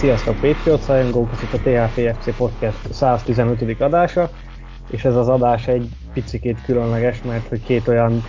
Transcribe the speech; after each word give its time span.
Sziasztok 0.00 0.40
Patriot 0.40 0.86
rajongók, 0.86 1.30
ez 1.32 1.42
itt 1.42 1.52
a 1.52 1.58
THFC 1.58 2.36
Podcast 2.36 2.92
115. 2.92 3.80
adása, 3.80 4.30
és 4.90 5.04
ez 5.04 5.16
az 5.16 5.28
adás 5.28 5.68
egy 5.68 5.88
picikét 6.12 6.62
különleges, 6.64 7.22
mert 7.22 7.48
hogy 7.48 7.62
két 7.62 7.88
olyan 7.88 8.22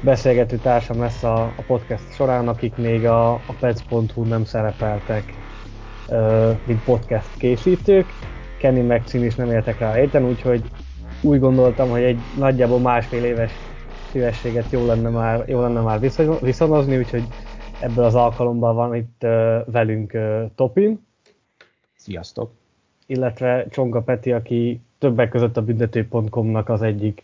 beszélgető 0.00 0.56
társam 0.56 1.00
lesz 1.00 1.22
a, 1.22 1.42
a 1.42 1.62
podcast 1.66 2.14
során, 2.14 2.48
akik 2.48 2.76
még 2.76 3.06
a, 3.06 3.32
a 3.32 3.54
pets.hu 3.60 4.22
nem 4.22 4.44
szerepeltek, 4.44 5.34
uh, 6.08 6.50
mint 6.66 6.84
podcast 6.84 7.36
készítők. 7.38 8.06
Kenny 8.58 8.86
meg 8.86 9.02
Cin 9.04 9.24
is 9.24 9.34
nem 9.34 9.50
értek 9.50 9.78
rá 9.78 9.98
érten, 9.98 10.24
úgyhogy 10.24 10.62
úgy 11.20 11.40
gondoltam, 11.40 11.88
hogy 11.88 12.02
egy 12.02 12.18
nagyjából 12.38 12.78
másfél 12.78 13.24
éves 13.24 13.52
szívességet 14.10 14.70
jó 14.70 14.86
lenne 14.86 15.08
már, 15.08 15.44
jó 15.46 15.60
lenne 15.60 15.80
már 15.80 16.00
viszonozni, 16.40 16.96
úgyhogy 16.96 17.24
ebből 17.80 18.04
az 18.04 18.14
alkalommal 18.14 18.74
van 18.74 18.94
itt 18.94 19.22
uh, 19.22 19.30
velünk 19.72 20.12
uh, 20.14 20.50
Topin. 20.54 21.03
Sziasztok! 22.04 22.50
Illetve 23.06 23.66
Csonga 23.70 24.00
Peti, 24.00 24.32
aki 24.32 24.80
többek 24.98 25.28
között 25.28 25.56
a 25.56 25.62
büntető.com-nak 25.62 26.68
az 26.68 26.82
egyik 26.82 27.22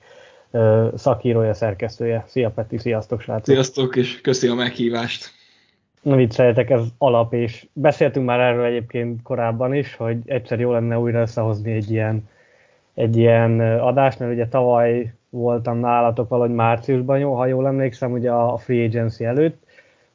uh, 0.50 0.94
szakírója, 0.96 1.54
szerkesztője. 1.54 2.24
Szia 2.26 2.50
Peti, 2.50 2.78
sziasztok 2.78 3.20
srácok! 3.20 3.44
Sziasztok, 3.44 3.96
és 3.96 4.20
köszi 4.20 4.48
a 4.48 4.54
meghívást! 4.54 5.30
Na 6.02 6.16
vicceljetek, 6.16 6.70
ez 6.70 6.80
alap, 6.98 7.32
és 7.34 7.66
beszéltünk 7.72 8.26
már 8.26 8.40
erről 8.40 8.64
egyébként 8.64 9.22
korábban 9.22 9.74
is, 9.74 9.94
hogy 9.94 10.16
egyszer 10.24 10.60
jó 10.60 10.72
lenne 10.72 10.98
újra 10.98 11.20
összehozni 11.20 11.72
egy 11.72 11.90
ilyen, 11.90 12.28
egy 12.94 13.16
ilyen 13.16 13.60
adást, 13.60 14.18
mert 14.18 14.32
ugye 14.32 14.48
tavaly 14.48 15.14
voltam 15.30 15.78
nálatok 15.78 16.28
valahogy 16.28 16.54
márciusban, 16.54 17.18
jó, 17.18 17.34
ha 17.34 17.46
jól 17.46 17.66
emlékszem, 17.66 18.12
ugye 18.12 18.30
a 18.30 18.56
Free 18.56 18.84
Agency 18.84 19.24
előtt, 19.24 19.62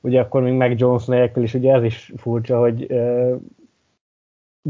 ugye 0.02 0.19
akkor 0.19 0.41
még 0.41 0.53
meg 0.53 0.79
Jones 0.79 1.05
nélkül 1.05 1.44
is, 1.44 1.53
ugye 1.53 1.73
ez 1.73 1.83
is 1.83 2.13
furcsa, 2.17 2.59
hogy 2.59 2.88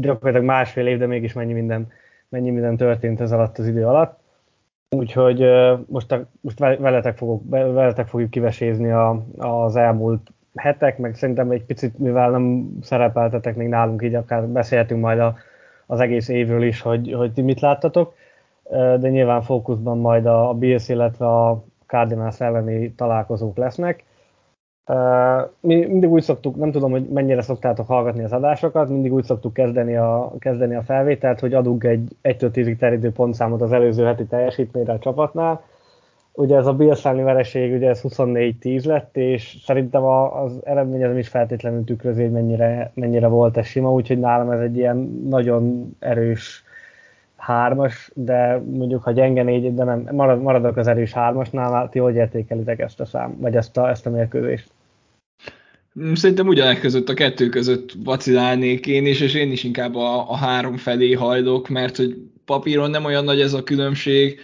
gyakorlatilag 0.00 0.46
másfél 0.46 0.86
év, 0.86 0.98
de 0.98 1.06
mégis 1.06 1.32
mennyi 1.32 1.52
minden, 1.52 1.88
mennyi 2.28 2.50
minden 2.50 2.76
történt 2.76 3.20
ez 3.20 3.32
alatt 3.32 3.58
az 3.58 3.66
idő 3.66 3.86
alatt. 3.86 4.18
Úgyhogy 4.90 5.44
most, 5.86 6.26
most 6.40 6.58
veletek, 6.58 7.16
fogok, 7.16 7.42
veletek 7.48 8.06
fogjuk 8.06 8.30
kivesézni 8.30 8.90
a, 8.90 9.24
az 9.36 9.76
elmúlt 9.76 10.30
hetek, 10.54 10.98
meg 10.98 11.14
szerintem 11.14 11.50
egy 11.50 11.64
picit, 11.64 11.98
mivel 11.98 12.30
nem 12.30 12.68
szerepeltetek 12.82 13.56
még 13.56 13.68
nálunk, 13.68 14.02
így 14.02 14.14
akár 14.14 14.46
beszélhetünk 14.48 15.00
majd 15.00 15.18
a, 15.18 15.36
az 15.86 16.00
egész 16.00 16.28
évről 16.28 16.62
is, 16.62 16.80
hogy, 16.80 17.12
hogy 17.12 17.32
ti 17.32 17.42
mit 17.42 17.60
láttatok, 17.60 18.14
de 18.70 19.08
nyilván 19.08 19.42
fókuszban 19.42 19.98
majd 19.98 20.26
a, 20.26 20.48
a 20.48 20.54
Bills, 20.54 20.88
illetve 20.88 21.26
a 21.26 21.64
Cardinals 21.86 22.40
elleni 22.40 22.92
találkozók 22.92 23.56
lesznek. 23.56 24.04
Mi 25.60 25.86
mindig 25.86 26.10
úgy 26.10 26.22
szoktuk, 26.22 26.56
nem 26.56 26.70
tudom, 26.70 26.90
hogy 26.90 27.08
mennyire 27.08 27.42
szoktátok 27.42 27.86
hallgatni 27.86 28.24
az 28.24 28.32
adásokat, 28.32 28.88
mindig 28.88 29.12
úgy 29.12 29.24
szoktuk 29.24 29.52
kezdeni 29.52 29.96
a, 29.96 30.32
kezdeni 30.38 30.74
a 30.74 30.82
felvételt, 30.82 31.40
hogy 31.40 31.54
adunk 31.54 31.84
egy 31.84 32.16
1-10-ig 32.22 32.76
terjedő 32.76 33.12
pontszámot 33.12 33.62
az 33.62 33.72
előző 33.72 34.04
heti 34.04 34.24
teljesítményre 34.24 34.92
a 34.92 34.98
csapatnál. 34.98 35.62
Ugye 36.32 36.56
ez 36.56 36.66
a 36.66 36.72
Bills 36.72 37.02
vereség, 37.02 37.74
ugye 37.74 37.88
ez 37.88 38.00
24-10 38.02 38.84
lett, 38.84 39.16
és 39.16 39.58
szerintem 39.64 40.04
az 40.04 40.60
eredmény 40.64 41.04
az 41.04 41.16
is 41.16 41.28
feltétlenül 41.28 41.84
tükrözi, 41.84 42.22
hogy 42.22 42.32
mennyire, 42.32 42.90
mennyire 42.94 43.26
volt 43.26 43.56
ez 43.56 43.66
sima, 43.66 43.92
úgyhogy 43.92 44.18
nálam 44.18 44.50
ez 44.50 44.60
egy 44.60 44.76
ilyen 44.76 45.26
nagyon 45.28 45.96
erős 45.98 46.64
hármas, 47.36 48.10
de 48.14 48.62
mondjuk, 48.70 49.02
ha 49.02 49.10
gyenge 49.10 49.42
négy, 49.42 49.74
de 49.74 49.84
nem, 49.84 50.08
marad, 50.12 50.42
maradok 50.42 50.76
az 50.76 50.86
erős 50.86 51.12
hármasnál, 51.12 51.88
ti 51.88 51.98
hogy 51.98 52.14
értékelitek 52.14 52.78
ezt 52.78 53.00
a 53.00 53.04
szám, 53.04 53.36
vagy 53.40 53.56
ezt 53.56 53.76
a, 53.76 53.88
ezt 53.88 54.06
a 54.06 54.10
mérkőzést? 54.10 54.70
Szerintem 56.14 56.46
ugyanek 56.46 56.80
között, 56.80 57.08
a 57.08 57.14
kettő 57.14 57.48
között 57.48 57.92
vacilálnék 58.04 58.86
én 58.86 59.06
is, 59.06 59.20
és 59.20 59.34
én 59.34 59.52
is 59.52 59.64
inkább 59.64 59.94
a, 59.94 60.30
a 60.30 60.36
három 60.36 60.76
felé 60.76 61.12
hajlok, 61.12 61.68
mert 61.68 61.96
hogy 61.96 62.16
papíron 62.44 62.90
nem 62.90 63.04
olyan 63.04 63.24
nagy 63.24 63.40
ez 63.40 63.52
a 63.52 63.62
különbség, 63.62 64.40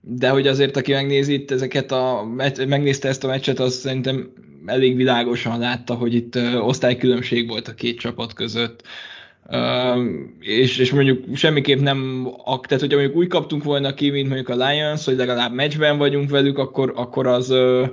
de 0.00 0.28
hogy 0.28 0.46
azért, 0.46 0.76
aki 0.76 0.92
megnézi 0.92 1.32
itt 1.32 1.50
ezeket 1.50 1.92
a, 1.92 2.28
megnézte 2.66 3.08
ezt 3.08 3.24
a 3.24 3.26
meccset, 3.26 3.58
az 3.58 3.74
szerintem 3.74 4.32
elég 4.66 4.96
világosan 4.96 5.58
látta, 5.58 5.94
hogy 5.94 6.14
itt 6.14 6.38
osztálykülönbség 6.60 7.48
volt 7.48 7.68
a 7.68 7.74
két 7.74 7.98
csapat 7.98 8.32
között. 8.32 8.82
Uh, 9.48 10.04
és, 10.40 10.78
és 10.78 10.92
mondjuk 10.92 11.36
semmiképp 11.36 11.80
nem, 11.80 12.28
tehát 12.44 12.80
hogyha 12.80 12.96
mondjuk 12.96 13.16
úgy 13.16 13.26
kaptunk 13.26 13.64
volna 13.64 13.94
ki, 13.94 14.10
mint 14.10 14.26
mondjuk 14.28 14.48
a 14.48 14.66
Lions, 14.66 15.04
hogy 15.04 15.16
legalább 15.16 15.54
meccsben 15.54 15.98
vagyunk 15.98 16.30
velük, 16.30 16.58
akkor, 16.58 16.92
akkor 16.96 17.26
az, 17.26 17.50
uh, 17.50 17.88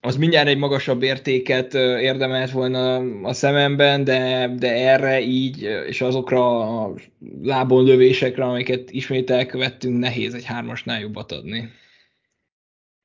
az 0.00 0.16
mindjárt 0.16 0.48
egy 0.48 0.58
magasabb 0.58 1.02
értéket 1.02 1.74
érdemelt 1.74 2.50
volna 2.50 2.96
a 3.22 3.32
szememben, 3.32 4.04
de, 4.04 4.48
de 4.58 4.72
erre 4.72 5.20
így, 5.20 5.62
és 5.62 6.00
azokra 6.00 6.60
a 6.84 6.94
lábon 7.42 7.84
lövésekre, 7.84 8.44
amiket 8.44 8.90
ismét 8.90 9.30
elkövettünk, 9.30 9.98
nehéz 9.98 10.34
egy 10.34 10.44
hármasnál 10.44 11.00
jobbat 11.00 11.32
adni. 11.32 11.58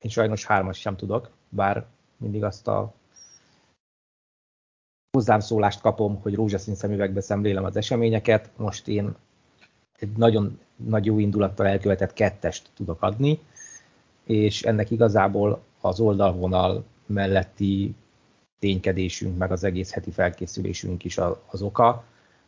Én 0.00 0.10
sajnos 0.10 0.44
hármas 0.44 0.78
sem 0.78 0.96
tudok, 0.96 1.30
bár 1.48 1.86
mindig 2.16 2.44
azt 2.44 2.68
a 2.68 2.94
hozzám 5.10 5.40
szólást 5.40 5.80
kapom, 5.80 6.20
hogy 6.20 6.34
rózsaszín 6.34 6.74
szemüvegbe 6.74 7.20
szemlélem 7.20 7.64
az 7.64 7.76
eseményeket. 7.76 8.50
Most 8.56 8.88
én 8.88 9.14
egy 9.98 10.16
nagyon 10.16 10.60
nagy 10.76 11.04
jó 11.04 11.18
indulattal 11.18 11.66
elkövetett 11.66 12.12
kettest 12.12 12.70
tudok 12.74 13.02
adni, 13.02 13.38
és 14.24 14.62
ennek 14.62 14.90
igazából 14.90 15.62
az 15.84 16.00
oldalvonal 16.00 16.84
melletti 17.06 17.94
ténykedésünk, 18.58 19.38
meg 19.38 19.52
az 19.52 19.64
egész 19.64 19.92
heti 19.92 20.10
felkészülésünk 20.10 21.04
is 21.04 21.18
az 21.46 21.62
oka, 21.62 22.04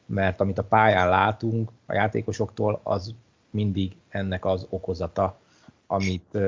mert 0.07 0.41
amit 0.41 0.59
a 0.59 0.65
pályán 0.65 1.09
látunk 1.09 1.71
a 1.87 1.93
játékosoktól, 1.93 2.81
az 2.83 3.15
mindig 3.51 3.97
ennek 4.09 4.45
az 4.45 4.67
okozata, 4.71 5.39
amit 5.87 6.39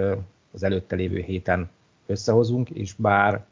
az 0.53 0.63
előtte 0.63 0.97
lévő 0.97 1.21
héten 1.21 1.71
összehozunk, 2.07 2.71
és 2.71 2.93
bár 2.95 3.45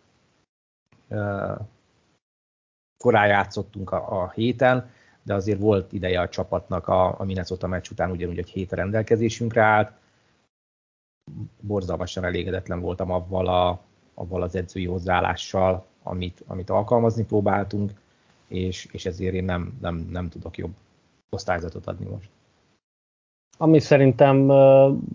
korán 2.98 3.26
játszottunk 3.26 3.90
a, 3.90 4.32
héten, 4.34 4.90
de 5.22 5.34
azért 5.34 5.60
volt 5.60 5.92
ideje 5.92 6.20
a 6.20 6.28
csapatnak 6.28 6.88
a, 6.88 7.20
a 7.20 7.24
Minnesota 7.24 7.66
meccs 7.66 7.90
után 7.90 8.10
ugyanúgy 8.10 8.38
egy 8.38 8.50
hét 8.50 8.72
rendelkezésünkre 8.72 9.62
állt. 9.62 9.92
Borzalmasan 11.60 12.24
elégedetlen 12.24 12.80
voltam 12.80 13.10
avval, 13.10 13.46
a, 13.46 13.80
avval 14.14 14.42
az 14.42 14.56
edzői 14.56 14.86
hozzáállással, 14.86 15.84
amit, 16.02 16.44
amit 16.46 16.70
alkalmazni 16.70 17.24
próbáltunk, 17.24 17.92
és, 18.48 18.88
és 18.92 19.06
ezért 19.06 19.34
én 19.34 19.44
nem, 19.44 19.78
nem, 19.80 20.08
nem 20.10 20.28
tudok 20.28 20.56
jobb 20.56 20.74
osztályzatot 21.30 21.86
adni 21.86 22.06
most. 22.10 22.28
Ami 23.58 23.78
szerintem 23.78 24.36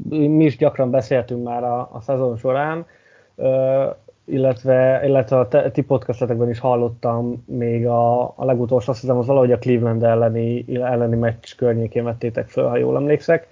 mi 0.09 0.45
is 0.45 0.57
gyakran 0.57 0.89
beszéltünk 0.89 1.43
már 1.43 1.63
a, 1.63 1.89
a 1.91 2.01
szezon 2.01 2.37
során, 2.37 2.85
illetve, 4.25 5.01
illetve 5.05 5.39
a 5.39 5.71
ti 5.71 5.81
podcastetekben 5.81 6.49
is 6.49 6.59
hallottam 6.59 7.43
még 7.45 7.87
a, 7.87 8.21
a 8.21 8.45
legutolsó, 8.45 8.91
azt 8.91 9.01
hiszem, 9.01 9.17
az 9.17 9.25
valahogy 9.25 9.51
a 9.51 9.57
Cleveland 9.57 10.03
elleni, 10.03 10.65
elleni 10.81 11.15
meccs 11.15 11.55
környékén 11.55 12.03
vettétek 12.03 12.47
föl, 12.47 12.67
ha 12.67 12.77
jól 12.77 12.95
emlékszek, 12.95 13.47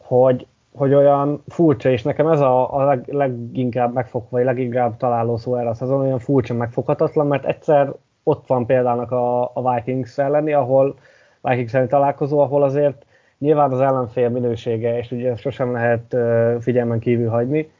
hogy, 0.00 0.46
hogy 0.74 0.94
olyan 0.94 1.42
furcsa, 1.48 1.90
és 1.90 2.02
nekem 2.02 2.26
ez 2.26 2.40
a, 2.40 2.74
a 2.74 2.84
leg, 2.84 3.04
leginkább 3.06 3.92
megfog, 3.92 4.22
vagy 4.28 4.44
leginkább 4.44 4.96
találó 4.96 5.36
szó 5.36 5.56
erre 5.56 5.68
a 5.68 5.74
szezon, 5.74 6.00
olyan 6.00 6.18
furcsa, 6.18 6.54
megfoghatatlan, 6.54 7.26
mert 7.26 7.44
egyszer 7.44 7.92
ott 8.22 8.46
van 8.46 8.66
például 8.66 9.00
a, 9.00 9.50
a 9.54 9.74
Vikings 9.74 10.18
elleni, 10.18 10.52
ahol 10.52 10.94
Vikings 11.40 11.74
elleni 11.74 11.90
találkozó, 11.90 12.38
ahol 12.38 12.62
azért 12.62 13.06
nyilván 13.38 13.72
az 13.72 13.80
ellenfél 13.80 14.28
minősége, 14.28 14.98
és 14.98 15.10
ugye 15.10 15.36
sosem 15.36 15.72
lehet 15.72 16.16
figyelmen 16.60 16.98
kívül 16.98 17.28
hagyni, 17.28 17.70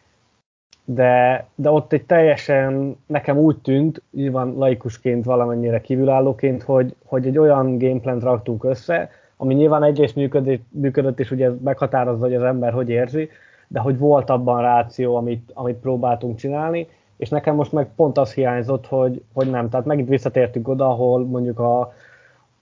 de, 0.84 1.46
de 1.54 1.70
ott 1.70 1.92
egy 1.92 2.04
teljesen, 2.04 2.96
nekem 3.06 3.38
úgy 3.38 3.58
tűnt, 3.58 4.02
nyilván 4.10 4.54
laikusként 4.56 5.24
valamennyire 5.24 5.80
kívülállóként, 5.80 6.62
hogy, 6.62 6.94
hogy 7.04 7.26
egy 7.26 7.38
olyan 7.38 7.78
gameplant 7.78 8.22
raktunk 8.22 8.64
össze, 8.64 9.10
ami 9.36 9.54
nyilván 9.54 9.82
egyrészt 9.82 10.16
működött, 10.16 10.62
működött, 10.70 11.20
és 11.20 11.30
ugye 11.30 11.50
meghatározza, 11.64 12.24
hogy 12.24 12.34
az 12.34 12.42
ember 12.42 12.72
hogy 12.72 12.88
érzi, 12.88 13.28
de 13.68 13.80
hogy 13.80 13.98
volt 13.98 14.30
abban 14.30 14.60
ráció, 14.60 15.16
amit, 15.16 15.50
amit 15.54 15.76
próbáltunk 15.76 16.36
csinálni, 16.36 16.88
és 17.16 17.28
nekem 17.28 17.54
most 17.54 17.72
meg 17.72 17.94
pont 17.96 18.18
az 18.18 18.34
hiányzott, 18.34 18.86
hogy, 18.86 19.22
hogy 19.32 19.50
nem. 19.50 19.68
Tehát 19.68 19.86
megint 19.86 20.08
visszatértünk 20.08 20.68
oda, 20.68 20.88
ahol 20.88 21.24
mondjuk 21.24 21.58
a, 21.58 21.80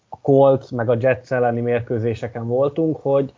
a 0.09 0.19
Colts 0.21 0.71
meg 0.71 0.89
a 0.89 0.97
Jets 1.01 1.33
elleni 1.33 1.61
mérkőzéseken 1.61 2.47
voltunk, 2.47 2.97
hogy, 3.03 3.33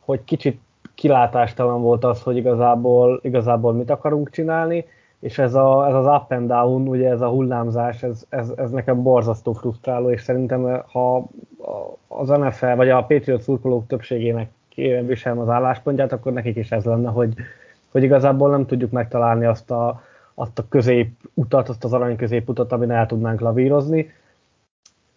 hogy 0.00 0.24
kicsit 0.24 0.60
kilátástalan 0.94 1.82
volt 1.82 2.04
az, 2.04 2.22
hogy 2.22 2.36
igazából, 2.36 3.20
igazából 3.22 3.72
mit 3.72 3.90
akarunk 3.90 4.30
csinálni, 4.30 4.84
és 5.24 5.38
ez, 5.38 5.54
a, 5.54 5.86
ez 5.88 5.94
az 5.94 6.06
up 6.06 6.32
and 6.32 6.48
down, 6.48 6.88
ugye 6.88 7.10
ez 7.10 7.20
a 7.20 7.28
hullámzás, 7.28 8.02
ez, 8.02 8.24
ez, 8.28 8.52
ez 8.56 8.70
nekem 8.70 9.02
borzasztó 9.02 9.52
frusztráló, 9.52 10.10
és 10.10 10.22
szerintem 10.22 10.82
ha 10.86 11.28
az 12.08 12.28
NFL 12.28 12.74
vagy 12.74 12.88
a 12.88 13.04
Patriot 13.04 13.40
szurkolók 13.40 13.86
többségének 13.86 14.50
viselem 15.06 15.38
az 15.38 15.48
álláspontját, 15.48 16.12
akkor 16.12 16.32
nekik 16.32 16.56
is 16.56 16.70
ez 16.70 16.84
lenne, 16.84 17.10
hogy, 17.10 17.34
hogy 17.90 18.02
igazából 18.02 18.50
nem 18.50 18.66
tudjuk 18.66 18.90
megtalálni 18.90 19.44
azt 19.44 19.70
a, 19.70 20.02
azt 20.34 20.58
a 20.58 20.68
középutat, 20.68 21.68
azt 21.68 21.84
az 21.84 21.92
arany 21.92 22.16
középutat, 22.16 22.72
amin 22.72 22.90
el 22.90 23.06
tudnánk 23.06 23.40
lavírozni, 23.40 24.12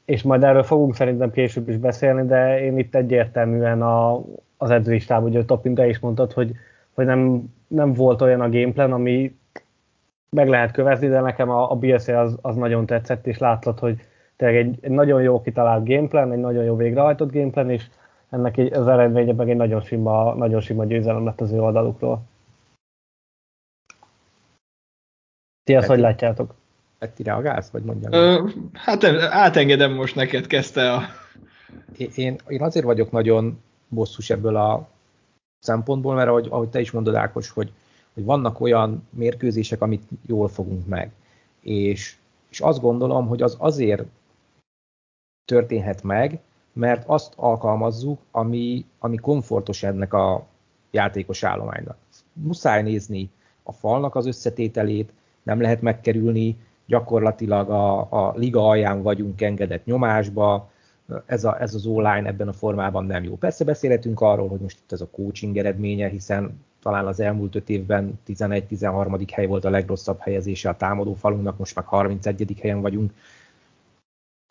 és 0.05 0.23
majd 0.23 0.43
erről 0.43 0.63
fogunk 0.63 0.95
szerintem 0.95 1.31
később 1.31 1.69
is 1.69 1.77
beszélni, 1.77 2.27
de 2.27 2.61
én 2.61 2.77
itt 2.77 2.95
egyértelműen 2.95 3.81
a, 3.81 4.23
az 4.57 4.69
edzőistáb, 4.69 5.23
ugye 5.23 5.45
Topin, 5.45 5.75
te 5.75 5.87
is 5.87 5.99
mondtad, 5.99 6.31
hogy, 6.31 6.51
hogy 6.93 7.05
nem, 7.05 7.53
nem 7.67 7.93
volt 7.93 8.21
olyan 8.21 8.41
a 8.41 8.49
gameplan, 8.49 8.91
ami 8.91 9.35
meg 10.29 10.47
lehet 10.47 10.71
követni, 10.71 11.07
de 11.07 11.19
nekem 11.19 11.49
a, 11.49 11.71
a 11.71 11.75
BSA 11.75 12.19
az, 12.19 12.37
az 12.41 12.55
nagyon 12.55 12.85
tetszett, 12.85 13.27
és 13.27 13.37
látszott, 13.37 13.79
hogy 13.79 14.01
tényleg 14.35 14.57
egy, 14.57 14.77
egy 14.81 14.91
nagyon 14.91 15.21
jó 15.21 15.41
kitalált 15.41 15.87
gameplan, 15.87 16.31
egy 16.31 16.39
nagyon 16.39 16.63
jó 16.63 16.75
végrehajtott 16.75 17.31
gameplan, 17.31 17.69
és 17.69 17.85
ennek 18.29 18.57
egy, 18.57 18.73
az 18.73 18.87
eredménye 18.87 19.33
meg 19.33 19.49
egy 19.49 19.55
nagyon 19.55 19.81
sima, 19.81 20.33
nagyon 20.33 20.61
sima 20.61 20.85
győzelem 20.85 21.25
lett 21.25 21.41
az 21.41 21.51
ő 21.51 21.61
oldalukról. 21.61 22.21
Ti 25.63 25.75
ezt 25.75 25.87
hogy 25.87 25.99
látjátok? 25.99 26.53
Petti 26.99 27.23
reagálsz, 27.23 27.69
vagy 27.69 27.83
mondjam? 27.83 28.11
Ö, 28.11 28.49
hát 28.73 29.03
átengedem 29.29 29.93
most 29.93 30.15
neked, 30.15 30.47
kezdte 30.47 30.93
a... 30.93 31.01
Én, 32.15 32.35
én 32.47 32.61
azért 32.61 32.85
vagyok 32.85 33.11
nagyon 33.11 33.61
bosszus 33.87 34.29
ebből 34.29 34.55
a 34.55 34.87
szempontból, 35.59 36.15
mert 36.15 36.27
ahogy, 36.27 36.47
ahogy 36.49 36.69
te 36.69 36.79
is 36.79 36.91
mondod, 36.91 37.15
Ákos, 37.15 37.49
hogy, 37.49 37.71
hogy 38.17 38.25
vannak 38.25 38.59
olyan 38.59 39.07
mérkőzések, 39.09 39.81
amit 39.81 40.03
jól 40.25 40.47
fogunk 40.47 40.87
meg. 40.87 41.11
És, 41.61 42.15
és 42.49 42.59
azt 42.59 42.81
gondolom, 42.81 43.27
hogy 43.27 43.41
az 43.41 43.55
azért 43.59 44.03
történhet 45.45 46.03
meg, 46.03 46.39
mert 46.73 47.03
azt 47.07 47.33
alkalmazzuk, 47.35 48.19
ami, 48.31 48.85
ami 48.99 49.15
komfortos 49.15 49.83
ennek 49.83 50.13
a 50.13 50.45
játékos 50.91 51.43
állománynak. 51.43 51.97
Muszáj 52.33 52.83
nézni 52.83 53.29
a 53.63 53.71
falnak 53.71 54.15
az 54.15 54.25
összetételét, 54.25 55.13
nem 55.43 55.61
lehet 55.61 55.81
megkerülni, 55.81 56.57
gyakorlatilag 56.85 57.69
a, 57.69 57.99
a 57.99 58.33
liga 58.35 58.67
alján 58.67 59.01
vagyunk 59.01 59.41
engedett 59.41 59.85
nyomásba, 59.85 60.71
ez, 61.25 61.43
a, 61.43 61.61
ez 61.61 61.73
az 61.73 61.85
online 61.85 62.27
ebben 62.27 62.47
a 62.47 62.53
formában 62.53 63.05
nem 63.05 63.23
jó. 63.23 63.35
Persze 63.35 63.63
beszélhetünk 63.63 64.21
arról, 64.21 64.47
hogy 64.47 64.59
most 64.59 64.79
itt 64.83 64.91
ez 64.91 65.01
a 65.01 65.09
coaching 65.11 65.57
eredménye, 65.57 66.07
hiszen 66.07 66.65
talán 66.87 67.07
az 67.07 67.19
elmúlt 67.19 67.55
öt 67.55 67.69
évben 67.69 68.19
11-13. 68.27 69.27
hely 69.31 69.45
volt 69.45 69.65
a 69.65 69.69
legrosszabb 69.69 70.19
helyezése 70.19 70.69
a 70.69 70.75
támadó 70.75 71.13
falunknak, 71.13 71.57
most 71.57 71.75
meg 71.75 71.85
31. 71.85 72.57
helyen 72.61 72.81
vagyunk. 72.81 73.13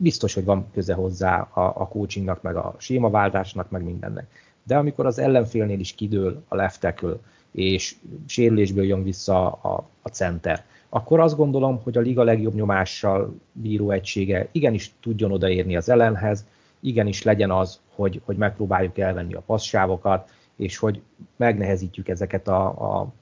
Biztos, 0.03 0.35
hogy 0.35 0.45
van 0.45 0.67
köze 0.73 0.95
hozzá 0.95 1.41
a, 1.41 1.61
a 1.61 1.89
coachingnak, 1.89 2.43
meg 2.43 2.57
a 2.57 2.75
sémaváltásnak, 2.79 3.71
meg 3.71 3.83
mindennek. 3.83 4.27
De 4.63 4.77
amikor 4.77 5.07
az 5.07 5.19
ellenfélnél 5.19 5.81
is 5.81 5.95
kidől 5.95 6.43
a 6.49 6.57
left 6.57 6.81
tackle, 6.81 7.17
és 7.51 7.97
sérülésből 8.27 8.85
jön 8.85 9.03
vissza 9.03 9.53
a, 9.53 9.89
a 10.03 10.09
center, 10.09 10.65
akkor 10.89 11.21
azt 11.21 11.37
gondolom, 11.37 11.81
hogy 11.83 11.97
a 11.97 12.01
liga 12.01 12.23
legjobb 12.23 12.55
nyomással 12.55 13.35
bíró 13.53 13.91
egysége 13.91 14.49
igenis 14.53 14.93
tudjon 15.01 15.33
odaérni 15.33 15.77
az 15.77 15.89
ellenhez, 15.89 16.45
igenis 16.81 17.23
legyen 17.23 17.51
az, 17.51 17.81
hogy, 17.95 18.21
hogy 18.25 18.37
megpróbáljuk 18.37 18.99
elvenni 18.99 19.35
a 19.35 19.43
passzávokat, 19.47 20.31
és 20.57 20.77
hogy 20.77 21.03
megnehezítjük 21.37 22.09
ezeket 22.09 22.49
a, 22.49 22.67
a 23.01 23.13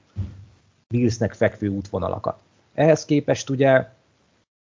Billsnek 0.87 1.33
fekvő 1.33 1.67
útvonalakat. 1.67 2.39
Ehhez 2.73 3.05
képest 3.05 3.49
ugye 3.49 3.89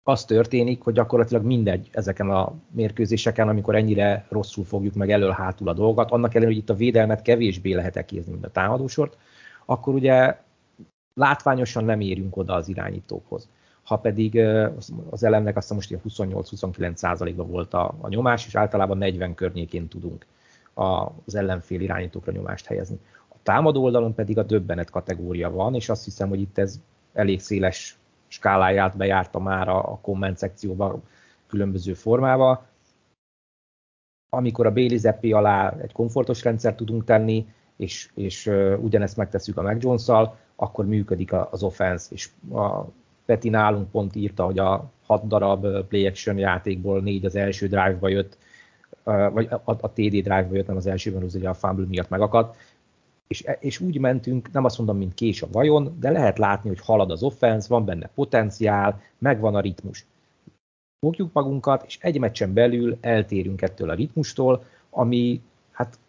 az 0.03 0.25
történik, 0.25 0.81
hogy 0.81 0.93
gyakorlatilag 0.93 1.43
mindegy 1.43 1.89
ezeken 1.91 2.29
a 2.29 2.53
mérkőzéseken, 2.71 3.47
amikor 3.47 3.75
ennyire 3.75 4.25
rosszul 4.29 4.63
fogjuk 4.63 4.93
meg 4.93 5.11
elől-hátul 5.11 5.67
a 5.67 5.73
dolgot, 5.73 6.11
annak 6.11 6.29
ellenére, 6.29 6.53
hogy 6.53 6.61
itt 6.61 6.69
a 6.69 6.75
védelmet 6.75 7.21
kevésbé 7.21 7.73
lehet 7.73 7.95
ekézni, 7.95 8.31
mint 8.31 8.45
a 8.45 8.51
támadósort, 8.51 9.17
akkor 9.65 9.93
ugye 9.93 10.37
látványosan 11.13 11.83
nem 11.83 11.99
érünk 11.99 12.37
oda 12.37 12.53
az 12.53 12.67
irányítókhoz. 12.67 13.49
Ha 13.83 13.97
pedig 13.97 14.39
az 15.09 15.23
elemnek 15.23 15.57
azt 15.57 15.73
most 15.73 15.97
28-29 16.07 16.95
százalékban 16.95 17.49
volt 17.49 17.73
a, 17.73 17.95
a 18.01 18.07
nyomás, 18.07 18.45
és 18.47 18.55
általában 18.55 18.97
40 18.97 19.35
környékén 19.35 19.87
tudunk 19.87 20.25
az 20.73 21.35
ellenfél 21.35 21.81
irányítókra 21.81 22.31
nyomást 22.31 22.65
helyezni. 22.65 22.99
A 23.29 23.35
támadó 23.43 23.83
oldalon 23.83 24.13
pedig 24.13 24.37
a 24.37 24.43
döbbenet 24.43 24.89
kategória 24.89 25.51
van, 25.51 25.75
és 25.75 25.89
azt 25.89 26.03
hiszem, 26.03 26.29
hogy 26.29 26.41
itt 26.41 26.57
ez 26.57 26.79
elég 27.13 27.39
széles 27.39 27.99
skáláját 28.27 28.97
bejárta 28.97 29.39
már 29.39 29.69
a, 29.69 29.91
a 29.91 29.99
komment 30.01 30.37
szekcióba 30.37 30.99
különböző 31.47 31.93
formába. 31.93 32.65
Amikor 34.29 34.65
a 34.65 34.73
Bailey 34.73 34.97
Zeppi 34.97 35.31
alá 35.31 35.75
egy 35.81 35.91
komfortos 35.91 36.43
rendszer 36.43 36.75
tudunk 36.75 37.03
tenni, 37.03 37.47
és, 37.75 38.11
és 38.15 38.47
ugyanezt 38.81 39.17
megtesszük 39.17 39.57
a 39.57 39.61
Mac 39.61 40.07
akkor 40.55 40.85
működik 40.85 41.33
az 41.33 41.63
offense, 41.63 42.07
és 42.13 42.29
a 42.51 42.83
Peti 43.25 43.49
nálunk 43.49 43.91
pont 43.91 44.15
írta, 44.15 44.45
hogy 44.45 44.59
a 44.59 44.91
hat 45.05 45.27
darab 45.27 45.87
play 45.87 46.07
action 46.07 46.37
játékból 46.37 47.01
négy 47.01 47.25
az 47.25 47.35
első 47.35 47.67
drive-ba 47.67 48.07
jött, 48.07 48.37
vagy 49.03 49.47
a, 49.49 49.61
a 49.65 49.91
TD 49.91 50.09
drive-ba 50.09 50.55
jött, 50.55 50.67
nem 50.67 50.75
az 50.75 50.87
elsőben, 50.87 51.23
az 51.23 51.35
ugye 51.35 51.49
a 51.49 51.53
fumble 51.53 51.85
miatt 51.85 52.09
megakadt, 52.09 52.57
és, 53.27 53.43
és 53.59 53.79
úgy 53.79 53.99
mentünk, 53.99 54.51
nem 54.51 54.65
azt 54.65 54.77
mondom, 54.77 54.97
mint 54.97 55.13
kés 55.13 55.41
a 55.41 55.47
vajon, 55.51 55.97
de 55.99 56.09
lehet 56.09 56.37
látni, 56.37 56.69
hogy 56.69 56.79
halad 56.79 57.11
az 57.11 57.23
offense, 57.23 57.67
van 57.69 57.85
benne 57.85 58.09
potenciál, 58.15 59.01
megvan 59.17 59.55
a 59.55 59.59
ritmus. 59.59 60.05
Fogjuk 61.05 61.33
magunkat, 61.33 61.83
és 61.85 61.97
egy 62.01 62.19
meccsen 62.19 62.53
belül 62.53 62.97
eltérünk 63.01 63.61
ettől 63.61 63.89
a 63.89 63.93
ritmustól, 63.93 64.63
ami 64.89 65.41
hát 65.71 65.99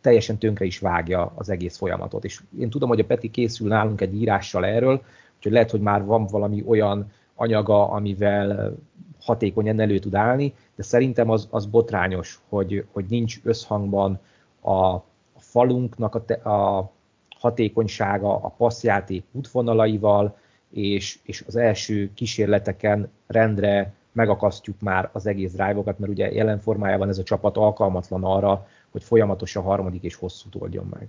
teljesen 0.00 0.38
tönkre 0.38 0.64
is 0.64 0.78
vágja 0.78 1.32
az 1.34 1.48
egész 1.48 1.76
folyamatot. 1.76 2.24
És 2.24 2.42
én 2.58 2.70
tudom, 2.70 2.88
hogy 2.88 3.00
a 3.00 3.04
Peti 3.04 3.30
készül 3.30 3.68
nálunk 3.68 4.00
egy 4.00 4.14
írással 4.14 4.64
erről, 4.64 5.02
úgyhogy 5.36 5.52
lehet, 5.52 5.70
hogy 5.70 5.80
már 5.80 6.04
van 6.04 6.26
valami 6.26 6.64
olyan 6.66 7.12
anyaga, 7.34 7.90
amivel 7.90 8.76
hatékonyan 9.20 9.80
elő 9.80 9.98
tud 9.98 10.14
állni, 10.14 10.54
de 10.74 10.82
szerintem 10.82 11.30
az, 11.30 11.48
az 11.50 11.66
botrányos, 11.66 12.40
hogy, 12.48 12.84
hogy 12.92 13.04
nincs 13.08 13.40
összhangban 13.42 14.20
a, 14.60 14.70
a 14.70 15.04
falunknak 15.36 16.14
a, 16.14 16.24
te, 16.24 16.34
a 16.34 16.90
hatékonysága, 17.38 18.34
a 18.34 18.48
passzjáték 18.48 19.24
útvonalaival, 19.32 20.36
és, 20.70 21.18
és 21.22 21.44
az 21.46 21.56
első 21.56 22.10
kísérleteken 22.14 23.10
rendre 23.26 23.94
megakasztjuk 24.12 24.80
már 24.80 25.10
az 25.12 25.26
egész 25.26 25.52
drive-okat, 25.52 25.98
mert 25.98 26.12
ugye 26.12 26.32
jelen 26.32 26.58
formájában 26.58 27.08
ez 27.08 27.18
a 27.18 27.22
csapat 27.22 27.56
alkalmatlan 27.56 28.24
arra, 28.24 28.66
hogy 28.90 29.02
folyamatosan 29.02 29.62
harmadik 29.62 30.02
és 30.02 30.14
hosszú 30.14 30.48
oldjon 30.58 30.86
meg. 30.90 31.08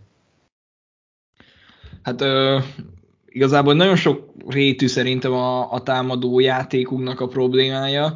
Hát 2.02 2.22
igazából 3.32 3.74
nagyon 3.74 3.96
sok 3.96 4.34
rétű 4.48 4.88
szerintem 4.88 5.32
a, 5.32 5.72
a 5.72 5.84
támadó 5.84 6.40
játékunknak 6.40 7.20
a 7.20 7.28
problémája, 7.28 8.14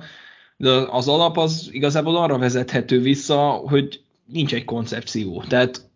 de 0.57 0.69
az 0.69 1.07
alap 1.07 1.37
az 1.37 1.69
igazából 1.71 2.15
arra 2.15 2.37
vezethető 2.37 2.99
vissza, 2.99 3.39
hogy 3.49 3.99
nincs 4.25 4.53
egy 4.53 4.65
koncepció. 4.65 5.43
Tehát 5.47 5.89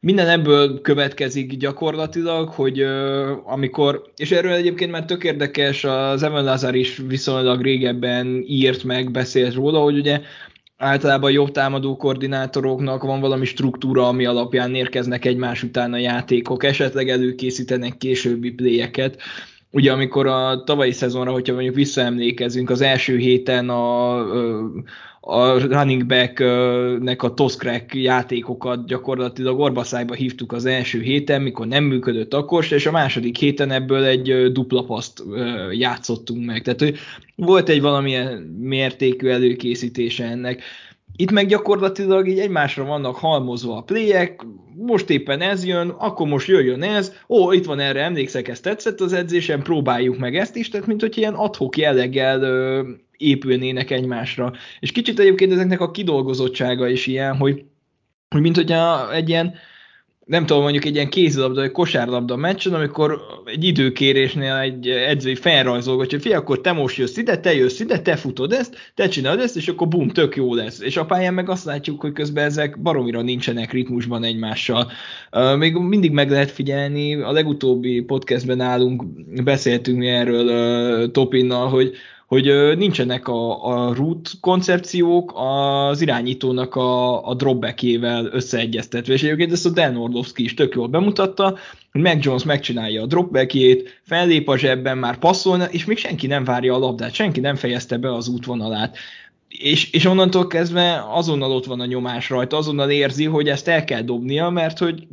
minden 0.00 0.28
ebből 0.28 0.80
következik 0.80 1.56
gyakorlatilag, 1.56 2.48
hogy 2.48 2.82
uh, 2.82 3.52
amikor, 3.52 4.02
és 4.16 4.30
erről 4.30 4.52
egyébként 4.52 4.90
már 4.90 5.04
tök 5.04 5.24
érdekes, 5.24 5.84
az 5.84 6.22
Evan 6.22 6.44
Lazar 6.44 6.74
is 6.74 7.02
viszonylag 7.06 7.62
régebben 7.62 8.44
írt 8.46 8.84
meg, 8.84 9.10
beszélt 9.10 9.54
róla, 9.54 9.80
hogy 9.80 9.98
ugye 9.98 10.20
általában 10.84 11.30
jobb 11.30 11.50
támadó 11.50 11.96
koordinátoroknak 11.96 13.02
van 13.02 13.20
valami 13.20 13.44
struktúra, 13.44 14.08
ami 14.08 14.24
alapján 14.24 14.74
érkeznek 14.74 15.24
egymás 15.24 15.62
után 15.62 15.92
a 15.92 15.98
játékok, 15.98 16.64
esetleg 16.64 17.08
előkészítenek 17.08 17.96
későbbi 17.96 18.50
pléjeket. 18.50 19.20
Ugye 19.70 19.92
amikor 19.92 20.26
a 20.26 20.62
tavalyi 20.64 20.92
szezonra, 20.92 21.32
hogyha 21.32 21.54
mondjuk 21.54 21.74
visszaemlékezünk, 21.74 22.70
az 22.70 22.80
első 22.80 23.16
héten 23.16 23.68
a, 23.68 24.16
a 25.26 25.58
running 25.58 26.06
back-nek 26.06 27.22
a 27.22 27.34
toszkrek 27.34 27.94
játékokat 27.94 28.86
gyakorlatilag 28.86 29.58
orbaszájba 29.58 30.14
hívtuk 30.14 30.52
az 30.52 30.64
első 30.64 31.00
héten, 31.00 31.42
mikor 31.42 31.66
nem 31.66 31.84
működött 31.84 32.34
akkor, 32.34 32.66
és 32.70 32.86
a 32.86 32.90
második 32.90 33.36
héten 33.36 33.70
ebből 33.70 34.04
egy 34.04 34.52
dupla 34.52 34.84
paszt 34.84 35.22
játszottunk 35.70 36.44
meg. 36.44 36.62
Tehát 36.62 36.80
hogy 36.80 36.96
volt 37.34 37.68
egy 37.68 37.80
valamilyen 37.80 38.56
mértékű 38.58 39.28
előkészítése 39.28 40.24
ennek. 40.24 40.62
Itt 41.16 41.30
meg 41.30 41.46
gyakorlatilag 41.46 42.28
így 42.28 42.38
egymásra 42.38 42.84
vannak 42.84 43.16
halmozva 43.16 43.76
a 43.76 43.82
playek, 43.82 44.46
most 44.76 45.10
éppen 45.10 45.40
ez 45.40 45.64
jön, 45.64 45.88
akkor 45.88 46.26
most 46.26 46.48
jöjjön 46.48 46.82
ez, 46.82 47.12
ó, 47.28 47.52
itt 47.52 47.64
van 47.64 47.78
erre, 47.78 48.02
emlékszek, 48.02 48.48
ez 48.48 48.60
tetszett 48.60 49.00
az 49.00 49.12
edzésen, 49.12 49.62
próbáljuk 49.62 50.18
meg 50.18 50.36
ezt 50.36 50.56
is, 50.56 50.68
tehát 50.68 50.86
mint 50.86 51.00
hogy 51.00 51.18
ilyen 51.18 51.34
adhok 51.34 51.76
jelleggel 51.76 52.42
ö, 52.42 52.88
épülnének 53.16 53.90
egymásra. 53.90 54.52
És 54.80 54.92
kicsit 54.92 55.18
egyébként 55.18 55.52
ezeknek 55.52 55.80
a 55.80 55.90
kidolgozottsága 55.90 56.88
is 56.88 57.06
ilyen, 57.06 57.36
hogy, 57.36 57.64
hogy 58.28 58.40
mint 58.40 58.56
hogy 58.56 58.74
egy 59.12 59.28
ilyen 59.28 59.54
nem 60.24 60.46
tudom, 60.46 60.62
mondjuk 60.62 60.84
egy 60.84 60.94
ilyen 60.94 61.08
kézilabda 61.08 61.60
vagy 61.60 61.70
kosárlabda 61.70 62.36
meccsen, 62.36 62.74
amikor 62.74 63.20
egy 63.44 63.64
időkérésnél 63.64 64.54
egy 64.54 64.88
edzői 64.88 65.34
felrajzolgat, 65.34 66.10
hogy 66.10 66.20
fia, 66.20 66.38
akkor 66.38 66.60
te 66.60 66.72
most 66.72 66.96
jössz 66.96 67.16
ide, 67.16 67.38
te 67.38 67.54
jössz 67.54 67.80
ide, 67.80 68.00
te 68.00 68.16
futod 68.16 68.52
ezt, 68.52 68.92
te 68.94 69.08
csinálod 69.08 69.40
ezt, 69.40 69.56
és 69.56 69.68
akkor 69.68 69.88
bum, 69.88 70.08
tök 70.08 70.36
jó 70.36 70.54
lesz. 70.54 70.80
És 70.80 70.96
a 70.96 71.04
pályán 71.04 71.34
meg 71.34 71.48
azt 71.48 71.64
látjuk, 71.64 72.00
hogy 72.00 72.12
közben 72.12 72.44
ezek 72.44 72.82
baromira 72.82 73.22
nincsenek 73.22 73.72
ritmusban 73.72 74.24
egymással. 74.24 74.90
Még 75.58 75.74
mindig 75.74 76.10
meg 76.10 76.30
lehet 76.30 76.50
figyelni, 76.50 77.14
a 77.14 77.32
legutóbbi 77.32 78.00
podcastben 78.00 78.60
állunk, 78.60 79.04
beszéltünk 79.44 79.98
mi 79.98 80.08
erről 80.08 81.10
Topinnal, 81.10 81.68
hogy 81.68 81.96
hogy 82.26 82.76
nincsenek 82.76 83.28
a, 83.28 83.66
a 83.66 83.94
root 83.94 84.30
koncepciók 84.40 85.32
az 85.36 86.00
irányítónak 86.00 86.74
a, 86.74 87.26
a 87.28 87.34
dropbackével 87.34 88.28
összeegyeztetve, 88.32 89.12
és 89.12 89.22
egyébként 89.22 89.52
ezt 89.52 89.66
a 89.66 89.70
Dan 89.70 89.96
Orlovsky 89.96 90.44
is 90.44 90.54
tök 90.54 90.74
jól 90.74 90.86
bemutatta, 90.86 91.58
hogy 91.92 92.00
Mac 92.00 92.24
Jones 92.24 92.44
megcsinálja 92.44 93.02
a 93.02 93.06
dropbackjét, 93.06 94.00
fellép 94.02 94.48
a 94.48 94.56
zsebben, 94.56 94.98
már 94.98 95.18
passzolna, 95.18 95.64
és 95.64 95.84
még 95.84 95.98
senki 95.98 96.26
nem 96.26 96.44
várja 96.44 96.74
a 96.74 96.78
labdát, 96.78 97.14
senki 97.14 97.40
nem 97.40 97.54
fejezte 97.54 97.96
be 97.96 98.14
az 98.14 98.28
útvonalát. 98.28 98.96
És, 99.48 99.92
és 99.92 100.04
onnantól 100.04 100.46
kezdve 100.46 101.04
azonnal 101.10 101.52
ott 101.52 101.64
van 101.64 101.80
a 101.80 101.86
nyomás 101.86 102.30
rajta, 102.30 102.56
azonnal 102.56 102.90
érzi, 102.90 103.24
hogy 103.24 103.48
ezt 103.48 103.68
el 103.68 103.84
kell 103.84 104.02
dobnia, 104.02 104.50
mert 104.50 104.78
hogy 104.78 105.06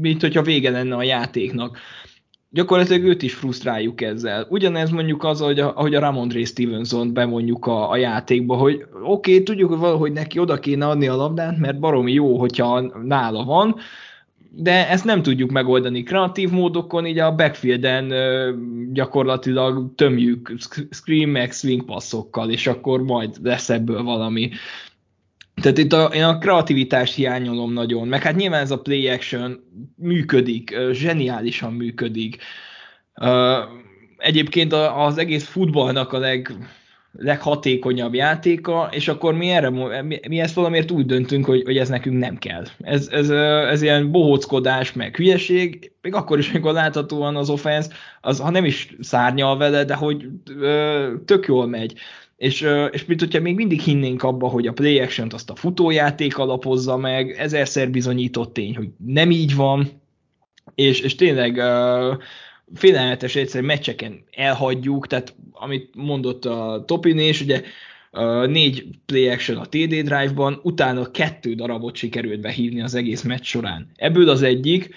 mint 0.00 0.20
hogyha 0.20 0.42
vége 0.42 0.70
lenne 0.70 0.94
a 0.94 1.02
játéknak 1.02 1.78
gyakorlatilag 2.52 3.04
őt 3.04 3.22
is 3.22 3.34
frusztráljuk 3.34 4.00
ezzel. 4.00 4.46
Ugyanez 4.48 4.90
mondjuk 4.90 5.24
az, 5.24 5.40
hogy 5.40 5.60
a, 5.60 5.76
ahogy 5.76 5.94
a 5.94 6.00
Ramondre 6.00 6.44
Stevenson 6.44 7.12
bemondjuk 7.12 7.66
a, 7.66 7.90
a 7.90 7.96
játékba, 7.96 8.56
hogy 8.56 8.84
oké, 9.02 9.32
okay, 9.32 9.42
tudjuk, 9.42 9.68
hogy 9.68 9.78
valahogy 9.78 10.12
neki 10.12 10.38
oda 10.38 10.58
kéne 10.58 10.88
adni 10.88 11.06
a 11.06 11.16
labdát, 11.16 11.58
mert 11.58 11.78
baromi 11.78 12.12
jó, 12.12 12.38
hogyha 12.38 12.80
nála 13.02 13.44
van, 13.44 13.76
de 14.54 14.88
ezt 14.88 15.04
nem 15.04 15.22
tudjuk 15.22 15.50
megoldani 15.50 16.02
kreatív 16.02 16.50
módokon, 16.50 17.06
így 17.06 17.18
a 17.18 17.34
backfielden 17.34 18.12
gyakorlatilag 18.92 19.94
tömjük 19.94 20.52
screen 20.90 21.28
meg 21.28 21.52
swing 21.52 21.84
passzokkal, 21.84 22.50
és 22.50 22.66
akkor 22.66 23.02
majd 23.02 23.36
lesz 23.42 23.70
ebből 23.70 24.02
valami. 24.02 24.50
Tehát 25.54 25.78
itt 25.78 25.92
a, 25.92 26.04
én 26.04 26.24
a 26.24 26.38
kreativitást 26.38 27.14
hiányolom 27.14 27.72
nagyon, 27.72 28.08
meg 28.08 28.22
hát 28.22 28.36
nyilván 28.36 28.60
ez 28.60 28.70
a 28.70 28.80
play 28.80 29.08
action 29.08 29.60
működik, 29.96 30.76
zseniálisan 30.92 31.72
működik. 31.72 32.36
Egyébként 34.16 34.72
az 34.72 35.18
egész 35.18 35.44
futballnak 35.44 36.12
a 36.12 36.18
leg, 36.18 36.56
leghatékonyabb 37.12 38.14
játéka, 38.14 38.88
és 38.90 39.08
akkor 39.08 39.34
mi, 39.34 39.50
erre, 39.50 39.70
mi, 40.02 40.20
mi 40.28 40.40
ezt 40.40 40.54
valamiért 40.54 40.90
úgy 40.90 41.06
döntünk, 41.06 41.44
hogy, 41.44 41.62
hogy 41.64 41.76
ez 41.76 41.88
nekünk 41.88 42.18
nem 42.18 42.36
kell. 42.38 42.64
Ez, 42.80 43.08
ez, 43.10 43.30
ez 43.70 43.82
ilyen 43.82 44.10
bohóckodás, 44.10 44.92
meg 44.92 45.16
hülyeség, 45.16 45.92
még 46.02 46.14
akkor 46.14 46.38
is, 46.38 46.50
amikor 46.50 46.72
láthatóan 46.72 47.36
az 47.36 47.50
offense, 47.50 47.90
az 48.20 48.40
ha 48.40 48.50
nem 48.50 48.64
is 48.64 48.96
szárnyal 49.00 49.56
vele, 49.56 49.84
de 49.84 49.94
hogy 49.94 50.28
tök 51.24 51.46
jól 51.46 51.66
megy 51.66 51.94
és, 52.42 52.66
és 52.90 53.04
mint 53.04 53.20
hogyha 53.20 53.40
még 53.40 53.54
mindig 53.54 53.80
hinnénk 53.80 54.22
abba, 54.22 54.48
hogy 54.48 54.66
a 54.66 54.72
play 54.72 55.00
action 55.00 55.28
azt 55.32 55.50
a 55.50 55.54
futójáték 55.54 56.38
alapozza 56.38 56.96
meg, 56.96 57.30
ezerszer 57.30 57.90
bizonyított 57.90 58.52
tény, 58.52 58.76
hogy 58.76 58.88
nem 59.06 59.30
így 59.30 59.54
van, 59.54 59.88
és, 60.74 61.00
és 61.00 61.14
tényleg 61.14 61.56
uh, 61.56 62.22
félelmetes 62.74 63.36
egyszerűen 63.36 63.64
meccseken 63.64 64.24
elhagyjuk, 64.30 65.06
tehát 65.06 65.34
amit 65.52 65.94
mondott 65.94 66.44
a 66.44 66.84
Topin, 66.86 67.18
és 67.18 67.40
ugye 67.40 67.62
négy 68.46 68.86
play 69.06 69.28
action 69.28 69.58
a 69.58 69.66
TD 69.66 69.88
drive-ban, 69.88 70.60
utána 70.62 71.10
kettő 71.10 71.54
darabot 71.54 71.96
sikerült 71.96 72.40
behívni 72.40 72.82
az 72.82 72.94
egész 72.94 73.22
meccs 73.22 73.44
során. 73.44 73.90
Ebből 73.96 74.28
az 74.28 74.42
egyik, 74.42 74.94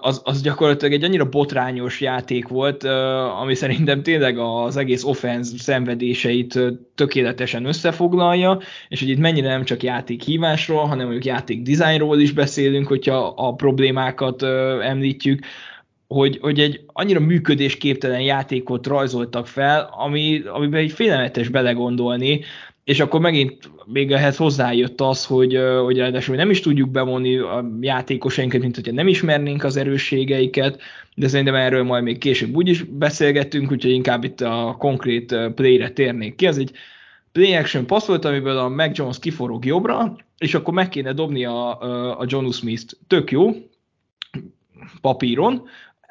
az, 0.00 0.20
az 0.24 0.42
gyakorlatilag 0.42 0.92
egy 0.92 1.04
annyira 1.04 1.28
botrányos 1.28 2.00
játék 2.00 2.48
volt, 2.48 2.84
ami 3.40 3.54
szerintem 3.54 4.02
tényleg 4.02 4.38
az 4.38 4.76
egész 4.76 5.04
offense 5.04 5.58
szenvedéseit 5.58 6.58
tökéletesen 6.94 7.64
összefoglalja, 7.64 8.60
és 8.88 9.00
hogy 9.00 9.08
itt 9.08 9.18
mennyire 9.18 9.48
nem 9.48 9.64
csak 9.64 9.82
játék 9.82 10.22
hívásról, 10.22 10.84
hanem 10.84 11.04
mondjuk 11.04 11.24
játék 11.24 11.62
dizájnról 11.62 12.20
is 12.20 12.32
beszélünk, 12.32 12.86
hogyha 12.86 13.26
a 13.36 13.54
problémákat 13.54 14.42
említjük, 14.82 15.44
hogy, 16.08 16.38
hogy 16.40 16.60
egy 16.60 16.84
annyira 16.86 17.20
működésképtelen 17.20 18.20
játékot 18.20 18.86
rajzoltak 18.86 19.46
fel, 19.46 19.90
ami, 19.96 20.42
amiben 20.46 20.80
egy 20.80 20.92
félelmetes 20.92 21.48
belegondolni, 21.48 22.40
és 22.84 23.00
akkor 23.00 23.20
megint 23.20 23.70
még 23.86 24.12
ehhez 24.12 24.36
hozzájött 24.36 25.00
az, 25.00 25.24
hogy, 25.24 25.58
hogy 25.82 25.96
ráadásul 25.96 26.36
nem 26.36 26.50
is 26.50 26.60
tudjuk 26.60 26.90
bevonni 26.90 27.36
a 27.36 27.70
játékosainkat, 27.80 28.60
mint 28.60 28.74
hogyha 28.74 28.92
nem 28.92 29.08
ismernénk 29.08 29.64
az 29.64 29.76
erősségeiket, 29.76 30.80
de 31.14 31.28
szerintem 31.28 31.54
erről 31.54 31.82
majd 31.82 32.02
még 32.02 32.18
később 32.18 32.56
úgy 32.56 32.68
is 32.68 32.82
beszélgettünk, 32.82 33.70
úgyhogy 33.70 33.92
inkább 33.92 34.24
itt 34.24 34.40
a 34.40 34.76
konkrét 34.78 35.36
playre 35.54 35.90
térnék 35.90 36.34
ki. 36.34 36.46
Ez 36.46 36.58
egy 36.58 36.70
play 37.32 37.54
action 37.54 37.86
pass 37.86 38.06
volt, 38.06 38.24
amiből 38.24 38.58
a 38.58 38.68
Mac 38.68 38.98
Jones 38.98 39.18
kiforog 39.18 39.64
jobbra, 39.64 40.16
és 40.38 40.54
akkor 40.54 40.74
meg 40.74 40.88
kéne 40.88 41.12
dobni 41.12 41.44
a, 41.44 41.80
a 42.20 42.24
John 42.26 42.50
Smith-t. 42.50 42.96
Tök 43.06 43.30
jó, 43.30 43.50
papíron. 45.00 45.62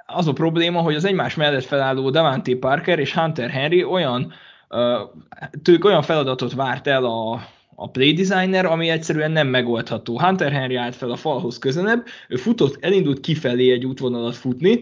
Az 0.06 0.28
a 0.28 0.34
probléma, 0.34 0.82
hogy 0.82 0.96
az 0.96 1.06
egymás 1.06 1.36
mellett 1.36 1.64
felálló 1.64 2.10
Davante 2.10 2.56
Parker 2.56 3.00
és 3.00 3.14
Hunter 3.14 3.50
Henry 3.50 3.84
olyan 3.84 4.34
tőlük 5.64 5.86
olyan 5.86 6.02
feladatot 6.02 6.54
várt 6.54 6.88
el 6.88 7.06
a, 7.06 7.42
a 7.76 7.90
play 7.90 8.14
designer, 8.14 8.66
ami 8.66 8.90
egyszerűen 8.90 9.32
nem 9.32 9.48
megoldható. 9.48 10.20
Hunter 10.20 10.52
Henry 10.52 10.76
állt 10.76 10.96
fel 10.96 11.12
a 11.12 11.16
falhoz 11.16 11.60
közelebb, 11.60 12.06
ő 12.30 12.36
futott, 12.36 12.78
elindult 12.84 13.20
kifelé 13.20 13.72
egy 13.72 13.86
útvonalat 13.86 14.36
futni, 14.36 14.80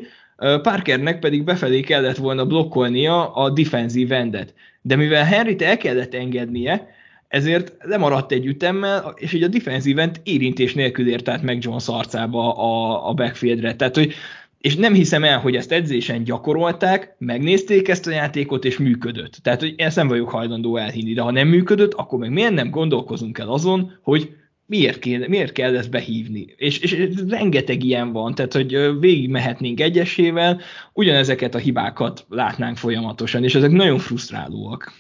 Parkernek 0.62 1.20
pedig 1.20 1.44
befelé 1.44 1.82
kellett 1.82 2.18
volna 2.18 2.46
blokkolnia 2.46 3.34
a 3.34 3.50
defensív 3.50 4.12
endet. 4.12 4.54
De 4.82 4.96
mivel 4.96 5.24
Henryt 5.24 5.62
el 5.62 5.78
kellett 5.78 6.14
engednie, 6.14 6.88
ezért 7.28 7.74
lemaradt 7.80 8.32
egy 8.32 8.46
ütemmel, 8.46 9.14
és 9.16 9.34
így 9.34 9.44
a 9.44 9.48
defensív 9.48 10.00
end 10.00 10.22
érintés 10.24 10.74
nélkül 10.74 11.10
ért 11.10 11.30
át 11.30 11.42
meg 11.42 11.64
Jones 11.64 11.88
arcába 11.88 12.56
a, 12.56 13.10
a 13.10 13.14
backfieldre. 13.14 13.76
Tehát, 13.76 13.96
hogy 13.96 14.14
és 14.62 14.76
nem 14.76 14.94
hiszem 14.94 15.24
el, 15.24 15.40
hogy 15.40 15.56
ezt 15.56 15.72
edzésen 15.72 16.24
gyakorolták, 16.24 17.16
megnézték 17.18 17.88
ezt 17.88 18.08
a 18.08 18.12
játékot, 18.12 18.66
és 18.66 18.78
működött. 18.78 19.34
Tehát, 19.34 19.60
hogy 19.60 19.74
ezt 19.78 19.96
nem 19.96 20.08
vagyok 20.08 20.30
hajlandó 20.30 20.78
elhinni, 20.78 21.14
de 21.14 21.22
ha 21.22 21.32
nem 21.32 21.48
működött, 21.48 21.94
akkor 21.94 22.20
meg 22.20 22.32
miért 22.32 22.54
nem 22.54 22.70
gondolkozunk 22.70 23.38
el 23.38 23.50
azon, 23.50 23.98
hogy 24.02 24.36
miért 24.66 25.00
kell, 25.00 25.28
miért 25.28 25.52
kell 25.52 25.78
ezt 25.78 25.90
behívni. 25.90 26.54
És, 26.58 26.80
és 26.80 27.10
rengeteg 27.28 27.84
ilyen 27.84 28.12
van, 28.12 28.36
tehát 28.36 28.54
hogy 28.54 29.00
végig 29.00 29.30
mehetnénk 29.30 29.80
egyesével, 29.80 30.60
ugyanezeket 30.94 31.56
a 31.56 31.58
hibákat 31.58 32.26
látnánk 32.30 32.78
folyamatosan, 32.78 33.44
és 33.44 33.56
ezek 33.56 33.72
nagyon 33.72 33.98
frusztrálóak. 33.98 34.92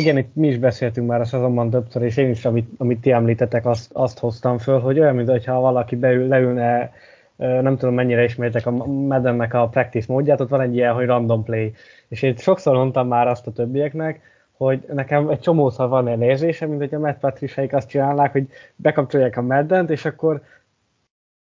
Igen, 0.00 0.18
itt 0.18 0.34
mi 0.34 0.48
is 0.48 0.58
beszéltünk 0.58 1.08
már 1.08 1.20
a 1.20 1.24
szezonban 1.24 1.70
többször, 1.70 2.02
és 2.02 2.16
én 2.16 2.30
is, 2.30 2.44
amit, 2.44 2.68
amit 2.76 3.00
ti 3.00 3.10
említetek, 3.10 3.66
azt, 3.66 3.90
azt 3.92 4.18
hoztam 4.18 4.58
föl, 4.58 4.78
hogy 4.78 4.98
olyan, 5.00 5.14
mintha 5.14 5.60
valaki 5.60 5.96
beül, 5.96 6.28
leülne 6.28 6.92
nem 7.36 7.76
tudom 7.76 7.94
mennyire 7.94 8.24
ismertek 8.24 8.66
a 8.66 8.70
Maddennek 8.86 9.54
a 9.54 9.68
practice 9.68 10.12
módját, 10.12 10.40
ott 10.40 10.48
van 10.48 10.60
egy 10.60 10.74
ilyen, 10.74 10.94
hogy 10.94 11.06
random 11.06 11.42
play. 11.42 11.72
És 12.08 12.22
én 12.22 12.36
sokszor 12.36 12.76
mondtam 12.76 13.08
már 13.08 13.26
azt 13.28 13.46
a 13.46 13.52
többieknek, 13.52 14.20
hogy 14.56 14.84
nekem 14.92 15.28
egy 15.28 15.40
csomószor 15.40 15.88
van 15.88 16.08
egy 16.08 16.20
érzése, 16.20 16.66
mint 16.66 16.80
hogy 16.80 16.94
a 16.94 16.98
Matt 16.98 17.18
Patriceaik 17.18 17.72
azt 17.72 17.88
csinálnák, 17.88 18.32
hogy 18.32 18.48
bekapcsolják 18.76 19.36
a 19.36 19.42
Maddent, 19.42 19.90
és 19.90 20.04
akkor 20.04 20.42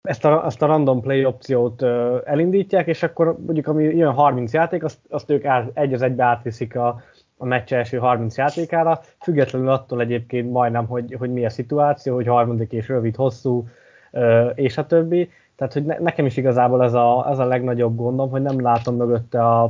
ezt 0.08 0.24
a, 0.24 0.44
azt 0.44 0.62
a 0.62 0.66
random 0.66 1.00
play 1.00 1.24
opciót 1.24 1.82
uh, 1.82 2.20
elindítják, 2.24 2.86
és 2.86 3.02
akkor 3.02 3.36
mondjuk 3.46 3.66
ami 3.66 3.84
jön 3.84 4.12
30 4.12 4.52
játék, 4.52 4.84
azt, 4.84 4.98
azt 5.08 5.30
ők 5.30 5.44
át, 5.44 5.70
egy 5.74 5.92
az 5.92 6.02
egybe 6.02 6.24
átviszik 6.24 6.76
a, 6.76 7.02
a 7.36 7.46
meccs 7.46 7.72
első 7.72 7.98
30 7.98 8.36
játékára, 8.36 9.00
függetlenül 9.20 9.68
attól 9.68 10.00
egyébként 10.00 10.50
majdnem, 10.50 10.86
hogy, 10.86 11.16
hogy 11.18 11.32
mi 11.32 11.44
a 11.44 11.50
szituáció, 11.50 12.14
hogy 12.14 12.26
harmadik 12.26 12.72
és 12.72 12.88
rövid, 12.88 13.16
hosszú, 13.16 13.66
uh, 14.12 14.50
és 14.54 14.78
a 14.78 14.86
többi. 14.86 15.30
Tehát, 15.56 15.72
hogy 15.72 15.84
ne, 15.84 15.98
nekem 15.98 16.26
is 16.26 16.36
igazából 16.36 16.82
ez 16.82 16.94
a, 16.94 17.26
ez 17.30 17.38
a 17.38 17.44
legnagyobb 17.44 17.96
gondom, 17.96 18.30
hogy 18.30 18.42
nem 18.42 18.60
látom 18.60 18.96
mögötte 18.96 19.46
a, 19.46 19.62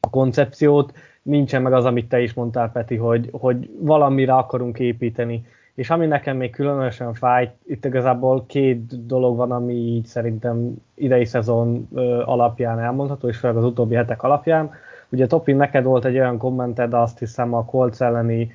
a 0.00 0.10
koncepciót, 0.10 0.92
nincsen 1.22 1.62
meg 1.62 1.72
az, 1.72 1.84
amit 1.84 2.08
te 2.08 2.20
is 2.20 2.34
mondtál, 2.34 2.72
Peti, 2.72 2.96
hogy, 2.96 3.28
hogy 3.32 3.70
valamire 3.78 4.34
akarunk 4.34 4.78
építeni. 4.78 5.46
És 5.74 5.90
ami 5.90 6.06
nekem 6.06 6.36
még 6.36 6.50
különösen 6.50 7.14
fáj, 7.14 7.52
itt 7.66 7.84
igazából 7.84 8.44
két 8.46 9.06
dolog 9.06 9.36
van, 9.36 9.52
ami 9.52 9.74
így 9.74 10.04
szerintem 10.04 10.74
idei 10.94 11.24
szezon 11.24 11.88
alapján 12.24 12.78
elmondható, 12.78 13.28
és 13.28 13.36
főleg 13.36 13.56
az 13.56 13.64
utóbbi 13.64 13.94
hetek 13.94 14.22
alapján. 14.22 14.70
Ugye 15.08 15.26
Topi, 15.26 15.52
neked 15.52 15.84
volt 15.84 16.04
egy 16.04 16.18
olyan 16.18 16.38
kommented, 16.38 16.94
azt 16.94 17.18
hiszem 17.18 17.54
a 17.54 17.64
Colts 17.64 18.00
elleni 18.00 18.52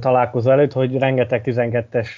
találkozó 0.00 0.50
előtt, 0.50 0.72
hogy 0.72 0.98
rengeteg 0.98 1.42
12-es 1.44 2.08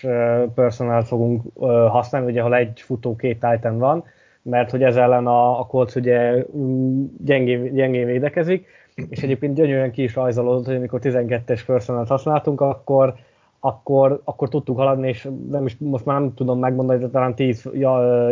personál 0.55 1.03
fogunk 1.03 1.43
használni, 1.89 2.31
ugye, 2.31 2.41
ahol 2.41 2.55
egy 2.55 2.81
futó, 2.81 3.17
két 3.17 3.41
Titan 3.41 3.79
van, 3.79 4.05
mert 4.43 4.71
hogy 4.71 4.83
ez 4.83 4.97
ellen 4.97 5.27
a, 5.27 5.61
a 5.61 5.67
Colts 5.67 5.95
ugye 5.95 6.45
mm, 6.57 7.05
gyengén, 7.25 7.75
gyengén 7.75 8.07
védekezik, 8.07 8.67
és 9.09 9.23
egyébként 9.23 9.55
gyönyörűen 9.55 9.91
ki 9.91 10.03
is 10.03 10.15
rajzolódott, 10.15 10.67
hogy 10.67 10.75
amikor 10.75 11.01
12-es 11.03 11.61
personált 11.67 12.09
használtunk, 12.09 12.61
akkor, 12.61 13.15
akkor, 13.61 14.21
akkor 14.25 14.49
tudtuk 14.49 14.77
haladni, 14.77 15.09
és 15.09 15.29
nem 15.51 15.67
is, 15.67 15.77
most 15.79 16.05
már 16.05 16.21
nem 16.21 16.35
tudom 16.35 16.59
megmondani, 16.59 17.01
de 17.01 17.09
talán 17.09 17.35
10 17.35 17.69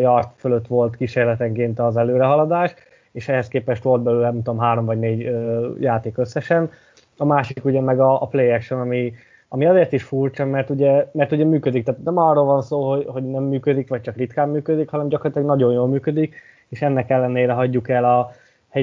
yard 0.00 0.28
fölött 0.36 0.66
volt 0.66 0.96
kísérletenként 0.96 1.78
az 1.78 1.96
előrehaladás, 1.96 2.74
és 3.12 3.28
ehhez 3.28 3.48
képest 3.48 3.82
volt 3.82 4.02
belőle, 4.02 4.30
nem 4.30 4.42
tudom, 4.42 4.58
három 4.58 4.84
vagy 4.84 4.98
négy 4.98 5.30
játék 5.80 6.18
összesen. 6.18 6.70
A 7.16 7.24
másik 7.24 7.64
ugye 7.64 7.80
meg 7.80 8.00
a, 8.00 8.22
a 8.22 8.26
play 8.26 8.50
action, 8.50 8.80
ami, 8.80 9.12
ami 9.48 9.66
azért 9.66 9.92
is 9.92 10.02
furcsa, 10.02 10.44
mert 10.44 10.70
ugye, 10.70 11.06
mert 11.12 11.32
ugye 11.32 11.44
működik, 11.44 11.84
tehát 11.84 12.04
nem 12.04 12.18
arról 12.18 12.44
van 12.44 12.62
szó, 12.62 12.90
hogy, 12.90 13.06
hogy 13.06 13.24
nem 13.24 13.42
működik, 13.42 13.88
vagy 13.88 14.00
csak 14.00 14.16
ritkán 14.16 14.48
működik, 14.48 14.90
hanem 14.90 15.08
gyakorlatilag 15.08 15.48
nagyon 15.48 15.72
jól 15.72 15.88
működik, 15.88 16.34
és 16.68 16.82
ennek 16.82 17.10
ellenére 17.10 17.52
hagyjuk 17.52 17.88
el 17.88 18.04
a, 18.04 18.30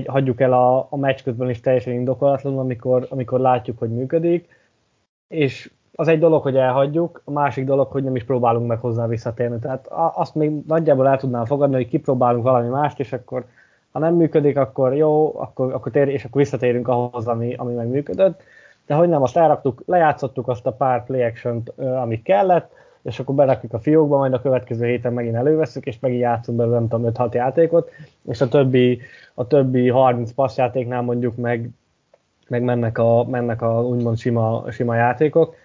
hagyjuk 0.06 0.42
el 0.42 0.54
a, 0.54 0.88
a 0.90 0.98
meccs 0.98 1.24
közben 1.24 1.50
is 1.50 1.60
teljesen 1.60 1.94
indokolatlanul, 1.94 2.60
amikor, 2.60 3.08
amikor 3.10 3.40
látjuk, 3.40 3.80
hogy 3.80 3.90
működik, 3.90 4.60
és 5.28 5.72
az 5.96 6.08
egy 6.08 6.20
dolog, 6.20 6.42
hogy 6.42 6.56
elhagyjuk, 6.56 7.22
a 7.26 7.32
másik 7.32 7.66
dolog, 7.66 7.92
hogy 7.92 8.04
nem 8.04 8.16
is 8.16 8.24
próbálunk 8.24 8.68
meg 8.68 8.80
hozzá 8.80 9.08
visszatérni. 9.08 9.60
Tehát 9.60 9.88
azt 10.16 10.36
még 10.36 10.52
nagyjából 10.68 11.08
el 11.08 11.18
tudnám 11.18 11.46
fogadni, 11.46 11.76
hogy 11.76 11.88
kipróbálunk 11.88 12.44
valami 12.44 12.68
mást, 12.68 13.00
és 13.00 13.14
akkor 13.14 13.46
ha 13.92 14.00
nem 14.00 14.16
működik, 14.16 14.58
akkor 14.58 14.96
jó, 14.96 15.40
akkor, 15.40 15.74
akkor 15.74 15.92
tér, 15.92 16.08
és 16.08 16.24
akkor 16.24 16.42
visszatérünk 16.42 16.88
ahhoz, 16.88 17.28
ami, 17.28 17.54
ami 17.54 17.74
meg 17.74 17.88
működött. 17.88 18.42
De 18.86 18.94
hogy 18.94 19.10
nem, 19.10 19.22
azt 19.22 19.38
elraktuk, 19.38 19.84
lejátszottuk 19.86 20.48
azt 20.48 20.66
a 20.66 20.72
pár 20.72 21.06
play 21.06 21.24
action 21.24 21.64
amit 21.78 22.24
kellett, 22.24 22.72
és 23.04 23.20
akkor 23.20 23.36
berakjuk 23.36 23.74
a 23.74 23.80
fiókba, 23.80 24.18
majd 24.18 24.34
a 24.34 24.42
következő 24.42 24.86
héten 24.86 25.14
megint 25.14 25.36
előveszünk, 25.36 25.86
és 25.86 26.00
megint 26.00 26.22
játszunk 26.22 26.58
belőle, 26.58 26.80
nem 26.80 26.88
tudom, 26.88 27.12
5-6 27.14 27.34
játékot, 27.34 27.90
és 28.28 28.42
a 28.42 28.48
többi, 28.48 29.00
a 29.34 29.48
többi 29.48 29.90
30 29.90 30.32
passzjátéknál 30.32 31.02
mondjuk 31.02 31.36
meg, 31.36 31.70
meg 32.48 32.64
mennek 32.64 32.98
a, 32.98 33.26
mennek 33.30 33.62
a 33.62 33.84
úgymond 33.84 34.18
sima, 34.18 34.72
sima 34.72 34.96
játékok, 34.96 35.56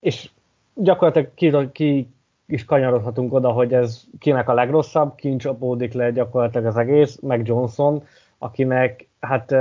és 0.00 0.30
gyakorlatilag 0.74 1.34
ki, 1.34 1.72
ki 1.72 2.08
is 2.52 2.64
kanyarodhatunk 2.64 3.32
oda, 3.32 3.50
hogy 3.50 3.74
ez 3.74 4.04
kinek 4.18 4.48
a 4.48 4.54
legrosszabb, 4.54 5.14
kint 5.14 5.40
csapódik 5.40 5.92
le 5.92 6.10
gyakorlatilag 6.10 6.66
az 6.66 6.76
egész, 6.76 7.18
meg 7.20 7.46
Johnson, 7.46 8.02
akinek 8.38 9.08
hát 9.20 9.54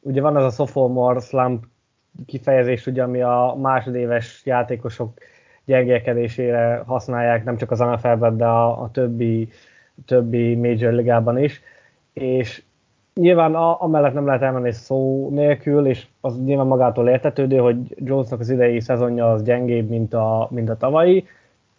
ugye 0.00 0.20
van 0.20 0.36
az 0.36 0.44
a 0.44 0.50
sophomore 0.50 1.20
slump 1.20 1.64
kifejezés, 2.26 2.86
ugye, 2.86 3.02
ami 3.02 3.22
a 3.22 3.56
másodéves 3.60 4.42
játékosok 4.44 5.18
gyengélkedésére 5.64 6.82
használják, 6.86 7.44
nem 7.44 7.56
csak 7.56 7.70
az 7.70 7.78
NFL-ben, 7.78 8.36
de 8.36 8.44
a, 8.44 8.82
a 8.82 8.90
többi, 8.90 9.48
többi 10.06 10.54
major 10.54 10.92
ligában 10.92 11.38
is, 11.38 11.60
és 12.12 12.62
nyilván 13.14 13.54
a, 13.54 13.82
amellett 13.82 14.12
nem 14.12 14.26
lehet 14.26 14.42
elmenni 14.42 14.72
szó 14.72 15.28
nélkül, 15.30 15.86
és 15.86 16.06
az 16.20 16.44
nyilván 16.44 16.66
magától 16.66 17.08
értetődő, 17.08 17.58
hogy 17.58 17.76
Jonesnak 17.96 18.40
az 18.40 18.50
idei 18.50 18.80
szezonja 18.80 19.30
az 19.30 19.42
gyengébb, 19.42 19.88
mint 19.88 20.14
a, 20.14 20.48
mint 20.50 20.68
a 20.68 20.76
tavalyi. 20.76 21.26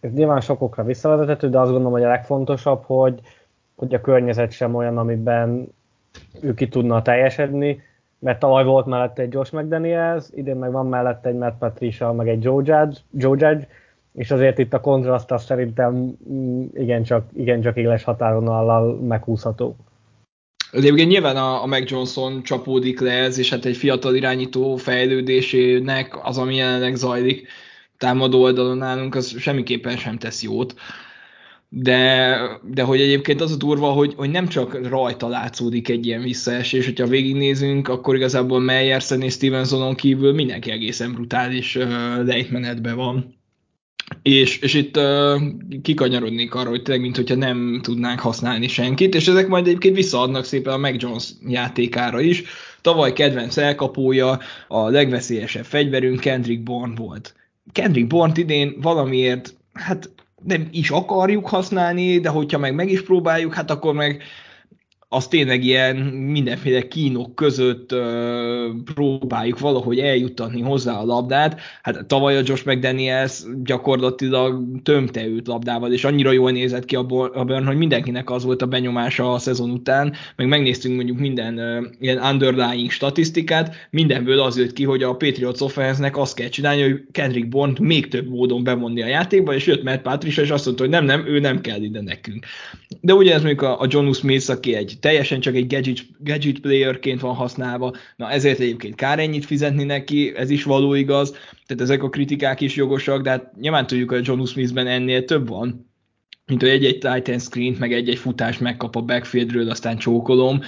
Ez 0.00 0.12
nyilván 0.12 0.40
sokokra 0.40 0.84
visszavezethető, 0.84 1.48
de 1.48 1.58
azt 1.58 1.70
gondolom, 1.70 1.92
hogy 1.92 2.02
a 2.02 2.08
legfontosabb, 2.08 2.82
hogy, 2.86 3.20
hogy 3.76 3.94
a 3.94 4.00
környezet 4.00 4.50
sem 4.50 4.74
olyan, 4.74 4.98
amiben 4.98 5.68
ő 6.40 6.54
ki 6.54 6.68
tudna 6.68 7.02
teljesedni, 7.02 7.82
mert 8.18 8.38
tavaly 8.38 8.64
volt 8.64 8.86
mellette 8.86 9.22
egy 9.22 9.32
Josh 9.32 9.54
McDaniels, 9.54 10.24
idén 10.30 10.56
meg 10.56 10.72
van 10.72 10.86
mellette 10.86 11.28
egy 11.28 11.34
Matt 11.34 11.58
Patricia, 11.58 12.12
meg 12.12 12.28
egy 12.28 12.44
Joe 12.44 12.62
Judge, 12.64 12.98
Joe 13.10 13.36
Judge 13.38 13.68
és 14.18 14.30
azért 14.30 14.58
itt 14.58 14.72
a 14.72 14.80
kontraszt 14.80 15.30
az 15.30 15.44
szerintem 15.44 16.16
mm, 16.30 16.64
igencsak, 16.74 17.28
igencsak 17.36 17.76
éles 17.76 18.02
határvonallal 18.02 18.96
meghúzható. 18.96 19.76
Egyébként 20.72 21.08
nyilván 21.08 21.36
a, 21.36 21.62
a 21.62 21.66
Mac 21.66 21.90
Johnson 21.90 22.42
csapódik 22.42 23.00
le 23.00 23.12
ez, 23.12 23.38
és 23.38 23.50
hát 23.50 23.64
egy 23.64 23.76
fiatal 23.76 24.14
irányító 24.14 24.76
fejlődésének 24.76 26.18
az, 26.22 26.38
ami 26.38 26.54
jelenleg 26.54 26.94
zajlik 26.94 27.48
támadó 27.98 28.42
oldalon 28.42 28.76
nálunk, 28.76 29.14
az 29.14 29.38
semmiképpen 29.38 29.96
sem 29.96 30.18
tesz 30.18 30.42
jót. 30.42 30.74
De, 31.70 32.38
de 32.62 32.82
hogy 32.82 33.00
egyébként 33.00 33.40
az 33.40 33.52
a 33.52 33.56
durva, 33.56 33.90
hogy, 33.90 34.14
hogy 34.16 34.30
nem 34.30 34.48
csak 34.48 34.88
rajta 34.88 35.28
látszódik 35.28 35.88
egy 35.88 36.06
ilyen 36.06 36.22
visszaesés, 36.22 36.84
hogyha 36.84 37.06
végignézünk, 37.06 37.88
akkor 37.88 38.16
igazából 38.16 38.60
Meyersen 38.60 39.22
és 39.22 39.32
Stevensonon 39.32 39.94
kívül 39.94 40.32
mindenki 40.32 40.70
egészen 40.70 41.12
brutális 41.12 41.76
uh, 41.76 41.84
lejtmenetben 42.24 42.96
van. 42.96 43.36
És, 44.22 44.58
és 44.58 44.74
itt 44.74 44.96
uh, 44.96 45.42
kikanyarodnék 45.82 46.54
arra, 46.54 46.68
hogy 46.68 46.82
tényleg, 46.82 47.02
mintha 47.02 47.34
nem 47.34 47.80
tudnánk 47.82 48.20
használni 48.20 48.68
senkit, 48.68 49.14
és 49.14 49.28
ezek 49.28 49.48
majd 49.48 49.66
egyébként 49.66 49.96
visszaadnak 49.96 50.44
szépen 50.44 50.72
a 50.72 50.78
Mac 50.78 51.02
Jones 51.02 51.30
játékára 51.46 52.20
is. 52.20 52.42
Tavaly 52.80 53.12
kedvenc 53.12 53.56
elkapója, 53.56 54.38
a 54.68 54.88
legveszélyesebb 54.88 55.64
fegyverünk 55.64 56.20
Kendrick 56.20 56.62
Bourne 56.62 56.94
volt. 56.94 57.34
Kendrick 57.72 58.06
Bourne 58.06 58.32
idén 58.36 58.74
valamiért, 58.80 59.54
hát 59.72 60.10
nem 60.42 60.68
is 60.70 60.90
akarjuk 60.90 61.48
használni, 61.48 62.20
de 62.20 62.28
hogyha 62.28 62.58
meg 62.58 62.74
meg 62.74 62.90
is 62.90 63.02
próbáljuk, 63.02 63.54
hát 63.54 63.70
akkor 63.70 63.94
meg 63.94 64.22
az 65.10 65.28
tényleg 65.28 65.64
ilyen 65.64 65.96
mindenféle 65.96 66.88
kínok 66.88 67.34
között 67.34 67.92
ö, 67.92 68.70
próbáljuk 68.94 69.58
valahogy 69.58 69.98
eljuttatni 69.98 70.60
hozzá 70.60 70.98
a 70.98 71.04
labdát. 71.04 71.60
Hát 71.82 72.06
tavaly 72.06 72.36
a 72.36 72.42
Josh 72.44 72.66
McDaniels 72.66 73.42
gyakorlatilag 73.64 74.64
tömte 74.82 75.26
őt 75.26 75.46
labdával, 75.46 75.92
és 75.92 76.04
annyira 76.04 76.32
jól 76.32 76.50
nézett 76.50 76.84
ki 76.84 76.96
a, 76.96 77.02
Burn, 77.04 77.66
hogy 77.66 77.76
mindenkinek 77.76 78.30
az 78.30 78.44
volt 78.44 78.62
a 78.62 78.66
benyomása 78.66 79.32
a 79.32 79.38
szezon 79.38 79.70
után, 79.70 80.14
meg 80.36 80.48
megnéztünk 80.48 80.94
mondjuk 80.94 81.18
minden 81.18 81.58
ö, 81.58 81.86
ilyen 82.00 82.18
underlying 82.18 82.90
statisztikát, 82.90 83.74
mindenből 83.90 84.40
az 84.40 84.58
jött 84.58 84.72
ki, 84.72 84.84
hogy 84.84 85.02
a 85.02 85.16
Patriots 85.16 85.60
offense-nek 85.60 86.16
azt 86.16 86.34
kell 86.34 86.48
csinálni, 86.48 86.82
hogy 86.82 87.02
Kendrick 87.12 87.48
Bourne 87.48 87.74
még 87.80 88.08
több 88.08 88.28
módon 88.28 88.64
bevonni 88.64 89.02
a 89.02 89.06
játékba, 89.06 89.54
és 89.54 89.66
jött 89.66 89.82
Matt 89.82 90.02
Patricia, 90.02 90.42
és 90.42 90.50
azt 90.50 90.64
mondta, 90.64 90.82
hogy 90.82 90.92
nem, 90.92 91.04
nem, 91.04 91.26
ő 91.26 91.38
nem 91.38 91.60
kell 91.60 91.82
ide 91.82 92.00
nekünk. 92.00 92.44
De 93.00 93.14
ugye 93.14 93.34
ez 93.34 93.40
mondjuk 93.40 93.62
a, 93.62 93.80
a 93.80 93.86
John 93.88 94.12
Smith, 94.12 94.50
aki 94.50 94.74
egy 94.74 94.97
teljesen 95.00 95.40
csak 95.40 95.54
egy 95.54 95.66
gadget, 95.66 95.98
gadget 96.18 96.58
playerként 96.58 97.20
van 97.20 97.34
használva, 97.34 97.94
na 98.16 98.30
ezért 98.30 98.58
egyébként 98.58 98.94
kár 98.94 99.18
ennyit 99.18 99.44
fizetni 99.44 99.84
neki, 99.84 100.32
ez 100.36 100.50
is 100.50 100.64
való 100.64 100.94
igaz, 100.94 101.30
tehát 101.66 101.82
ezek 101.82 102.02
a 102.02 102.08
kritikák 102.08 102.60
is 102.60 102.76
jogosak, 102.76 103.22
de 103.22 103.30
hát 103.30 103.56
nyilván 103.56 103.86
tudjuk, 103.86 104.10
hogy 104.10 104.18
a 104.18 104.22
John 104.24 104.44
Smithben 104.44 104.86
ennél 104.86 105.24
több 105.24 105.48
van, 105.48 105.86
mint 106.46 106.60
hogy 106.60 106.70
egy-egy 106.70 106.98
Titan 106.98 107.38
screen 107.38 107.76
meg 107.78 107.92
egy-egy 107.92 108.18
futást 108.18 108.60
megkap 108.60 108.96
a 108.96 109.02
backfieldről, 109.02 109.70
aztán 109.70 109.96
csókolom, 109.96 110.60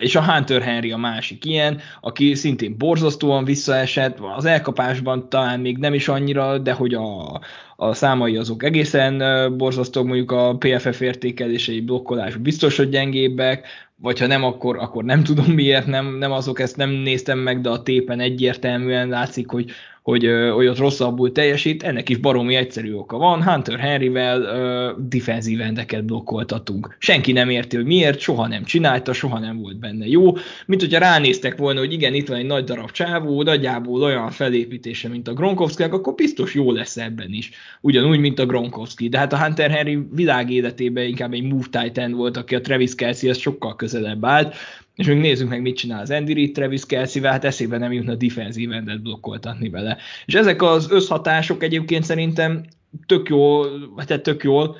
és 0.00 0.16
a 0.16 0.32
Hunter 0.32 0.62
Henry 0.62 0.92
a 0.92 0.96
másik 0.96 1.44
ilyen, 1.44 1.80
aki 2.00 2.34
szintén 2.34 2.76
borzasztóan 2.78 3.44
visszaesett, 3.44 4.18
az 4.36 4.44
elkapásban 4.44 5.28
talán 5.28 5.60
még 5.60 5.78
nem 5.78 5.94
is 5.94 6.08
annyira, 6.08 6.58
de 6.58 6.72
hogy 6.72 6.94
a, 6.94 7.40
a 7.76 7.94
számai 7.94 8.36
azok 8.36 8.62
egészen 8.62 9.22
borzasztók, 9.56 10.06
mondjuk 10.06 10.30
a 10.30 10.56
PFF 10.56 11.00
értékelései 11.00 11.80
blokkolás 11.80 12.36
biztos, 12.36 12.76
hogy 12.76 12.88
gyengébbek, 12.88 13.66
vagy 13.96 14.18
ha 14.18 14.26
nem, 14.26 14.44
akkor, 14.44 14.78
akkor 14.78 15.04
nem 15.04 15.22
tudom 15.22 15.44
miért, 15.44 15.86
nem, 15.86 16.16
nem 16.18 16.32
azok, 16.32 16.60
ezt 16.60 16.76
nem 16.76 16.90
néztem 16.90 17.38
meg, 17.38 17.60
de 17.60 17.68
a 17.68 17.82
tépen 17.82 18.20
egyértelműen 18.20 19.08
látszik, 19.08 19.50
hogy 19.50 19.70
hogy, 20.02 20.28
hogy 20.54 20.66
ott 20.66 20.78
rosszabbul 20.78 21.32
teljesít, 21.32 21.82
ennek 21.82 22.08
is 22.08 22.16
baromi 22.16 22.54
egyszerű 22.54 22.92
oka 22.92 23.16
van, 23.16 23.42
Hunter 23.42 23.78
Henryvel 23.78 24.40
uh, 24.40 25.06
defenzív 25.08 25.60
endeket 25.60 26.04
blokkoltatunk. 26.04 26.96
Senki 26.98 27.32
nem 27.32 27.50
érti, 27.50 27.76
hogy 27.76 27.84
miért, 27.84 28.18
soha 28.18 28.46
nem 28.46 28.64
csinálta, 28.64 29.12
soha 29.12 29.38
nem 29.38 29.58
volt 29.60 29.78
benne 29.78 30.06
jó, 30.06 30.32
mint 30.66 30.80
hogyha 30.80 30.98
ránéztek 30.98 31.56
volna, 31.56 31.78
hogy 31.78 31.92
igen, 31.92 32.14
itt 32.14 32.28
van 32.28 32.38
egy 32.38 32.46
nagy 32.46 32.64
darab 32.64 32.90
csávó, 32.90 33.42
nagyjából 33.42 34.02
olyan 34.02 34.30
felépítése, 34.30 35.08
mint 35.08 35.28
a 35.28 35.32
Gronkowski, 35.32 35.82
akkor 35.82 36.14
biztos 36.14 36.54
jó 36.54 36.72
lesz 36.72 36.96
ebben 36.96 37.32
is. 37.32 37.50
Ugyanúgy, 37.80 38.18
mint 38.18 38.38
a 38.38 38.46
Gronkowski. 38.46 39.08
De 39.08 39.18
hát 39.18 39.32
a 39.32 39.44
Hunter 39.44 39.70
Henry 39.70 39.98
világ 40.12 40.50
életében 40.50 41.06
inkább 41.06 41.32
egy 41.32 41.42
move 41.42 41.66
titan 41.70 42.12
volt, 42.12 42.36
aki 42.36 42.54
a 42.54 42.60
Travis 42.60 42.94
Kelsey 42.94 43.32
sokkal 43.32 43.76
közelebb 43.76 44.24
állt, 44.24 44.54
és 45.00 45.06
még 45.06 45.18
nézzük 45.18 45.48
meg, 45.48 45.62
mit 45.62 45.76
csinál 45.76 46.00
az 46.00 46.10
Andy 46.10 46.32
Reid, 46.32 46.52
Travis 46.52 46.86
Kelsey-vel, 46.86 47.32
hát 47.32 47.44
eszébe 47.44 47.78
nem 47.78 47.92
jutna 47.92 48.14
defensív 48.14 48.72
endet 48.72 49.02
blokkoltatni 49.02 49.68
vele. 49.68 49.96
És 50.26 50.34
ezek 50.34 50.62
az 50.62 50.90
összhatások 50.90 51.62
egyébként 51.62 52.04
szerintem 52.04 52.64
tök 53.06 53.28
jól, 53.28 53.68
hát 53.96 54.22
tök 54.22 54.42
jól, 54.42 54.76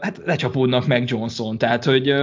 hát 0.00 0.20
lecsapódnak 0.24 0.86
meg 0.86 1.08
Johnson, 1.10 1.58
tehát 1.58 1.84
hogy 1.84 2.14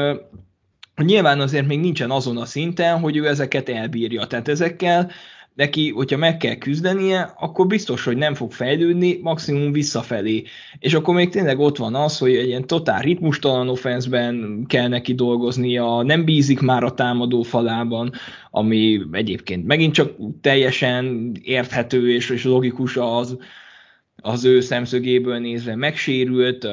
nyilván 0.95 1.39
azért 1.39 1.67
még 1.67 1.79
nincsen 1.79 2.11
azon 2.11 2.37
a 2.37 2.45
szinten, 2.45 2.99
hogy 2.99 3.17
ő 3.17 3.27
ezeket 3.27 3.69
elbírja. 3.69 4.27
Tehát 4.27 4.47
ezekkel 4.47 5.11
neki, 5.55 5.91
hogyha 5.91 6.17
meg 6.17 6.37
kell 6.37 6.55
küzdenie, 6.55 7.33
akkor 7.37 7.67
biztos, 7.67 8.03
hogy 8.03 8.17
nem 8.17 8.33
fog 8.33 8.51
fejlődni, 8.51 9.19
maximum 9.21 9.71
visszafelé. 9.71 10.43
És 10.79 10.93
akkor 10.93 11.15
még 11.15 11.29
tényleg 11.29 11.59
ott 11.59 11.77
van 11.77 11.95
az, 11.95 12.17
hogy 12.17 12.35
egy 12.35 12.47
ilyen 12.47 12.67
totál 12.67 13.01
ritmustalan 13.01 13.69
offenszben 13.69 14.65
kell 14.67 14.87
neki 14.87 15.13
dolgoznia, 15.13 16.01
nem 16.01 16.25
bízik 16.25 16.59
már 16.59 16.83
a 16.83 16.93
támadó 16.93 17.41
falában, 17.41 18.11
ami 18.51 19.01
egyébként 19.11 19.65
megint 19.65 19.93
csak 19.93 20.11
teljesen 20.41 21.31
érthető 21.43 22.13
és, 22.13 22.29
és 22.29 22.43
logikus 22.43 22.97
az, 22.97 23.37
az 24.25 24.45
ő 24.45 24.59
szemszögéből 24.59 25.37
nézve 25.37 25.75
megsérült, 25.75 26.67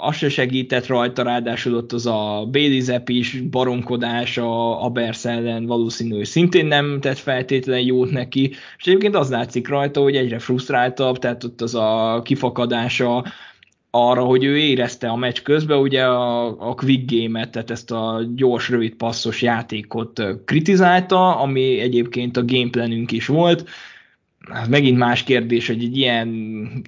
az 0.00 0.16
se 0.16 0.28
segített 0.28 0.86
rajta, 0.86 1.22
ráadásul 1.22 1.74
ott 1.74 1.92
az 1.92 2.06
a 2.06 2.48
Bailey 2.50 3.00
is 3.06 3.40
baromkodás 3.40 4.38
a, 4.38 4.84
a 4.84 4.88
Bersz 4.88 5.24
ellen 5.24 5.66
valószínű, 5.66 6.16
hogy 6.16 6.24
szintén 6.24 6.66
nem 6.66 7.00
tett 7.00 7.18
feltétlenül 7.18 7.84
jót 7.84 8.10
neki, 8.10 8.50
és 8.78 8.86
egyébként 8.86 9.16
az 9.16 9.30
látszik 9.30 9.68
rajta, 9.68 10.00
hogy 10.00 10.16
egyre 10.16 10.38
frusztráltabb, 10.38 11.18
tehát 11.18 11.44
ott 11.44 11.60
az 11.60 11.74
a 11.74 12.20
kifakadása 12.24 13.24
arra, 13.90 14.22
hogy 14.22 14.44
ő 14.44 14.58
érezte 14.58 15.08
a 15.08 15.16
meccs 15.16 15.42
közben 15.42 15.78
ugye 15.78 16.04
a, 16.04 16.46
a 16.70 16.74
quick 16.74 17.10
game-et, 17.12 17.50
tehát 17.50 17.70
ezt 17.70 17.90
a 17.90 18.22
gyors, 18.34 18.68
rövid 18.68 18.94
passzos 18.94 19.42
játékot 19.42 20.22
kritizálta, 20.44 21.36
ami 21.36 21.80
egyébként 21.80 22.36
a 22.36 22.44
gameplanünk 22.44 23.12
is 23.12 23.26
volt, 23.26 23.68
hát 24.50 24.68
megint 24.68 24.98
más 24.98 25.22
kérdés, 25.22 25.66
hogy 25.66 25.82
egy 25.82 25.96
ilyen 25.96 26.28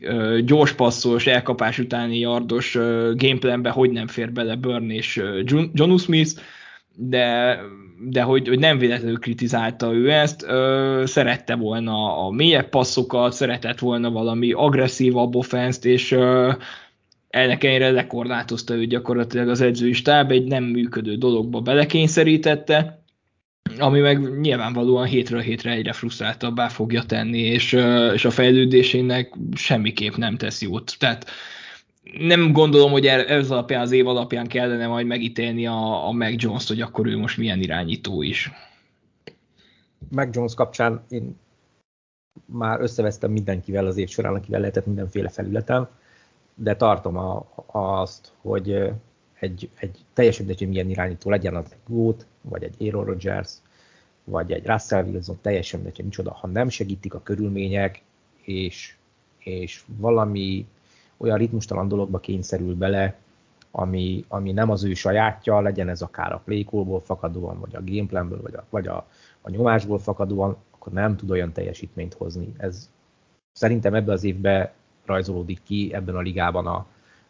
uh, 0.02 0.38
gyors 0.38 0.72
passzos, 0.72 1.26
elkapás 1.26 1.78
utáni 1.78 2.18
yardos 2.18 2.74
uh, 2.74 3.14
gameplanbe 3.14 3.70
hogy 3.70 3.90
nem 3.90 4.06
fér 4.06 4.32
bele 4.32 4.54
Burn 4.56 4.90
és 4.90 5.16
uh, 5.16 5.68
John 5.72 5.96
Smith, 5.96 6.40
de, 6.94 7.58
de 8.10 8.22
hogy, 8.22 8.48
hogy 8.48 8.58
nem 8.58 8.78
véletlenül 8.78 9.18
kritizálta 9.18 9.92
ő 9.92 10.10
ezt, 10.10 10.42
uh, 10.42 11.04
szerette 11.04 11.54
volna 11.54 12.26
a 12.26 12.30
mélyebb 12.30 12.68
passzokat, 12.68 13.32
szeretett 13.32 13.78
volna 13.78 14.10
valami 14.10 14.52
agresszívabb 14.52 15.34
offenszt, 15.34 15.84
és 15.84 16.12
uh, 16.12 16.54
ennek 17.28 17.64
ennyire 17.64 17.90
lekorlátozta 17.90 18.74
ő 18.74 18.86
gyakorlatilag 18.86 19.48
az 19.48 19.60
edzői 19.60 19.92
stáb, 19.92 20.30
egy 20.30 20.44
nem 20.44 20.64
működő 20.64 21.14
dologba 21.16 21.60
belekényszerítette, 21.60 23.04
ami 23.78 24.00
meg 24.00 24.38
nyilvánvalóan 24.40 25.06
hétről 25.06 25.40
hétre 25.40 25.70
egyre 25.70 25.92
frusztráltabbá 25.92 26.68
fogja 26.68 27.02
tenni, 27.02 27.38
és, 27.38 27.72
és 28.14 28.24
a 28.24 28.30
fejlődésének 28.30 29.34
semmiképp 29.54 30.14
nem 30.14 30.36
tesz 30.36 30.62
jót. 30.62 30.94
Tehát 30.98 31.26
nem 32.18 32.52
gondolom, 32.52 32.90
hogy 32.90 33.06
ez 33.06 33.50
alapján, 33.50 33.80
az 33.80 33.92
év 33.92 34.06
alapján 34.06 34.46
kellene 34.46 34.86
majd 34.86 35.06
megítélni 35.06 35.66
a, 35.66 36.06
a 36.06 36.12
Mac 36.12 36.42
Jones-t, 36.42 36.68
hogy 36.68 36.80
akkor 36.80 37.06
ő 37.06 37.16
most 37.16 37.36
milyen 37.36 37.60
irányító 37.60 38.22
is. 38.22 38.50
Mac 40.10 40.34
Jones 40.34 40.54
kapcsán 40.54 41.04
én 41.08 41.36
már 42.44 42.80
összevesztem 42.80 43.30
mindenkivel 43.30 43.86
az 43.86 43.96
év 43.96 44.08
során, 44.08 44.34
akivel 44.34 44.60
lehetett 44.60 44.86
mindenféle 44.86 45.28
felületen, 45.28 45.88
de 46.54 46.76
tartom 46.76 47.16
a, 47.16 47.46
azt, 47.66 48.32
hogy 48.40 48.92
egy, 49.40 49.70
egy 49.78 49.98
teljesen 50.12 50.46
mindegy, 50.46 50.68
milyen 50.68 50.90
irányító 50.90 51.30
legyen 51.30 51.54
az 51.54 51.74
Goat, 51.86 52.26
vagy 52.48 52.62
egy 52.62 52.86
Aaron 52.86 53.04
Rodgers, 53.04 53.52
vagy 54.24 54.52
egy 54.52 54.66
Russell 54.66 55.04
Wilson, 55.04 55.38
teljesen 55.40 55.80
mindegy, 55.80 56.04
micsoda, 56.04 56.32
ha 56.32 56.46
nem 56.46 56.68
segítik 56.68 57.14
a 57.14 57.22
körülmények, 57.22 58.02
és, 58.42 58.96
és 59.38 59.82
valami 59.86 60.66
olyan 61.16 61.38
ritmustalan 61.38 61.88
dologba 61.88 62.18
kényszerül 62.18 62.74
bele, 62.74 63.16
ami, 63.70 64.24
ami 64.28 64.52
nem 64.52 64.70
az 64.70 64.84
ő 64.84 64.94
sajátja, 64.94 65.60
legyen 65.60 65.88
ez 65.88 66.02
akár 66.02 66.32
a 66.32 66.42
playkóból 66.44 67.00
fakadóan, 67.00 67.60
vagy 67.60 67.76
a 67.76 67.84
gameplanből, 67.84 68.42
vagy, 68.42 68.54
a, 68.54 68.64
vagy 68.70 68.86
a, 68.86 69.06
a 69.40 69.50
nyomásból 69.50 69.98
fakadóan, 69.98 70.56
akkor 70.70 70.92
nem 70.92 71.16
tud 71.16 71.30
olyan 71.30 71.52
teljesítményt 71.52 72.14
hozni. 72.14 72.52
Ez 72.56 72.90
szerintem 73.52 73.94
ebbe 73.94 74.12
az 74.12 74.24
évben 74.24 74.70
rajzolódik 75.04 75.62
ki 75.62 75.90
ebben 75.92 76.16
a 76.16 76.20
ligában 76.20 76.66
a, 76.66 76.86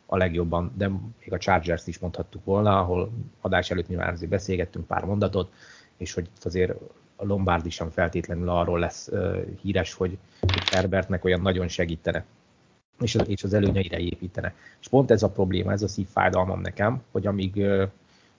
a 0.07 0.17
legjobban, 0.17 0.73
de 0.77 0.89
még 0.89 1.33
a 1.33 1.39
Chargers 1.39 1.87
is 1.87 1.99
mondhattuk 1.99 2.45
volna, 2.45 2.79
ahol 2.79 3.11
adás 3.41 3.71
előtt 3.71 3.89
már 3.89 4.13
azért 4.13 4.31
beszélgettünk 4.31 4.87
pár 4.87 5.05
mondatot, 5.05 5.53
és 5.97 6.15
hogy 6.15 6.29
itt 6.37 6.45
azért 6.45 6.73
a 7.17 7.25
Lombardi 7.25 7.71
sem 7.71 7.91
feltétlenül 7.91 8.49
arról 8.49 8.79
lesz 8.79 9.09
uh, 9.09 9.37
híres, 9.63 9.93
hogy, 9.93 10.19
hogy 10.41 10.69
Herbertnek 10.71 11.25
olyan 11.25 11.41
nagyon 11.41 11.69
segítene, 11.69 12.25
és 13.01 13.15
az, 13.15 13.29
és 13.29 13.43
az 13.43 13.55
előnyeire 13.55 13.99
építene. 13.99 14.55
És 14.81 14.89
pont 14.89 15.11
ez 15.11 15.23
a 15.23 15.31
probléma, 15.31 15.73
ez 15.73 15.83
a 15.83 15.89
szívfájdalmam 15.89 16.61
nekem, 16.61 17.03
hogy 17.11 17.27
amíg 17.27 17.57
uh, 17.57 17.89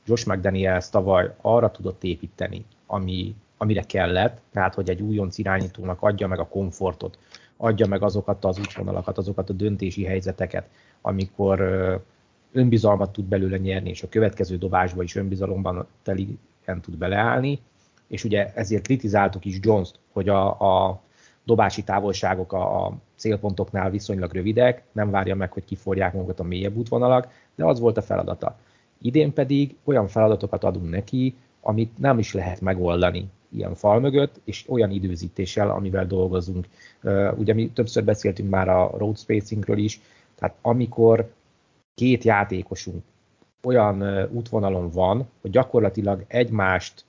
Josh 0.05 0.27
McDaniels 0.27 0.89
tavaly 0.89 1.33
arra 1.41 1.71
tudott 1.71 2.03
építeni, 2.03 2.65
ami, 2.85 3.35
amire 3.57 3.81
kellett, 3.81 4.41
tehát 4.51 4.73
hogy 4.73 4.89
egy 4.89 5.01
újonc 5.01 5.37
irányítónak 5.37 6.01
adja 6.01 6.27
meg 6.27 6.39
a 6.39 6.47
komfortot, 6.47 7.17
adja 7.57 7.87
meg 7.87 8.03
azokat 8.03 8.45
az 8.45 8.59
útvonalakat, 8.59 9.17
azokat 9.17 9.49
a 9.49 9.53
döntési 9.53 10.03
helyzeteket, 10.03 10.69
amikor 11.01 11.59
önbizalmat 12.51 13.11
tud 13.11 13.25
belőle 13.25 13.57
nyerni, 13.57 13.89
és 13.89 14.03
a 14.03 14.09
következő 14.09 14.57
dobásba 14.57 15.03
is 15.03 15.15
önbizalomban 15.15 15.87
teligen 16.03 16.81
tud 16.81 16.97
beleállni, 16.97 17.59
és 18.07 18.23
ugye 18.23 18.53
ezért 18.53 18.83
kritizáltuk 18.83 19.45
is 19.45 19.57
Jones-t, 19.61 19.99
hogy 20.11 20.29
a, 20.29 20.59
a 20.59 21.01
dobási 21.43 21.83
távolságok 21.83 22.53
a, 22.53 22.85
a 22.85 22.97
célpontoknál 23.15 23.89
viszonylag 23.89 24.33
rövidek, 24.33 24.83
nem 24.91 25.09
várja 25.09 25.35
meg, 25.35 25.51
hogy 25.51 25.65
kiforják 25.65 26.13
magukat 26.13 26.39
a 26.39 26.43
mélyebb 26.43 26.77
útvonalak, 26.77 27.27
de 27.55 27.65
az 27.65 27.79
volt 27.79 27.97
a 27.97 28.01
feladata. 28.01 28.57
Idén 29.01 29.33
pedig 29.33 29.75
olyan 29.83 30.07
feladatokat 30.07 30.63
adunk 30.63 30.89
neki, 30.89 31.35
amit 31.61 31.97
nem 31.97 32.19
is 32.19 32.33
lehet 32.33 32.61
megoldani 32.61 33.29
ilyen 33.49 33.75
fal 33.75 33.99
mögött, 33.99 34.41
és 34.43 34.65
olyan 34.69 34.91
időzítéssel, 34.91 35.69
amivel 35.69 36.07
dolgozunk. 36.07 36.65
Ugye 37.37 37.53
mi 37.53 37.71
többször 37.71 38.03
beszéltünk 38.03 38.49
már 38.49 38.69
a 38.69 38.91
road 38.97 39.17
spacingről 39.17 39.77
is, 39.77 40.01
tehát 40.37 40.55
amikor 40.61 41.31
két 41.93 42.23
játékosunk 42.23 43.03
olyan 43.63 44.27
útvonalon 44.31 44.89
van, 44.89 45.27
hogy 45.41 45.51
gyakorlatilag 45.51 46.23
egymást 46.27 47.05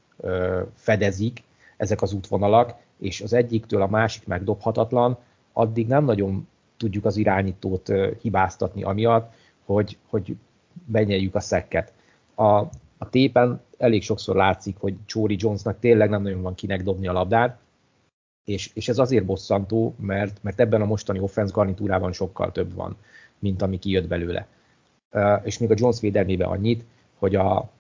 fedezik 0.75 1.43
ezek 1.77 2.03
az 2.03 2.13
útvonalak, 2.13 2.75
és 2.99 3.21
az 3.21 3.33
egyiktől 3.33 3.83
a 3.83 3.87
másik 3.87 4.27
megdobhatatlan, 4.27 5.19
addig 5.53 5.87
nem 5.87 6.05
nagyon 6.05 6.49
tudjuk 6.77 7.05
az 7.05 7.17
irányítót 7.17 7.93
hibáztatni 8.21 8.83
amiatt, 8.83 9.33
hogy, 9.65 9.97
hogy 10.09 10.37
benyeljük 10.85 11.35
a 11.35 11.41
szekket. 11.41 11.93
A, 12.35 12.45
a 12.99 13.11
tépen 13.11 13.61
elég 13.79 14.03
sokszor 14.03 14.37
látszik, 14.37 14.77
hogy 14.79 14.97
Csóri 15.07 15.37
Jonesnak 15.39 15.79
tényleg 15.79 16.11
nem 16.11 16.23
nagyon 16.23 16.43
van 16.43 16.55
kinek 16.55 16.83
dobni 16.83 17.07
a 17.07 17.13
labdát, 17.13 17.59
és, 18.49 18.71
és 18.75 18.89
ez 18.89 18.99
azért 18.99 19.25
bosszantó, 19.25 19.95
mert, 20.01 20.43
mert 20.43 20.61
ebben 20.61 20.81
a 20.81 20.85
mostani 20.85 21.19
offense 21.19 21.53
garnitúrában 21.53 22.13
sokkal 22.13 22.53
több 22.53 22.75
van, 22.75 22.97
mint 23.39 23.63
ami 23.63 23.79
kijött 23.79 24.07
belőle. 24.07 24.47
Uh, 25.13 25.41
és 25.45 25.59
még 25.59 25.71
a 25.71 25.75
Jones 25.77 26.01
védelmében 26.01 26.49
annyit, 26.49 26.85
hogy 27.19 27.35
a 27.35 27.71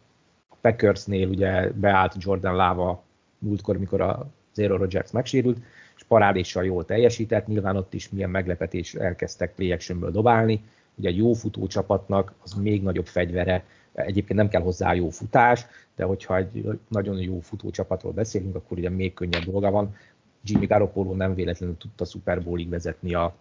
Packersnél 0.61 1.29
ugye 1.29 1.71
beállt 1.73 2.15
Jordan 2.19 2.55
Lava 2.55 3.03
múltkor, 3.39 3.79
mikor 3.79 4.01
a 4.01 4.27
Zero 4.55 4.77
Rogers 4.77 5.11
megsérült, 5.11 5.59
és 5.97 6.05
parádéssal 6.05 6.65
jól 6.65 6.85
teljesített, 6.85 7.47
nyilván 7.47 7.77
ott 7.77 7.95
is 7.95 8.09
milyen 8.09 8.31
meglepetés 8.31 8.95
elkezdtek 8.95 9.55
play 9.55 9.73
actionből 9.73 10.11
dobálni, 10.11 10.65
ugye 10.95 11.09
egy 11.09 11.17
jó 11.17 11.33
futó 11.33 11.67
csapatnak 11.67 12.35
az 12.43 12.53
még 12.53 12.83
nagyobb 12.83 13.07
fegyvere, 13.07 13.65
egyébként 13.93 14.39
nem 14.39 14.49
kell 14.49 14.63
hozzá 14.63 14.95
jó 14.95 15.09
futás, 15.09 15.67
de 15.97 16.05
hogyha 16.05 16.37
egy 16.37 16.81
nagyon 16.89 17.19
jó 17.19 17.41
futó 17.41 17.71
csapatról 17.71 18.13
beszélünk, 18.13 18.55
akkor 18.55 18.79
ugye 18.79 18.91
még 18.91 19.15
könnyebb 19.15 19.43
dolga 19.43 19.71
van. 19.71 19.95
Jimmy 20.44 20.66
Garoppolo 20.66 21.14
nem 21.14 21.35
véletlenül 21.35 21.77
tudta 21.77 22.05
Super 22.05 22.42
Bowlig 22.42 22.68
vezetni 22.68 23.14
a, 23.14 23.35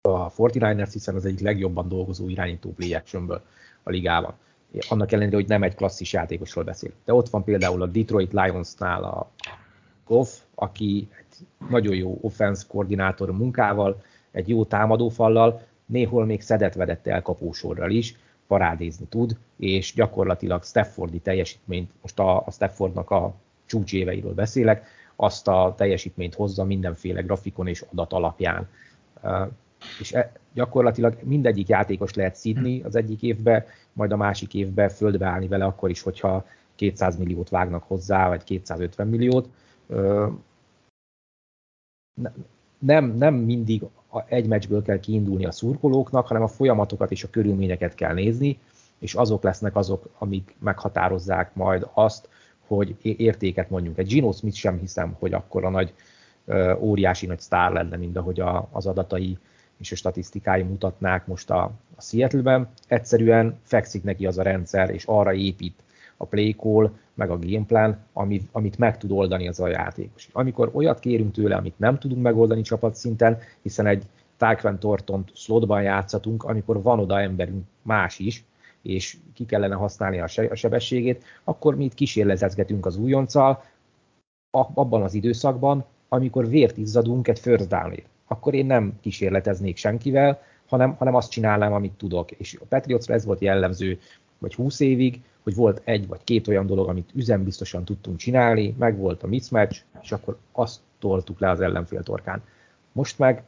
a 0.00 0.32
49ers, 0.32 0.90
hiszen 0.92 1.14
az 1.14 1.24
egyik 1.24 1.40
legjobban 1.40 1.88
dolgozó 1.88 2.28
irányító 2.28 2.72
play 2.72 2.94
actionből 2.94 3.42
a 3.82 3.90
ligában. 3.90 4.34
Annak 4.88 5.12
ellenére, 5.12 5.36
hogy 5.36 5.48
nem 5.48 5.62
egy 5.62 5.74
klasszis 5.74 6.12
játékosról 6.12 6.64
beszél. 6.64 6.90
De 7.04 7.14
ott 7.14 7.28
van 7.28 7.44
például 7.44 7.82
a 7.82 7.86
Detroit 7.86 8.32
Lionsnál 8.32 9.04
a 9.04 9.30
Goff, 10.06 10.38
aki 10.54 11.08
egy 11.18 11.68
nagyon 11.70 11.94
jó 11.94 12.18
offense 12.20 12.64
koordinátor 12.68 13.32
munkával, 13.32 14.02
egy 14.30 14.48
jó 14.48 14.64
támadófallal, 14.64 15.62
néhol 15.86 16.24
még 16.24 16.40
szedett-vedett 16.40 17.06
elkapósorral 17.06 17.90
is, 17.90 18.16
parádézni 18.46 19.06
tud, 19.06 19.36
és 19.56 19.94
gyakorlatilag 19.94 20.64
Staffordi 20.64 21.18
teljesítményt, 21.18 21.90
most 22.02 22.18
a, 22.18 22.46
a 22.46 22.50
Staffordnak 22.50 23.10
a 23.10 23.34
csúcséveiről 23.66 24.34
beszélek, 24.34 24.86
azt 25.20 25.48
a 25.48 25.74
teljesítményt 25.76 26.34
hozza 26.34 26.64
mindenféle 26.64 27.20
grafikon 27.20 27.66
és 27.66 27.84
adat 27.90 28.12
alapján. 28.12 28.68
És 30.00 30.12
e, 30.12 30.32
gyakorlatilag 30.54 31.18
mindegyik 31.22 31.68
játékos 31.68 32.14
lehet 32.14 32.36
szidni 32.36 32.82
az 32.82 32.96
egyik 32.96 33.22
évbe, 33.22 33.66
majd 33.92 34.12
a 34.12 34.16
másik 34.16 34.54
évbe 34.54 34.88
földbe 34.88 35.26
állni 35.26 35.48
vele 35.48 35.64
akkor 35.64 35.90
is, 35.90 36.02
hogyha 36.02 36.46
200 36.74 37.16
milliót 37.16 37.48
vágnak 37.48 37.82
hozzá, 37.82 38.28
vagy 38.28 38.44
250 38.44 39.08
milliót. 39.08 39.48
Nem, 42.78 43.16
nem 43.16 43.34
mindig 43.34 43.82
egy 44.26 44.46
meccsből 44.46 44.82
kell 44.82 45.00
kiindulni 45.00 45.44
a 45.44 45.52
szurkolóknak, 45.52 46.26
hanem 46.26 46.42
a 46.42 46.48
folyamatokat 46.48 47.10
és 47.10 47.24
a 47.24 47.30
körülményeket 47.30 47.94
kell 47.94 48.14
nézni, 48.14 48.58
és 48.98 49.14
azok 49.14 49.42
lesznek 49.42 49.76
azok, 49.76 50.08
amik 50.18 50.56
meghatározzák 50.58 51.54
majd 51.54 51.88
azt, 51.92 52.28
hogy 52.68 52.96
értéket 53.02 53.70
mondjunk. 53.70 53.98
Egy 53.98 54.06
Gino 54.06 54.32
Smith 54.32 54.56
sem 54.56 54.78
hiszem, 54.78 55.16
hogy 55.18 55.32
akkor 55.32 55.64
a 55.64 55.70
nagy 55.70 55.92
óriási 56.78 57.26
nagy 57.26 57.40
sztár 57.40 57.72
lenne, 57.72 57.96
mint 57.96 58.16
ahogy 58.16 58.40
a, 58.40 58.68
az 58.72 58.86
adatai 58.86 59.38
és 59.78 59.92
a 59.92 59.96
statisztikái 59.96 60.62
mutatnák 60.62 61.26
most 61.26 61.50
a, 61.50 61.62
a 61.96 62.00
Seattle-ben. 62.00 62.68
Egyszerűen 62.88 63.58
fekszik 63.62 64.02
neki 64.02 64.26
az 64.26 64.38
a 64.38 64.42
rendszer, 64.42 64.90
és 64.90 65.04
arra 65.04 65.32
épít 65.32 65.82
a 66.16 66.24
play 66.24 66.52
call, 66.52 66.90
meg 67.14 67.30
a 67.30 67.38
gameplan, 67.38 67.98
amit, 68.12 68.48
amit 68.52 68.78
meg 68.78 68.98
tud 68.98 69.10
oldani 69.10 69.48
az 69.48 69.60
a 69.60 69.68
játékos. 69.68 70.28
Amikor 70.32 70.70
olyat 70.72 70.98
kérünk 70.98 71.32
tőle, 71.32 71.56
amit 71.56 71.78
nem 71.78 71.98
tudunk 71.98 72.22
megoldani 72.22 72.62
csapatszinten, 72.62 73.38
hiszen 73.62 73.86
egy 73.86 74.04
Tyquan 74.36 74.78
Tortont 74.78 75.30
slotban 75.34 75.82
játszatunk, 75.82 76.44
amikor 76.44 76.82
van 76.82 76.98
oda 76.98 77.20
emberünk 77.20 77.64
más 77.82 78.18
is, 78.18 78.44
és 78.88 79.16
ki 79.34 79.44
kellene 79.46 79.74
használni 79.74 80.20
a 80.20 80.54
sebességét, 80.54 81.24
akkor 81.44 81.76
mi 81.76 81.84
itt 81.84 81.94
kísérletezgetünk 81.94 82.86
az 82.86 82.96
újonccal, 82.96 83.62
abban 84.50 85.02
az 85.02 85.14
időszakban, 85.14 85.84
amikor 86.08 86.48
vért 86.48 86.76
izzadunk 86.76 87.28
egy 87.28 87.38
first 87.38 87.68
down 87.68 87.94
Akkor 88.26 88.54
én 88.54 88.66
nem 88.66 88.98
kísérleteznék 89.00 89.76
senkivel, 89.76 90.42
hanem, 90.66 90.94
hanem 90.94 91.14
azt 91.14 91.30
csinálnám, 91.30 91.72
amit 91.72 91.92
tudok. 91.92 92.30
És 92.30 92.58
a 92.60 92.64
Patriotsra 92.68 93.14
ez 93.14 93.24
volt 93.24 93.40
jellemző, 93.40 93.98
vagy 94.38 94.54
20 94.54 94.80
évig, 94.80 95.20
hogy 95.42 95.54
volt 95.54 95.80
egy 95.84 96.06
vagy 96.06 96.24
két 96.24 96.48
olyan 96.48 96.66
dolog, 96.66 96.88
amit 96.88 97.10
üzembiztosan 97.14 97.84
tudtunk 97.84 98.16
csinálni, 98.16 98.74
meg 98.78 98.96
volt 98.96 99.22
a 99.22 99.26
mismatch, 99.26 99.82
és 100.02 100.12
akkor 100.12 100.36
azt 100.52 100.80
toltuk 100.98 101.40
le 101.40 101.50
az 101.50 101.60
ellenfél 101.60 102.02
torkán. 102.02 102.42
Most 102.92 103.18
meg 103.18 103.42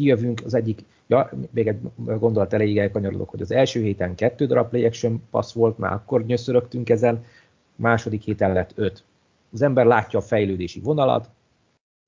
kijövünk 0.00 0.40
az 0.44 0.54
egyik, 0.54 0.84
ja, 1.06 1.30
még 1.50 1.66
egy 1.66 1.78
gondolat 1.96 2.52
elejéig 2.52 2.78
elkanyarodok, 2.78 3.30
hogy 3.30 3.40
az 3.40 3.50
első 3.50 3.82
héten 3.82 4.14
kettő 4.14 4.46
darab 4.46 4.68
play 4.68 4.84
action 4.84 5.22
pass 5.30 5.52
volt, 5.52 5.78
már 5.78 5.92
akkor 5.92 6.24
nyöszörögtünk 6.24 6.90
ezen, 6.90 7.24
második 7.76 8.22
héten 8.22 8.52
lett 8.52 8.72
öt. 8.74 9.04
Az 9.52 9.62
ember 9.62 9.86
látja 9.86 10.18
a 10.18 10.22
fejlődési 10.22 10.80
vonalat, 10.80 11.30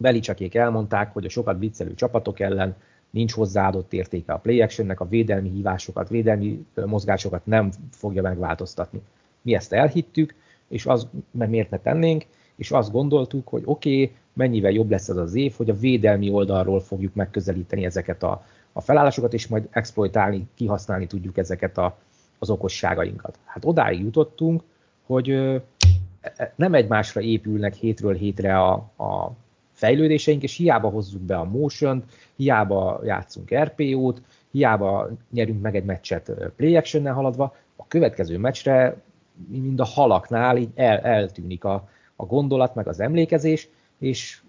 Belicsakék 0.03 0.55
elmondták, 0.55 1.13
hogy 1.13 1.25
a 1.25 1.29
sokat 1.29 1.59
viccelő 1.59 1.95
csapatok 1.95 2.41
ellen 2.41 2.77
nincs 3.11 3.33
hozzáadott 3.33 3.93
értéke 3.93 4.33
a 4.33 4.39
play 4.39 4.63
actionnek, 4.63 5.01
a 5.01 5.09
védelmi 5.09 5.49
hívásokat, 5.49 6.09
védelmi 6.09 6.67
mozgásokat 6.75 7.47
nem 7.47 7.71
fogja 7.91 8.23
megváltoztatni. 8.23 9.01
Mi 9.43 9.55
ezt 9.55 9.73
elhittük, 9.73 10.35
és 10.69 10.87
az, 10.87 11.09
mert 11.31 11.51
miért 11.51 11.71
ne 11.71 11.79
tennénk, 11.79 12.25
és 12.57 12.71
azt 12.71 12.93
gondoltuk, 12.93 13.49
hogy 13.49 13.63
oké, 13.65 14.03
okay, 14.03 14.17
mennyivel 14.33 14.71
jobb 14.71 14.91
lesz 14.91 15.09
ez 15.09 15.17
az 15.17 15.35
év, 15.35 15.55
hogy 15.57 15.71
a 15.71 15.79
védelmi 15.79 16.31
oldalról 16.31 16.81
fogjuk 16.81 17.15
megközelíteni 17.15 17.85
ezeket 17.85 18.23
a, 18.23 18.45
a 18.73 18.81
felállásokat, 18.81 19.33
és 19.33 19.47
majd 19.47 19.69
exploitálni, 19.71 20.49
kihasználni 20.55 21.07
tudjuk 21.07 21.39
ezeket 21.39 21.79
a, 21.79 21.99
az 22.39 22.51
okosságainkat. 22.51 23.39
Hát 23.45 23.65
odáig 23.65 24.01
jutottunk, 24.01 24.63
hogy 25.07 25.31
ö, 25.31 25.57
e, 26.21 26.53
nem 26.57 26.75
egymásra 26.75 27.21
épülnek 27.21 27.75
hétről 27.75 28.15
hétre 28.15 28.59
a, 28.59 28.73
a 28.97 29.33
fejlődéseink, 29.73 30.43
és 30.43 30.57
hiába 30.57 30.89
hozzuk 30.89 31.21
be 31.21 31.37
a 31.37 31.45
motion 31.45 32.05
hiába 32.37 33.01
játszunk 33.05 33.55
RPO-t, 33.55 34.23
hiába 34.51 35.09
nyerünk 35.31 35.61
meg 35.61 35.77
egy 35.77 35.85
meccset 35.85 36.33
play 36.57 36.77
action 36.77 37.13
haladva, 37.13 37.57
a 37.77 37.87
következő 37.89 38.39
meccsre, 38.39 38.97
mind 39.49 39.81
a 39.81 39.85
halaknál 39.85 40.57
így 40.57 40.69
el, 40.75 40.99
eltűnik 40.99 41.65
a, 41.65 41.89
a 42.17 42.25
gondolat, 42.25 42.75
meg 42.75 42.89
az 42.89 43.01
emlékezés, 43.01 43.69
és 44.03 44.43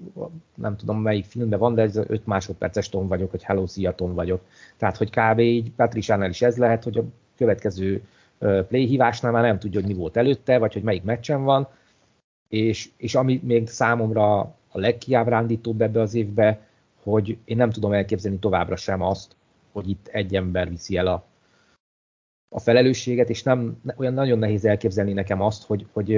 nem 0.56 0.76
tudom 0.76 1.02
melyik 1.02 1.26
filmben 1.26 1.60
van, 1.60 1.76
de 1.76 1.82
ez 1.82 1.96
5 1.96 2.26
másodperces 2.26 2.90
ton 2.90 3.08
vagyok, 3.08 3.32
hogy 3.32 3.44
Hello, 3.44 3.68
szia 3.68 3.96
ton 3.96 4.14
vagyok. 4.14 4.42
Tehát, 4.78 4.98
hogy 4.98 5.10
kb. 5.10 5.40
így 5.40 5.72
Patriciánál 5.72 6.30
is 6.30 6.42
ez 6.42 6.58
lehet, 6.58 6.84
hogy 6.84 6.98
a 6.98 7.04
következő 7.38 8.04
play 8.40 8.86
hívásnál 8.86 9.32
már 9.32 9.44
nem 9.44 9.60
tudja, 9.60 9.80
hogy 9.80 9.90
mi 9.90 9.96
volt 9.96 10.18
előtte, 10.18 10.58
vagy 10.58 10.74
hogy 10.74 10.84
melyik 10.84 11.04
meccsen 11.04 11.44
van, 11.44 11.68
és, 12.50 12.90
és 12.98 13.16
ami 13.16 13.42
még 13.44 13.68
számomra 13.68 14.40
a 14.70 14.80
legkiábrándítóbb 14.80 15.82
ebbe 15.82 16.02
az 16.02 16.14
évbe, 16.14 16.60
hogy 17.04 17.38
én 17.46 17.58
nem 17.58 17.70
tudom 17.70 17.94
elképzelni 17.94 18.40
továbbra 18.40 18.76
sem 18.76 19.02
azt, 19.02 19.36
hogy 19.72 19.90
itt 19.90 20.08
egy 20.08 20.36
ember 20.36 20.70
viszi 20.70 20.98
el 20.98 21.08
a, 21.08 21.26
a 22.50 22.60
felelősséget, 22.60 23.30
és 23.30 23.44
nem 23.44 23.82
olyan 23.96 24.14
nagyon 24.14 24.40
nehéz 24.40 24.66
elképzelni 24.66 25.14
nekem 25.14 25.42
azt, 25.42 25.64
hogy, 25.64 25.86
hogy 25.92 26.14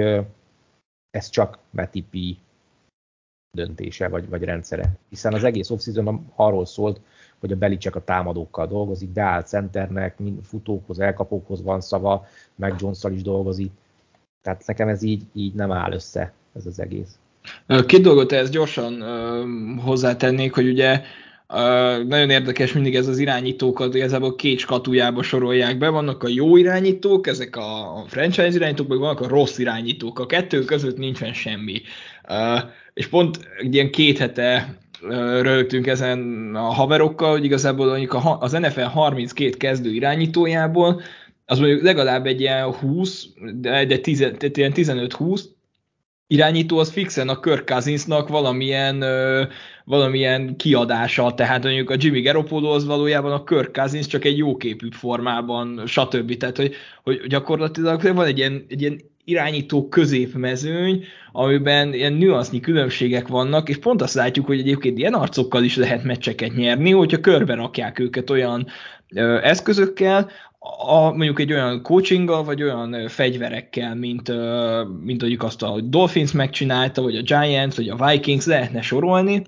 ez 1.10 1.28
csak 1.28 1.58
Metipi 1.70 2.38
döntése 3.56 4.08
vagy, 4.08 4.28
vagy 4.28 4.42
rendszere. 4.42 4.98
Hiszen 5.08 5.34
az 5.34 5.44
egész 5.44 5.70
off 5.70 5.86
arról 6.34 6.66
szólt, 6.66 7.00
hogy 7.40 7.52
a 7.52 7.56
Belicek 7.56 7.96
a 7.96 8.04
támadókkal 8.04 8.66
dolgozik, 8.66 9.08
beállt 9.08 9.46
centernek, 9.46 10.16
futókhoz, 10.42 10.98
elkapókhoz 10.98 11.62
van 11.62 11.80
szava, 11.80 12.26
meg 12.54 12.74
jones 12.78 13.04
is 13.10 13.22
dolgozik. 13.22 13.70
Tehát 14.42 14.66
nekem 14.66 14.88
ez 14.88 15.02
így, 15.02 15.22
így 15.32 15.54
nem 15.54 15.72
áll 15.72 15.92
össze, 15.92 16.32
ez 16.56 16.66
az 16.66 16.80
egész. 16.80 17.18
Két 17.86 18.02
dolgot 18.02 18.32
ezt 18.32 18.52
gyorsan 18.52 19.02
hozzátennék, 19.78 20.54
hogy 20.54 20.68
ugye 20.68 21.00
Uh, 21.48 22.04
nagyon 22.04 22.30
érdekes 22.30 22.72
mindig 22.72 22.94
ez 22.94 23.08
az 23.08 23.18
irányítókat, 23.18 23.94
igazából 23.94 24.34
két 24.34 24.58
skatujába 24.58 25.22
sorolják 25.22 25.78
be, 25.78 25.88
vannak 25.88 26.22
a 26.22 26.28
jó 26.28 26.56
irányítók, 26.56 27.26
ezek 27.26 27.56
a 27.56 28.04
franchise 28.06 28.54
irányítók, 28.54 28.88
meg 28.88 28.98
vannak 28.98 29.20
a 29.20 29.28
rossz 29.28 29.58
irányítók, 29.58 30.18
a 30.18 30.26
kettő 30.26 30.64
között 30.64 30.96
nincsen 30.96 31.32
semmi. 31.32 31.82
Uh, 32.28 32.60
és 32.94 33.06
pont 33.06 33.48
egy 33.58 33.74
ilyen 33.74 33.90
két 33.90 34.18
hete 34.18 34.78
rögtünk 35.40 35.86
ezen 35.86 36.50
a 36.54 36.72
haverokkal, 36.72 37.30
hogy 37.30 37.44
igazából 37.44 37.86
mondjuk 37.86 38.18
az 38.40 38.52
NFL 38.52 38.80
32 38.80 39.56
kezdő 39.56 39.90
irányítójából, 39.90 41.02
az 41.44 41.58
mondjuk 41.58 41.82
legalább 41.82 42.26
egy 42.26 42.40
ilyen 42.40 42.72
20, 42.72 43.26
de 43.54 43.74
egy 43.74 44.00
10, 44.00 44.20
ilyen 44.20 44.72
15-20, 44.74 45.40
irányító 46.26 46.78
az 46.78 46.90
fixen 46.90 47.28
a 47.28 47.40
Kirk 47.40 47.68
Cousinsnak 47.68 48.28
valamilyen, 48.28 49.00
ö, 49.00 49.44
valamilyen 49.86 50.56
kiadása, 50.56 51.34
tehát 51.34 51.62
mondjuk 51.62 51.90
a 51.90 51.94
Jimmy 51.98 52.20
Garoppolo 52.20 52.70
az 52.70 52.86
valójában 52.86 53.32
a 53.32 53.44
Kirk 53.44 53.72
Cousins 53.72 54.06
csak 54.06 54.24
egy 54.24 54.38
jóképű 54.38 54.88
formában, 54.90 55.82
stb. 55.86 56.36
Tehát, 56.36 56.56
hogy, 56.56 56.74
hogy 57.02 57.20
gyakorlatilag 57.26 58.02
van 58.02 58.26
egy 58.26 58.38
ilyen, 58.38 58.64
egy 58.68 58.80
ilyen 58.80 59.00
irányító 59.24 59.88
középmezőny, 59.88 61.04
amiben 61.32 61.94
ilyen 61.94 62.12
nüansznyi 62.12 62.60
különbségek 62.60 63.28
vannak, 63.28 63.68
és 63.68 63.76
pont 63.76 64.02
azt 64.02 64.14
látjuk, 64.14 64.46
hogy 64.46 64.58
egyébként 64.58 64.98
ilyen 64.98 65.14
arcokkal 65.14 65.64
is 65.64 65.76
lehet 65.76 66.04
meccseket 66.04 66.54
nyerni, 66.54 66.90
hogyha 66.90 67.20
körbe 67.20 67.54
rakják 67.54 67.98
őket 67.98 68.30
olyan 68.30 68.66
ö, 69.14 69.38
eszközökkel, 69.42 70.30
a, 70.86 71.10
mondjuk 71.10 71.40
egy 71.40 71.52
olyan 71.52 71.82
coachinggal, 71.82 72.44
vagy 72.44 72.62
olyan 72.62 73.08
fegyverekkel, 73.08 73.94
mint, 73.94 74.28
mint 75.04 75.20
mondjuk 75.20 75.42
azt 75.42 75.62
a 75.62 75.80
Dolphins 75.80 76.32
megcsinálta, 76.32 77.02
vagy 77.02 77.16
a 77.16 77.22
Giants, 77.22 77.76
vagy 77.76 77.88
a 77.88 78.06
Vikings 78.06 78.46
lehetne 78.46 78.82
sorolni, 78.82 79.42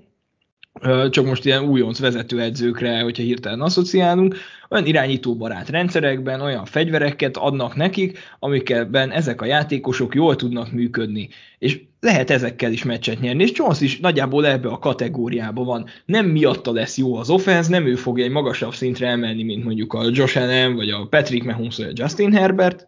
csak 1.10 1.26
most 1.26 1.44
ilyen 1.44 1.64
újonc 1.64 1.98
vezetőedzőkre, 1.98 3.00
hogyha 3.00 3.22
hirtelen 3.22 3.60
asszociálunk, 3.60 4.36
olyan 4.68 4.86
irányítóbarát 4.86 5.68
rendszerekben 5.68 6.40
olyan 6.40 6.64
fegyvereket 6.64 7.36
adnak 7.36 7.76
nekik, 7.76 8.18
amikben 8.38 9.10
ezek 9.10 9.42
a 9.42 9.44
játékosok 9.44 10.14
jól 10.14 10.36
tudnak 10.36 10.72
működni. 10.72 11.28
És 11.58 11.80
lehet 12.00 12.30
ezekkel 12.30 12.72
is 12.72 12.84
meccset 12.84 13.20
nyerni, 13.20 13.42
és 13.42 13.52
Jones 13.54 13.80
is 13.80 14.00
nagyjából 14.00 14.46
ebbe 14.46 14.68
a 14.68 14.78
kategóriába 14.78 15.64
van. 15.64 15.86
Nem 16.04 16.26
miatta 16.26 16.72
lesz 16.72 16.98
jó 16.98 17.16
az 17.16 17.30
offense, 17.30 17.70
nem 17.70 17.86
ő 17.86 17.94
fogja 17.94 18.24
egy 18.24 18.30
magasabb 18.30 18.74
szintre 18.74 19.06
emelni, 19.08 19.42
mint 19.42 19.64
mondjuk 19.64 19.92
a 19.92 20.08
Josh 20.12 20.36
Allen, 20.36 20.74
vagy 20.74 20.90
a 20.90 21.06
Patrick 21.10 21.44
Mahomes, 21.44 21.76
vagy 21.76 21.86
a 21.86 21.92
Justin 21.94 22.32
Herbert, 22.32 22.86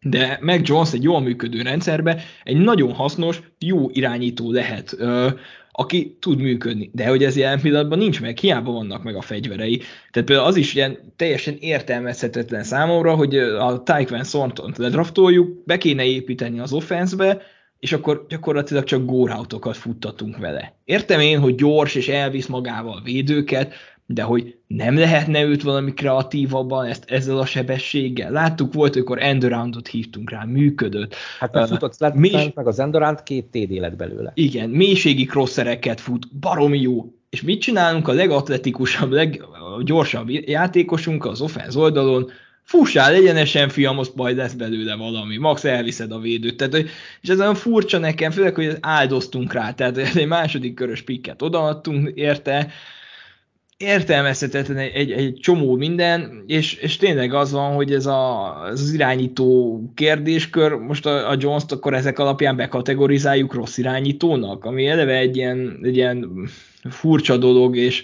de 0.00 0.38
meg 0.40 0.60
Jones 0.64 0.92
egy 0.92 1.02
jól 1.02 1.20
működő 1.20 1.62
rendszerbe 1.62 2.22
egy 2.44 2.56
nagyon 2.56 2.92
hasznos, 2.92 3.40
jó 3.58 3.90
irányító 3.92 4.52
lehet 4.52 4.96
aki 5.72 6.16
tud 6.20 6.40
működni. 6.40 6.90
De 6.92 7.06
hogy 7.06 7.24
ez 7.24 7.36
jelen 7.36 7.60
pillanatban 7.60 7.98
nincs 7.98 8.20
meg, 8.20 8.38
hiába 8.38 8.72
vannak 8.72 9.02
meg 9.02 9.16
a 9.16 9.20
fegyverei. 9.20 9.76
Tehát 10.10 10.28
például 10.28 10.48
az 10.48 10.56
is 10.56 10.74
ilyen 10.74 10.98
teljesen 11.16 11.56
értelmezhetetlen 11.60 12.62
számomra, 12.62 13.14
hogy 13.14 13.36
a 13.38 13.82
Taekwondo 13.82 14.24
Thornton 14.24 14.72
ledraftoljuk, 14.76 15.64
be 15.64 15.78
kéne 15.78 16.04
építeni 16.04 16.58
az 16.58 16.72
offenszbe, 16.72 17.42
és 17.78 17.92
akkor 17.92 18.26
gyakorlatilag 18.28 18.84
csak 18.84 19.04
górautokat 19.04 19.76
futtatunk 19.76 20.36
vele. 20.36 20.74
Értem 20.84 21.20
én, 21.20 21.38
hogy 21.38 21.54
gyors 21.54 21.94
és 21.94 22.08
elvisz 22.08 22.46
magával 22.46 23.00
védőket, 23.04 23.74
de 24.14 24.22
hogy 24.22 24.56
nem 24.66 24.98
lehetne 24.98 25.42
őt 25.42 25.62
valami 25.62 25.92
kreatívabban 25.92 26.86
ezt, 26.86 27.04
ezzel 27.10 27.38
a 27.38 27.46
sebességgel. 27.46 28.30
Láttuk, 28.30 28.72
volt, 28.72 28.96
amikor 28.96 29.22
enduroundot 29.22 29.88
hívtunk 29.88 30.30
rá, 30.30 30.44
működött. 30.44 31.14
Hát 31.38 31.52
mert 31.52 31.68
futott 31.68 31.96
uh, 32.00 32.14
mély... 32.14 32.52
meg 32.54 32.66
az 32.66 32.78
enduránt, 32.78 33.22
két 33.22 33.44
TD 33.44 33.70
lett 33.70 33.96
belőle. 33.96 34.32
Igen, 34.34 34.70
mélységi 34.70 35.24
crosszereket 35.24 36.00
fut, 36.00 36.34
baromi 36.36 36.80
jó. 36.80 37.12
És 37.30 37.42
mit 37.42 37.60
csinálunk 37.60 38.08
a 38.08 38.12
legatletikusabb, 38.12 39.10
leggyorsabb 39.10 40.30
játékosunk 40.30 41.24
az 41.24 41.40
offense 41.40 41.78
oldalon? 41.78 42.30
Fussál 42.62 43.14
egyenesen, 43.14 43.68
fiam, 43.68 43.94
most 43.94 44.14
majd 44.14 44.36
lesz 44.36 44.52
belőle 44.52 44.94
valami. 44.94 45.36
Max 45.36 45.64
elviszed 45.64 46.12
a 46.12 46.18
védőt. 46.18 46.56
Tehát, 46.56 46.74
és 47.20 47.28
ez 47.28 47.40
olyan 47.40 47.54
furcsa 47.54 47.98
nekem, 47.98 48.30
főleg, 48.30 48.54
hogy 48.54 48.76
áldoztunk 48.80 49.52
rá. 49.52 49.72
Tehát 49.72 49.96
egy 49.96 50.26
második 50.26 50.74
körös 50.74 51.02
pikket 51.02 51.42
odaadtunk 51.42 52.10
érte, 52.14 52.72
értelmezhetetlen 53.82 54.76
egy, 54.76 54.94
egy, 54.94 55.10
egy 55.10 55.38
csomó 55.40 55.76
minden, 55.76 56.44
és, 56.46 56.74
és 56.74 56.96
tényleg 56.96 57.34
az 57.34 57.52
van, 57.52 57.74
hogy 57.74 57.92
ez, 57.92 58.06
a, 58.06 58.54
ez 58.70 58.80
az 58.80 58.92
irányító 58.92 59.80
kérdéskör, 59.94 60.72
most 60.72 61.06
a, 61.06 61.30
a 61.30 61.36
Jones-t 61.38 61.72
akkor 61.72 61.94
ezek 61.94 62.18
alapján 62.18 62.56
bekategorizáljuk 62.56 63.54
rossz 63.54 63.78
irányítónak, 63.78 64.64
ami 64.64 64.86
eleve 64.86 65.16
egy 65.16 65.36
ilyen, 65.36 65.78
egy 65.82 65.96
ilyen 65.96 66.48
furcsa 66.88 67.36
dolog, 67.36 67.76
és, 67.76 68.02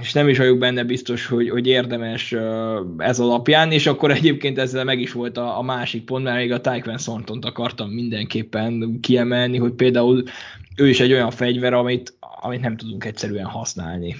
és 0.00 0.12
nem 0.12 0.28
is 0.28 0.38
vagyok 0.38 0.58
benne 0.58 0.84
biztos, 0.84 1.26
hogy, 1.26 1.50
hogy 1.50 1.66
érdemes 1.66 2.34
ez 2.98 3.20
alapján, 3.20 3.72
és 3.72 3.86
akkor 3.86 4.10
egyébként 4.10 4.58
ezzel 4.58 4.84
meg 4.84 5.00
is 5.00 5.12
volt 5.12 5.36
a, 5.36 5.58
a 5.58 5.62
másik 5.62 6.04
pont, 6.04 6.24
mert 6.24 6.36
még 6.36 6.52
a 6.52 6.60
Tyquan 6.60 6.96
Thorntont 6.96 7.44
akartam 7.44 7.90
mindenképpen 7.90 8.98
kiemelni, 9.00 9.58
hogy 9.58 9.72
például 9.72 10.22
ő 10.76 10.88
is 10.88 11.00
egy 11.00 11.12
olyan 11.12 11.30
fegyver, 11.30 11.72
amit, 11.72 12.14
amit 12.40 12.60
nem 12.60 12.76
tudunk 12.76 13.04
egyszerűen 13.04 13.44
használni 13.44 14.16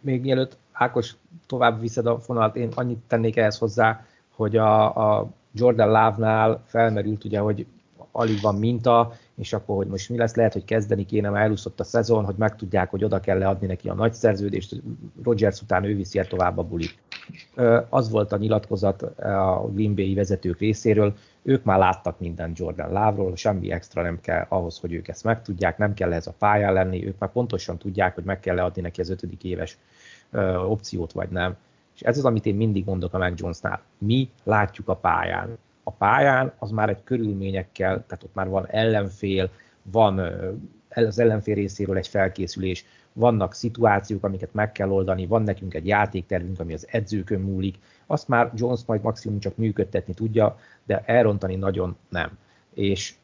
még 0.00 0.20
mielőtt 0.20 0.56
Ákos 0.72 1.16
tovább 1.46 1.80
viszed 1.80 2.06
a 2.06 2.18
fonalat, 2.18 2.56
én 2.56 2.68
annyit 2.74 2.98
tennék 3.06 3.36
ehhez 3.36 3.58
hozzá, 3.58 4.04
hogy 4.34 4.56
a, 4.56 4.96
a 5.18 5.28
Jordan 5.52 5.88
Love-nál 5.88 6.62
felmerült 6.66 7.24
ugye, 7.24 7.38
hogy 7.38 7.66
alig 8.12 8.40
van 8.40 8.54
minta, 8.54 9.12
és 9.34 9.52
akkor, 9.52 9.76
hogy 9.76 9.86
most 9.86 10.08
mi 10.08 10.16
lesz, 10.16 10.34
lehet, 10.34 10.52
hogy 10.52 10.64
kezdeni 10.64 11.04
kéne, 11.04 11.30
mert 11.30 11.44
elúszott 11.44 11.80
a 11.80 11.84
szezon, 11.84 12.24
hogy 12.24 12.34
megtudják, 12.38 12.90
hogy 12.90 13.04
oda 13.04 13.20
kell 13.20 13.38
leadni 13.38 13.66
neki 13.66 13.88
a 13.88 13.94
nagy 13.94 14.12
szerződést, 14.12 14.82
Rogers 15.22 15.62
után 15.62 15.84
ő 15.84 15.94
viszi 15.94 16.18
el 16.18 16.26
tovább 16.26 16.58
a 16.58 16.62
bulit. 16.62 16.98
Az 17.88 18.10
volt 18.10 18.32
a 18.32 18.36
nyilatkozat 18.36 19.02
a 19.02 19.68
Green 19.72 19.94
Bay 19.94 20.14
vezetők 20.14 20.58
részéről, 20.58 21.14
ők 21.42 21.64
már 21.64 21.78
láttak 21.78 22.20
mindent 22.20 22.58
Jordan 22.58 22.92
Lávról, 22.92 23.36
semmi 23.36 23.72
extra 23.72 24.02
nem 24.02 24.20
kell 24.20 24.46
ahhoz, 24.48 24.78
hogy 24.78 24.92
ők 24.92 25.08
ezt 25.08 25.24
megtudják, 25.24 25.78
nem 25.78 25.94
kell 25.94 26.12
ez 26.12 26.26
a 26.26 26.34
pályán 26.38 26.72
lenni, 26.72 27.06
ők 27.06 27.18
már 27.18 27.32
pontosan 27.32 27.78
tudják, 27.78 28.14
hogy 28.14 28.24
meg 28.24 28.40
kell 28.40 28.54
leadni 28.54 28.82
neki 28.82 29.00
az 29.00 29.10
ötödik 29.10 29.44
éves 29.44 29.78
opciót, 30.68 31.12
vagy 31.12 31.28
nem. 31.28 31.56
És 31.94 32.00
ez 32.02 32.18
az, 32.18 32.24
amit 32.24 32.46
én 32.46 32.54
mindig 32.54 32.84
mondok 32.84 33.14
a 33.14 33.18
Mac 33.18 33.40
Jonesnál. 33.40 33.80
Mi 33.98 34.30
látjuk 34.44 34.88
a 34.88 34.96
pályán. 34.96 35.58
A 35.82 35.90
pályán 35.90 36.52
az 36.58 36.70
már 36.70 36.88
egy 36.88 37.04
körülményekkel, 37.04 38.04
tehát 38.06 38.24
ott 38.24 38.34
már 38.34 38.48
van 38.48 38.66
ellenfél, 38.66 39.50
van 39.82 40.18
az 40.88 41.18
ellenfél 41.18 41.54
részéről 41.54 41.96
egy 41.96 42.08
felkészülés, 42.08 42.84
vannak 43.16 43.54
szituációk, 43.54 44.24
amiket 44.24 44.54
meg 44.54 44.72
kell 44.72 44.90
oldani, 44.90 45.26
van 45.26 45.42
nekünk 45.42 45.74
egy 45.74 45.86
játéktervünk, 45.86 46.60
ami 46.60 46.72
az 46.72 46.86
edzőkön 46.90 47.40
múlik, 47.40 47.78
azt 48.06 48.28
már 48.28 48.52
Jones 48.54 48.80
majd 48.86 49.02
maximum 49.02 49.38
csak 49.38 49.56
működtetni 49.56 50.14
tudja, 50.14 50.58
de 50.84 51.02
elrontani 51.06 51.56
nagyon 51.56 51.96
nem. 52.08 52.38
És 52.74 53.14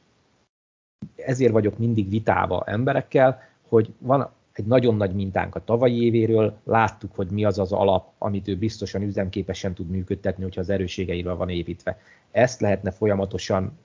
ezért 1.16 1.52
vagyok 1.52 1.78
mindig 1.78 2.08
vitába 2.08 2.62
emberekkel, 2.66 3.42
hogy 3.68 3.92
van 3.98 4.30
egy 4.52 4.64
nagyon 4.64 4.96
nagy 4.96 5.14
mintánk 5.14 5.54
a 5.54 5.64
tavalyi 5.64 6.04
évéről, 6.04 6.58
láttuk, 6.64 7.14
hogy 7.14 7.30
mi 7.30 7.44
az 7.44 7.58
az 7.58 7.72
alap, 7.72 8.12
amit 8.18 8.48
ő 8.48 8.56
biztosan 8.56 9.02
üzemképesen 9.02 9.74
tud 9.74 9.88
működtetni, 9.88 10.42
hogyha 10.42 10.60
az 10.60 10.70
erőségeiről 10.70 11.36
van 11.36 11.48
építve. 11.48 11.98
Ezt 12.30 12.60
lehetne 12.60 12.90
folyamatosan 12.90 13.78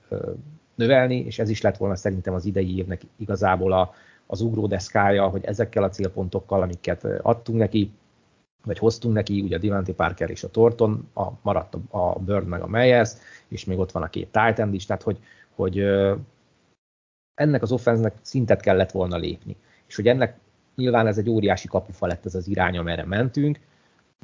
növelni, 0.74 1.16
és 1.16 1.38
ez 1.38 1.48
is 1.48 1.60
lett 1.60 1.76
volna 1.76 1.96
szerintem 1.96 2.34
az 2.34 2.44
idei 2.44 2.76
évnek 2.76 3.00
igazából 3.16 3.72
a, 3.72 3.94
az 4.30 4.40
ugródeszkája, 4.40 5.28
hogy 5.28 5.44
ezekkel 5.44 5.82
a 5.82 5.88
célpontokkal, 5.88 6.62
amiket 6.62 7.04
adtunk 7.04 7.58
neki, 7.58 7.90
vagy 8.64 8.78
hoztunk 8.78 9.14
neki, 9.14 9.40
ugye 9.40 9.56
a 9.56 9.58
Devante 9.58 9.92
Parker 9.92 10.30
és 10.30 10.44
a 10.44 10.50
Torton, 10.50 11.08
a, 11.14 11.26
maradt 11.42 11.74
a, 11.74 11.80
a 11.90 12.18
Bird 12.18 12.46
meg 12.46 12.60
a 12.60 12.66
Meyers, 12.66 13.12
és 13.48 13.64
még 13.64 13.78
ott 13.78 13.92
van 13.92 14.02
a 14.02 14.08
két 14.08 14.28
Titan 14.32 14.74
is, 14.74 14.86
tehát 14.86 15.02
hogy, 15.02 15.18
hogy 15.54 15.78
ennek 17.34 17.62
az 17.62 17.72
offenznek 17.72 18.14
szintet 18.22 18.60
kellett 18.60 18.90
volna 18.90 19.16
lépni. 19.16 19.56
És 19.86 19.96
hogy 19.96 20.06
ennek 20.06 20.38
nyilván 20.74 21.06
ez 21.06 21.18
egy 21.18 21.30
óriási 21.30 21.68
kapufa 21.68 22.06
lett 22.06 22.26
ez 22.26 22.34
az 22.34 22.48
irány, 22.48 22.78
amerre 22.78 23.04
mentünk, 23.04 23.60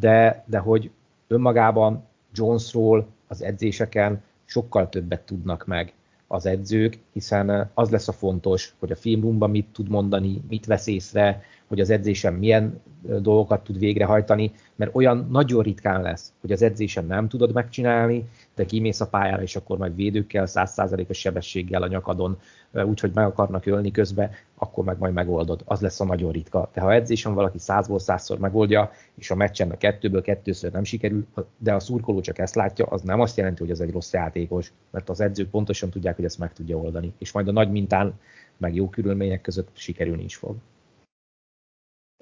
de, 0.00 0.44
de 0.46 0.58
hogy 0.58 0.90
önmagában 1.26 2.04
Jonesról 2.32 3.06
az 3.28 3.42
edzéseken 3.42 4.22
sokkal 4.44 4.88
többet 4.88 5.20
tudnak 5.20 5.66
meg 5.66 5.92
az 6.34 6.46
edzők, 6.46 6.98
hiszen 7.12 7.70
az 7.74 7.90
lesz 7.90 8.08
a 8.08 8.12
fontos, 8.12 8.74
hogy 8.78 8.90
a 8.90 8.96
filmrumban 8.96 9.50
mit 9.50 9.66
tud 9.72 9.88
mondani, 9.88 10.42
mit 10.48 10.66
vesz 10.66 10.86
észre, 10.86 11.42
hogy 11.74 11.82
az 11.82 11.90
edzésen 11.90 12.32
milyen 12.32 12.80
dolgokat 13.20 13.64
tud 13.64 13.78
végrehajtani, 13.78 14.52
mert 14.76 14.94
olyan 14.94 15.28
nagyon 15.30 15.62
ritkán 15.62 16.02
lesz, 16.02 16.32
hogy 16.40 16.52
az 16.52 16.62
edzésen 16.62 17.06
nem 17.06 17.28
tudod 17.28 17.52
megcsinálni, 17.52 18.28
de 18.54 18.64
kimész 18.64 19.00
a 19.00 19.06
pályára, 19.06 19.42
és 19.42 19.56
akkor 19.56 19.78
majd 19.78 19.94
védőkkel, 19.94 20.46
százszázalékos 20.46 21.18
sebességgel 21.18 21.82
a 21.82 21.86
nyakadon, 21.86 22.38
úgyhogy 22.72 23.10
meg 23.14 23.26
akarnak 23.26 23.66
ölni 23.66 23.90
közbe, 23.90 24.30
akkor 24.54 24.84
meg 24.84 24.98
majd 24.98 25.14
megoldod. 25.14 25.62
Az 25.64 25.80
lesz 25.80 26.00
a 26.00 26.04
nagyon 26.04 26.32
ritka. 26.32 26.70
De 26.74 26.80
ha 26.80 26.92
edzésen 26.92 27.34
valaki 27.34 27.58
százból 27.58 27.98
százszor 27.98 28.38
megoldja, 28.38 28.90
és 29.14 29.30
a 29.30 29.34
meccsen 29.34 29.70
a 29.70 29.76
kettőből 29.76 30.22
kettőször 30.22 30.72
nem 30.72 30.84
sikerül, 30.84 31.26
de 31.58 31.74
a 31.74 31.80
szurkoló 31.80 32.20
csak 32.20 32.38
ezt 32.38 32.54
látja, 32.54 32.86
az 32.86 33.02
nem 33.02 33.20
azt 33.20 33.36
jelenti, 33.36 33.60
hogy 33.60 33.70
ez 33.70 33.80
egy 33.80 33.90
rossz 33.90 34.12
játékos, 34.12 34.72
mert 34.90 35.08
az 35.08 35.20
edzők 35.20 35.50
pontosan 35.50 35.90
tudják, 35.90 36.16
hogy 36.16 36.24
ezt 36.24 36.38
meg 36.38 36.52
tudja 36.52 36.76
oldani. 36.76 37.12
És 37.18 37.32
majd 37.32 37.48
a 37.48 37.52
nagy 37.52 37.70
mintán, 37.70 38.14
meg 38.56 38.74
jó 38.74 38.88
körülmények 38.88 39.40
között 39.40 39.68
sikerülni 39.72 40.24
is 40.24 40.36
fog. 40.36 40.56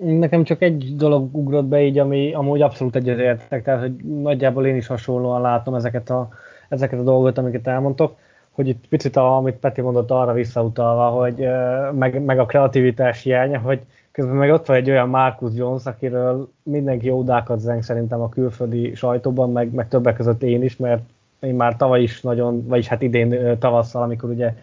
Nekem 0.05 0.45
csak 0.45 0.63
egy 0.63 0.97
dolog 0.97 1.37
ugrott 1.37 1.65
be 1.65 1.83
így, 1.83 1.99
ami 1.99 2.33
amúgy 2.35 2.63
abszolút 2.63 2.97
egyetértek, 2.97 3.63
tehát 3.63 3.81
hogy 3.81 3.95
nagyjából 4.05 4.67
én 4.67 4.77
is 4.77 4.87
hasonlóan 4.87 5.41
látom 5.41 5.75
ezeket 5.75 6.11
a, 6.11 6.29
ezeket 6.69 6.99
a 6.99 7.03
dolgokat, 7.03 7.39
amiket 7.39 7.67
elmondtok, 7.67 8.17
hogy 8.51 8.69
itt 8.69 8.89
picit, 8.89 9.17
a, 9.17 9.37
amit 9.37 9.57
Peti 9.57 9.81
mondott 9.81 10.11
arra 10.11 10.33
visszautalva, 10.33 11.09
hogy 11.09 11.49
meg, 11.93 12.23
meg 12.23 12.39
a 12.39 12.47
kreativitás 12.47 13.23
hiánya, 13.23 13.59
hogy 13.59 13.81
közben 14.13 14.35
meg 14.35 14.51
ott 14.51 14.67
van 14.67 14.77
egy 14.77 14.91
olyan 14.91 15.09
Marcus 15.09 15.51
Jones, 15.55 15.85
akiről 15.85 16.49
mindenki 16.63 17.11
ódákat 17.11 17.61
zeng 17.61 17.83
szerintem 17.83 18.21
a 18.21 18.29
külföldi 18.29 18.95
sajtóban, 18.95 19.53
meg, 19.53 19.73
meg 19.73 19.89
többek 19.89 20.17
között 20.17 20.43
én 20.43 20.63
is, 20.63 20.77
mert 20.77 21.03
én 21.41 21.55
már 21.55 21.77
tavaly 21.77 22.03
is 22.03 22.21
nagyon, 22.21 22.67
vagyis 22.67 22.87
hát 22.87 23.03
idén 23.03 23.59
tavasszal, 23.59 24.03
amikor 24.03 24.31
ugye 24.31 24.55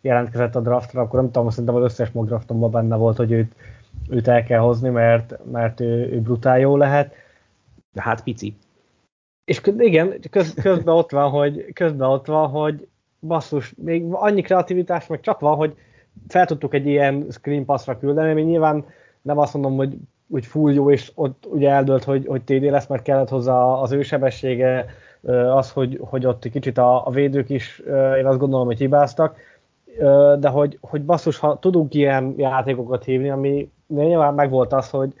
jelentkezett 0.00 0.56
a 0.56 0.60
draftra, 0.60 1.00
akkor 1.00 1.20
nem 1.20 1.30
tudom, 1.30 1.50
szerintem 1.50 1.74
az 1.74 1.82
összes 1.82 2.10
mock 2.10 2.26
draftomban 2.26 2.70
benne 2.70 2.96
volt, 2.96 3.16
hogy 3.16 3.32
őt 3.32 3.52
őt 4.08 4.28
el 4.28 4.42
kell 4.42 4.60
hozni, 4.60 4.88
mert, 4.88 5.34
mert 5.50 5.80
ő, 5.80 6.12
ő 6.12 6.20
brutál 6.20 6.58
jó 6.58 6.76
lehet. 6.76 7.14
De 7.92 8.02
hát 8.02 8.22
pici. 8.22 8.56
És 9.44 9.60
igen, 9.78 10.14
köz, 10.30 10.54
közben 10.54 10.94
ott 10.94 11.10
van, 11.10 11.30
hogy, 11.30 11.72
közben 11.72 12.08
ott 12.08 12.26
van, 12.26 12.48
hogy 12.48 12.88
basszus, 13.20 13.74
még 13.76 14.04
annyi 14.10 14.40
kreativitás 14.40 15.06
meg 15.06 15.20
csak 15.20 15.40
van, 15.40 15.56
hogy 15.56 15.76
fel 16.28 16.46
tudtuk 16.46 16.74
egy 16.74 16.86
ilyen 16.86 17.26
screen 17.30 17.64
passra 17.64 17.98
küldeni, 17.98 18.32
még 18.32 18.44
nyilván 18.44 18.84
nem 19.22 19.38
azt 19.38 19.54
mondom, 19.54 19.76
hogy 19.76 19.96
úgy 20.28 20.46
full 20.46 20.72
jó, 20.72 20.90
és 20.90 21.12
ott 21.14 21.46
ugye 21.46 21.70
eldölt, 21.70 22.04
hogy, 22.04 22.26
hogy 22.26 22.42
TD 22.42 22.62
lesz, 22.62 22.86
mert 22.86 23.02
kellett 23.02 23.28
hozzá 23.28 23.62
az 23.62 23.92
ő 23.92 24.02
sebessége, 24.02 24.86
az, 25.50 25.70
hogy, 25.70 25.98
hogy 26.00 26.26
ott 26.26 26.48
kicsit 26.50 26.78
a, 26.78 27.06
a 27.06 27.10
védők 27.10 27.50
is, 27.50 27.82
én 28.18 28.26
azt 28.26 28.38
gondolom, 28.38 28.66
hogy 28.66 28.78
hibáztak, 28.78 29.36
de 30.38 30.48
hogy, 30.48 30.78
hogy 30.80 31.04
basszus, 31.04 31.38
ha 31.38 31.58
tudunk 31.58 31.94
ilyen 31.94 32.34
játékokat 32.36 33.04
hívni, 33.04 33.30
ami 33.30 33.70
nyilván 33.88 34.34
megvolt 34.34 34.72
az, 34.72 34.90
hogy, 34.90 35.12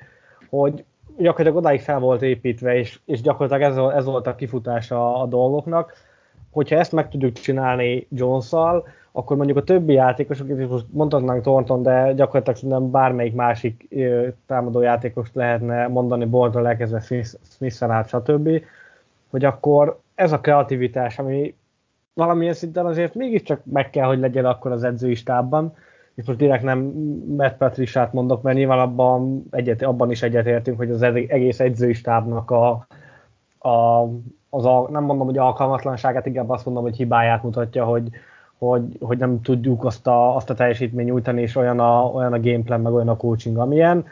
hogy 0.50 0.84
gyakorlatilag 1.16 1.56
odáig 1.56 1.80
fel 1.80 1.98
volt 1.98 2.22
építve, 2.22 2.76
és, 2.76 3.00
és 3.04 3.20
gyakorlatilag 3.20 3.70
ez, 3.70 3.96
ez 3.96 4.04
volt 4.04 4.26
a 4.26 4.34
kifutása 4.34 5.20
a 5.20 5.26
dolgoknak. 5.26 5.92
Hogyha 6.50 6.76
ezt 6.76 6.92
meg 6.92 7.08
tudjuk 7.08 7.32
csinálni 7.32 8.06
jones 8.10 8.52
akkor 9.12 9.36
mondjuk 9.36 9.58
a 9.58 9.62
többi 9.62 9.92
játékosok, 9.92 10.48
és 10.48 10.66
most 10.66 10.86
mondhatnánk 10.90 11.42
Thornton, 11.42 11.82
de 11.82 12.12
gyakorlatilag 12.12 12.56
szerintem 12.56 12.90
bármelyik 12.90 13.34
másik 13.34 13.88
támadó 14.46 14.80
játékost 14.80 15.34
lehetne 15.34 15.86
mondani, 15.86 16.24
Bordról 16.24 16.68
elkezdve 16.68 17.24
Smith-en 17.42 17.90
át, 17.90 18.08
stb., 18.08 18.64
hogy 19.30 19.44
akkor 19.44 20.00
ez 20.14 20.32
a 20.32 20.40
kreativitás, 20.40 21.18
ami 21.18 21.54
valamilyen 22.14 22.54
szinten 22.54 22.86
azért 22.86 23.14
mégiscsak 23.14 23.60
meg 23.64 23.90
kell, 23.90 24.06
hogy 24.06 24.18
legyen 24.18 24.44
akkor 24.44 24.72
az 24.72 24.84
edzői 24.84 25.14
stábban, 25.14 25.74
és 26.18 26.26
most 26.26 26.38
direkt 26.38 26.62
nem 26.62 26.78
Matt 27.36 27.56
Patriciát 27.56 28.12
mondok, 28.12 28.42
mert 28.42 28.56
nyilván 28.56 28.78
abban, 28.78 29.42
egyet, 29.50 29.82
abban 29.82 30.10
is 30.10 30.22
egyetértünk, 30.22 30.76
hogy 30.76 30.90
az 30.90 31.02
egész 31.02 31.60
edzői 31.60 31.92
stábnak 31.92 32.50
a, 32.50 32.86
a, 33.68 34.02
az 34.50 34.64
a, 34.64 34.88
nem 34.90 35.04
mondom, 35.04 35.26
hogy 35.26 35.38
alkalmatlanságát, 35.38 36.26
inkább 36.26 36.50
azt 36.50 36.64
mondom, 36.64 36.82
hogy 36.82 36.96
hibáját 36.96 37.42
mutatja, 37.42 37.84
hogy, 37.84 38.08
hogy, 38.58 38.82
hogy 39.00 39.18
nem 39.18 39.40
tudjuk 39.42 39.84
azt 39.84 40.06
a, 40.06 40.36
azt 40.36 40.50
a 40.50 40.54
teljesítményt 40.54 41.08
nyújtani, 41.08 41.42
és 41.42 41.56
olyan 41.56 41.80
a, 41.80 42.04
olyan 42.04 42.32
a 42.32 42.40
gameplan, 42.40 42.80
meg 42.80 42.92
olyan 42.92 43.08
a 43.08 43.16
coaching, 43.16 43.58
amilyen. 43.58 44.04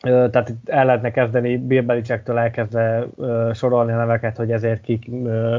Tehát 0.00 0.48
itt 0.48 0.68
el 0.68 0.84
lehetne 0.84 1.10
kezdeni 1.10 1.56
Bill 1.56 1.82
Belichicktől 1.82 2.38
elkezdve 2.38 3.06
sorolni 3.52 3.92
a 3.92 3.96
neveket, 3.96 4.36
hogy 4.36 4.52
ezért 4.52 4.80
kik 4.80 5.10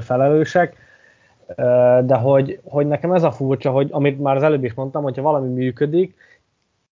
felelősek 0.02 0.85
de 2.06 2.16
hogy, 2.16 2.60
hogy 2.64 2.88
nekem 2.88 3.12
ez 3.12 3.24
a 3.24 3.32
furcsa, 3.32 3.72
hogy 3.72 3.90
amit 3.92 4.22
már 4.22 4.36
az 4.36 4.44
előbb 4.44 4.64
is 4.64 4.74
mondtam, 4.74 5.04
hogyha 5.04 5.22
valami 5.22 5.48
működik, 5.48 6.16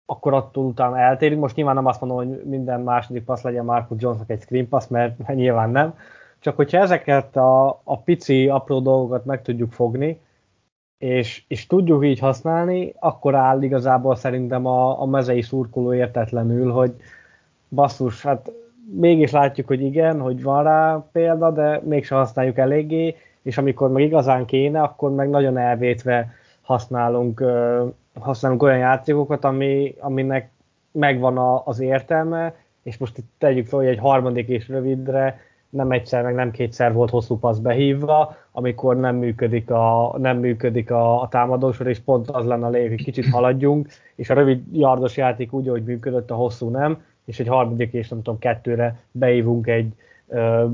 akkor 0.05 0.33
attól 0.33 0.65
utána 0.65 0.99
eltérünk. 0.99 1.41
Most 1.41 1.55
nyilván 1.55 1.75
nem 1.75 1.85
azt 1.85 2.01
mondom, 2.01 2.17
hogy 2.17 2.43
minden 2.43 2.81
második 2.81 3.23
passz 3.23 3.41
legyen 3.41 3.65
Marcus 3.65 4.01
Jonesnak 4.01 4.29
egy 4.29 4.41
screen 4.41 4.67
pass, 4.67 4.87
mert 4.87 5.27
nyilván 5.35 5.69
nem. 5.69 5.95
Csak 6.39 6.55
hogyha 6.55 6.77
ezeket 6.77 7.35
a, 7.35 7.67
a 7.83 7.97
pici, 7.97 8.47
apró 8.47 8.79
dolgokat 8.79 9.25
meg 9.25 9.41
tudjuk 9.41 9.71
fogni, 9.71 10.19
és, 10.97 11.43
és 11.47 11.67
tudjuk 11.67 12.05
így 12.05 12.19
használni, 12.19 12.93
akkor 12.99 13.35
áll 13.35 13.61
igazából 13.61 14.15
szerintem 14.15 14.65
a, 14.65 15.01
a 15.01 15.05
mezei 15.05 15.41
szurkoló 15.41 15.93
értetlenül, 15.93 16.71
hogy 16.71 16.95
basszus, 17.69 18.21
hát 18.21 18.51
mégis 18.99 19.31
látjuk, 19.31 19.67
hogy 19.67 19.81
igen, 19.81 20.19
hogy 20.19 20.43
van 20.43 20.63
rá 20.63 21.05
példa, 21.11 21.51
de 21.51 21.81
mégsem 21.83 22.17
használjuk 22.17 22.57
eléggé, 22.57 23.15
és 23.43 23.57
amikor 23.57 23.91
meg 23.91 24.03
igazán 24.03 24.45
kéne, 24.45 24.81
akkor 24.81 25.11
meg 25.11 25.29
nagyon 25.29 25.57
elvétve 25.57 26.33
használunk, 26.61 27.43
használunk 28.19 28.63
olyan 28.63 28.77
játékokat, 28.77 29.43
ami, 29.43 29.95
aminek 29.99 30.49
megvan 30.91 31.37
a, 31.37 31.61
az 31.65 31.79
értelme, 31.79 32.55
és 32.83 32.97
most 32.97 33.17
itt 33.17 33.31
tegyük 33.37 33.67
fel, 33.67 33.79
hogy 33.79 33.87
egy 33.87 33.99
harmadik 33.99 34.47
és 34.47 34.67
rövidre 34.67 35.39
nem 35.69 35.91
egyszer, 35.91 36.23
meg 36.23 36.35
nem 36.35 36.51
kétszer 36.51 36.93
volt 36.93 37.09
hosszú 37.09 37.39
passz 37.39 37.57
behívva, 37.57 38.35
amikor 38.51 38.97
nem 38.97 39.15
működik 39.15 39.71
a, 39.71 40.15
nem 40.17 40.37
működik 40.37 40.91
a, 40.91 41.21
a 41.21 41.27
támadósor, 41.27 41.87
és 41.87 41.99
pont 41.99 42.29
az 42.29 42.45
lenne 42.45 42.65
a 42.65 42.69
lényeg, 42.69 42.89
hogy 42.89 43.03
kicsit 43.03 43.29
haladjunk, 43.29 43.87
és 44.15 44.29
a 44.29 44.33
rövid 44.33 44.63
yardos 44.71 45.17
játék 45.17 45.53
úgy, 45.53 45.67
hogy 45.67 45.83
működött, 45.83 46.31
a 46.31 46.35
hosszú 46.35 46.69
nem, 46.69 47.01
és 47.25 47.39
egy 47.39 47.47
harmadik 47.47 47.93
és 47.93 48.09
nem 48.09 48.21
tudom, 48.21 48.39
kettőre 48.39 48.99
beívunk 49.11 49.67
egy, 49.67 49.93
ö, 50.27 50.65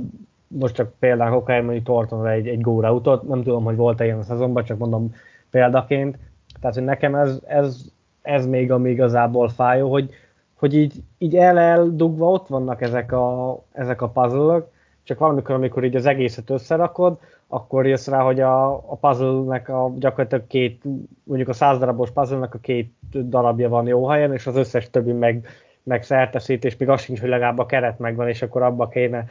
most 0.50 0.76
csak 0.76 0.94
például 1.00 1.36
akár 1.36 1.62
mondjuk 1.62 1.86
Tortonra 1.86 2.32
egy, 2.32 2.48
egy 2.48 2.62
górautot, 2.62 3.28
nem 3.28 3.44
tudom, 3.44 3.64
hogy 3.64 3.76
volt-e 3.76 4.06
ilyen 4.06 4.20
a 4.20 4.24
szezonban, 4.24 4.64
csak 4.64 4.78
mondom 4.78 5.14
példaként. 5.50 6.18
Tehát, 6.60 6.76
hogy 6.76 6.86
nekem 6.86 7.16
ez, 7.16 7.40
ez, 7.48 7.86
ez 8.22 8.46
még 8.46 8.72
ami 8.72 8.90
igazából 8.90 9.50
fájó, 9.50 9.92
hogy, 9.92 10.10
hogy 10.56 10.76
így, 10.76 10.94
így 11.18 11.36
el-eldugva 11.36 12.32
ott 12.32 12.48
vannak 12.48 12.82
ezek 12.82 13.12
a, 13.12 13.60
ezek 13.72 14.02
a 14.02 14.10
puzzle 14.10 14.68
csak 15.04 15.20
valamikor, 15.20 15.56
amikor 15.56 15.84
így 15.84 15.96
az 15.96 16.06
egészet 16.06 16.50
összerakod, 16.50 17.20
akkor 17.48 17.88
jössz 17.88 18.08
rá, 18.08 18.22
hogy 18.22 18.40
a, 18.40 18.74
a 18.74 18.98
puzzle-nek 19.02 19.70
a 19.70 19.92
gyakorlatilag 19.98 20.48
két, 20.48 20.82
mondjuk 21.24 21.50
a 21.50 21.54
száz 21.54 21.78
darabos 21.78 22.12
puzzle-nek 22.12 22.54
a 22.54 22.60
két 22.60 22.94
darabja 23.12 23.70
van 23.70 23.88
jó 23.88 24.08
helyen, 24.08 24.34
és 24.34 24.48
az 24.48 24.56
összes 24.56 24.90
többi 24.90 25.12
meg, 25.12 25.48
meg 25.84 26.04
szerteszít, 26.04 26.66
és 26.66 26.78
még 26.78 26.90
az 26.90 27.02
sincs, 27.02 27.20
hogy 27.20 27.30
legalább 27.30 27.60
a 27.60 27.66
keret 27.66 28.00
megvan, 28.00 28.28
és 28.28 28.42
akkor 28.42 28.62
abba 28.62 28.88
kéne 28.88 29.26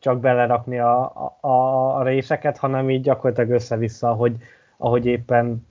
csak 0.00 0.20
belerakni 0.20 0.78
a, 0.78 1.12
a, 1.40 1.48
a 1.96 2.02
részeket, 2.02 2.56
hanem 2.56 2.90
így 2.90 3.02
gyakorlatilag 3.02 3.50
össze-vissza, 3.50 4.10
ahogy, 4.10 4.36
ahogy 4.76 5.06
éppen, 5.06 5.66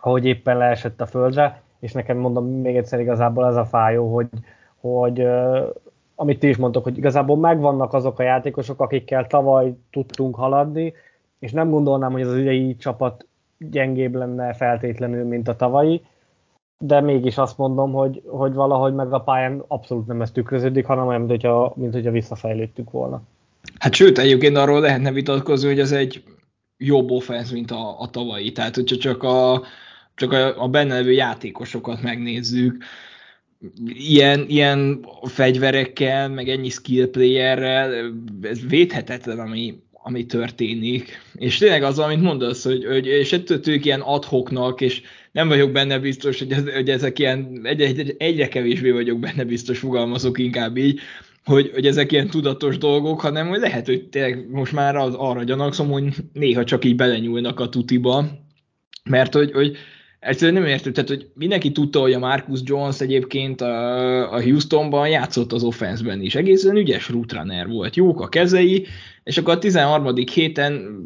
ahogy 0.00 0.24
éppen 0.24 0.56
leesett 0.56 1.00
a 1.00 1.06
földre, 1.06 1.62
és 1.78 1.92
nekem 1.92 2.16
mondom 2.16 2.46
még 2.46 2.76
egyszer 2.76 3.00
igazából 3.00 3.46
ez 3.46 3.56
a 3.56 3.64
fájó, 3.64 4.14
hogy, 4.14 4.28
hogy 4.80 5.26
amit 6.14 6.38
ti 6.38 6.48
is 6.48 6.56
mondtok, 6.56 6.84
hogy 6.84 6.96
igazából 6.96 7.36
megvannak 7.36 7.92
azok 7.92 8.18
a 8.18 8.22
játékosok, 8.22 8.80
akikkel 8.80 9.26
tavaly 9.26 9.74
tudtunk 9.90 10.34
haladni, 10.34 10.92
és 11.38 11.52
nem 11.52 11.70
gondolnám, 11.70 12.12
hogy 12.12 12.22
az 12.22 12.36
idei 12.36 12.76
csapat 12.76 13.26
gyengébb 13.58 14.14
lenne 14.14 14.52
feltétlenül, 14.52 15.24
mint 15.24 15.48
a 15.48 15.56
tavalyi, 15.56 16.02
de 16.78 17.00
mégis 17.00 17.38
azt 17.38 17.58
mondom, 17.58 17.92
hogy, 17.92 18.22
hogy 18.26 18.54
valahogy 18.54 18.94
meg 18.94 19.12
a 19.12 19.20
pályán 19.20 19.64
abszolút 19.66 20.06
nem 20.06 20.22
ez 20.22 20.30
tükröződik, 20.30 20.86
hanem 20.86 21.06
olyan, 21.06 21.20
mint 21.20 21.30
hogyha, 21.30 21.72
mint 21.76 21.92
hogyha 21.92 22.10
visszafejlődtük 22.10 22.90
volna. 22.90 23.22
Hát 23.78 23.94
sőt, 23.94 24.18
egyébként 24.18 24.56
arról 24.56 24.80
lehetne 24.80 25.12
vitatkozni, 25.12 25.68
hogy 25.68 25.80
ez 25.80 25.92
egy 25.92 26.22
jobb 26.78 27.10
offense, 27.10 27.52
mint 27.52 27.70
a, 27.70 28.00
a 28.00 28.10
tavalyi. 28.10 28.52
Tehát, 28.52 28.74
hogyha 28.74 28.96
csak 28.96 29.22
a, 29.22 29.62
csak 30.14 30.32
a, 30.32 30.62
a 30.62 30.68
benne 30.68 30.94
levő 30.94 31.12
játékosokat 31.12 32.02
megnézzük, 32.02 32.84
ilyen, 33.86 34.44
ilyen 34.48 35.06
fegyverekkel, 35.22 36.28
meg 36.28 36.48
ennyi 36.48 36.68
skill 36.68 37.10
playerrel, 37.10 38.12
ez 38.42 38.60
védhetetlen, 38.68 39.38
ami, 39.38 39.82
ami 39.92 40.26
történik. 40.26 41.20
És 41.34 41.58
tényleg 41.58 41.82
az, 41.82 41.98
amit 41.98 42.22
mondasz, 42.22 42.64
hogy, 42.64 42.84
hogy 42.84 43.06
és 43.06 43.32
ettől 43.32 43.60
ők 43.66 43.84
ilyen 43.84 44.00
adhoknak, 44.00 44.80
és 44.80 45.02
nem 45.32 45.48
vagyok 45.48 45.70
benne 45.72 45.98
biztos, 45.98 46.38
hogy, 46.38 46.52
ez, 46.52 46.72
hogy 46.72 46.90
ezek 46.90 47.18
ilyen, 47.18 47.60
egy, 47.62 47.80
egy, 47.80 48.14
egyre 48.18 48.48
kevésbé 48.48 48.90
vagyok 48.90 49.18
benne 49.18 49.44
biztos, 49.44 49.78
fogalmazok 49.78 50.38
inkább 50.38 50.76
így, 50.76 51.00
hogy, 51.44 51.70
hogy 51.74 51.86
ezek 51.86 52.12
ilyen 52.12 52.28
tudatos 52.28 52.78
dolgok, 52.78 53.20
hanem 53.20 53.48
hogy 53.48 53.60
lehet, 53.60 53.86
hogy 53.86 54.08
tényleg 54.08 54.50
most 54.50 54.72
már 54.72 54.96
az, 54.96 55.14
arra 55.14 55.42
gyanakszom, 55.42 55.90
hogy 55.90 56.14
néha 56.32 56.64
csak 56.64 56.84
így 56.84 56.96
belenyúlnak 56.96 57.60
a 57.60 57.68
tutiba, 57.68 58.24
mert 59.04 59.34
hogy, 59.34 59.52
hogy 59.52 59.76
egyszerűen 60.20 60.62
nem 60.62 60.70
értem, 60.70 60.92
tehát 60.92 61.08
hogy 61.08 61.30
mindenki 61.34 61.72
tudta, 61.72 62.00
hogy 62.00 62.12
a 62.12 62.18
Marcus 62.18 62.60
Jones 62.64 63.00
egyébként 63.00 63.60
a, 63.60 64.32
a 64.34 64.42
Houstonban 64.42 65.08
játszott 65.08 65.52
az 65.52 65.62
offenszben 65.62 66.20
is, 66.20 66.34
egészen 66.34 66.76
ügyes 66.76 67.08
rootrunner 67.08 67.68
volt, 67.68 67.96
jók 67.96 68.20
a 68.20 68.28
kezei, 68.28 68.86
és 69.24 69.38
akkor 69.38 69.54
a 69.54 69.58
13. 69.58 70.14
héten 70.32 70.98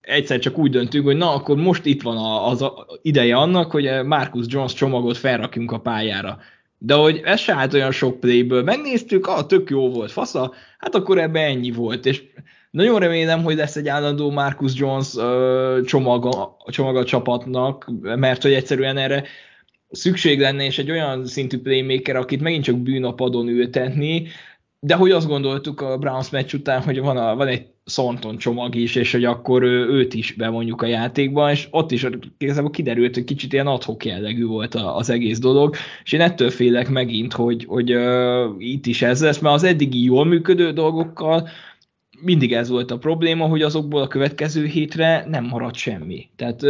egyszer 0.00 0.38
csak 0.38 0.58
úgy 0.58 0.70
döntünk, 0.70 1.04
hogy 1.04 1.16
na, 1.16 1.34
akkor 1.34 1.56
most 1.56 1.84
itt 1.84 2.02
van 2.02 2.16
az 2.44 2.64
ideje 3.02 3.36
annak, 3.36 3.70
hogy 3.70 3.90
Marcus 4.04 4.46
Jones 4.48 4.72
csomagot 4.72 5.16
felrakjunk 5.16 5.72
a 5.72 5.80
pályára. 5.80 6.38
De 6.78 6.94
hogy 6.94 7.20
ez 7.24 7.40
se 7.40 7.52
állt 7.52 7.74
olyan 7.74 7.92
sok 7.92 8.20
playből, 8.20 8.62
megnéztük, 8.62 9.26
ah, 9.26 9.46
tök 9.46 9.70
jó 9.70 9.90
volt, 9.90 10.10
fasza, 10.10 10.52
hát 10.78 10.94
akkor 10.94 11.18
ebbe 11.18 11.40
ennyi 11.40 11.70
volt, 11.70 12.06
és 12.06 12.22
nagyon 12.70 12.98
remélem, 12.98 13.42
hogy 13.42 13.56
lesz 13.56 13.76
egy 13.76 13.88
állandó 13.88 14.30
Marcus 14.30 14.74
Jones 14.74 15.14
uh, 15.14 15.84
csomaga, 15.84 16.56
csomaga 16.66 17.04
csapatnak, 17.04 17.90
mert 18.00 18.42
hogy 18.42 18.52
egyszerűen 18.52 18.96
erre 18.96 19.24
szükség 19.90 20.40
lenne, 20.40 20.64
és 20.64 20.78
egy 20.78 20.90
olyan 20.90 21.26
szintű 21.26 21.58
playmaker, 21.58 22.16
akit 22.16 22.40
megint 22.40 22.64
csak 22.64 23.16
padon 23.16 23.48
ültetni, 23.48 24.26
de 24.80 24.94
hogy 24.94 25.10
azt 25.10 25.26
gondoltuk 25.26 25.80
a 25.80 25.98
Browns 25.98 26.30
meccs 26.30 26.54
után, 26.54 26.82
hogy 26.82 27.00
van, 27.00 27.16
a, 27.16 27.36
van 27.36 27.46
egy 27.46 27.66
Thornton 27.94 28.36
csomag 28.36 28.74
is, 28.74 28.94
és 28.94 29.12
hogy 29.12 29.24
akkor 29.24 29.62
őt 29.62 30.14
is 30.14 30.32
bevonjuk 30.32 30.82
a 30.82 30.86
játékba, 30.86 31.50
és 31.50 31.68
ott 31.70 31.90
is 31.90 32.06
igazából 32.38 32.70
kiderült, 32.70 33.14
hogy 33.14 33.24
kicsit 33.24 33.52
ilyen 33.52 33.66
adhok 33.66 34.04
jellegű 34.04 34.46
volt 34.46 34.74
az 34.74 35.10
egész 35.10 35.38
dolog, 35.38 35.76
és 36.04 36.12
én 36.12 36.20
ettől 36.20 36.50
félek 36.50 36.88
megint, 36.88 37.32
hogy, 37.32 37.64
hogy 37.64 37.94
uh, 37.94 38.54
itt 38.58 38.86
is 38.86 39.02
ez 39.02 39.22
lesz, 39.22 39.38
mert 39.38 39.54
az 39.54 39.62
eddigi 39.62 40.04
jól 40.04 40.24
működő 40.24 40.72
dolgokkal 40.72 41.48
mindig 42.20 42.52
ez 42.52 42.68
volt 42.68 42.90
a 42.90 42.98
probléma, 42.98 43.46
hogy 43.46 43.62
azokból 43.62 44.02
a 44.02 44.08
következő 44.08 44.64
hétre 44.64 45.24
nem 45.28 45.44
maradt 45.44 45.74
semmi. 45.74 46.28
Tehát, 46.36 46.62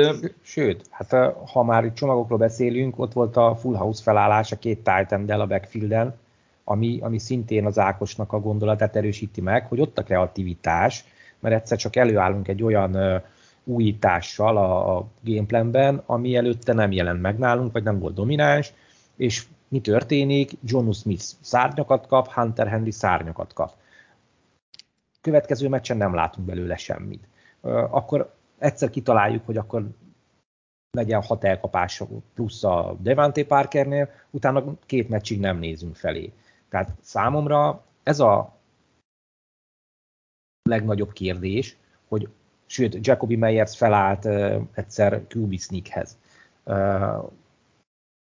Sőt, 0.42 0.84
hát 0.90 1.34
ha 1.52 1.62
már 1.64 1.84
itt 1.84 1.94
csomagokról 1.94 2.38
beszélünk, 2.38 2.98
ott 2.98 3.12
volt 3.12 3.36
a 3.36 3.56
full 3.60 3.76
house 3.76 4.02
felállás 4.02 4.52
a 4.52 4.56
két 4.56 4.78
titan 4.78 5.40
a 5.40 5.46
backfielden, 5.46 6.14
ami, 6.68 6.98
ami 7.02 7.18
szintén 7.18 7.66
az 7.66 7.78
Ákosnak 7.78 8.32
a 8.32 8.40
gondolatát 8.40 8.96
erősíti 8.96 9.40
meg, 9.40 9.66
hogy 9.66 9.80
ott 9.80 9.98
a 9.98 10.02
kreativitás, 10.02 11.04
mert 11.40 11.54
egyszer 11.54 11.78
csak 11.78 11.96
előállunk 11.96 12.48
egy 12.48 12.62
olyan 12.62 13.22
újítással 13.64 14.56
a, 14.56 14.96
a 14.96 15.06
gameplanben, 15.22 16.02
ami 16.06 16.36
előtte 16.36 16.72
nem 16.72 16.92
jelent 16.92 17.20
meg 17.20 17.38
nálunk, 17.38 17.72
vagy 17.72 17.82
nem 17.82 17.98
volt 17.98 18.14
domináns, 18.14 18.72
és 19.16 19.46
mi 19.68 19.80
történik? 19.80 20.52
John 20.64 20.90
Smith 20.90 21.24
szárnyakat 21.40 22.06
kap, 22.06 22.32
Hunter 22.32 22.68
Henry 22.68 22.90
szárnyakat 22.90 23.52
kap 23.52 23.72
következő 25.26 25.68
meccsen 25.68 25.96
nem 25.96 26.14
látunk 26.14 26.46
belőle 26.46 26.76
semmit. 26.76 27.28
Akkor 27.90 28.34
egyszer 28.58 28.90
kitaláljuk, 28.90 29.46
hogy 29.46 29.56
akkor 29.56 29.88
legyen 30.90 31.22
hat 31.22 31.44
elkapás 31.44 32.02
plusz 32.34 32.64
a 32.64 32.96
Devante 33.00 33.44
Parkernél, 33.44 34.10
utána 34.30 34.64
két 34.86 35.08
meccsig 35.08 35.40
nem 35.40 35.58
nézünk 35.58 35.96
felé. 35.96 36.32
Tehát 36.76 36.94
számomra 37.00 37.84
ez 38.02 38.20
a 38.20 38.54
legnagyobb 40.62 41.12
kérdés, 41.12 41.76
hogy 42.08 42.28
sőt, 42.66 43.06
Jacobi 43.06 43.36
Meyers 43.36 43.76
felállt 43.76 44.24
uh, 44.24 44.60
egyszer 44.72 45.22
QB 45.28 45.58
Sneakhez. 45.58 46.18
Uh, 46.64 47.24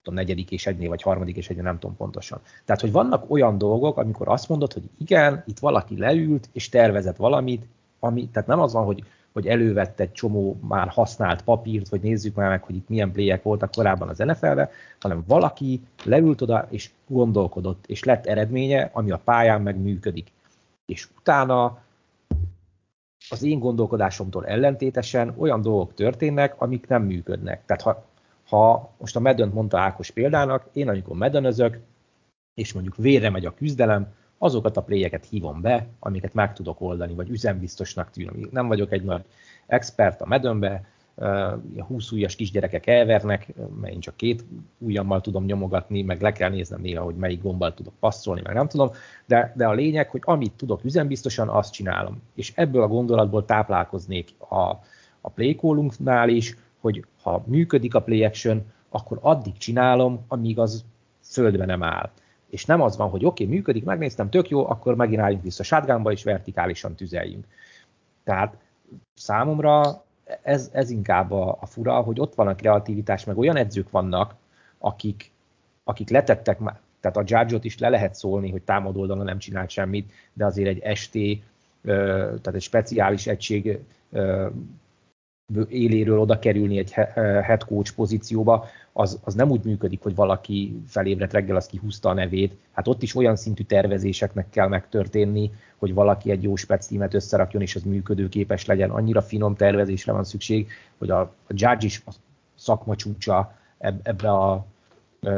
a 0.08 0.12
negyedik 0.12 0.52
és 0.52 0.68
egynél, 0.68 0.90
vagy 0.90 1.02
harmadik 1.02 1.36
és 1.36 1.50
egynél, 1.50 1.64
nem 1.64 1.80
tudom 1.80 1.96
pontosan. 1.96 2.42
Tehát, 2.66 2.82
hogy 2.82 2.92
vannak 2.92 3.32
olyan 3.32 3.58
dolgok, 3.58 3.98
amikor 3.98 4.28
azt 4.28 4.50
mondod, 4.50 4.74
hogy 4.74 4.90
igen, 4.98 5.44
itt 5.46 5.60
valaki 5.60 5.98
leült, 5.98 6.50
és 6.52 6.70
tervezett 6.70 7.16
valamit, 7.16 7.68
ami, 8.00 8.30
tehát 8.30 8.48
nem 8.48 8.60
az 8.60 8.74
van, 8.74 8.86
hogy, 8.86 9.04
hogy 9.34 9.48
elővett 9.48 10.00
egy 10.00 10.12
csomó 10.12 10.60
már 10.68 10.88
használt 10.88 11.42
papírt, 11.42 11.90
vagy 11.90 12.02
nézzük 12.02 12.36
már 12.36 12.50
meg, 12.50 12.64
hogy 12.64 12.76
itt 12.76 12.90
milyen 12.90 13.12
pléjek 13.12 13.44
voltak 13.44 13.72
korábban 13.72 14.10
az 14.10 14.18
NFL-be, 14.18 14.72
hanem 15.00 15.24
valaki 15.28 15.82
leült 16.04 16.42
oda, 16.42 16.68
és 16.70 16.90
gondolkodott, 17.08 17.86
és 17.88 18.04
lett 18.04 18.26
eredménye, 18.26 18.90
ami 18.94 19.12
a 19.12 19.22
pályán 19.24 19.62
meg 19.62 19.78
működik. 19.78 20.32
És 20.86 21.08
utána 21.20 21.82
az 23.30 23.44
én 23.44 23.60
gondolkodásomtól 23.60 24.46
ellentétesen 24.46 25.34
olyan 25.38 25.62
dolgok 25.62 25.94
történnek, 25.94 26.62
amik 26.62 26.88
nem 26.88 27.04
működnek. 27.04 27.66
Tehát 27.66 27.82
ha 27.82 28.08
ha 28.50 28.94
most 28.98 29.16
a 29.16 29.20
Medönt 29.20 29.54
mondta 29.54 29.80
Ákos 29.80 30.12
példának, 30.12 30.70
én 30.74 30.90
amikor 30.90 31.18
medönözök, 31.18 31.80
és 32.54 32.74
mondjuk 32.74 32.96
vérre 32.96 33.30
megy 33.30 33.46
a 33.46 33.54
küzdelem, 33.54 34.14
azokat 34.40 34.78
a 34.78 34.82
pléjeket 34.82 35.26
hívom 35.26 35.62
be, 35.62 35.88
amiket 36.00 36.34
meg 36.34 36.54
tudok 36.54 36.82
oldani, 36.82 37.14
vagy 37.14 37.30
üzembiztosnak 37.30 38.12
tűnöm. 38.12 38.50
Nem 38.52 38.68
vagyok 38.68 38.92
egy 38.92 39.04
nagy 39.04 39.24
expert 39.68 40.22
a 40.22 40.26
medönbe, 40.26 40.84
a 41.78 41.84
20 41.88 42.12
ujjas 42.12 42.36
kisgyerekek 42.36 42.88
elvernek, 42.88 43.54
mert 43.82 43.94
én 43.94 44.00
csak 44.00 44.16
két 44.16 44.46
ujjammal 44.78 45.22
tudom 45.22 45.46
nyomogatni, 45.46 46.02
meg 46.02 46.22
le 46.22 46.32
kell 46.32 46.50
néznem 46.50 46.82
néha, 46.82 47.04
hogy 47.04 47.16
melyik 47.16 47.42
gombbal 47.42 47.74
tudok 47.74 47.94
passzolni, 48.00 48.42
meg 48.44 48.54
nem 48.54 48.68
tudom, 48.68 48.92
de, 49.26 49.54
de 49.56 49.68
a 49.68 49.74
lényeg, 49.74 50.10
hogy 50.10 50.22
amit 50.24 50.52
tudok 50.52 50.84
üzembiztosan, 50.84 51.50
azt 51.50 51.74
csinálom. 51.74 52.22
És 52.36 52.52
ebből 52.56 52.82
a 52.82 52.88
gondolatból 52.88 53.46
táplálkoznék 53.46 54.30
a, 54.38 54.64
a 55.22 55.30
playcallunknál 55.30 56.30
is, 56.30 56.58
hogy 56.80 57.06
ha 57.22 57.44
működik 57.46 57.96
a 57.96 58.02
play 58.02 58.24
action, 58.24 58.72
akkor 58.90 59.18
addig 59.22 59.58
csinálom, 59.58 60.26
amíg 60.28 60.60
az 60.60 60.86
földbe 61.22 61.66
nem 61.66 61.84
áll. 61.84 62.10
És 62.50 62.66
nem 62.66 62.82
az 62.82 62.98
van, 62.98 63.10
hogy 63.10 63.26
oké, 63.26 63.44
okay, 63.44 63.56
működik, 63.56 63.84
megnéztem, 63.84 64.30
tök 64.30 64.50
jó, 64.50 64.70
akkor 64.70 64.96
megint 64.96 65.22
álljunk 65.22 65.44
vissza 65.44 65.64
shotgunba, 65.64 66.12
és 66.12 66.24
vertikálisan 66.24 66.96
tüzeljünk. 66.96 67.46
Tehát 68.24 68.58
számomra 69.14 70.04
ez, 70.42 70.70
ez 70.74 70.90
inkább 70.90 71.32
a, 71.32 71.58
a 71.60 71.66
fura, 71.66 72.02
hogy 72.02 72.20
ott 72.20 72.36
van 72.36 72.48
a 72.48 72.56
kreativitás, 72.56 73.24
meg 73.24 73.38
olyan 73.38 73.56
edzők 73.56 73.90
vannak, 73.90 74.36
akik, 74.78 75.32
akik 75.84 76.10
letettek 76.10 76.60
már, 76.60 76.80
tehát 77.00 77.18
a 77.18 77.24
judge 77.26 77.58
is 77.62 77.78
le 77.78 77.90
lehet 77.90 78.16
szólni, 78.16 78.52
hogy 78.52 78.62
támadó 78.62 79.00
oldalon 79.00 79.26
nem 79.26 79.38
csinált 79.38 79.70
semmit, 79.70 80.12
de 80.34 80.46
azért 80.46 80.84
egy 80.84 80.98
ST, 80.98 81.18
tehát 81.82 82.54
egy 82.54 82.62
speciális 82.62 83.28
egység 83.28 83.80
éléről 85.70 86.20
oda 86.20 86.40
kerülni 86.40 86.78
egy 86.78 86.92
head 87.44 87.64
coach 87.64 87.94
pozícióba, 87.96 88.66
az, 88.94 89.20
az 89.24 89.34
nem 89.34 89.50
úgy 89.50 89.64
működik, 89.64 90.02
hogy 90.02 90.16
valaki 90.16 90.82
felébredt 90.88 91.34
reggel, 91.34 91.56
az 91.56 91.66
kihúzta 91.66 92.10
a 92.10 92.14
nevét. 92.14 92.56
Hát 92.72 92.88
ott 92.88 93.02
is 93.02 93.16
olyan 93.16 93.36
szintű 93.36 93.64
tervezéseknek 93.64 94.50
kell 94.50 94.68
megtörténni, 94.68 95.52
hogy 95.78 95.94
valaki 95.94 96.32
egy 96.32 96.44
jó 96.44 96.56
spec 96.56 96.88
tímet 96.88 97.14
összerakjon, 97.14 97.62
és 97.62 97.76
az 97.76 97.84
működőképes 97.84 98.66
legyen. 98.66 98.90
Annyira 98.90 99.22
finom 99.22 99.56
tervezésre 99.56 100.12
van 100.12 100.24
szükség, 100.24 100.68
hogy 100.98 101.10
a, 101.10 101.20
a 101.22 101.32
judge 101.48 101.86
is 101.86 102.04
a 102.06 102.12
szakma 102.56 102.96
csúcsa 102.96 103.56
ebbe 103.78 104.30
a 104.30 104.66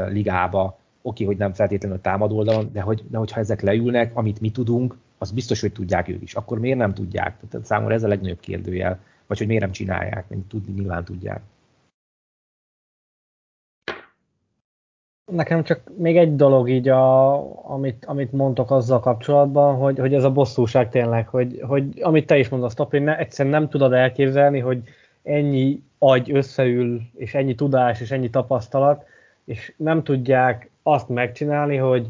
ligába. 0.10 0.64
Oké, 0.64 0.78
okay, 1.02 1.26
hogy 1.26 1.38
nem 1.38 1.54
feltétlenül 1.54 2.02
támad 2.02 2.32
oldalon, 2.32 2.70
de, 2.74 2.82
hogy, 2.82 3.04
de 3.10 3.18
hogyha 3.18 3.40
ezek 3.40 3.62
leülnek, 3.62 4.12
amit 4.16 4.42
mi 4.42 4.52
tudunk, 4.52 4.98
az 5.18 5.32
biztos, 5.32 5.62
hogy 5.62 5.72
tudják 5.72 6.08
ők 6.08 6.22
is. 6.22 6.34
Akkor 6.34 6.60
miért 6.60 6.78
nem 6.78 6.94
tudják? 6.94 7.38
Tehát 7.50 7.66
számomra 7.66 7.94
ez 7.94 8.04
a 8.04 8.08
legnagyobb 8.08 8.40
kérdőjel 8.40 9.00
vagy 9.32 9.40
hogy 9.40 9.50
miért 9.50 9.64
nem 9.64 9.72
csinálják, 9.72 10.30
mert 10.30 10.42
tudni 10.42 10.74
nyilván 10.74 11.04
tudják. 11.04 11.42
Nekem 15.32 15.64
csak 15.64 15.92
még 15.98 16.18
egy 16.18 16.36
dolog 16.36 16.70
így, 16.70 16.90
a, 16.90 17.34
amit, 17.74 18.06
amit 18.06 18.32
mondtok 18.32 18.72
azzal 18.72 19.00
kapcsolatban, 19.00 19.76
hogy, 19.76 20.00
hogy 20.00 20.14
ez 20.14 20.24
a 20.24 20.32
bosszúság 20.32 20.90
tényleg, 20.90 21.28
hogy, 21.28 21.62
hogy 21.68 22.02
amit 22.02 22.26
te 22.26 22.38
is 22.38 22.50
mondasz, 22.50 22.74
Topi, 22.74 23.00
ne, 23.00 23.18
egyszerűen 23.18 23.60
nem 23.60 23.70
tudod 23.70 23.94
elképzelni, 23.94 24.60
hogy 24.60 24.84
ennyi 25.24 25.84
agy 25.98 26.32
összeül, 26.32 27.02
és 27.16 27.34
ennyi 27.34 27.56
tudás, 27.56 28.02
és 28.02 28.12
ennyi 28.12 28.30
tapasztalat, 28.30 29.06
és 29.46 29.74
nem 29.78 30.04
tudják 30.04 30.70
azt 30.84 31.10
megcsinálni, 31.10 31.76
hogy 31.76 32.08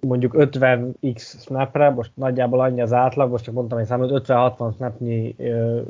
mondjuk 0.00 0.34
50x 0.36 1.40
snapre, 1.40 1.90
most 1.90 2.10
nagyjából 2.14 2.60
annyi 2.60 2.80
az 2.80 2.92
átlag, 2.92 3.30
most 3.30 3.44
csak 3.44 3.54
mondtam 3.54 3.78
egy 3.78 3.86
számot, 3.86 4.22
50-60 4.26 4.74
snapnyi 4.74 5.36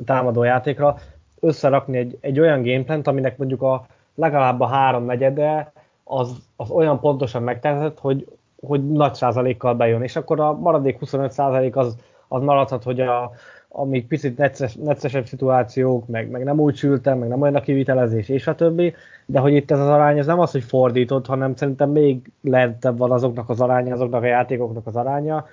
támadó 0.05 0.43
játékra, 0.43 0.97
összerakni 1.39 1.97
egy, 1.97 2.17
egy 2.21 2.39
olyan 2.39 2.61
gameplant, 2.63 3.07
aminek 3.07 3.37
mondjuk 3.37 3.61
a 3.61 3.85
legalább 4.15 4.59
a 4.59 4.67
három 4.67 5.05
negyede 5.05 5.71
az, 6.03 6.35
az 6.55 6.69
olyan 6.69 6.99
pontosan 6.99 7.43
megtervezett, 7.43 7.99
hogy, 7.99 8.27
hogy 8.67 8.91
nagy 8.91 9.13
százalékkal 9.13 9.75
bejön, 9.75 10.01
és 10.01 10.15
akkor 10.15 10.39
a 10.39 10.53
maradék 10.53 10.99
25 10.99 11.31
százalék 11.31 11.75
az, 11.75 11.95
az 12.27 12.41
maradhat, 12.41 12.83
hogy 12.83 12.99
a, 12.99 13.31
amik 13.69 14.07
picit 14.07 14.37
necces, 14.37 14.75
neccesebb 14.75 15.25
szituációk, 15.25 16.07
meg, 16.07 16.29
meg 16.29 16.43
nem 16.43 16.59
úgy 16.59 16.75
sültem, 16.75 17.17
meg 17.17 17.29
nem 17.29 17.41
olyan 17.41 17.55
a 17.55 17.61
kivitelezés, 17.61 18.29
és 18.29 18.47
a 18.47 18.55
többi, 18.55 18.93
de 19.25 19.39
hogy 19.39 19.53
itt 19.53 19.71
ez 19.71 19.79
az 19.79 19.87
arány, 19.87 20.17
ez 20.17 20.25
nem 20.25 20.39
az, 20.39 20.51
hogy 20.51 20.63
fordított, 20.63 21.25
hanem 21.25 21.55
szerintem 21.55 21.89
még 21.89 22.31
lentebb 22.41 22.97
van 22.97 23.11
azoknak 23.11 23.49
az 23.49 23.61
aránya, 23.61 23.93
azoknak 23.93 24.23
a 24.23 24.25
játékoknak 24.25 24.87
az 24.87 24.95
aránya, 24.95 25.47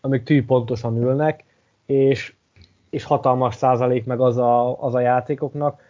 amik 0.00 0.22
tű 0.22 0.44
pontosan 0.44 0.96
ülnek, 0.96 1.44
és, 1.86 2.34
és 2.90 3.04
hatalmas 3.04 3.54
százalék 3.54 4.06
meg 4.06 4.20
az 4.20 4.36
a, 4.36 4.82
az 4.82 4.94
a 4.94 5.00
játékoknak, 5.00 5.80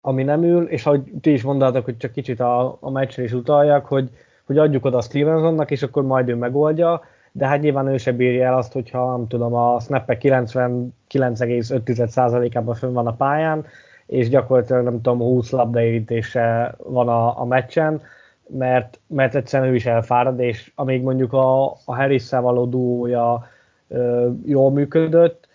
ami 0.00 0.22
nem 0.22 0.42
ül, 0.42 0.64
és 0.64 0.86
ahogy 0.86 1.02
ti 1.20 1.32
is 1.32 1.42
mondtátok, 1.42 1.84
hogy 1.84 1.96
csak 1.96 2.12
kicsit 2.12 2.40
a, 2.40 2.76
a 2.80 2.90
meccsre 2.90 3.22
is 3.22 3.32
utaljak, 3.32 3.86
hogy, 3.86 4.10
hogy 4.44 4.58
adjuk 4.58 4.84
oda 4.84 4.96
a 4.96 5.02
Stevensonnak, 5.02 5.70
és 5.70 5.82
akkor 5.82 6.02
majd 6.02 6.28
ő 6.28 6.34
megoldja, 6.34 7.02
de 7.36 7.46
hát 7.46 7.60
nyilván 7.60 7.86
ő 7.86 7.96
se 7.96 8.12
bírja 8.12 8.46
el 8.46 8.56
azt, 8.56 8.72
hogyha 8.72 9.16
nem 9.16 9.28
tudom, 9.28 9.54
a 9.54 9.80
snappek 9.80 10.20
99,5%-ában 10.24 12.74
fönn 12.74 12.92
van 12.92 13.06
a 13.06 13.14
pályán, 13.14 13.64
és 14.06 14.28
gyakorlatilag 14.28 14.84
nem 14.84 15.02
tudom, 15.02 15.18
20 15.18 15.50
labdaérítése 15.50 16.74
van 16.78 17.08
a, 17.08 17.40
a 17.40 17.44
meccsen, 17.44 18.02
mert, 18.46 19.00
mert 19.06 19.34
egyszerűen 19.34 19.70
ő 19.70 19.74
is 19.74 19.86
elfárad, 19.86 20.40
és 20.40 20.72
amíg 20.74 21.02
mondjuk 21.02 21.32
a, 21.32 21.64
a 21.64 21.78
harris 21.84 22.30
való 22.30 22.64
duója 22.64 23.48
ö, 23.88 24.30
jól 24.44 24.70
működött, 24.70 25.48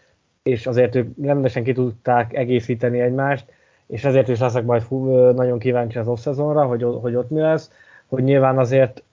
és 0.43 0.67
azért 0.67 0.95
ők 0.95 1.07
rendesen 1.21 1.63
ki 1.63 1.73
tudták 1.73 2.33
egészíteni 2.33 2.99
egymást, 2.99 3.45
és 3.87 4.03
ezért 4.03 4.27
is 4.27 4.39
leszek 4.39 4.65
majd 4.65 4.81
fú, 4.81 5.09
nagyon 5.11 5.59
kíváncsi 5.59 5.97
az 5.97 6.07
off 6.07 6.25
hogy, 6.25 6.85
hogy 7.01 7.15
ott 7.15 7.29
mi 7.29 7.39
lesz, 7.39 7.71
hogy 8.07 8.23
nyilván 8.23 8.57
azért 8.57 9.03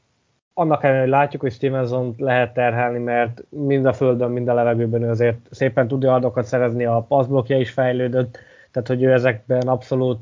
annak 0.59 0.85
ellenére, 0.85 1.07
látjuk, 1.07 1.43
hogy 1.43 1.53
stevenson 1.53 2.15
lehet 2.19 2.55
terhelni, 2.55 2.99
mert 2.99 3.45
mind 3.49 3.87
a 3.87 3.93
földön, 3.93 4.31
mind 4.31 4.49
a 4.49 4.55
levegőben 4.55 5.03
ő 5.03 5.09
azért 5.11 5.39
szépen 5.51 5.89
tudja 5.89 6.15
adokat 6.15 6.45
szerezni, 6.45 6.85
a 6.85 7.05
passzblokja 7.09 7.59
is 7.59 7.71
fejlődött, 7.71 8.39
tehát 8.71 8.89
hogy 8.89 9.03
ő 9.03 9.13
ezekben 9.13 9.69
abszolút, 9.69 10.19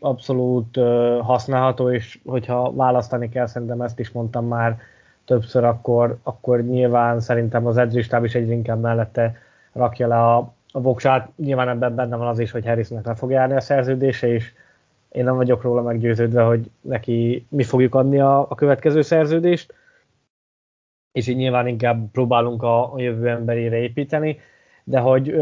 abszolút 0.00 0.76
uh, 0.76 1.18
használható, 1.20 1.90
és 1.90 2.18
hogyha 2.24 2.72
választani 2.72 3.28
kell, 3.28 3.46
szerintem 3.46 3.80
ezt 3.80 3.98
is 3.98 4.10
mondtam 4.10 4.46
már 4.46 4.78
többször, 5.24 5.64
akkor, 5.64 6.18
akkor 6.22 6.62
nyilván 6.62 7.20
szerintem 7.20 7.66
az 7.66 7.76
edzőstáb 7.76 8.24
is 8.24 8.34
egyre 8.34 8.52
inkább 8.52 8.80
mellette 8.80 9.36
rakja 9.72 10.06
le 10.06 10.16
a, 10.16 10.36
a 10.72 10.80
voksát. 10.80 11.28
Nyilván 11.36 11.68
ebben 11.68 11.94
benne 11.94 12.16
van 12.16 12.28
az 12.28 12.38
is, 12.38 12.50
hogy 12.50 12.66
Harrisnek 12.66 13.06
le 13.06 13.14
fog 13.14 13.30
járni 13.30 13.54
a 13.54 13.60
szerződése, 13.60 14.28
és 14.28 14.52
én 15.10 15.24
nem 15.24 15.36
vagyok 15.36 15.62
róla 15.62 15.82
meggyőződve, 15.82 16.42
hogy 16.42 16.70
neki 16.80 17.46
mi 17.48 17.62
fogjuk 17.62 17.94
adni 17.94 18.20
a, 18.20 18.50
a 18.50 18.54
következő 18.54 19.02
szerződést, 19.02 19.74
és 21.12 21.26
így 21.26 21.36
nyilván 21.36 21.66
inkább 21.66 22.10
próbálunk 22.10 22.62
a, 22.62 22.92
a 22.92 23.00
jövő 23.00 23.28
emberére 23.28 23.76
építeni, 23.76 24.38
de 24.84 24.98
hogy 24.98 25.34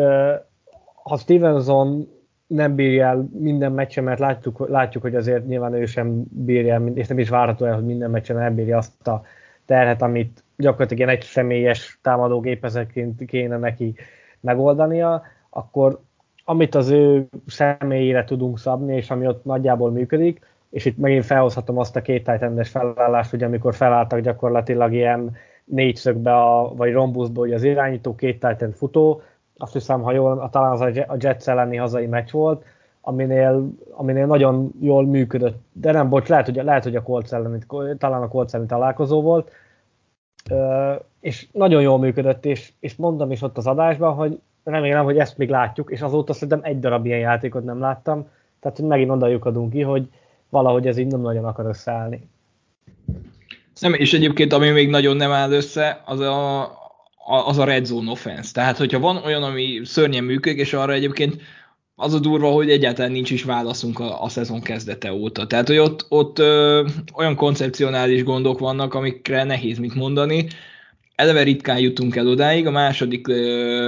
ha 1.02 1.16
Stevenson 1.16 2.08
nem 2.46 2.74
bírja 2.74 3.06
el 3.06 3.28
minden 3.32 3.72
meccsen, 3.72 4.04
mert 4.04 4.18
látjuk, 4.18 4.68
látjuk, 4.68 5.02
hogy 5.02 5.14
azért 5.14 5.46
nyilván 5.46 5.72
ő 5.72 5.84
sem 5.84 6.24
bírja 6.30 6.74
el, 6.74 6.86
és 6.86 7.06
nem 7.06 7.18
is 7.18 7.28
várható 7.28 7.64
el, 7.64 7.74
hogy 7.74 7.84
minden 7.84 8.10
meccsen 8.10 8.38
elbírja 8.38 8.76
azt 8.76 9.08
a 9.08 9.22
terhet, 9.64 10.02
amit 10.02 10.44
gyakorlatilag 10.56 10.98
ilyen 10.98 11.20
egy 11.20 11.22
személyes 11.24 11.98
támadógépezetként 12.02 13.24
kéne 13.24 13.56
neki 13.56 13.94
megoldania, 14.40 15.22
akkor 15.50 16.00
amit 16.48 16.74
az 16.74 16.90
ő 16.90 17.28
személyére 17.46 18.24
tudunk 18.24 18.58
szabni, 18.58 18.96
és 18.96 19.10
ami 19.10 19.26
ott 19.26 19.44
nagyjából 19.44 19.90
működik, 19.90 20.40
és 20.70 20.84
itt 20.84 20.98
megint 20.98 21.24
felhozhatom 21.24 21.78
azt 21.78 21.96
a 21.96 22.02
két 22.02 22.24
tájtendes 22.24 22.68
felállást, 22.68 23.30
hogy 23.30 23.42
amikor 23.42 23.74
felálltak 23.74 24.20
gyakorlatilag 24.20 24.92
ilyen 24.92 25.36
négyszögbe, 25.64 26.34
a, 26.34 26.74
vagy 26.74 26.92
rombuszba, 26.92 27.40
hogy 27.40 27.52
az 27.52 27.62
irányító 27.62 28.14
két 28.14 28.40
tájtent 28.40 28.76
futó, 28.76 29.22
azt 29.56 29.72
hiszem, 29.72 30.02
ha 30.02 30.12
jól, 30.12 30.48
talán 30.50 30.72
az 30.72 30.80
a 30.80 31.16
Jets 31.18 31.48
elleni 31.48 31.76
hazai 31.76 32.06
meccs 32.06 32.30
volt, 32.30 32.64
aminél, 33.00 33.68
aminél 33.90 34.26
nagyon 34.26 34.72
jól 34.80 35.06
működött, 35.06 35.58
de 35.72 35.92
nem, 35.92 36.08
bocs, 36.08 36.28
lehet, 36.28 36.44
hogy, 36.44 36.54
lehet, 36.54 36.84
hogy 36.84 36.96
a 36.96 37.02
Colts 37.02 37.32
elleni, 37.32 37.58
talán 37.98 38.22
a 38.22 38.28
Colts 38.28 38.52
elleni 38.52 38.68
találkozó 38.68 39.22
volt, 39.22 39.50
és 41.20 41.46
nagyon 41.52 41.82
jól 41.82 41.98
működött, 41.98 42.44
és, 42.44 42.72
és 42.80 42.96
mondom 42.96 43.30
is 43.30 43.42
ott 43.42 43.56
az 43.56 43.66
adásban, 43.66 44.14
hogy 44.14 44.38
remélem, 44.64 45.04
hogy 45.04 45.18
ezt 45.18 45.38
még 45.38 45.48
látjuk, 45.48 45.90
és 45.90 46.00
azóta 46.00 46.32
szerintem 46.32 46.60
egy 46.62 46.80
darab 46.80 47.06
ilyen 47.06 47.18
játékot 47.18 47.64
nem 47.64 47.80
láttam, 47.80 48.28
tehát 48.60 48.76
hogy 48.76 48.86
megint 48.86 49.10
oda 49.10 49.26
lyukadunk 49.26 49.72
ki, 49.72 49.80
hogy 49.80 50.08
valahogy 50.48 50.86
ez 50.86 50.96
így 50.96 51.06
nem 51.06 51.20
nagyon 51.20 51.44
akar 51.44 51.66
összeállni. 51.66 52.28
Nem, 53.80 53.94
és 53.94 54.12
egyébként 54.12 54.52
ami 54.52 54.70
még 54.70 54.88
nagyon 54.88 55.16
nem 55.16 55.30
áll 55.30 55.52
össze, 55.52 56.02
az 56.04 56.20
a, 56.20 56.62
az 57.46 57.58
a 57.58 57.64
red 57.64 57.84
zone 57.84 58.10
offense. 58.10 58.52
Tehát, 58.52 58.76
hogyha 58.76 58.98
van 58.98 59.16
olyan, 59.24 59.42
ami 59.42 59.80
szörnyen 59.84 60.24
működik, 60.24 60.60
és 60.60 60.72
arra 60.72 60.92
egyébként 60.92 61.42
az 61.94 62.14
a 62.14 62.18
durva, 62.18 62.50
hogy 62.50 62.70
egyáltalán 62.70 63.12
nincs 63.12 63.30
is 63.30 63.44
válaszunk 63.44 63.98
a, 63.98 64.22
a 64.22 64.28
szezon 64.28 64.60
kezdete 64.60 65.12
óta. 65.12 65.46
Tehát, 65.46 65.66
hogy 65.66 65.78
ott, 65.78 66.06
ott 66.08 66.38
ö, 66.38 66.86
olyan 67.14 67.36
koncepcionális 67.36 68.24
gondok 68.24 68.58
vannak, 68.58 68.94
amikre 68.94 69.44
nehéz 69.44 69.78
mit 69.78 69.94
mondani, 69.94 70.48
eleve 71.18 71.42
ritkán 71.42 71.78
jutunk 71.78 72.16
el 72.16 72.28
odáig, 72.28 72.66
a 72.66 72.70
második, 72.70 73.26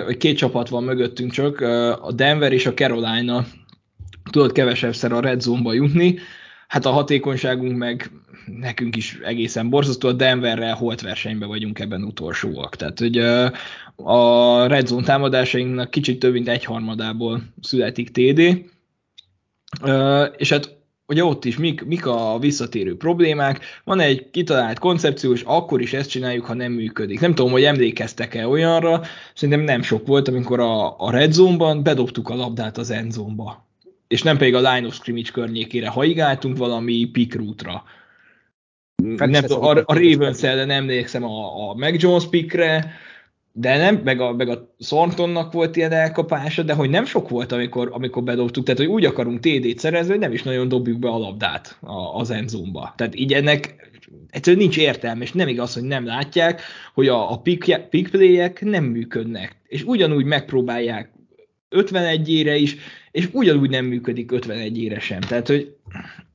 vagy 0.05 0.17
két 0.17 0.37
csapat 0.37 0.69
van 0.69 0.85
mögöttünk 0.85 1.33
csak, 1.33 1.61
a 2.01 2.13
Denver 2.13 2.53
és 2.53 2.67
a 2.67 2.75
Carolina. 2.75 3.47
Tudott 4.31 4.53
kevesebbszer 4.53 5.13
a 5.13 5.21
red 5.21 5.41
zone-ba 5.41 5.73
jutni, 5.73 6.19
hát 6.69 6.87
a 6.87 6.91
hatékonyságunk 6.91 7.77
meg 7.77 8.11
nekünk 8.47 8.97
is 8.97 9.19
egészen 9.25 9.71
borzasztó, 9.71 10.09
a 10.09 10.13
Denverrel 10.13 10.75
holt 10.75 11.01
versenyben 11.01 11.49
vagyunk 11.49 11.79
ebben 11.79 12.05
utolsóak. 12.05 12.77
Tehát, 12.77 12.99
hogy 12.99 13.19
a 13.97 14.67
red 14.67 14.87
zone 14.87 15.05
támadásainknak 15.05 15.91
kicsit 15.91 16.19
több 16.19 16.33
mint 16.33 16.49
egyharmadából 16.49 17.43
születik 17.61 18.11
TD, 18.11 18.41
és 20.37 20.51
hát 20.51 20.79
ugye 21.11 21.25
ott 21.25 21.45
is 21.45 21.57
mik, 21.57 21.85
mik 21.85 22.07
a 22.07 22.39
visszatérő 22.41 22.97
problémák, 22.97 23.61
van 23.85 24.01
egy 24.01 24.31
kitalált 24.31 24.79
koncepció, 24.79 25.33
és 25.33 25.43
akkor 25.47 25.81
is 25.81 25.93
ezt 25.93 26.11
csináljuk, 26.11 26.45
ha 26.45 26.55
nem 26.55 26.73
működik. 26.73 27.21
Nem 27.21 27.35
tudom, 27.35 27.51
hogy 27.53 27.65
emlékeztek-e 27.65 28.49
olyanra, 28.49 29.03
szerintem 29.35 29.65
nem 29.65 29.83
sok 29.83 30.07
volt, 30.07 30.29
amikor 30.29 30.61
a, 30.61 31.01
a 31.01 31.11
red 31.11 31.33
zone-ban 31.33 31.83
bedobtuk 31.83 32.29
a 32.29 32.35
labdát 32.35 32.79
az 32.79 32.91
end 32.91 33.13
zone-ba. 33.13 33.69
És 34.09 34.23
nem 34.23 34.37
pedig 34.37 34.55
a 34.55 34.73
line 34.73 34.87
of 34.87 34.95
scrimmage 34.95 35.31
környékére 35.33 35.89
haigáltunk 35.89 36.57
valami 36.57 37.05
pick 37.05 37.35
route-ra. 37.35 37.85
nem 39.17 39.43
tudom, 39.43 39.65
a, 39.65 39.77
a 39.85 39.95
ravens 39.95 40.43
ellen 40.43 40.71
emlékszem 40.71 41.25
a, 41.25 41.69
a 41.71 41.75
Mac 41.75 42.03
Jones 42.03 42.29
pickre, 42.29 42.93
de 43.53 43.77
nem, 43.77 44.01
meg 44.05 44.21
a, 44.21 44.33
meg 44.33 44.49
a 44.49 44.75
Thorntonnak 44.79 45.53
volt 45.53 45.77
ilyen 45.77 45.93
elkapása, 45.93 46.63
de 46.63 46.73
hogy 46.73 46.91
nem 46.91 47.05
sok 47.05 47.29
volt, 47.29 47.53
amikor, 47.53 47.89
amikor 47.93 48.23
bedobtuk, 48.23 48.65
tehát 48.65 48.81
hogy 48.81 48.89
úgy 48.89 49.05
akarunk 49.05 49.41
TD-t 49.41 49.79
szerezni, 49.79 50.11
hogy 50.11 50.21
nem 50.21 50.33
is 50.33 50.43
nagyon 50.43 50.69
dobjuk 50.69 50.99
be 50.99 51.09
a 51.09 51.19
labdát 51.19 51.79
a, 51.81 52.19
az 52.19 52.31
endzónba. 52.31 52.93
Tehát 52.97 53.15
így 53.15 53.33
ennek 53.33 53.91
egyszerűen 54.31 54.63
nincs 54.63 54.79
értelme, 54.79 55.23
és 55.23 55.33
nem 55.33 55.49
igaz, 55.49 55.75
hogy 55.75 55.83
nem 55.83 56.07
látják, 56.07 56.63
hogy 56.95 57.09
a, 57.09 57.33
a 57.33 57.39
pick, 57.39 57.89
pick 57.89 58.61
nem 58.61 58.85
működnek, 58.85 59.57
és 59.67 59.83
ugyanúgy 59.83 60.25
megpróbálják 60.25 61.11
51-ére 61.71 62.57
is, 62.61 62.77
és 63.11 63.29
ugyanúgy 63.33 63.71
nem 63.71 63.85
működik 63.85 64.31
51-ére 64.35 65.01
sem. 65.01 65.21
Tehát, 65.21 65.47
hogy, 65.47 65.77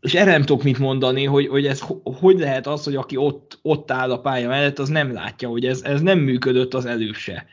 és 0.01 0.13
erre 0.13 0.32
nem 0.32 0.41
tudok 0.41 0.63
mit 0.63 0.80
mondani, 0.80 1.26
hogy, 1.26 1.47
hogy 1.47 1.65
ez 1.65 1.84
hogy 2.03 2.39
lehet 2.39 2.67
az, 2.67 2.84
hogy 2.84 2.95
aki 2.95 3.17
ott, 3.17 3.59
ott 3.61 3.91
áll 3.91 4.11
a 4.11 4.19
pálya 4.19 4.47
mellett, 4.47 4.80
az 4.80 4.89
nem 4.89 5.13
látja, 5.13 5.49
hogy 5.49 5.65
ez, 5.65 5.82
ez 5.82 6.01
nem 6.01 6.19
működött 6.19 6.73
az 6.73 6.86
előbb 6.86 7.13
se. 7.13 7.45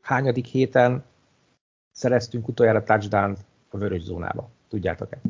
Hányadik 0.00 0.46
héten 0.46 1.04
szereztünk 1.92 2.48
utoljára 2.48 2.82
touchdown 2.82 3.36
a 3.70 3.78
vörös 3.78 4.02
zónába? 4.02 4.50
Tudjátok-e? 4.68 5.20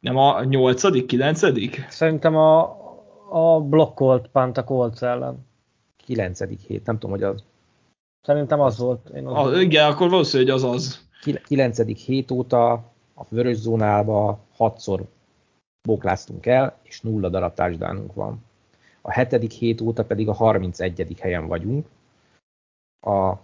Nem 0.00 0.16
a 0.16 0.44
nyolcadik, 0.44 1.06
kilencedik? 1.06 1.86
Szerintem 1.88 2.36
a, 2.36 2.62
a 3.30 3.60
blokkolt 3.60 4.28
punt 4.28 4.56
a 4.58 4.64
Colts 4.64 5.02
ellen. 5.02 5.46
Kilencedik 5.96 6.60
hét, 6.60 6.86
nem 6.86 6.98
tudom, 6.98 7.10
hogy 7.10 7.22
az. 7.22 7.44
Szerintem 8.22 8.60
az 8.60 8.78
volt. 8.78 9.08
Én 9.08 9.26
az 9.26 9.46
a, 9.46 9.60
igen, 9.60 9.90
akkor 9.90 10.10
valószínűleg 10.10 10.54
az 10.54 10.64
az. 10.64 11.05
Kilencedik 11.32 11.98
hét 11.98 12.30
óta 12.30 12.72
a 13.14 13.24
vörös 13.28 13.56
zónába 13.56 14.38
hatszor 14.52 15.06
bókláztunk 15.82 16.46
el, 16.46 16.78
és 16.82 17.00
nulla 17.00 17.28
darab 17.28 17.54
touchdownunk 17.54 18.14
van. 18.14 18.44
A 19.00 19.12
hetedik 19.12 19.50
hét 19.50 19.80
óta 19.80 20.04
pedig 20.04 20.28
a 20.28 20.32
31. 20.32 21.16
helyen 21.20 21.46
vagyunk 21.46 21.86
a 23.00 23.34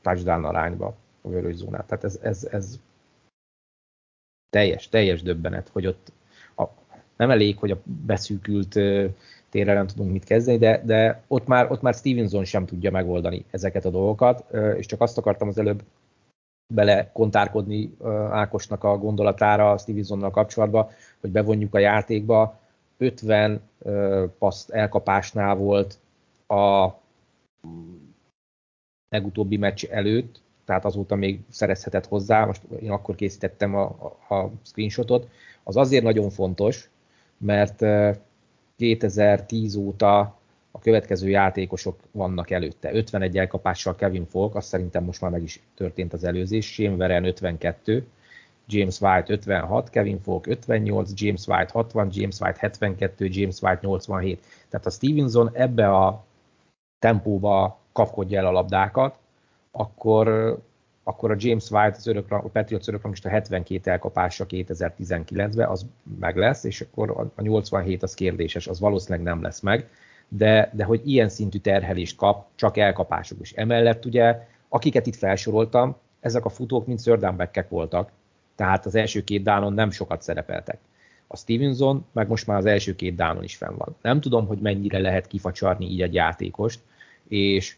touchdown 0.00 0.44
arányba 0.44 0.96
a 1.22 1.28
vörös 1.28 1.54
zónát. 1.54 1.86
Tehát 1.86 2.04
ez, 2.04 2.18
ez, 2.22 2.44
ez 2.50 2.78
teljes, 4.50 4.88
teljes 4.88 5.22
döbbenet, 5.22 5.68
hogy 5.68 5.86
ott 5.86 6.12
a, 6.56 6.64
nem 7.16 7.30
elég, 7.30 7.58
hogy 7.58 7.70
a 7.70 7.80
beszűkült 8.06 8.72
térre 9.48 9.74
nem 9.74 9.86
tudunk 9.86 10.12
mit 10.12 10.24
kezdeni, 10.24 10.58
de, 10.58 10.82
de 10.84 11.22
ott, 11.26 11.46
már, 11.46 11.70
ott 11.70 11.82
már 11.82 11.94
Stevenson 11.94 12.44
sem 12.44 12.66
tudja 12.66 12.90
megoldani 12.90 13.44
ezeket 13.50 13.84
a 13.84 13.90
dolgokat, 13.90 14.54
és 14.76 14.86
csak 14.86 15.00
azt 15.00 15.18
akartam 15.18 15.48
az 15.48 15.58
előbb 15.58 15.82
bele 16.74 17.10
kontárkodni 17.12 17.96
Ákosnak 18.30 18.84
a 18.84 18.98
gondolatára 18.98 19.78
Stevensonnal 19.78 20.30
kapcsolatban, 20.30 20.88
hogy 21.20 21.30
bevonjuk 21.30 21.74
a 21.74 21.78
játékba. 21.78 22.60
50 22.98 23.60
paszt 24.38 24.70
elkapásnál 24.70 25.54
volt 25.54 25.98
a 26.46 26.88
legutóbbi 29.08 29.56
meccs 29.56 29.84
előtt, 29.84 30.42
tehát 30.64 30.84
azóta 30.84 31.14
még 31.14 31.40
szerezhetett 31.48 32.06
hozzá, 32.06 32.44
most 32.44 32.62
én 32.80 32.90
akkor 32.90 33.14
készítettem 33.14 33.74
a, 33.74 34.14
a, 34.28 34.34
a 34.34 34.50
screenshotot. 34.62 35.28
Az 35.62 35.76
azért 35.76 36.04
nagyon 36.04 36.30
fontos, 36.30 36.90
mert 37.38 37.84
2010 38.76 39.76
óta 39.76 40.36
a 40.72 40.78
következő 40.78 41.28
játékosok 41.28 41.98
vannak 42.10 42.50
előtte. 42.50 42.92
51 42.92 43.38
elkapással 43.38 43.94
Kevin 43.94 44.26
Falk, 44.26 44.54
azt 44.54 44.68
szerintem 44.68 45.04
most 45.04 45.20
már 45.20 45.30
meg 45.30 45.42
is 45.42 45.60
történt 45.74 46.12
az 46.12 46.24
előzés, 46.24 46.72
Shane 46.72 46.96
Veren 46.96 47.24
52, 47.24 48.06
James 48.66 49.00
White 49.00 49.32
56, 49.32 49.90
Kevin 49.90 50.20
Falk 50.20 50.46
58, 50.46 51.10
James 51.14 51.46
White 51.46 51.72
60, 51.72 52.08
James 52.12 52.40
White 52.40 52.58
72, 52.58 53.28
James 53.30 53.60
White 53.60 53.80
87. 53.82 54.44
Tehát 54.68 54.86
a 54.86 54.90
Stevenson 54.90 55.50
ebbe 55.52 55.96
a 55.96 56.24
tempóba 56.98 57.78
kapkodja 57.92 58.38
el 58.38 58.46
a 58.46 58.50
labdákat, 58.50 59.18
akkor, 59.70 60.58
akkor 61.02 61.30
a 61.30 61.36
James 61.38 61.70
White, 61.70 61.96
az 61.96 62.06
örök, 62.06 62.30
a 62.30 62.40
Patriots 62.40 62.88
a 63.24 63.28
72 63.28 63.90
elkapása 63.90 64.46
2019-ben, 64.48 65.68
az 65.68 65.86
meg 66.20 66.36
lesz, 66.36 66.64
és 66.64 66.80
akkor 66.80 67.30
a 67.34 67.42
87 67.42 68.02
az 68.02 68.14
kérdéses, 68.14 68.66
az 68.66 68.80
valószínűleg 68.80 69.26
nem 69.26 69.42
lesz 69.42 69.60
meg, 69.60 69.88
de, 70.36 70.70
de 70.72 70.84
hogy 70.84 71.00
ilyen 71.04 71.28
szintű 71.28 71.58
terhelést 71.58 72.16
kap, 72.16 72.46
csak 72.54 72.76
elkapások. 72.76 73.38
És 73.40 73.52
emellett 73.52 74.04
ugye, 74.04 74.46
akiket 74.68 75.06
itt 75.06 75.16
felsoroltam, 75.16 75.96
ezek 76.20 76.44
a 76.44 76.48
futók 76.48 76.86
mind 76.86 76.98
szördámbekkek 76.98 77.68
voltak, 77.68 78.10
tehát 78.54 78.86
az 78.86 78.94
első 78.94 79.24
két 79.24 79.42
dánon 79.42 79.72
nem 79.72 79.90
sokat 79.90 80.22
szerepeltek. 80.22 80.78
A 81.26 81.36
Stevenson 81.36 82.06
meg 82.12 82.28
most 82.28 82.46
már 82.46 82.58
az 82.58 82.66
első 82.66 82.96
két 82.96 83.14
dánon 83.14 83.42
is 83.42 83.56
fenn 83.56 83.76
van. 83.76 83.96
Nem 84.02 84.20
tudom, 84.20 84.46
hogy 84.46 84.58
mennyire 84.58 84.98
lehet 84.98 85.26
kifacsarni 85.26 85.86
így 85.86 86.02
egy 86.02 86.14
játékost, 86.14 86.80
és 87.28 87.76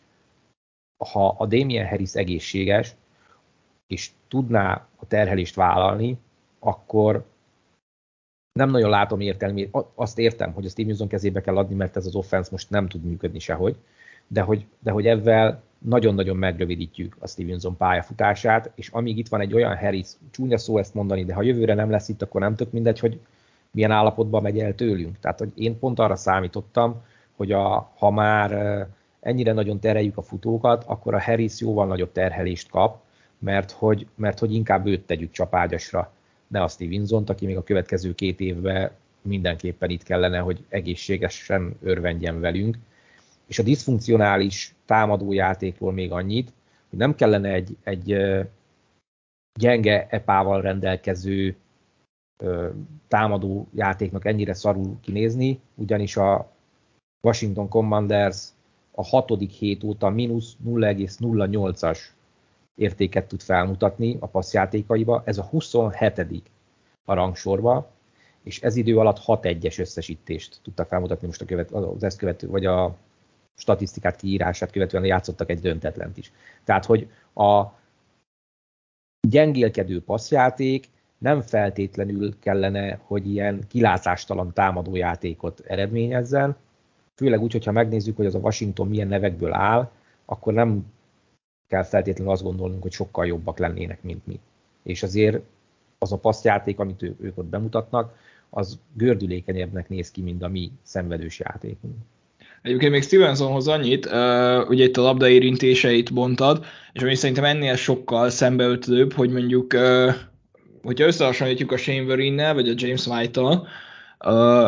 ha 0.97 1.29
a 1.39 1.47
Damien 1.47 1.87
Harris 1.87 2.15
egészséges, 2.15 2.95
és 3.87 4.11
tudná 4.29 4.87
a 4.97 5.07
terhelést 5.07 5.55
vállalni, 5.55 6.19
akkor 6.59 7.25
nem 8.59 8.71
nagyon 8.71 8.91
látom 8.91 9.21
értelmét. 9.21 9.77
Azt 9.95 10.19
értem, 10.19 10.53
hogy 10.53 10.67
a 10.67 10.69
Stevenson 10.69 11.09
kezébe 11.09 11.41
kell 11.41 11.57
adni, 11.57 11.75
mert 11.75 11.97
ez 11.97 12.07
az 12.07 12.15
offense 12.15 12.49
most 12.53 12.71
nem 12.71 12.89
tud 12.89 13.05
működni 13.05 13.39
sehogy, 13.39 13.77
de 14.27 14.41
hogy, 14.41 14.67
de 14.79 14.91
hogy 14.91 15.07
ezzel 15.07 15.63
nagyon-nagyon 15.79 16.37
megrövidítjük 16.37 17.17
a 17.19 17.27
Stevenson 17.27 17.77
pályafutását, 17.77 18.71
és 18.75 18.89
amíg 18.89 19.19
itt 19.19 19.29
van 19.29 19.41
egy 19.41 19.55
olyan 19.55 19.77
Harris, 19.77 20.07
csúnya 20.31 20.59
szó 20.59 20.79
ezt 20.79 20.95
mondani, 20.95 21.25
de 21.25 21.35
ha 21.35 21.43
jövőre 21.43 21.75
nem 21.75 21.91
lesz 21.91 22.09
itt, 22.09 22.23
akkor 22.23 22.41
nem 22.41 22.55
tök 22.55 22.73
mindegy, 22.73 22.99
hogy 22.99 23.21
milyen 23.71 23.91
állapotban 23.91 24.43
megy 24.43 24.59
el 24.59 24.75
tőlünk. 24.75 25.19
Tehát, 25.19 25.39
hogy 25.39 25.53
én 25.55 25.79
pont 25.79 25.99
arra 25.99 26.17
számítottam, 26.17 27.03
hogy 27.37 27.53
a, 27.53 27.91
ha 27.97 28.11
már 28.11 28.87
ennyire 29.21 29.53
nagyon 29.53 29.81
tereljük 29.81 30.17
a 30.17 30.23
futókat, 30.23 30.85
akkor 30.87 31.15
a 31.15 31.23
Harris 31.23 31.61
jóval 31.61 31.87
nagyobb 31.87 32.13
terhelést 32.13 32.71
kap, 32.71 33.03
mert 33.39 33.71
hogy, 33.71 34.07
mert 34.15 34.39
hogy 34.39 34.55
inkább 34.55 34.87
őt 34.87 35.07
tegyük 35.07 35.31
csapágyasra, 35.31 36.13
ne 36.55 36.63
a 36.63 36.69
Stevenson-t, 36.69 37.31
aki 37.31 37.47
még 37.47 37.57
a 37.57 37.63
következő 37.63 38.15
két 38.15 38.41
évben 38.41 38.91
mindenképpen 39.23 39.91
itt 39.91 40.03
kellene, 40.03 40.39
hogy 40.39 40.65
egészségesen 40.69 41.77
örvendjen 41.83 42.41
velünk. 42.41 42.79
És 43.47 43.59
a 43.59 43.63
diszfunkcionális 43.63 44.75
támadójátékról 44.87 45.93
még 45.93 46.13
annyit, 46.13 46.53
hogy 46.91 46.99
nem 46.99 47.15
kellene 47.15 47.53
egy, 47.53 47.77
egy 47.83 48.17
gyenge 49.59 50.07
epával 50.11 50.61
rendelkező 50.61 51.57
támadó 53.09 53.69
játéknak 53.75 54.25
ennyire 54.25 54.55
szarul 54.55 54.97
kinézni, 55.01 55.61
ugyanis 55.75 56.17
a 56.17 56.53
Washington 57.27 57.69
Commanders 57.69 58.49
a 58.91 59.05
hatodik 59.05 59.51
hét 59.51 59.85
óta 59.85 60.09
mínusz 60.09 60.57
0,08-as 60.67 61.99
értéket 62.75 63.29
tud 63.29 63.41
felmutatni 63.41 64.17
a 64.21 64.27
passzjátékaiba, 64.27 65.23
ez 65.25 65.39
a 65.39 65.43
27 65.43 66.43
a 67.05 67.15
rangsorba, 67.15 67.91
és 68.43 68.61
ez 68.61 68.77
idő 68.77 68.99
alatt 68.99 69.21
6-1-es 69.27 69.81
összesítést 69.81 70.61
tudta 70.63 70.85
felmutatni 70.85 71.27
most 71.27 71.41
a 71.41 71.45
követ, 71.45 71.71
az 71.71 72.03
ezt 72.03 72.19
követő, 72.19 72.49
vagy 72.49 72.67
a 72.67 72.97
statisztikát 73.57 74.17
kiírását 74.17 74.71
követően 74.71 75.05
játszottak 75.05 75.51
egy 75.51 75.61
döntetlent 75.61 76.17
is. 76.17 76.33
Tehát, 76.65 76.85
hogy 76.85 77.11
a 77.35 77.65
gyengélkedő 79.29 80.03
passzjáték 80.03 80.89
nem 81.19 81.41
feltétlenül 81.41 82.39
kellene, 82.39 83.01
hogy 83.03 83.31
ilyen 83.31 83.65
kilátástalan 83.69 84.53
támadójátékot 84.53 85.61
eredményezzen, 85.61 86.57
főleg 87.15 87.41
úgy, 87.41 87.53
hogyha 87.53 87.73
megnézzük, 87.73 88.17
hogy 88.17 88.27
az 88.27 88.35
a 88.35 88.39
Washington 88.39 88.89
milyen 88.89 89.09
nevekből 89.09 89.53
áll, 89.53 89.91
akkor 90.25 90.53
nem 90.53 90.93
kell 91.75 91.83
feltétlenül 91.85 92.33
azt 92.33 92.43
gondolnunk, 92.43 92.83
hogy 92.83 92.93
sokkal 92.93 93.27
jobbak 93.27 93.59
lennének, 93.59 94.03
mint 94.03 94.27
mi. 94.27 94.39
És 94.83 95.03
azért 95.03 95.39
az 95.99 96.13
a 96.13 96.17
passzjáték, 96.17 96.79
amit 96.79 97.03
ő, 97.03 97.15
ők 97.21 97.39
ott 97.39 97.45
bemutatnak, 97.45 98.17
az 98.51 98.79
gördülékenyebbnek 98.97 99.89
néz 99.89 100.11
ki, 100.11 100.23
mint 100.23 100.43
a 100.43 100.49
mi 100.49 100.71
szenvedős 100.83 101.39
játékunk. 101.39 101.95
Egyébként 102.63 102.93
még 102.93 103.03
Stevensonhoz 103.03 103.69
annyit, 103.69 104.07
ugye 104.69 104.85
itt 104.85 104.97
a 104.97 105.03
labda 105.03 105.29
érintéseit 105.29 106.13
bontad, 106.13 106.65
és 106.93 107.03
ami 107.03 107.15
szerintem 107.15 107.45
ennél 107.45 107.77
sokkal 107.77 108.31
szembeötlőbb, 108.31 109.13
hogy 109.13 109.31
mondjuk, 109.31 109.73
hogyha 110.83 111.07
összehasonlítjuk 111.07 111.73
a 111.73 111.77
Shane 111.77 112.53
vagy 112.53 112.69
a 112.69 112.75
James 112.77 113.07
White-tal, 113.07 113.67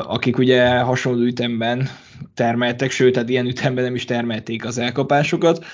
akik 0.07 0.38
ugye 0.38 0.78
hasonló 0.78 1.22
ütemben 1.22 1.88
termeltek, 2.34 2.90
sőt, 2.90 3.12
tehát 3.12 3.28
ilyen 3.28 3.46
ütemben 3.46 3.84
nem 3.84 3.94
is 3.94 4.04
termelték 4.04 4.64
az 4.64 4.78
elkapásokat, 4.78 5.64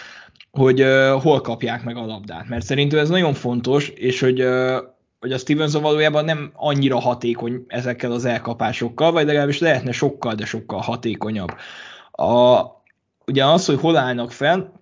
hogy 0.52 0.82
uh, 0.82 1.22
hol 1.22 1.40
kapják 1.40 1.84
meg 1.84 1.96
a 1.96 2.06
labdát. 2.06 2.48
Mert 2.48 2.64
szerintem 2.64 2.98
ez 2.98 3.08
nagyon 3.08 3.34
fontos, 3.34 3.88
és 3.88 4.20
hogy, 4.20 4.42
uh, 4.42 4.76
hogy 5.20 5.32
a 5.32 5.38
Stevenson 5.38 5.82
valójában 5.82 6.24
nem 6.24 6.50
annyira 6.54 7.00
hatékony 7.00 7.64
ezekkel 7.66 8.12
az 8.12 8.24
elkapásokkal, 8.24 9.12
vagy 9.12 9.26
legalábbis 9.26 9.58
lehetne 9.58 9.92
sokkal, 9.92 10.34
de 10.34 10.44
sokkal 10.44 10.80
hatékonyabb. 10.80 11.54
A, 12.10 12.60
ugye 13.26 13.44
az, 13.44 13.66
hogy 13.66 13.80
hol 13.80 13.96
állnak 13.96 14.32
fel, 14.32 14.80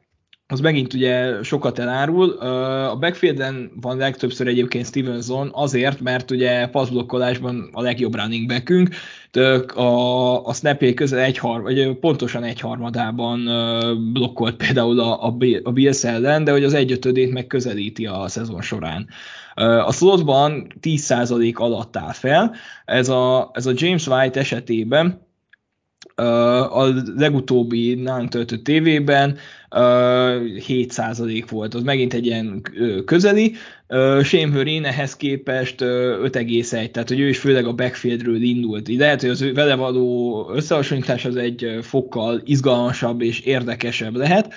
az 0.50 0.60
megint 0.60 0.94
ugye 0.94 1.42
sokat 1.42 1.78
elárul. 1.78 2.30
A 2.30 2.96
backfielden 2.96 3.72
van 3.80 3.96
legtöbbször 3.96 4.46
egyébként 4.46 4.86
Stevenson 4.86 5.50
azért, 5.52 6.00
mert 6.00 6.30
ugye 6.30 6.68
passzblokkolásban 6.68 7.70
a 7.72 7.82
legjobb 7.82 8.14
running 8.14 8.48
backünk, 8.48 8.88
a, 9.74 10.44
a 10.44 10.52
snapé 10.52 10.94
közel 10.94 11.18
egy 11.18 11.38
har, 11.38 11.62
vagy 11.62 11.98
pontosan 11.98 12.42
egy 12.42 12.60
harmadában 12.60 13.44
blokkolt 14.12 14.56
például 14.56 15.00
a, 15.00 15.26
a 15.62 15.70
Bills 15.72 16.04
ellen, 16.04 16.44
de 16.44 16.52
hogy 16.52 16.64
az 16.64 16.74
egyötödét 16.74 17.32
megközelíti 17.32 18.06
a 18.06 18.28
szezon 18.28 18.62
során. 18.62 19.08
A 19.84 19.92
slotban 19.92 20.66
10% 20.80 21.54
alatt 21.54 21.96
áll 21.96 22.12
fel, 22.12 22.54
ez 22.84 23.08
a, 23.08 23.50
ez 23.52 23.66
a 23.66 23.72
James 23.74 24.06
White 24.06 24.40
esetében 24.40 25.28
a 26.70 26.84
legutóbbi 27.16 27.94
nálunk 27.94 28.28
töltött 28.28 28.64
tévében 28.64 29.36
7% 29.70 31.44
volt, 31.48 31.74
az 31.74 31.82
megint 31.82 32.14
egy 32.14 32.26
ilyen 32.26 32.62
közeli. 33.04 33.54
Shane 34.22 34.50
Vereen 34.52 34.84
ehhez 34.84 35.16
képest 35.16 35.74
5,1, 35.80 36.90
tehát 36.90 37.08
hogy 37.08 37.20
ő 37.20 37.28
is 37.28 37.38
főleg 37.38 37.66
a 37.66 37.72
backfieldről 37.72 38.42
indult. 38.42 38.88
Így 38.88 38.98
lehet, 38.98 39.20
hogy 39.20 39.30
az 39.30 39.52
vele 39.54 39.74
való 39.74 40.50
összehasonlítás 40.54 41.24
az 41.24 41.36
egy 41.36 41.78
fokkal 41.82 42.40
izgalmasabb 42.44 43.20
és 43.20 43.40
érdekesebb 43.40 44.16
lehet 44.16 44.54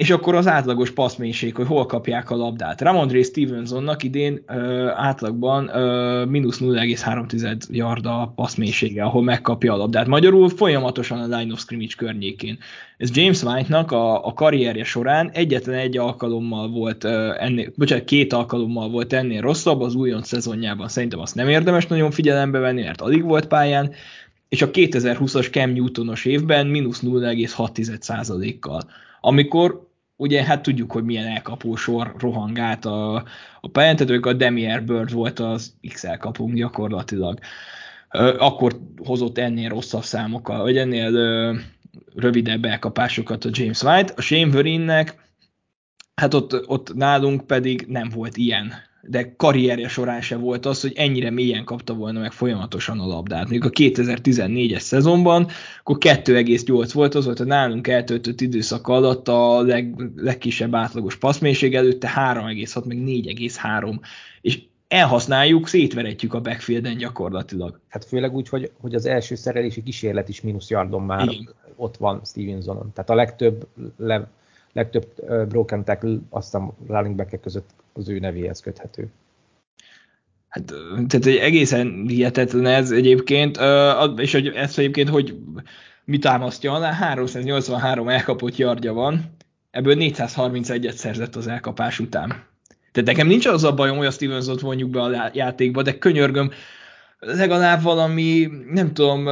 és 0.00 0.10
akkor 0.10 0.34
az 0.34 0.46
átlagos 0.46 0.90
passzmélység, 0.90 1.54
hogy 1.54 1.66
hol 1.66 1.86
kapják 1.86 2.30
a 2.30 2.36
labdát. 2.36 2.80
Ramondre 2.80 3.22
Stevensonnak 3.22 4.02
idén 4.02 4.42
ö, 4.46 4.88
átlagban 4.94 5.68
ö, 5.68 6.24
mínusz 6.24 6.58
0,3 6.60 7.68
yarda 7.70 8.32
passzmélysége, 8.34 9.02
ahol 9.02 9.22
megkapja 9.22 9.72
a 9.72 9.76
labdát. 9.76 10.06
Magyarul 10.06 10.48
folyamatosan 10.48 11.18
a 11.18 11.36
line 11.36 11.52
of 11.52 11.60
scrimmage 11.60 11.92
környékén. 11.96 12.58
Ez 12.96 13.16
James 13.16 13.42
White-nak 13.42 13.92
a, 13.92 14.26
a 14.26 14.32
karrierje 14.32 14.84
során 14.84 15.30
egyetlen 15.30 15.78
egy 15.78 15.98
alkalommal 15.98 16.68
volt 16.68 17.04
ö, 17.04 17.32
ennél, 17.38 17.72
bocsánat, 17.76 18.04
két 18.04 18.32
alkalommal 18.32 18.88
volt 18.88 19.12
ennél 19.12 19.40
rosszabb, 19.40 19.80
az 19.80 19.94
újon 19.94 20.22
szezonjában 20.22 20.88
szerintem 20.88 21.20
azt 21.20 21.34
nem 21.34 21.48
érdemes 21.48 21.86
nagyon 21.86 22.10
figyelembe 22.10 22.58
venni, 22.58 22.82
mert 22.82 23.00
alig 23.00 23.24
volt 23.24 23.46
pályán, 23.46 23.92
és 24.48 24.62
a 24.62 24.70
2020-as 24.70 25.50
Cam 25.50 25.70
Newtonos 25.70 26.24
évben 26.24 26.66
mínusz 26.66 27.02
0,6%-kal 27.04 28.82
amikor 29.20 29.88
ugye 30.20 30.44
hát 30.44 30.62
tudjuk, 30.62 30.92
hogy 30.92 31.04
milyen 31.04 31.26
elkapó 31.26 31.76
sor 31.76 32.14
rohangált 32.18 32.84
a, 32.84 33.14
a 33.60 33.68
pályán, 33.72 33.96
tehát 33.96 34.24
a 34.24 34.32
Demier 34.32 34.84
Bird 34.84 35.12
volt 35.12 35.38
az 35.38 35.74
XL 35.88 36.16
kapunk 36.18 36.54
gyakorlatilag. 36.54 37.38
Akkor 38.38 38.80
hozott 39.04 39.38
ennél 39.38 39.68
rosszabb 39.68 40.02
számokkal, 40.02 40.62
vagy 40.62 40.76
ennél 40.76 41.10
rövidebb 42.14 42.64
elkapásokat 42.64 43.44
a 43.44 43.50
James 43.52 43.82
White. 43.82 44.12
A 44.16 44.20
Shane 44.20 44.50
Vereennek, 44.50 45.14
hát 46.14 46.34
ott, 46.34 46.68
ott 46.68 46.94
nálunk 46.94 47.46
pedig 47.46 47.84
nem 47.88 48.08
volt 48.08 48.36
ilyen 48.36 48.72
de 49.02 49.34
karrierje 49.36 49.88
során 49.88 50.20
se 50.20 50.36
volt 50.36 50.66
az, 50.66 50.80
hogy 50.80 50.92
ennyire 50.96 51.30
mélyen 51.30 51.64
kapta 51.64 51.94
volna 51.94 52.20
meg 52.20 52.32
folyamatosan 52.32 53.00
a 53.00 53.06
labdát. 53.06 53.48
Még 53.48 53.64
a 53.64 53.70
2014-es 53.70 54.78
szezonban, 54.78 55.46
akkor 55.78 55.96
2,8 55.98 56.90
volt, 56.92 57.14
az 57.14 57.24
volt 57.24 57.40
a 57.40 57.44
nálunk 57.44 57.88
eltöltött 57.88 58.40
időszak 58.40 58.88
alatt 58.88 59.28
a 59.28 59.62
leg, 59.62 59.94
legkisebb 60.16 60.74
átlagos 60.74 61.16
passzmélység 61.16 61.74
előtte 61.74 62.12
3,6, 62.16 62.84
meg 62.84 62.98
4,3. 62.98 63.98
És 64.40 64.62
elhasználjuk, 64.88 65.68
szétveretjük 65.68 66.34
a 66.34 66.40
backfielden 66.40 66.96
gyakorlatilag. 66.96 67.80
Hát 67.88 68.04
főleg 68.04 68.34
úgy, 68.34 68.48
hogy, 68.48 68.70
hogy 68.80 68.94
az 68.94 69.06
első 69.06 69.34
szerelési 69.34 69.82
kísérlet 69.82 70.28
is 70.28 70.40
mínusz 70.40 70.70
yardon 70.70 71.02
már 71.02 71.28
Igen. 71.28 71.54
ott 71.76 71.96
van 71.96 72.20
Stevensonon. 72.24 72.90
Tehát 72.94 73.10
a 73.10 73.14
legtöbb, 73.14 73.66
le, 73.96 74.28
legtöbb 74.72 75.06
broken 75.48 75.84
tackle 75.84 76.18
azt 76.30 76.54
a 76.54 76.74
running 76.86 77.16
back 77.16 77.40
között 77.40 77.70
az 77.92 78.08
ő 78.08 78.18
nevéhez 78.18 78.60
köthető. 78.60 79.08
Hát, 80.48 80.64
tehát 81.08 81.26
egy 81.26 81.36
egészen 81.36 82.04
hihetetlen 82.08 82.66
ez 82.66 82.90
egyébként, 82.90 83.58
és 84.16 84.32
hogy 84.32 84.46
ezt 84.46 84.78
egyébként, 84.78 85.08
hogy 85.08 85.36
mi 86.04 86.18
támasztja 86.18 86.72
alá, 86.72 86.92
383 86.92 88.08
elkapott 88.08 88.56
yardja 88.56 88.92
van, 88.92 89.36
ebből 89.70 89.96
431-et 89.98 90.94
szerzett 90.94 91.36
az 91.36 91.46
elkapás 91.46 91.98
után. 91.98 92.28
Tehát 92.92 93.08
nekem 93.08 93.26
nincs 93.26 93.46
az 93.46 93.64
a 93.64 93.74
bajom, 93.74 93.96
hogy 93.96 94.06
a 94.06 94.10
Stevensot 94.10 94.60
vonjuk 94.60 94.90
be 94.90 95.00
a 95.00 95.30
játékba, 95.32 95.82
de 95.82 95.98
könyörgöm, 95.98 96.50
legalább 97.20 97.82
valami, 97.82 98.48
nem 98.66 98.92
tudom, 98.92 99.24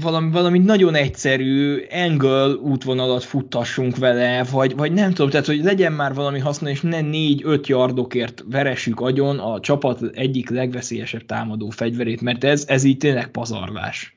valami, 0.00 0.30
valami 0.30 0.58
nagyon 0.58 0.94
egyszerű 0.94 1.86
angle 1.90 2.46
útvonalat 2.46 3.22
futtassunk 3.22 3.96
vele, 3.96 4.44
vagy, 4.44 4.76
vagy 4.76 4.92
nem 4.92 5.12
tudom, 5.12 5.30
tehát 5.30 5.46
hogy 5.46 5.62
legyen 5.62 5.92
már 5.92 6.14
valami 6.14 6.38
haszna, 6.38 6.68
és 6.68 6.80
ne 6.80 7.00
4-5 7.02 7.66
yardokért 7.66 8.42
veressük 8.46 9.00
agyon 9.00 9.38
a 9.38 9.60
csapat 9.60 10.02
egyik 10.12 10.50
legveszélyesebb 10.50 11.26
támadó 11.26 11.70
fegyverét, 11.70 12.20
mert 12.20 12.44
ez, 12.44 12.64
ez 12.68 12.84
így 12.84 12.98
tényleg 12.98 13.28
pazarlás. 13.28 14.16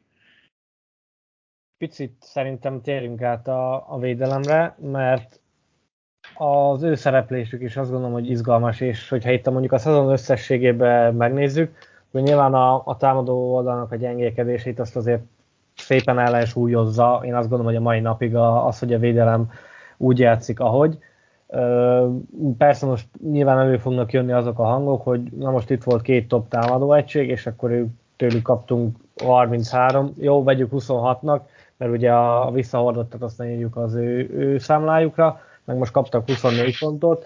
Picit 1.78 2.16
szerintem 2.20 2.82
térjünk 2.82 3.22
át 3.22 3.48
a, 3.48 3.94
a 3.94 4.00
védelemre, 4.00 4.78
mert 4.82 5.40
az 6.34 6.84
ő 6.84 6.96
szereplésük 6.96 7.62
is 7.62 7.78
azt 7.78 7.90
gondolom, 7.90 8.14
hogy 8.14 8.30
izgalmas, 8.30 8.82
és 8.82 9.10
hogyha 9.10 9.32
itt 9.32 9.50
mondjuk 9.50 9.72
a 9.72 9.78
szezon 9.78 10.12
összességében 10.12 11.16
megnézzük, 11.16 11.94
nyilván 12.22 12.54
a, 12.54 12.82
a 12.86 12.98
támadó 12.98 13.56
oldalnak 13.56 13.92
a 13.92 13.96
gyengékedését 13.96 14.80
azt 14.80 14.96
azért 14.96 15.22
szépen 15.76 16.20
ellensúlyozza. 16.20 17.22
Én 17.26 17.36
azt 17.36 17.50
gondolom, 17.50 17.74
hogy 17.74 17.82
a 17.82 17.86
mai 17.86 18.00
napig 18.00 18.36
az, 18.36 18.80
hogy 18.80 18.94
a 18.94 19.00
védelem 19.00 19.50
úgy 19.98 20.20
játszik, 20.20 20.60
ahogy. 20.60 20.98
Persze 22.58 22.86
most 22.86 23.08
nyilván 23.32 23.60
elő 23.60 23.78
fognak 23.78 24.14
jönni 24.14 24.32
azok 24.32 24.60
a 24.60 24.64
hangok, 24.64 25.04
hogy 25.04 25.22
na 25.22 25.52
most 25.52 25.70
itt 25.70 25.84
volt 25.84 26.02
két 26.02 26.28
top 26.28 26.48
támadó 26.48 26.94
egység, 26.94 27.30
és 27.30 27.48
akkor 27.48 27.72
ők 27.72 27.88
tőlük 28.16 28.42
kaptunk 28.42 28.98
33, 29.24 30.14
jó, 30.18 30.44
vegyük 30.44 30.70
26-nak, 30.74 31.40
mert 31.78 31.92
ugye 31.92 32.12
a, 32.12 32.48
a 32.48 32.52
visszahordottat 32.52 33.22
azt 33.22 33.44
írjuk 33.44 33.78
az 33.78 33.94
ő, 33.94 34.30
ő 34.34 34.58
számlájukra, 34.58 35.40
meg 35.64 35.78
most 35.78 35.92
kaptak 35.92 36.26
24 36.28 36.80
pontot, 36.80 37.26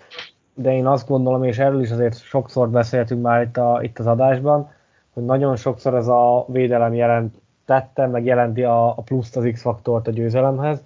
de 0.53 0.73
én 0.73 0.87
azt 0.87 1.07
gondolom, 1.07 1.43
és 1.43 1.57
erről 1.57 1.81
is 1.81 1.91
azért 1.91 2.17
sokszor 2.17 2.69
beszéltünk 2.69 3.21
már 3.21 3.41
itt, 3.41 3.57
a, 3.57 3.79
itt 3.81 3.99
az 3.99 4.07
adásban, 4.07 4.71
hogy 5.19 5.27
nagyon 5.27 5.55
sokszor 5.55 5.95
ez 5.95 6.07
a 6.07 6.45
védelem 6.47 6.93
jelentette, 6.93 8.07
meg 8.07 8.25
jelenti 8.25 8.63
a, 8.63 8.87
a 8.87 9.01
pluszt, 9.01 9.37
az 9.37 9.49
X-faktort 9.51 10.07
a 10.07 10.11
győzelemhez. 10.11 10.83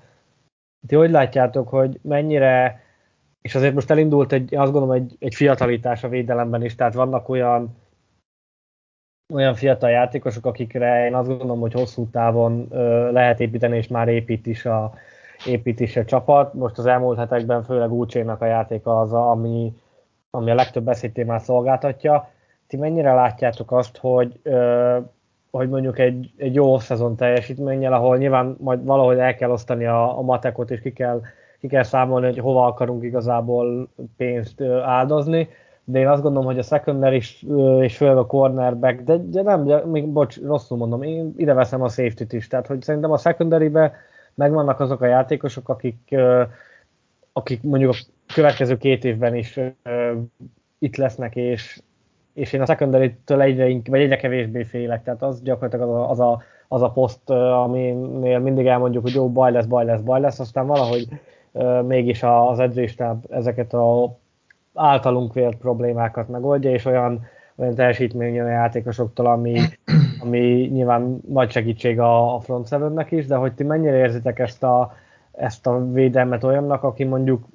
Ti 0.88 0.95
hogy 0.95 1.11
látjátok, 1.11 1.69
hogy 1.69 1.99
mennyire, 2.01 2.81
és 3.41 3.55
azért 3.55 3.73
most 3.73 3.91
elindult 3.91 4.31
egy, 4.31 4.55
azt 4.55 4.71
gondolom, 4.71 4.95
egy, 4.95 5.15
egy 5.19 5.36
fiatalítás 5.36 6.03
a 6.03 6.09
védelemben 6.09 6.63
is, 6.63 6.75
tehát 6.75 6.93
vannak 6.93 7.29
olyan 7.29 7.81
olyan 9.34 9.55
fiatal 9.55 9.89
játékosok, 9.89 10.45
akikre 10.45 11.05
én 11.05 11.15
azt 11.15 11.27
gondolom, 11.27 11.59
hogy 11.59 11.73
hosszú 11.73 12.09
távon 12.09 12.67
ö, 12.69 13.11
lehet 13.11 13.39
építeni, 13.39 13.77
és 13.77 13.88
már 13.88 14.07
épít 14.07 14.47
is 14.47 14.65
a, 14.65 14.93
épít 15.45 15.79
is 15.79 15.95
a 15.95 16.05
csapat. 16.05 16.53
Most 16.53 16.77
az 16.77 16.86
elmúlt 16.86 17.17
hetekben 17.17 17.63
főleg 17.63 17.91
Úcsénak 17.91 18.41
a 18.41 18.45
játéka 18.45 18.99
az, 18.99 19.13
ami, 19.13 19.73
ami 20.29 20.51
a 20.51 20.55
legtöbb 20.55 20.84
beszédtémát 20.84 21.43
szolgáltatja 21.43 22.29
ti 22.68 22.78
mennyire 22.78 23.14
látjátok 23.14 23.72
azt, 23.72 23.97
hogy, 23.97 24.39
hogy 25.51 25.70
mondjuk 25.70 25.99
egy, 25.99 26.32
egy 26.38 26.53
jó 26.53 26.80
szezon 26.80 27.16
teljesítménnyel, 27.16 27.93
ahol 27.93 28.18
nyilván 28.18 28.55
majd 28.59 28.86
valahogy 28.86 29.18
el 29.18 29.36
kell 29.36 29.49
osztani 29.49 29.86
a, 29.86 30.18
a 30.18 30.22
matekot, 30.22 30.72
és 30.72 30.82
ki 30.82 30.93
kell, 30.93 31.22
ki 31.59 31.68
kell 31.68 31.84
számolni, 31.84 32.26
hogy 32.26 32.39
hova 32.39 32.66
akarunk 32.66 33.03
igazából 33.03 33.89
pénzt 34.18 34.61
áldozni, 34.84 35.49
de 35.84 35.99
én 35.99 36.07
azt 36.07 36.22
gondolom, 36.22 36.47
hogy 36.47 36.59
a 36.59 36.64
secondary 36.64 37.16
is, 37.16 37.45
és 37.80 37.97
főleg 37.97 38.18
a 38.18 38.26
cornerback, 38.26 39.01
de, 39.01 39.18
de 39.18 39.41
nem, 39.41 39.66
de, 39.66 39.86
még, 39.86 40.07
bocs, 40.07 40.41
rosszul 40.41 40.78
mondom, 40.78 41.03
én 41.03 41.34
ide 41.38 41.53
veszem 41.53 41.82
a 41.82 41.89
safety-t 41.89 42.34
is, 42.34 42.47
tehát 42.47 42.68
hogy 42.68 42.82
szerintem 42.82 43.11
a 43.11 43.18
secondary-be 43.18 43.93
megvannak 44.34 44.80
azok 44.80 45.01
a 45.01 45.05
játékosok, 45.05 45.70
akik, 45.70 46.16
akik 47.34 47.64
mondjuk 47.64 47.91
a 48.28 48.34
következő 48.34 48.78
két 48.78 49.03
évben 49.03 49.36
is 49.36 49.59
itt 50.80 50.95
lesznek, 50.95 51.36
és, 51.36 51.82
és 52.34 52.53
én 52.53 52.61
a 52.61 52.65
secondary-től 52.65 53.41
egyre, 53.41 53.79
vagy 53.89 54.01
egyre 54.01 54.15
kevésbé 54.15 54.63
félek, 54.63 55.03
tehát 55.03 55.21
az 55.21 55.41
gyakorlatilag 55.41 55.89
az 55.89 55.95
a, 55.95 56.09
az 56.09 56.19
a, 56.19 56.41
az 56.67 56.81
a 56.81 56.91
poszt, 56.91 57.29
aminél 57.29 58.39
mindig 58.39 58.65
elmondjuk, 58.65 59.03
hogy 59.03 59.13
jó, 59.13 59.29
baj 59.29 59.51
lesz, 59.51 59.65
baj 59.65 59.86
lesz, 59.86 60.01
baj 60.01 60.19
lesz, 60.19 60.39
aztán 60.39 60.67
valahogy 60.67 61.07
mégis 61.88 62.23
az 62.23 62.59
edzéstáb 62.59 63.25
ezeket 63.29 63.73
a 63.73 64.17
általunk 64.73 65.34
vélt 65.34 65.57
problémákat 65.57 66.27
megoldja, 66.27 66.71
és 66.71 66.86
olyan, 66.86 67.25
olyan 67.55 67.75
teljesítmény 67.75 68.39
a 68.39 68.47
játékosoktól, 68.47 69.25
ami, 69.25 69.59
ami 70.23 70.69
nyilván 70.71 71.19
nagy 71.27 71.51
segítség 71.51 71.99
a, 71.99 72.36
a 72.36 72.39
front 72.39 72.67
seven 72.67 73.05
is, 73.09 73.25
de 73.25 73.36
hogy 73.36 73.53
ti 73.53 73.63
mennyire 73.63 73.97
érzitek 73.97 74.39
ezt 74.39 74.63
a, 74.63 74.93
ezt 75.31 75.67
a 75.67 75.91
védelmet 75.91 76.43
olyannak, 76.43 76.84
aki 76.84 77.03
mondjuk 77.03 77.45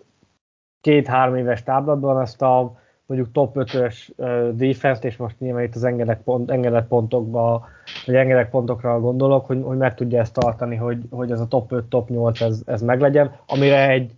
két-három 0.81 1.37
éves 1.37 1.63
táblatban 1.63 2.21
ezt 2.21 2.43
a 2.43 2.77
mondjuk 3.09 3.33
top 3.33 3.57
5-ös 3.59 4.11
defense 4.57 5.07
és 5.09 5.17
most 5.17 5.41
nyilván 5.41 5.65
itt 5.65 5.75
az 5.75 5.85
engedett, 5.85 6.23
pont, 6.23 6.51
engedett 6.51 6.89
pontokba, 6.89 7.69
vagy 8.07 8.15
engedett 8.15 8.51
pontokra 8.51 9.01
gondolok, 9.01 9.47
hogy, 9.47 9.63
hogy 9.63 9.77
meg 9.77 9.95
tudja 9.95 10.21
ezt 10.21 10.33
tartani, 10.33 10.77
hogy, 10.77 11.03
hogy 11.11 11.31
ez 11.31 11.41
a 11.41 11.47
top 11.47 11.73
5, 11.73 11.85
top 11.85 12.09
8 12.09 12.41
ez, 12.41 12.63
ez 12.67 12.83
meglegyen, 12.83 13.37
amire 13.47 13.89
egy 13.89 14.11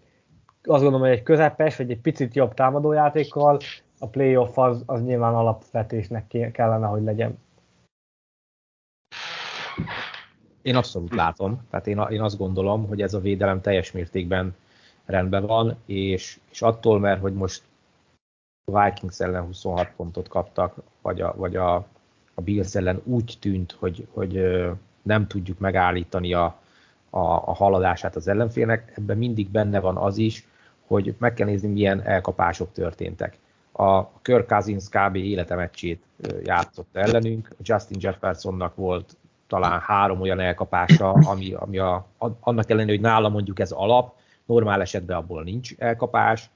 azt 0.62 0.82
gondolom, 0.82 1.00
hogy 1.00 1.16
egy 1.16 1.22
közepes, 1.22 1.76
vagy 1.76 1.90
egy 1.90 2.00
picit 2.00 2.34
jobb 2.34 2.54
támadójátékkal 2.54 3.58
a 3.98 4.06
playoff 4.06 4.58
az, 4.58 4.82
az 4.86 5.02
nyilván 5.02 5.34
alapvetésnek 5.34 6.50
kellene, 6.52 6.86
hogy 6.86 7.02
legyen. 7.02 7.38
Én 10.62 10.76
abszolút 10.76 11.14
látom, 11.14 11.60
tehát 11.70 11.86
én, 11.86 12.00
én 12.10 12.20
azt 12.20 12.38
gondolom, 12.38 12.86
hogy 12.86 13.02
ez 13.02 13.14
a 13.14 13.20
védelem 13.20 13.60
teljes 13.60 13.92
mértékben 13.92 14.54
rendben 15.04 15.46
van, 15.46 15.76
és, 15.86 16.38
és 16.50 16.62
attól, 16.62 16.98
mert 16.98 17.20
hogy 17.20 17.34
most 17.34 17.62
a 18.72 18.84
Vikings 18.84 19.20
ellen 19.20 19.44
26 19.44 19.90
pontot 19.96 20.28
kaptak, 20.28 20.74
vagy 21.02 21.20
a, 21.20 21.34
vagy 21.36 21.56
a, 21.56 21.74
a 22.34 22.40
Bills 22.42 22.74
ellen 22.74 23.00
úgy 23.04 23.36
tűnt, 23.40 23.76
hogy, 23.78 24.06
hogy 24.10 24.60
nem 25.02 25.26
tudjuk 25.26 25.58
megállítani 25.58 26.32
a, 26.34 26.44
a, 27.10 27.18
a 27.20 27.54
haladását 27.54 28.16
az 28.16 28.28
ellenfélnek, 28.28 28.92
ebben 28.96 29.18
mindig 29.18 29.48
benne 29.50 29.80
van 29.80 29.96
az 29.96 30.16
is, 30.16 30.46
hogy 30.86 31.14
meg 31.18 31.34
kell 31.34 31.46
nézni, 31.46 31.68
milyen 31.68 32.02
elkapások 32.02 32.72
történtek. 32.72 33.38
A 33.72 34.06
Kirk 34.08 34.46
Cousins 34.48 34.88
kb. 34.88 35.16
életemeccsét 35.16 36.02
játszott 36.44 36.96
ellenünk, 36.96 37.48
Justin 37.62 37.98
Jeffersonnak 38.00 38.74
volt 38.74 39.16
talán 39.46 39.80
három 39.80 40.20
olyan 40.20 40.40
elkapása, 40.40 41.10
ami, 41.10 41.52
ami 41.52 41.78
a, 41.78 42.06
annak 42.40 42.70
ellenére, 42.70 42.92
hogy 42.92 43.00
nála 43.00 43.28
mondjuk 43.28 43.60
ez 43.60 43.70
alap, 43.70 44.14
normál 44.44 44.80
esetben 44.80 45.16
abból 45.16 45.42
nincs 45.42 45.74
elkapás, 45.78 46.50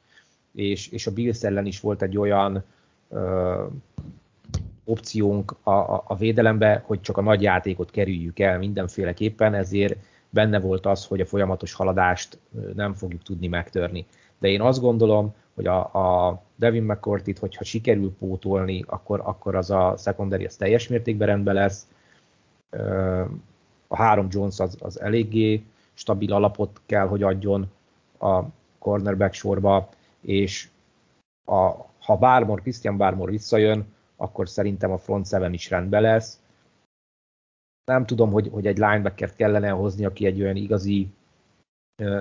és, 0.55 0.89
és 0.89 1.07
a 1.07 1.13
Bills 1.13 1.43
ellen 1.43 1.67
is 1.67 1.81
volt 1.81 2.03
egy 2.03 2.19
olyan 2.19 2.65
ö, 3.11 3.65
opciónk 4.85 5.57
a, 5.63 5.71
a, 5.71 6.05
a 6.07 6.17
védelembe, 6.17 6.83
hogy 6.87 7.01
csak 7.01 7.17
a 7.17 7.23
nagy 7.23 7.43
játékot 7.43 7.91
kerüljük 7.91 8.39
el 8.39 8.59
mindenféleképpen, 8.59 9.55
ezért 9.55 9.97
benne 10.31 10.61
volt 10.61 10.87
az, 10.87 11.07
hogy 11.07 11.21
a 11.21 11.27
folyamatos 11.27 11.73
haladást 11.73 12.39
nem 12.75 12.95
fogjuk 12.95 13.23
tudni 13.23 13.47
megtörni. 13.47 14.07
De 14.39 14.49
én 14.49 14.61
azt 14.61 14.81
gondolom, 14.81 15.35
hogy 15.55 15.67
a, 15.67 15.81
a 15.81 16.43
Devin 16.57 16.83
McCourtit, 16.83 17.39
hogyha 17.39 17.65
sikerül 17.65 18.15
pótolni, 18.19 18.85
akkor, 18.87 19.21
akkor 19.25 19.55
az 19.55 19.71
a 19.71 19.95
secondary 19.99 20.45
az 20.45 20.57
teljes 20.57 20.89
mértékben 20.89 21.29
rendben 21.29 21.55
lesz. 21.55 21.87
A 23.89 23.97
három 23.97 24.27
Jones 24.31 24.59
az, 24.59 24.77
az 24.81 25.01
eléggé 25.01 25.63
stabil 25.95 26.33
alapot 26.33 26.81
kell, 26.87 27.07
hogy 27.07 27.23
adjon 27.23 27.71
a 28.19 28.41
cornerback 28.79 29.33
sorba, 29.33 29.89
és 30.25 30.69
a, 31.45 31.71
ha 31.99 32.17
Bármor, 32.19 32.61
Christian 32.61 32.97
Bármor 32.97 33.31
visszajön, 33.31 33.93
akkor 34.17 34.49
szerintem 34.49 34.91
a 34.91 34.99
front 34.99 35.27
seven 35.27 35.53
is 35.53 35.71
rendben 35.71 36.03
lesz. 36.03 36.41
Nem 37.85 38.07
tudom, 38.07 38.31
hogy, 38.31 38.49
hogy 38.53 38.67
egy 38.67 38.79
linebackert 38.79 39.37
kellene 39.37 39.69
hozni, 39.69 40.05
aki 40.05 40.27
egy 40.27 40.41
olyan 40.41 40.57
igazi 40.57 41.09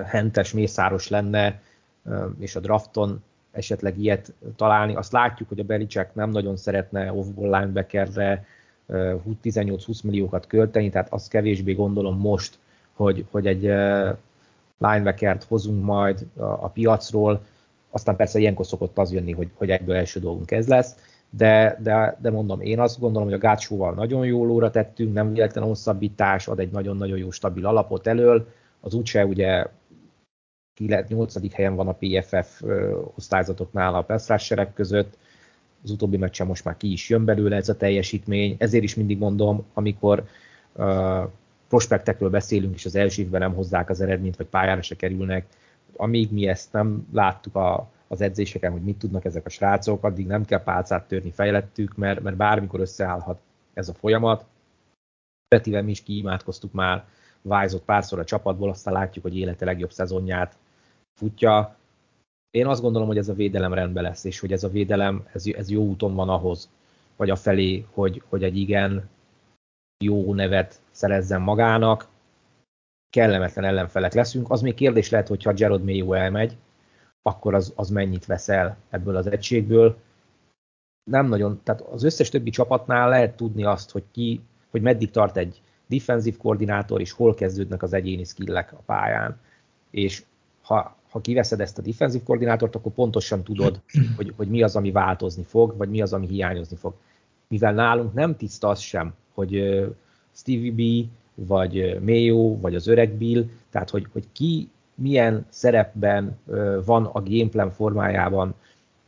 hentes, 0.05 0.53
mészáros 0.53 1.07
lenne, 1.09 1.61
és 2.39 2.55
a 2.55 2.59
drafton 2.59 3.23
esetleg 3.51 3.99
ilyet 3.99 4.33
találni. 4.55 4.95
Azt 4.95 5.11
látjuk, 5.11 5.49
hogy 5.49 5.59
a 5.59 5.63
Belicek 5.63 6.15
nem 6.15 6.29
nagyon 6.29 6.57
szeretne 6.57 7.13
off-ball 7.13 7.59
linebackerre 7.59 8.45
uh, 8.85 9.21
18-20 9.43 10.03
milliókat 10.03 10.47
költeni, 10.47 10.89
tehát 10.89 11.13
azt 11.13 11.29
kevésbé 11.29 11.73
gondolom 11.73 12.19
most, 12.19 12.59
hogy, 12.93 13.25
hogy 13.31 13.47
egy 13.47 13.61
linebackert 14.77 15.43
hozunk 15.43 15.83
majd 15.83 16.27
a 16.35 16.67
piacról, 16.67 17.45
aztán 17.93 18.15
persze 18.15 18.39
ilyenkor 18.39 18.65
szokott 18.65 18.97
az 18.97 19.11
jönni, 19.11 19.31
hogy, 19.31 19.49
hogy 19.53 19.69
egyből 19.69 19.95
első 19.95 20.19
dolgunk 20.19 20.51
ez 20.51 20.67
lesz, 20.67 20.95
de, 21.29 21.77
de, 21.81 22.17
de 22.21 22.31
mondom, 22.31 22.61
én 22.61 22.79
azt 22.79 22.99
gondolom, 22.99 23.27
hogy 23.27 23.37
a 23.37 23.41
gátsóval 23.41 23.93
nagyon 23.93 24.25
jó 24.25 24.45
lóra 24.45 24.69
tettünk, 24.69 25.13
nem 25.13 25.33
véletlen 25.33 25.63
hosszabbítás, 25.63 26.47
ad 26.47 26.59
egy 26.59 26.71
nagyon-nagyon 26.71 27.17
jó 27.17 27.31
stabil 27.31 27.65
alapot 27.65 28.07
elől, 28.07 28.47
az 28.79 28.93
úgyse 28.93 29.25
ugye 29.25 29.65
8. 31.07 31.53
helyen 31.53 31.75
van 31.75 31.87
a 31.87 31.97
PFF 31.99 32.61
osztályzatoknál 33.15 33.95
a 33.95 34.01
Pestrásserek 34.01 34.73
között, 34.73 35.17
az 35.83 35.91
utóbbi 35.91 36.17
meccsen 36.17 36.47
most 36.47 36.63
már 36.63 36.77
ki 36.77 36.91
is 36.91 37.09
jön 37.09 37.25
belőle 37.25 37.55
ez 37.55 37.69
a 37.69 37.77
teljesítmény, 37.77 38.55
ezért 38.59 38.83
is 38.83 38.95
mindig 38.95 39.17
mondom, 39.17 39.65
amikor 39.73 40.23
uh, 40.75 41.29
prospektekről 41.67 42.29
beszélünk, 42.29 42.75
és 42.75 42.85
az 42.85 42.95
első 42.95 43.21
évben 43.21 43.39
nem 43.39 43.53
hozzák 43.53 43.89
az 43.89 44.01
eredményt, 44.01 44.37
vagy 44.37 44.45
pályára 44.45 44.81
se 44.81 44.95
kerülnek, 44.95 45.45
amíg 45.95 46.31
mi 46.31 46.47
ezt 46.47 46.71
nem 46.71 47.07
láttuk 47.11 47.55
a, 47.55 47.89
az 48.07 48.21
edzéseken, 48.21 48.71
hogy 48.71 48.83
mit 48.83 48.97
tudnak 48.97 49.25
ezek 49.25 49.45
a 49.45 49.49
srácok, 49.49 50.03
addig 50.03 50.27
nem 50.27 50.45
kell 50.45 50.63
pálcát 50.63 51.07
törni 51.07 51.31
fejlettük, 51.31 51.95
mert, 51.95 52.21
mert 52.21 52.35
bármikor 52.35 52.79
összeállhat 52.79 53.39
ez 53.73 53.89
a 53.89 53.93
folyamat. 53.93 54.45
Petivel 55.47 55.83
mi 55.83 55.91
is 55.91 56.03
kiimádkoztuk 56.03 56.71
már 56.71 57.05
Vájzott 57.45 57.83
párszor 57.83 58.19
a 58.19 58.23
csapatból, 58.23 58.69
aztán 58.69 58.93
látjuk, 58.93 59.23
hogy 59.23 59.37
élete 59.37 59.65
legjobb 59.65 59.91
szezonját 59.91 60.57
futja. 61.13 61.75
Én 62.49 62.67
azt 62.67 62.81
gondolom, 62.81 63.07
hogy 63.07 63.17
ez 63.17 63.29
a 63.29 63.33
védelem 63.33 63.73
rendben 63.73 64.03
lesz, 64.03 64.23
és 64.23 64.39
hogy 64.39 64.51
ez 64.51 64.63
a 64.63 64.69
védelem, 64.69 65.27
ez, 65.33 65.45
ez 65.45 65.69
jó 65.69 65.83
úton 65.83 66.15
van 66.15 66.29
ahhoz, 66.29 66.69
vagy 67.15 67.29
a 67.29 67.35
felé, 67.35 67.85
hogy, 67.91 68.23
hogy 68.29 68.43
egy 68.43 68.57
igen 68.57 69.09
jó 70.03 70.33
nevet 70.33 70.81
szerezzen 70.91 71.41
magának, 71.41 72.07
kellemetlen 73.13 73.65
ellenfelek 73.65 74.13
leszünk. 74.13 74.51
Az 74.51 74.61
még 74.61 74.73
kérdés 74.73 75.09
lehet, 75.09 75.27
hogyha 75.27 75.53
Gerard 75.53 75.83
Mayo 75.83 76.13
elmegy, 76.13 76.57
akkor 77.21 77.53
az, 77.53 77.73
az 77.75 77.89
mennyit 77.89 78.25
veszel 78.25 78.77
ebből 78.89 79.15
az 79.15 79.27
egységből. 79.27 79.97
Nem 81.03 81.27
nagyon, 81.27 81.59
tehát 81.63 81.81
az 81.81 82.03
összes 82.03 82.29
többi 82.29 82.49
csapatnál 82.49 83.09
lehet 83.09 83.35
tudni 83.35 83.63
azt, 83.63 83.91
hogy 83.91 84.03
ki, 84.11 84.41
hogy 84.69 84.81
meddig 84.81 85.11
tart 85.11 85.37
egy 85.37 85.61
defensív 85.87 86.37
koordinátor, 86.37 87.01
és 87.01 87.11
hol 87.11 87.33
kezdődnek 87.33 87.83
az 87.83 87.93
egyéni 87.93 88.23
skillek 88.23 88.73
a 88.73 88.81
pályán. 88.85 89.39
És 89.89 90.23
ha, 90.61 90.95
ha 91.09 91.21
kiveszed 91.21 91.59
ezt 91.59 91.77
a 91.77 91.81
defensív 91.81 92.23
koordinátort, 92.23 92.75
akkor 92.75 92.91
pontosan 92.91 93.43
tudod, 93.43 93.81
hogy, 94.17 94.33
hogy 94.37 94.47
mi 94.47 94.63
az, 94.63 94.75
ami 94.75 94.91
változni 94.91 95.43
fog, 95.43 95.77
vagy 95.77 95.89
mi 95.89 96.01
az, 96.01 96.13
ami 96.13 96.27
hiányozni 96.27 96.75
fog. 96.75 96.93
Mivel 97.47 97.73
nálunk 97.73 98.13
nem 98.13 98.35
tiszta 98.35 98.67
az 98.67 98.79
sem, 98.79 99.13
hogy 99.33 99.83
Stevie 100.31 100.71
B, 100.71 101.09
vagy 101.35 101.99
Mayo, 102.01 102.59
vagy 102.59 102.75
az 102.75 102.87
öreg 102.87 103.13
Bill, 103.13 103.45
tehát 103.71 103.89
hogy, 103.89 104.07
hogy 104.11 104.23
ki 104.31 104.69
milyen 104.95 105.45
szerepben 105.49 106.39
van 106.85 107.05
a 107.05 107.21
gameplan 107.21 107.71
formájában 107.71 108.55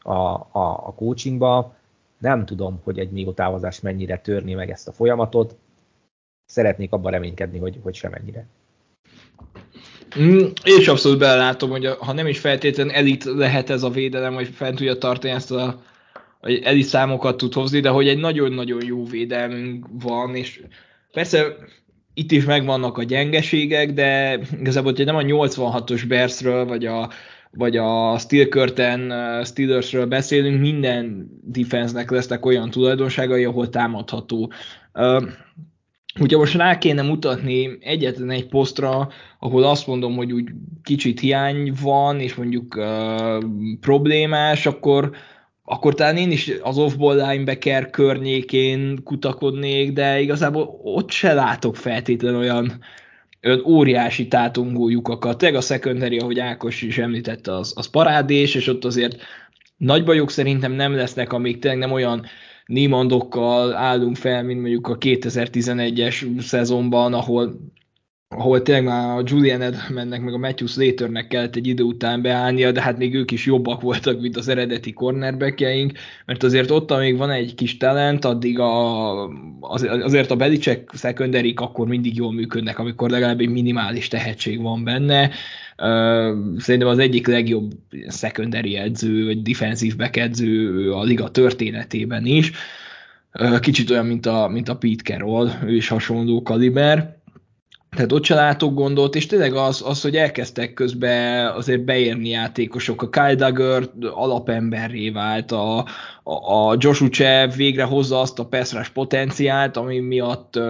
a, 0.02 0.12
a, 0.12 0.84
a 0.86 0.94
coachingba. 0.96 1.76
Nem 2.18 2.46
tudom, 2.46 2.80
hogy 2.84 3.00
egy 3.00 3.12
még 3.12 3.34
távozás 3.34 3.80
mennyire 3.80 4.18
törni 4.18 4.54
meg 4.54 4.70
ezt 4.70 4.88
a 4.88 4.92
folyamatot. 4.92 5.56
Szeretnék 6.46 6.92
abban 6.92 7.12
reménykedni, 7.12 7.60
hogy, 7.60 7.80
hogy 7.84 7.94
sem 7.96 8.14
ennyire. 8.14 8.46
Mm, 10.20 10.46
és 10.64 10.88
abszolút 10.88 11.20
belelátom, 11.20 11.70
hogy 11.70 11.86
ha 11.86 12.14
nem 12.14 12.28
is 12.28 12.40
feltétlenül 12.40 12.94
elit 12.94 13.24
lehet 13.24 13.70
ez 13.70 13.84
a 13.84 13.90
védelem, 13.90 14.34
hogy 14.34 14.48
fent 14.48 14.76
tudja 14.78 14.98
tartani 14.98 15.34
ezt 15.34 15.52
a 15.52 15.82
hogy 16.46 16.62
elit 16.64 16.86
számokat 16.86 17.38
tud 17.38 17.54
hozni, 17.54 17.80
de 17.80 17.90
hogy 17.90 18.08
egy 18.08 18.18
nagyon-nagyon 18.18 18.86
jó 18.86 19.06
védelmünk 19.06 19.86
van, 19.92 20.36
és 20.36 20.62
persze 21.12 21.56
itt 22.18 22.32
is 22.32 22.46
megvannak 22.46 22.98
a 22.98 23.04
gyengeségek, 23.04 23.94
de 23.94 24.40
igazából, 24.60 24.94
hogy 24.96 25.06
nem 25.06 25.16
a 25.16 25.22
86-os 25.22 26.04
Bearsről, 26.08 26.66
vagy 26.66 26.86
a, 26.86 27.10
vagy 27.52 27.78
a 27.78 28.18
Steel 28.18 28.46
Curtain 28.46 29.14
Steelersről 29.44 30.06
beszélünk, 30.06 30.62
minden 30.62 31.30
defense-nek 31.44 32.12
lesznek 32.12 32.46
olyan 32.46 32.70
tulajdonságai, 32.70 33.44
ahol 33.44 33.70
támadható. 33.70 34.52
Uh, 34.94 35.24
Ugye 36.20 36.38
most 36.38 36.56
rá 36.56 36.78
kéne 36.78 37.02
mutatni 37.02 37.78
egyetlen 37.80 38.30
egy 38.30 38.48
posztra, 38.48 39.10
ahol 39.40 39.64
azt 39.64 39.88
mondom, 39.88 40.16
hogy 40.16 40.32
úgy 40.32 40.50
kicsit 40.84 41.20
hiány 41.20 41.74
van, 41.82 42.20
és 42.20 42.36
mondjuk 42.36 42.76
uh, 42.76 43.44
problémás, 43.80 44.66
akkor 44.66 45.12
akkor 45.66 45.94
talán 45.94 46.18
én 46.18 46.32
is 46.32 46.52
az 46.62 46.78
off-ball 46.78 47.30
linebacker 47.30 47.90
környékén 47.90 49.04
kutakodnék, 49.04 49.94
de 49.94 50.20
igazából 50.20 50.80
ott 50.84 51.12
se 51.12 51.34
látok 51.34 51.76
feltétlenül 51.76 52.40
olyan, 52.40 52.80
olyan 53.44 53.66
óriási 53.66 54.28
tátongó 54.28 54.90
lyukakat. 54.90 55.38
Tényleg 55.38 55.58
a 55.58 55.64
secondary, 55.64 56.18
ahogy 56.18 56.40
Ákos 56.40 56.82
is 56.82 56.98
említette, 56.98 57.56
az, 57.56 57.74
az 57.76 57.90
parádés, 57.90 58.56
és 58.56 58.68
ott 58.68 58.86
azért 58.86 59.22
nagy 59.78 60.04
bajok 60.04 60.32
szerintem 60.32 60.72
nem 60.72 60.96
lesznek, 60.96 61.34
amíg 61.34 61.60
tényleg 61.60 61.80
nem 61.80 61.92
olyan 61.92 62.26
Niemandokkal 62.66 63.74
állunk 63.74 64.16
fel, 64.16 64.44
mint 64.44 64.62
mondjuk 64.62 64.88
a 64.88 64.98
2011-es 64.98 66.40
szezonban, 66.40 67.14
ahol 67.14 67.56
ahol 68.38 68.62
tényleg 68.62 68.84
már 68.84 69.18
a 69.18 69.24
Julian 69.26 69.62
Edelmannek 69.62 70.22
meg 70.22 70.34
a 70.34 70.38
Matthew 70.38 70.68
Slaternek 70.68 71.28
kellett 71.28 71.56
egy 71.56 71.68
idő 71.68 71.84
után 71.84 72.22
beállnia, 72.22 72.72
de 72.72 72.82
hát 72.82 72.98
még 72.98 73.16
ők 73.16 73.32
is 73.32 73.46
jobbak 73.46 73.82
voltak, 73.82 74.22
mint 74.22 74.38
az 74.38 74.48
eredeti 74.48 74.94
cornerbackjeink, 74.94 75.92
mert 76.26 76.44
azért 76.44 76.72
ott, 76.72 76.92
amíg 76.92 77.18
van 77.18 77.32
egy 77.32 77.56
kis 77.56 77.78
talent, 77.78 78.26
addig 78.26 78.60
a, 78.60 79.26
az, 79.60 79.88
azért 80.02 80.32
a 80.32 80.36
Belicek 80.36 80.90
secondary 80.94 81.54
akkor 81.56 81.88
mindig 81.88 82.16
jól 82.16 82.34
működnek, 82.34 82.80
amikor 82.80 83.10
legalább 83.10 83.40
egy 83.40 83.50
minimális 83.50 84.08
tehetség 84.08 84.62
van 84.62 84.84
benne. 84.84 85.30
Szerintem 86.58 86.90
az 86.90 87.00
egyik 87.00 87.28
legjobb 87.28 87.72
secondary 88.10 88.76
edző, 88.76 89.26
vagy 89.26 89.42
defensív 89.42 89.96
back 89.96 90.18
edző 90.18 90.92
a 90.92 91.04
liga 91.04 91.30
történetében 91.30 92.26
is. 92.26 92.52
Kicsit 93.60 93.90
olyan, 93.90 94.06
mint 94.06 94.26
a, 94.26 94.48
mint 94.48 94.70
a 94.70 94.76
Pete 94.76 95.04
Carroll, 95.04 95.50
ő 95.66 95.76
is 95.76 95.88
hasonló 95.88 96.42
kaliber 96.42 97.24
tehát 97.96 98.12
ott 98.12 98.24
se 98.24 98.36
látok 98.36 98.74
gondot, 98.74 99.16
és 99.16 99.26
tényleg 99.26 99.54
az, 99.54 99.84
az, 99.86 100.02
hogy 100.02 100.16
elkezdtek 100.16 100.74
közben 100.74 101.52
azért 101.52 101.84
beérni 101.84 102.30
játékosok. 102.30 103.02
A 103.02 103.10
Kyle 103.10 103.36
Duggar 103.36 103.92
alapemberré 104.14 105.10
vált, 105.10 105.52
a, 105.52 105.78
a, 106.24 106.70
a 106.70 106.76
Josh 106.80 107.02
Uche 107.02 107.48
végre 107.56 107.84
hozza 107.84 108.20
azt 108.20 108.40
a 108.40 108.46
Peszrás 108.46 108.90
potenciált, 108.90 109.78
ami 109.78 110.00
miatt 110.00 110.58
uh, 110.58 110.64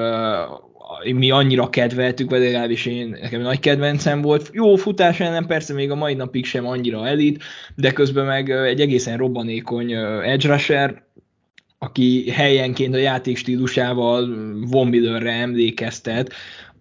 mi 1.14 1.32
annyira 1.32 1.70
kedveltük, 1.70 2.30
vagy 2.30 2.40
legalábbis 2.40 2.86
én, 2.86 3.18
nekem 3.22 3.42
nagy 3.42 3.60
kedvencem 3.60 4.22
volt. 4.22 4.50
Jó 4.54 4.76
futás 4.76 5.20
ellen 5.20 5.46
persze 5.46 5.74
még 5.74 5.92
a 5.92 5.96
mai 5.96 6.14
napig 6.14 6.46
sem 6.46 6.66
annyira 6.66 7.08
elit, 7.08 7.44
de 7.76 7.92
közben 7.92 8.26
meg 8.26 8.50
egy 8.50 8.82
egészen 8.82 9.18
robbanékony 9.18 9.92
edge 10.24 10.48
rusher, 10.48 11.04
aki 11.80 12.32
helyenként 12.32 12.94
a 12.94 12.98
játék 12.98 13.38
stílusával 13.38 14.28
Von 14.70 14.88
Millerre 14.88 15.32
emlékeztet, 15.32 16.34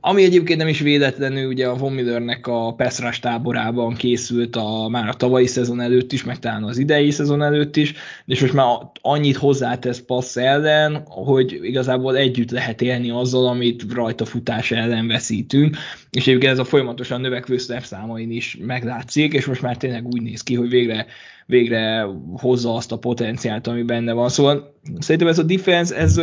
ami 0.07 0.23
egyébként 0.23 0.59
nem 0.59 0.69
is 0.69 0.81
véletlenül, 0.81 1.47
ugye 1.47 1.67
a 1.67 1.77
Von 1.77 1.93
Millernek 1.93 2.47
a 2.47 2.75
Peszrás 2.75 3.19
táborában 3.19 3.95
készült 3.95 4.57
a, 4.57 4.89
már 4.89 5.09
a 5.09 5.15
tavalyi 5.15 5.47
szezon 5.47 5.81
előtt 5.81 6.13
is, 6.13 6.25
meg 6.25 6.39
talán 6.39 6.65
az 6.65 6.79
idei 6.79 7.11
szezon 7.11 7.43
előtt 7.43 7.77
is, 7.77 7.95
és 8.27 8.41
most 8.41 8.53
már 8.53 8.67
annyit 9.01 9.37
hozzátesz 9.37 10.01
passz 10.01 10.37
ellen, 10.37 11.03
hogy 11.07 11.59
igazából 11.63 12.17
együtt 12.17 12.51
lehet 12.51 12.83
élni 12.83 13.11
azzal, 13.11 13.47
amit 13.47 13.93
rajta 13.93 14.25
futás 14.25 14.71
ellen 14.71 15.07
veszítünk, 15.07 15.77
és 16.11 16.27
egyébként 16.27 16.53
ez 16.53 16.59
a 16.59 16.65
folyamatosan 16.65 17.21
növekvő 17.21 17.57
számain 17.59 18.31
is 18.31 18.59
meglátszik, 18.61 19.33
és 19.33 19.47
most 19.47 19.63
már 19.63 19.77
tényleg 19.77 20.07
úgy 20.07 20.23
néz 20.23 20.43
ki, 20.43 20.55
hogy 20.55 20.69
végre 20.69 21.07
végre 21.47 22.07
hozza 22.37 22.75
azt 22.75 22.93
a 22.93 22.99
potenciált, 22.99 23.67
ami 23.67 23.83
benne 23.83 24.13
van. 24.13 24.29
Szóval 24.29 24.75
szerintem 24.99 25.31
ez 25.31 25.39
a 25.39 25.43
defense, 25.43 25.97
ez 25.97 26.21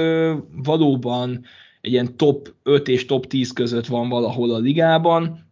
valóban 0.63 1.45
egy 1.81 1.91
ilyen 1.91 2.17
top 2.17 2.53
5 2.63 2.87
és 2.87 3.05
top 3.05 3.27
10 3.27 3.51
között 3.51 3.85
van 3.85 4.09
valahol 4.09 4.51
a 4.53 4.57
ligában. 4.57 5.49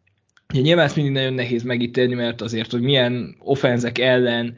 Ugye 0.53 0.61
nyilván 0.61 0.85
ezt 0.85 0.95
mindig 0.95 1.13
nagyon 1.13 1.33
nehéz 1.33 1.63
megítélni, 1.63 2.13
mert 2.13 2.41
azért, 2.41 2.71
hogy 2.71 2.81
milyen 2.81 3.35
offenzek 3.39 3.97
ellen 3.97 4.55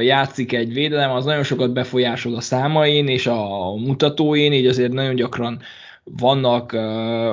játszik 0.00 0.52
egy 0.52 0.72
védelem, 0.72 1.10
az 1.10 1.24
nagyon 1.24 1.42
sokat 1.42 1.72
befolyásol 1.72 2.34
a 2.34 2.40
számain 2.40 3.08
és 3.08 3.26
a 3.26 3.74
mutatóin, 3.74 4.52
így 4.52 4.66
azért 4.66 4.92
nagyon 4.92 5.14
gyakran 5.14 5.60
vannak, 6.04 6.72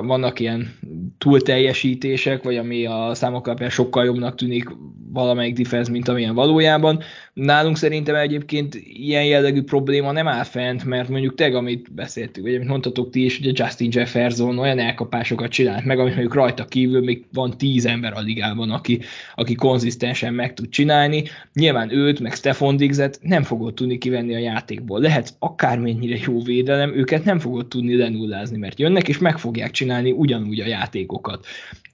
vannak 0.06 0.40
ilyen 0.40 0.78
túlteljesítések, 1.18 2.44
vagy 2.44 2.58
ami 2.58 2.86
a 2.86 3.12
számok 3.14 3.48
alapján 3.48 3.70
sokkal 3.70 4.06
jobbnak 4.06 4.36
tűnik 4.36 4.70
valamelyik 5.14 5.56
defense, 5.56 5.92
mint 5.92 6.08
amilyen 6.08 6.36
valójában. 6.36 7.00
Nálunk 7.34 7.78
szerintem 7.78 8.16
egyébként 8.16 8.76
ilyen 8.84 9.26
jellegű 9.26 9.62
probléma 9.64 10.12
nem 10.12 10.28
áll 10.28 10.44
fent, 10.44 10.86
mert 10.86 11.10
mondjuk 11.10 11.36
teg, 11.36 11.56
amit 11.56 11.94
beszéltük, 11.94 12.44
vagy 12.44 12.56
amit 12.56 12.68
mondtatok 12.68 13.10
ti 13.10 13.26
is, 13.26 13.40
ugye 13.40 13.52
Justin 13.54 13.90
Jefferson 13.94 14.60
olyan 14.60 14.80
elkapásokat 14.80 15.50
csinált 15.50 15.86
meg, 15.86 16.00
amit 16.00 16.14
mondjuk 16.14 16.34
rajta 16.34 16.66
kívül 16.66 17.04
még 17.04 17.26
van 17.34 17.58
tíz 17.58 17.86
ember 17.86 18.14
a 18.14 18.20
ligában, 18.20 18.72
aki, 18.72 19.00
aki 19.36 19.56
konzisztensen 19.56 20.34
meg 20.34 20.54
tud 20.54 20.70
csinálni. 20.70 21.24
Nyilván 21.54 21.94
őt, 21.94 22.20
meg 22.20 22.34
Stefan 22.34 22.78
Diggs-et 22.78 23.20
nem 23.22 23.44
fogod 23.44 23.74
tudni 23.74 23.98
kivenni 23.98 24.36
a 24.36 24.40
játékból. 24.40 25.00
Lehet 25.00 25.34
akármennyire 25.40 26.18
jó 26.26 26.42
védelem, 26.42 26.96
őket 26.96 27.24
nem 27.24 27.40
fogod 27.40 27.68
tudni 27.68 27.96
lenullázni, 27.96 28.58
mert 28.62 28.80
jönnek 28.80 29.08
és 29.08 29.18
meg 29.18 29.38
fogják 29.38 29.72
csinálni 29.72 30.12
ugyanúgy 30.12 30.60
a 30.60 30.66
játékokat. 30.66 31.46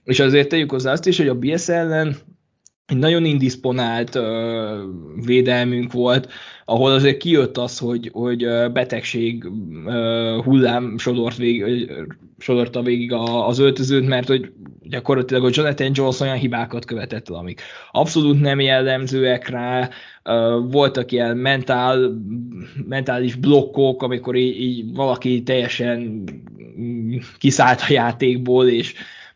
És 0.04 0.20
azért 0.20 0.50
tegyük 0.50 0.72
hozzá 0.72 0.92
azt 0.92 1.06
is, 1.06 1.18
hogy 1.18 1.28
a 1.28 1.36
BS 1.36 1.70
ellen 1.70 2.16
egy 2.88 2.98
nagyon 2.98 3.26
indisponált 3.26 4.16
uh, 4.16 4.24
védelmünk 5.26 5.92
volt, 5.92 6.30
ahol 6.66 6.92
azért 6.92 7.18
kijött 7.18 7.58
az, 7.58 7.78
hogy, 7.78 8.10
hogy 8.14 8.48
betegség 8.74 9.46
uh, 9.86 10.44
hullám 10.44 10.98
sodort 10.98 11.38
vég, 11.38 11.90
sodorta 12.38 12.82
végig 12.82 13.12
a, 13.12 13.48
az 13.48 13.60
öltözőt, 13.60 14.08
mert 14.08 14.28
hogy 14.28 14.52
gyakorlatilag 14.82 15.46
a 15.46 15.50
Jonathan 15.52 15.92
Jones 15.94 16.20
olyan 16.20 16.38
hibákat 16.38 16.86
követett 16.86 17.30
el, 17.30 17.36
amik 17.36 17.62
abszolút 17.92 18.40
nem 18.40 18.60
jellemzőek 18.60 19.48
rá, 19.48 19.90
uh, 20.24 20.72
voltak 20.72 21.12
ilyen 21.12 21.38
mentál, 21.38 22.22
mentális 22.88 23.36
blokkok, 23.36 24.04
amikor 24.04 24.36
így, 24.36 24.62
így 24.62 24.94
valaki 24.94 25.44
teljesen 25.44 26.24
kiszállt 27.38 27.82
a 27.82 27.92
játékból, 27.94 28.68
és, 28.68 28.94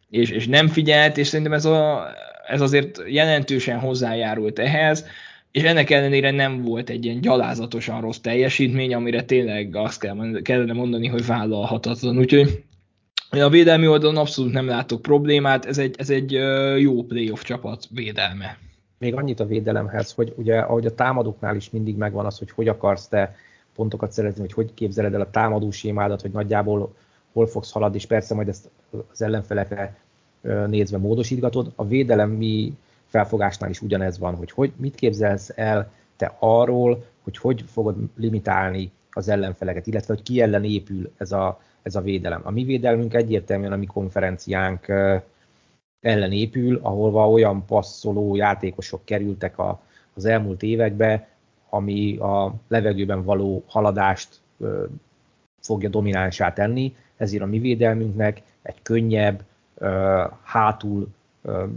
és, 0.09 0.29
és 0.29 0.47
nem 0.47 0.67
figyelt, 0.67 1.17
és 1.17 1.27
szerintem 1.27 1.53
ez 1.53 1.65
a 1.65 2.05
ez 2.51 2.61
azért 2.61 3.01
jelentősen 3.07 3.79
hozzájárult 3.79 4.59
ehhez, 4.59 5.05
és 5.51 5.63
ennek 5.63 5.89
ellenére 5.89 6.31
nem 6.31 6.61
volt 6.61 6.89
egy 6.89 7.05
ilyen 7.05 7.21
gyalázatosan 7.21 8.01
rossz 8.01 8.17
teljesítmény, 8.17 8.93
amire 8.93 9.23
tényleg 9.23 9.75
azt 9.75 9.99
kell, 9.99 10.41
kellene 10.41 10.73
mondani, 10.73 11.07
hogy 11.07 11.25
vállalhatatlan. 11.25 12.17
Úgyhogy 12.17 12.63
a 13.29 13.49
védelmi 13.49 13.87
oldalon 13.87 14.17
abszolút 14.17 14.51
nem 14.51 14.67
látok 14.67 15.01
problémát, 15.01 15.65
ez 15.65 15.77
egy, 15.77 15.95
ez 15.97 16.09
egy 16.09 16.31
jó 16.77 17.03
playoff 17.03 17.43
csapat 17.43 17.87
védelme. 17.89 18.57
Még 18.97 19.15
annyit 19.15 19.39
a 19.39 19.45
védelemhez, 19.45 20.11
hogy 20.11 20.33
ugye 20.35 20.59
ahogy 20.59 20.85
a 20.85 20.95
támadóknál 20.95 21.55
is 21.55 21.69
mindig 21.69 21.95
megvan 21.97 22.25
az, 22.25 22.37
hogy 22.37 22.51
hogy 22.51 22.67
akarsz 22.67 23.07
te 23.07 23.35
pontokat 23.75 24.11
szerezni, 24.11 24.41
hogy 24.41 24.53
hogy 24.53 24.73
képzeled 24.73 25.13
el 25.13 25.21
a 25.21 25.29
támadó 25.29 25.71
sémádat, 25.71 26.21
hogy 26.21 26.31
nagyjából 26.31 26.95
hol 27.33 27.47
fogsz 27.47 27.71
haladni, 27.71 27.97
és 27.97 28.05
persze 28.05 28.35
majd 28.35 28.47
ezt 28.47 28.69
az 29.11 29.21
ellenfelekre 29.21 29.95
nézve 30.41 30.97
módosítgatod. 30.97 31.71
A 31.75 31.85
védelemi 31.85 32.73
felfogásnál 33.05 33.69
is 33.69 33.81
ugyanez 33.81 34.19
van, 34.19 34.35
hogy, 34.35 34.51
hogy 34.51 34.71
mit 34.75 34.95
képzelsz 34.95 35.51
el 35.55 35.91
te 36.15 36.35
arról, 36.39 37.05
hogy 37.23 37.37
hogy 37.37 37.63
fogod 37.67 37.95
limitálni 38.17 38.91
az 39.11 39.27
ellenfeleket, 39.27 39.87
illetve 39.87 40.13
hogy 40.13 40.23
ki 40.23 40.41
ellen 40.41 40.63
épül 40.63 41.11
ez 41.17 41.31
a, 41.31 41.61
ez 41.81 41.95
a 41.95 42.01
védelem. 42.01 42.41
A 42.43 42.51
mi 42.51 42.63
védelmünk 42.63 43.13
egyértelműen 43.13 43.71
a 43.71 43.77
mi 43.77 43.85
konferenciánk 43.85 44.87
ellen 46.01 46.31
épül, 46.31 46.79
ahol 46.81 47.31
olyan 47.33 47.65
passzoló 47.65 48.35
játékosok 48.35 49.05
kerültek 49.05 49.57
a, 49.57 49.81
az 50.13 50.25
elmúlt 50.25 50.63
évekbe, 50.63 51.27
ami 51.69 52.17
a 52.17 52.53
levegőben 52.67 53.23
való 53.23 53.63
haladást 53.67 54.39
ö, 54.59 54.85
fogja 55.59 55.89
dominánsá 55.89 56.53
tenni, 56.53 56.95
ezért 57.17 57.43
a 57.43 57.45
mi 57.45 57.59
védelmünknek 57.59 58.41
egy 58.61 58.81
könnyebb, 58.81 59.43
hátul 60.43 61.07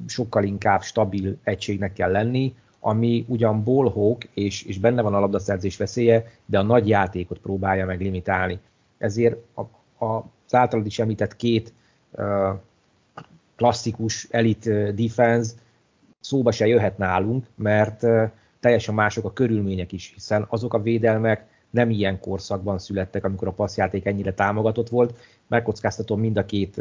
sokkal 0.07 0.45
inkább 0.45 0.83
stabil 0.83 1.37
egységnek 1.43 1.93
kell 1.93 2.11
lenni, 2.11 2.55
ami 2.81 3.25
ugyan 3.29 3.63
bolhók, 3.63 4.25
és, 4.25 4.63
és 4.63 4.79
benne 4.79 5.03
van 5.03 5.15
a 5.15 5.21
labdaszerzés 5.21 5.77
veszélye, 5.77 6.27
de 6.47 6.59
a 6.59 6.63
nagy 6.63 6.89
játékot 6.89 7.39
próbálja 7.39 7.87
meg 7.87 8.01
limitálni. 8.01 8.59
Ezért 8.99 9.37
a, 9.55 9.61
a, 10.05 10.25
az 10.47 10.55
általad 10.55 10.87
is 10.87 10.99
említett 10.99 11.37
két 11.37 11.73
uh, 12.11 12.49
klasszikus 13.57 14.29
elit 14.31 14.95
defense 14.95 15.53
szóba 16.21 16.53
se 16.53 16.67
jöhet 16.67 16.99
nálunk, 16.99 17.47
mert 17.55 18.03
uh, 18.03 18.31
teljesen 18.61 18.95
mások 18.95 19.25
a 19.25 19.33
körülmények 19.33 19.93
is, 19.93 20.13
hiszen 20.15 20.47
azok 20.49 20.75
a 20.75 20.83
védelmek 20.83 21.47
nem 21.71 21.91
ilyen 21.91 22.21
korszakban 22.21 22.79
születtek, 22.79 23.25
amikor 23.25 23.49
a 23.49 23.53
passzjáték 23.53 24.07
ennyire 24.07 24.33
támogatott 24.33 24.89
volt, 24.89 25.19
megkockáztatom 25.47 26.21
mind 26.21 26.37
a 26.37 26.45
két 26.45 26.81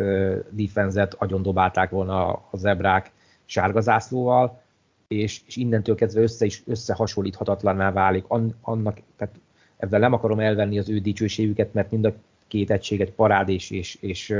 defenzet 0.49 1.13
agyon 1.13 1.41
dobálták 1.41 1.89
volna 1.89 2.27
a 2.27 2.57
zebrák 2.57 3.11
sárga 3.45 3.81
zászlóval, 3.81 4.61
és, 5.07 5.41
és 5.45 5.55
innentől 5.55 5.95
kezdve 5.95 6.21
össze 6.21 6.45
is 6.45 6.63
összehasonlíthatatlanná 6.65 7.91
válik. 7.91 8.25
Annak, 8.61 8.99
tehát 9.17 9.35
ebben 9.77 9.99
nem 9.99 10.13
akarom 10.13 10.39
elvenni 10.39 10.79
az 10.79 10.89
ő 10.89 10.99
dicsőségüket, 10.99 11.73
mert 11.73 11.91
mind 11.91 12.05
a 12.05 12.13
két 12.47 12.71
egység 12.71 13.01
egy 13.01 13.11
parádés 13.11 13.71
és, 13.71 13.97
és 14.01 14.35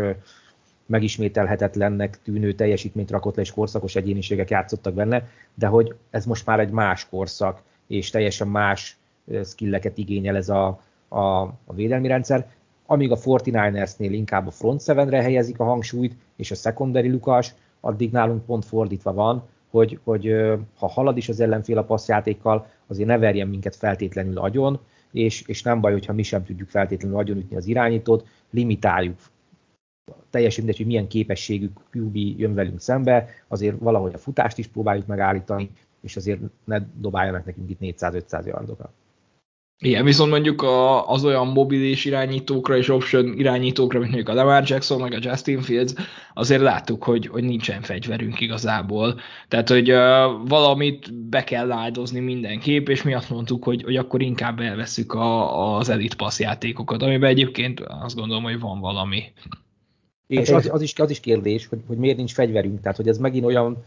megismételhetetlennek 0.86 2.22
tűnő 2.22 2.54
teljesítményt 2.54 3.12
rakott 3.12 3.36
le, 3.36 3.42
és 3.42 3.52
korszakos 3.52 3.96
egyéniségek 3.96 4.50
játszottak 4.50 4.94
benne, 4.94 5.30
de 5.54 5.68
hogy 5.68 5.96
ez 6.10 6.26
most 6.26 6.46
már 6.46 6.60
egy 6.60 6.70
más 6.70 7.10
korszak, 7.10 7.62
és 7.88 8.10
teljesen 8.10 8.48
más 8.48 8.98
skilleket 9.44 9.98
igényel 9.98 10.36
ez 10.36 10.50
a, 10.50 10.80
a, 11.08 11.42
a 11.42 11.74
védelmi 11.74 12.08
rendszer 12.08 12.52
amíg 12.86 13.12
a 13.12 13.18
49ersnél 13.18 14.10
inkább 14.12 14.48
a 14.48 14.52
front 14.52 14.82
7-re 14.86 15.22
helyezik 15.22 15.60
a 15.60 15.64
hangsúlyt, 15.64 16.16
és 16.36 16.52
a 16.52 16.56
secondary 16.56 17.10
lukas, 17.10 17.54
addig 17.80 18.12
nálunk 18.12 18.46
pont 18.46 18.66
fordítva 18.66 19.14
van, 19.14 19.44
hogy, 19.70 20.00
hogy 20.04 20.36
ha 20.78 20.88
halad 20.88 21.18
is 21.18 21.30
az 21.30 21.40
ellenfél 21.40 21.78
a 21.78 21.84
passzjátékkal, 21.84 22.68
azért 22.88 23.08
ne 23.08 23.18
verjen 23.18 23.48
minket 23.48 23.76
feltétlenül 23.76 24.38
agyon, 24.38 24.80
és, 25.12 25.42
és 25.48 25.62
nem 25.62 25.82
baj, 25.82 25.92
hogyha 25.92 26.14
mi 26.14 26.24
sem 26.24 26.44
tudjuk 26.44 26.70
feltétlenül 26.70 27.18
agyonütni 27.18 27.56
az 27.56 27.68
irányítót, 27.68 28.28
limitáljuk. 28.50 29.20
Teljesen 30.30 30.64
mindegy, 30.64 30.78
hogy 30.78 30.92
milyen 30.92 31.08
képességű 31.08 31.70
QB 31.92 32.16
jön 32.16 32.54
velünk 32.54 32.82
szembe, 32.82 33.30
azért 33.48 33.80
valahogy 33.80 34.14
a 34.14 34.18
futást 34.18 34.58
is 34.58 34.68
próbáljuk 34.68 35.06
megállítani, 35.06 35.70
és 36.02 36.16
azért 36.16 36.40
ne 36.64 36.80
dobáljanak 36.96 37.46
nekünk 37.46 37.70
itt 37.70 37.98
400-500 38.00 38.46
yardokat. 38.46 38.90
Igen, 39.86 40.06
viszont 40.06 40.30
mondjuk 40.30 40.62
a, 40.62 41.10
az 41.10 41.26
olyan 41.26 41.48
mobilis 41.48 42.06
irányítókra 42.06 42.78
és 42.78 42.90
option 42.90 43.34
irányítókra, 43.38 44.00
mint 44.00 44.12
mondjuk 44.12 44.38
a 44.38 44.40
Lamar 44.42 44.64
Jackson, 44.66 45.02
meg 45.02 45.14
a 45.14 45.18
Justin 45.22 45.62
Fields, 45.62 45.94
azért 46.34 46.62
láttuk, 46.62 47.04
hogy, 47.04 47.28
hogy 47.28 47.44
nincsen 47.44 47.82
fegyverünk 47.82 48.40
igazából. 48.40 49.20
Tehát, 49.48 49.70
hogy 49.70 49.92
uh, 49.92 49.98
valamit 50.48 51.14
be 51.14 51.44
kell 51.44 51.72
áldozni 51.72 52.20
mindenképp, 52.20 52.88
és 52.88 53.04
mi 53.04 53.14
azt 53.14 53.30
mondtuk, 53.30 53.64
hogy, 53.64 53.84
hogy 53.84 53.96
akkor 53.96 54.22
inkább 54.22 54.60
elveszük 54.60 55.14
a, 55.14 55.78
az 55.78 55.90
elit 55.90 56.16
passzjátékokat, 56.16 57.02
amiben 57.02 57.30
egyébként 57.30 57.80
azt 57.80 58.16
gondolom, 58.16 58.44
hogy 58.44 58.60
van 58.60 58.80
valami. 58.80 59.24
És 60.28 60.50
az, 60.50 60.70
az, 60.72 60.82
is, 60.82 60.94
az 61.00 61.10
is 61.10 61.20
kérdés, 61.20 61.68
hogy, 61.68 61.80
hogy 61.88 61.98
miért 61.98 62.18
nincs 62.18 62.34
fegyverünk, 62.34 62.82
tehát 62.82 62.98
hogy 62.98 63.08
ez 63.08 63.18
megint 63.18 63.46
olyan 63.46 63.84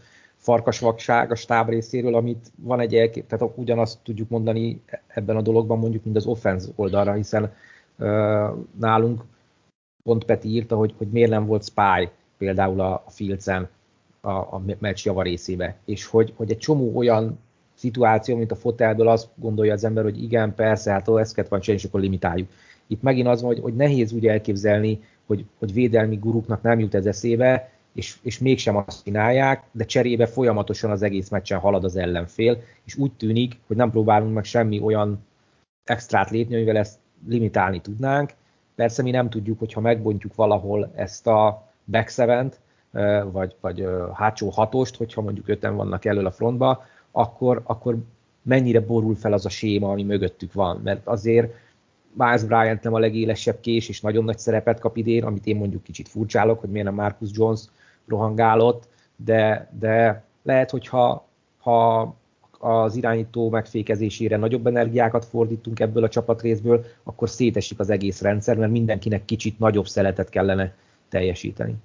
farkasvakság 0.47 1.31
a 1.31 1.35
stáb 1.35 1.69
részéről, 1.69 2.15
amit 2.15 2.51
van 2.55 2.79
egy 2.79 2.95
elkép, 2.95 3.27
tehát 3.27 3.51
ugyanazt 3.55 3.99
tudjuk 4.03 4.29
mondani 4.29 4.81
ebben 5.07 5.35
a 5.35 5.41
dologban 5.41 5.79
mondjuk, 5.79 6.03
mint 6.03 6.15
az 6.15 6.25
offense 6.25 6.67
oldalra, 6.75 7.13
hiszen 7.13 7.53
uh, 7.97 8.07
nálunk 8.79 9.23
pont 10.03 10.23
Peti 10.23 10.47
írta, 10.47 10.75
hogy, 10.75 10.93
hogy 10.97 11.07
miért 11.07 11.29
nem 11.29 11.45
volt 11.45 11.63
spy 11.63 12.09
például 12.37 12.79
a, 12.79 12.93
a 12.93 13.09
Filcen 13.09 13.69
a, 14.21 14.29
a 14.29 14.61
meccs 14.79 15.05
java 15.05 15.21
részébe, 15.21 15.75
és 15.85 16.05
hogy, 16.05 16.33
hogy 16.35 16.51
egy 16.51 16.57
csomó 16.57 16.97
olyan 16.97 17.39
szituáció, 17.73 18.35
mint 18.35 18.51
a 18.51 18.55
fotelből 18.55 19.07
azt 19.07 19.27
gondolja 19.35 19.73
az 19.73 19.83
ember, 19.83 20.03
hogy 20.03 20.23
igen, 20.23 20.55
persze, 20.55 20.91
hát 20.91 21.07
ó, 21.07 21.17
ezt 21.17 21.35
van 21.35 21.59
csinálni, 21.59 21.83
és 21.83 21.83
akkor 21.83 21.99
limitáljuk. 21.99 22.49
Itt 22.87 23.01
megint 23.01 23.27
az 23.27 23.41
van, 23.41 23.53
hogy, 23.53 23.61
hogy 23.61 23.75
nehéz 23.75 24.11
úgy 24.11 24.27
elképzelni, 24.27 24.99
hogy, 25.25 25.45
hogy 25.59 25.73
védelmi 25.73 26.15
guruknak 26.15 26.61
nem 26.61 26.79
jut 26.79 26.95
ez 26.95 27.05
eszébe, 27.05 27.69
és, 27.97 28.17
és 28.21 28.39
mégsem 28.39 28.75
azt 28.75 29.03
csinálják, 29.03 29.63
de 29.71 29.85
cserébe 29.85 30.25
folyamatosan 30.25 30.91
az 30.91 31.01
egész 31.01 31.29
meccsen 31.29 31.59
halad 31.59 31.83
az 31.83 31.95
ellenfél, 31.95 32.61
és 32.83 32.95
úgy 32.95 33.11
tűnik, 33.11 33.59
hogy 33.67 33.75
nem 33.75 33.91
próbálunk 33.91 34.33
meg 34.33 34.43
semmi 34.43 34.79
olyan 34.79 35.25
extrát 35.83 36.29
lépni, 36.29 36.55
amivel 36.55 36.77
ezt 36.77 36.97
limitálni 37.27 37.81
tudnánk. 37.81 38.31
Persze 38.75 39.03
mi 39.03 39.11
nem 39.11 39.29
tudjuk, 39.29 39.59
hogyha 39.59 39.81
megbontjuk 39.81 40.35
valahol 40.35 40.91
ezt 40.95 41.27
a 41.27 41.67
back 41.85 42.13
vagy, 43.31 43.55
vagy 43.61 43.87
hátsó 44.13 44.49
hatost, 44.49 44.95
hogyha 44.95 45.21
mondjuk 45.21 45.47
öten 45.47 45.75
vannak 45.75 46.05
elől 46.05 46.25
a 46.25 46.31
frontba, 46.31 46.85
akkor, 47.11 47.61
akkor 47.63 47.97
mennyire 48.41 48.81
borul 48.81 49.15
fel 49.15 49.33
az 49.33 49.45
a 49.45 49.49
séma, 49.49 49.91
ami 49.91 50.03
mögöttük 50.03 50.53
van. 50.53 50.81
Mert 50.83 51.07
azért 51.07 51.53
Miles 52.13 52.43
Bryant 52.43 52.83
nem 52.83 52.93
a 52.93 52.99
legélesebb 52.99 53.59
kés, 53.59 53.89
és 53.89 54.01
nagyon 54.01 54.23
nagy 54.23 54.37
szerepet 54.39 54.79
kap 54.79 54.97
idén, 54.97 55.23
amit 55.23 55.45
én 55.45 55.55
mondjuk 55.55 55.83
kicsit 55.83 56.07
furcsálok, 56.07 56.59
hogy 56.59 56.69
miért 56.69 56.85
nem 56.85 56.95
Marcus 56.95 57.29
Jones 57.33 57.61
rohangálott, 58.07 58.87
de, 59.15 59.69
de 59.79 60.23
lehet, 60.43 60.69
hogyha 60.69 61.25
ha 61.57 62.15
az 62.59 62.95
irányító 62.95 63.49
megfékezésére 63.49 64.37
nagyobb 64.37 64.67
energiákat 64.67 65.25
fordítunk 65.25 65.79
ebből 65.79 66.03
a 66.03 66.09
csapatrészből, 66.09 66.85
akkor 67.03 67.29
szétesik 67.29 67.79
az 67.79 67.89
egész 67.89 68.21
rendszer, 68.21 68.57
mert 68.57 68.71
mindenkinek 68.71 69.25
kicsit 69.25 69.59
nagyobb 69.59 69.87
szeletet 69.87 70.29
kellene 70.29 70.73
teljesíteni. 71.09 71.75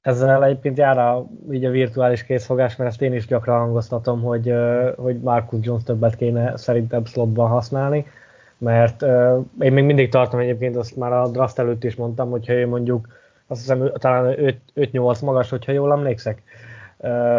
Ezzel 0.00 0.44
egyébként 0.44 0.78
jár 0.78 0.98
a, 0.98 1.26
így 1.52 1.64
a 1.64 1.70
virtuális 1.70 2.24
készfogás, 2.24 2.76
mert 2.76 2.90
ezt 2.90 3.02
én 3.02 3.14
is 3.14 3.26
gyakran 3.26 3.58
hangoztatom, 3.58 4.22
hogy, 4.22 4.54
hogy 4.96 5.20
Marcus 5.20 5.66
Jones 5.66 5.82
többet 5.82 6.16
kéne 6.16 6.56
szerintem 6.56 7.04
slotban 7.04 7.48
használni, 7.48 8.06
mert 8.58 9.02
én 9.60 9.72
még 9.72 9.84
mindig 9.84 10.10
tartom 10.10 10.40
egyébként, 10.40 10.76
azt 10.76 10.96
már 10.96 11.12
a 11.12 11.28
draft 11.28 11.58
előtt 11.58 11.84
is 11.84 11.96
mondtam, 11.96 12.30
hogyha 12.30 12.52
ő 12.52 12.66
mondjuk 12.66 13.08
azt 13.50 13.60
hiszem 13.60 13.90
talán 13.94 14.34
5-8 14.76 15.24
magas, 15.24 15.50
hogyha 15.50 15.72
jól 15.72 15.92
emlékszek, 15.92 16.42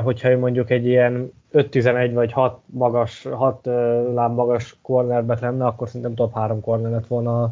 hogyha 0.03 0.29
ő 0.29 0.37
mondjuk 0.37 0.69
egy 0.69 0.85
ilyen 0.85 1.31
5-11 1.53 2.11
vagy 2.13 2.31
6 2.31 2.59
magas, 2.65 3.27
6 3.31 3.65
láb 4.13 4.35
magas 4.35 4.77
cornerback 4.81 5.41
lenne, 5.41 5.65
akkor 5.65 5.87
szerintem 5.87 6.15
top 6.15 6.33
3 6.33 6.61
corner 6.61 6.91
lett 6.91 7.07
volna 7.07 7.43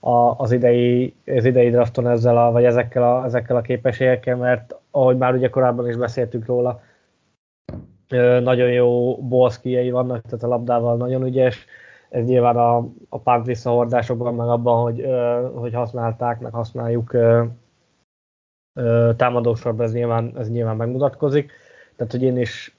a, 0.00 0.34
az, 0.36 0.52
idei, 0.52 1.14
az 1.26 1.44
idei 1.44 1.70
drafton 1.70 2.08
ezzel 2.08 2.38
a, 2.38 2.50
vagy 2.50 2.64
ezekkel 2.64 3.02
a, 3.02 3.24
ezekkel 3.24 3.56
a 3.56 3.60
képességekkel, 3.60 4.36
mert 4.36 4.76
ahogy 4.90 5.16
már 5.16 5.34
ugye 5.34 5.48
korábban 5.48 5.88
is 5.88 5.96
beszéltünk 5.96 6.46
róla, 6.46 6.80
nagyon 8.42 8.70
jó 8.70 9.16
bolszkijei 9.16 9.90
vannak, 9.90 10.22
tehát 10.22 10.42
a 10.42 10.48
labdával 10.48 10.96
nagyon 10.96 11.26
ügyes, 11.26 11.66
ez 12.10 12.24
nyilván 12.24 12.56
a, 12.56 12.76
a 13.08 13.18
pánt 13.18 13.46
visszahordásokban, 13.46 14.34
meg 14.34 14.48
abban, 14.48 14.82
hogy, 14.82 15.06
hogy 15.54 15.74
használták, 15.74 16.40
meg 16.40 16.52
használjuk 16.52 17.16
támadósorban, 19.16 19.86
ez 19.86 19.92
nyilván, 19.92 20.32
ez 20.38 20.50
nyilván 20.50 20.76
megmutatkozik. 20.76 21.52
Tehát, 21.96 22.12
hogy 22.12 22.22
én 22.22 22.38
is, 22.38 22.76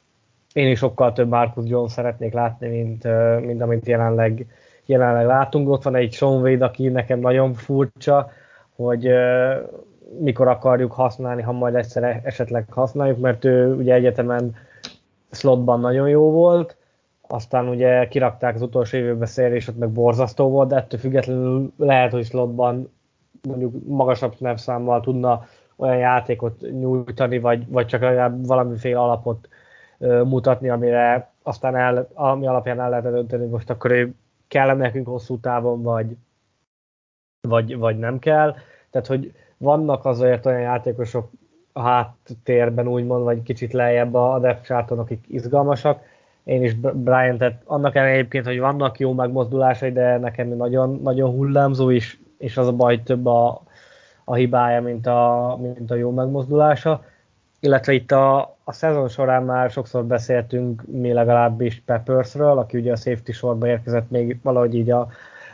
én 0.53 0.71
is 0.71 0.77
sokkal 0.77 1.13
több 1.13 1.29
Marcus 1.29 1.69
Jones 1.69 1.91
szeretnék 1.91 2.33
látni, 2.33 2.67
mint, 2.67 3.03
mint 3.45 3.61
amit 3.61 3.87
jelenleg, 3.87 4.45
jelenleg 4.85 5.25
látunk. 5.25 5.69
Ott 5.69 5.83
van 5.83 5.95
egy 5.95 6.13
Sean 6.13 6.41
Wade, 6.41 6.65
aki 6.65 6.87
nekem 6.87 7.19
nagyon 7.19 7.53
furcsa, 7.53 8.31
hogy 8.75 9.09
mikor 10.19 10.47
akarjuk 10.47 10.91
használni, 10.91 11.41
ha 11.41 11.51
majd 11.51 11.75
egyszer 11.75 12.03
e-, 12.03 12.21
esetleg 12.23 12.65
használjuk, 12.69 13.19
mert 13.19 13.45
ő 13.45 13.75
ugye 13.75 13.93
egyetemen 13.93 14.55
slotban 15.31 15.79
nagyon 15.79 16.09
jó 16.09 16.31
volt, 16.31 16.75
aztán 17.27 17.67
ugye 17.67 18.07
kirakták 18.07 18.55
az 18.55 18.61
utolsó 18.61 18.97
évben 18.97 19.27
szélre, 19.27 19.55
és 19.55 19.67
ott 19.67 19.77
meg 19.77 19.89
borzasztó 19.89 20.49
volt, 20.49 20.69
de 20.69 20.75
ettől 20.75 20.99
függetlenül 20.99 21.71
lehet, 21.77 22.11
hogy 22.11 22.25
slotban 22.25 22.91
mondjuk 23.47 23.73
magasabb 23.87 24.35
snap 24.57 25.03
tudna 25.03 25.45
olyan 25.75 25.97
játékot 25.97 26.61
nyújtani, 26.61 27.39
vagy, 27.39 27.69
vagy 27.69 27.85
csak 27.85 28.01
legalább 28.01 28.45
valamiféle 28.45 28.99
alapot 28.99 29.49
ö, 29.97 30.23
mutatni, 30.23 30.69
amire 30.69 31.31
aztán 31.43 31.75
el, 31.75 32.09
ami 32.13 32.47
alapján 32.47 32.79
el 32.79 32.89
lehet 32.89 33.11
dönteni, 33.11 33.45
most 33.45 33.69
akkor 33.69 33.91
ő 33.91 34.13
kell 34.47 34.75
nekünk 34.75 35.07
hosszú 35.07 35.39
távon, 35.39 35.81
vagy, 35.81 36.17
vagy, 37.47 37.77
vagy 37.77 37.97
nem 37.97 38.19
kell. 38.19 38.55
Tehát, 38.89 39.07
hogy 39.07 39.33
vannak 39.57 40.05
azért 40.05 40.45
olyan 40.45 40.59
játékosok 40.59 41.29
a 41.73 41.81
háttérben 41.81 42.87
úgymond, 42.87 43.23
vagy 43.23 43.43
kicsit 43.43 43.73
lejjebb 43.73 44.13
a 44.13 44.39
depth 44.39 44.65
charton, 44.65 44.99
akik 44.99 45.25
izgalmasak. 45.27 46.03
Én 46.43 46.63
is 46.63 46.73
Brian-et, 46.73 47.61
annak 47.65 47.95
ellenére 47.95 48.17
egyébként, 48.17 48.45
hogy 48.45 48.59
vannak 48.59 48.99
jó 48.99 49.13
megmozdulásai, 49.13 49.91
de 49.91 50.17
nekem 50.17 50.47
nagyon, 50.47 50.99
nagyon 51.03 51.29
hullámzó 51.29 51.89
is, 51.89 52.19
és 52.37 52.57
az 52.57 52.67
a 52.67 52.73
baj, 52.73 53.03
több 53.03 53.25
a, 53.25 53.63
a 54.25 54.33
hibája, 54.33 54.81
mint 54.81 55.07
a, 55.07 55.57
mint 55.61 55.91
a 55.91 55.95
jó 55.95 56.11
megmozdulása. 56.11 57.03
Illetve 57.59 57.93
itt 57.93 58.11
a, 58.11 58.55
a 58.63 58.71
szezon 58.71 59.07
során 59.07 59.43
már 59.43 59.69
sokszor 59.69 60.05
beszéltünk 60.05 60.83
mi 60.85 61.13
legalábbis 61.13 61.81
Peppersről, 61.85 62.57
aki 62.57 62.77
ugye 62.77 62.91
a 62.91 62.95
safety 62.95 63.31
sorba 63.31 63.67
érkezett 63.67 64.09
még 64.09 64.39
valahogy 64.43 64.75
így 64.75 64.89
a, 64.89 65.07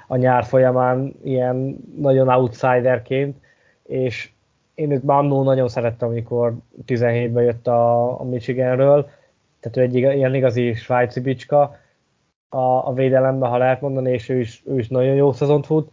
a 0.07 0.15
nyár 0.15 0.43
folyamán 0.43 1.13
ilyen 1.23 1.77
nagyon 1.97 2.29
outsiderként, 2.29 3.37
és 3.83 4.31
én 4.75 4.91
őt 4.91 5.03
már 5.03 5.17
annól 5.17 5.43
nagyon 5.43 5.67
szerettem, 5.67 6.09
amikor 6.09 6.53
17-ben 6.87 7.43
jött 7.43 7.67
a, 7.67 8.19
a 8.19 8.23
Michiganről, 8.23 9.09
tehát 9.59 9.77
ő 9.77 9.81
egy 9.81 9.95
ilyen 9.95 10.35
igazi 10.35 10.73
svájci 10.73 11.19
bicska. 11.19 11.79
A, 12.49 12.57
a 12.87 12.93
védelemben, 12.93 13.49
ha 13.49 13.57
lehet 13.57 13.81
mondani, 13.81 14.11
és 14.11 14.29
ő 14.29 14.39
is, 14.39 14.63
ő 14.65 14.77
is 14.79 14.87
nagyon 14.87 15.15
jó 15.15 15.31
szezont 15.31 15.65
fut, 15.65 15.91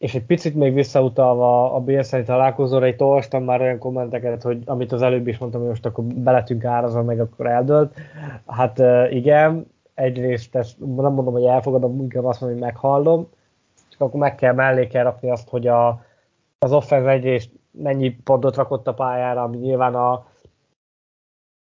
és 0.00 0.14
egy 0.14 0.24
picit 0.24 0.54
még 0.54 0.74
visszautalva 0.74 1.74
a 1.74 1.80
Bélszeni 1.80 2.24
találkozóra, 2.24 2.86
itt 2.86 3.02
olvastam 3.02 3.44
már 3.44 3.60
olyan 3.60 3.78
kommenteket, 3.78 4.42
hogy 4.42 4.62
amit 4.64 4.92
az 4.92 5.02
előbb 5.02 5.26
is 5.26 5.38
mondtam, 5.38 5.60
hogy 5.60 5.70
most 5.70 5.86
akkor 5.86 6.04
beletünk 6.04 6.64
árazva, 6.64 7.02
meg 7.02 7.20
akkor 7.20 7.46
eldölt. 7.46 7.94
Hát 8.46 8.78
igen, 9.12 9.66
egyrészt 9.94 10.56
ezt 10.56 10.78
nem 10.78 11.12
mondom, 11.12 11.32
hogy 11.32 11.44
elfogadom, 11.44 12.00
inkább 12.00 12.24
azt 12.24 12.40
mondom, 12.40 12.58
hogy 12.58 12.68
meghallom, 12.68 13.28
csak 13.90 14.00
akkor 14.00 14.20
meg 14.20 14.34
kell 14.34 14.54
mellé 14.54 14.86
kell 14.86 15.04
rakni 15.04 15.30
azt, 15.30 15.48
hogy 15.48 15.66
a, 15.66 16.04
az 16.58 16.72
offense 16.72 17.10
egyrészt 17.10 17.50
mennyi 17.70 18.10
pontot 18.10 18.56
rakott 18.56 18.86
a 18.86 18.94
pályára, 18.94 19.42
ami 19.42 19.56
nyilván 19.56 19.94
a, 19.94 20.26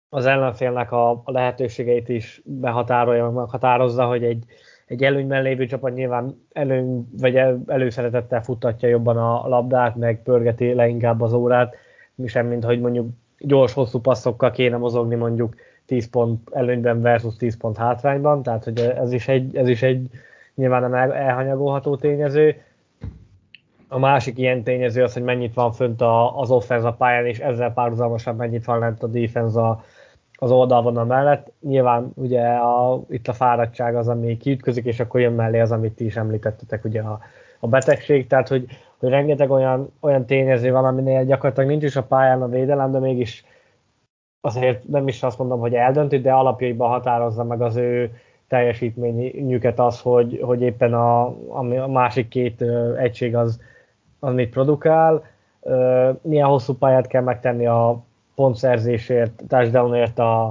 az 0.09 0.25
ellenfélnek 0.25 0.91
a, 0.91 1.09
a 1.09 1.31
lehetőségeit 1.31 2.09
is 2.09 2.41
behatárolja, 2.45 3.29
meghatározza, 3.29 4.05
hogy 4.05 4.23
egy, 4.23 4.45
egy 4.87 5.03
előnyben 5.03 5.43
lévő 5.43 5.65
csapat 5.65 5.93
nyilván 5.93 6.45
előny, 6.51 7.07
vagy 7.19 7.35
el, 7.35 7.61
előszeretettel 7.67 8.43
futtatja 8.43 8.89
jobban 8.89 9.17
a 9.17 9.47
labdát, 9.47 9.95
meg 9.95 10.21
pörgeti 10.23 10.73
le 10.73 10.87
inkább 10.87 11.21
az 11.21 11.33
órát, 11.33 11.75
sem 12.25 12.47
mint 12.47 12.63
hogy 12.63 12.79
mondjuk 12.79 13.09
gyors, 13.37 13.73
hosszú 13.73 13.99
passzokkal 13.99 14.51
kéne 14.51 14.77
mozogni 14.77 15.15
mondjuk 15.15 15.55
10 15.85 16.09
pont 16.09 16.49
előnyben 16.51 17.01
versus 17.01 17.35
10 17.35 17.57
pont 17.57 17.77
hátrányban, 17.77 18.43
tehát 18.43 18.63
hogy 18.63 18.79
ez 18.79 19.11
is 19.11 19.27
egy, 19.27 19.55
ez 19.55 19.67
is 19.67 19.81
egy 19.81 20.09
nyilván 20.55 20.81
nem 20.81 21.11
elhanyagolható 21.11 21.95
tényező. 21.95 22.55
A 23.87 23.99
másik 23.99 24.37
ilyen 24.37 24.63
tényező 24.63 25.03
az, 25.03 25.13
hogy 25.13 25.23
mennyit 25.23 25.53
van 25.53 25.71
fönt 25.71 26.01
az 26.35 26.51
offense 26.51 26.87
a 26.87 26.93
pályán, 26.93 27.25
és 27.25 27.39
ezzel 27.39 27.73
párhuzamosan 27.73 28.35
mennyit 28.35 28.65
van 28.65 28.79
lent 28.79 29.03
a 29.03 29.07
defense 29.07 29.61
a, 29.61 29.83
az 30.39 30.51
oldalvonal 30.51 31.05
mellett. 31.05 31.51
Nyilván 31.59 32.11
ugye 32.15 32.41
a, 32.47 33.01
itt 33.09 33.27
a 33.27 33.33
fáradtság 33.33 33.95
az, 33.95 34.07
ami 34.07 34.37
kiütközik, 34.37 34.85
és 34.85 34.99
akkor 34.99 35.19
jön 35.19 35.33
mellé 35.33 35.59
az, 35.59 35.71
amit 35.71 35.93
ti 35.95 36.05
is 36.05 36.15
említettetek, 36.15 36.85
ugye 36.85 37.01
a, 37.01 37.19
a 37.59 37.67
betegség, 37.67 38.27
tehát 38.27 38.47
hogy, 38.47 38.65
hogy 38.97 39.09
rengeteg 39.09 39.51
olyan, 39.51 39.93
olyan 39.99 40.25
tényező 40.25 40.71
van, 40.71 40.85
aminél 40.85 41.25
gyakorlatilag 41.25 41.69
nincs 41.69 41.83
is 41.83 41.95
a 41.95 42.03
pályán 42.03 42.41
a 42.41 42.47
védelem, 42.47 42.91
de 42.91 42.99
mégis 42.99 43.45
azért 44.41 44.87
nem 44.87 45.07
is 45.07 45.23
azt 45.23 45.37
mondom, 45.37 45.59
hogy 45.59 45.73
eldönti, 45.73 46.19
de 46.19 46.31
alapjaiban 46.31 46.89
határozza 46.89 47.43
meg 47.43 47.61
az 47.61 47.75
ő 47.75 48.11
teljesítményüket 48.47 49.79
az, 49.79 50.01
hogy, 50.01 50.39
hogy 50.43 50.61
éppen 50.61 50.93
a, 50.93 51.25
a 51.47 51.87
másik 51.87 52.27
két 52.27 52.63
egység 52.97 53.35
az, 53.35 53.61
az 54.19 54.33
mit 54.33 54.49
produkál, 54.49 55.23
milyen 56.21 56.47
hosszú 56.47 56.73
pályát 56.73 57.07
kell 57.07 57.21
megtenni 57.21 57.65
a 57.65 58.03
pontszerzésért, 58.35 59.43
touchdownért 59.47 60.19
a, 60.19 60.45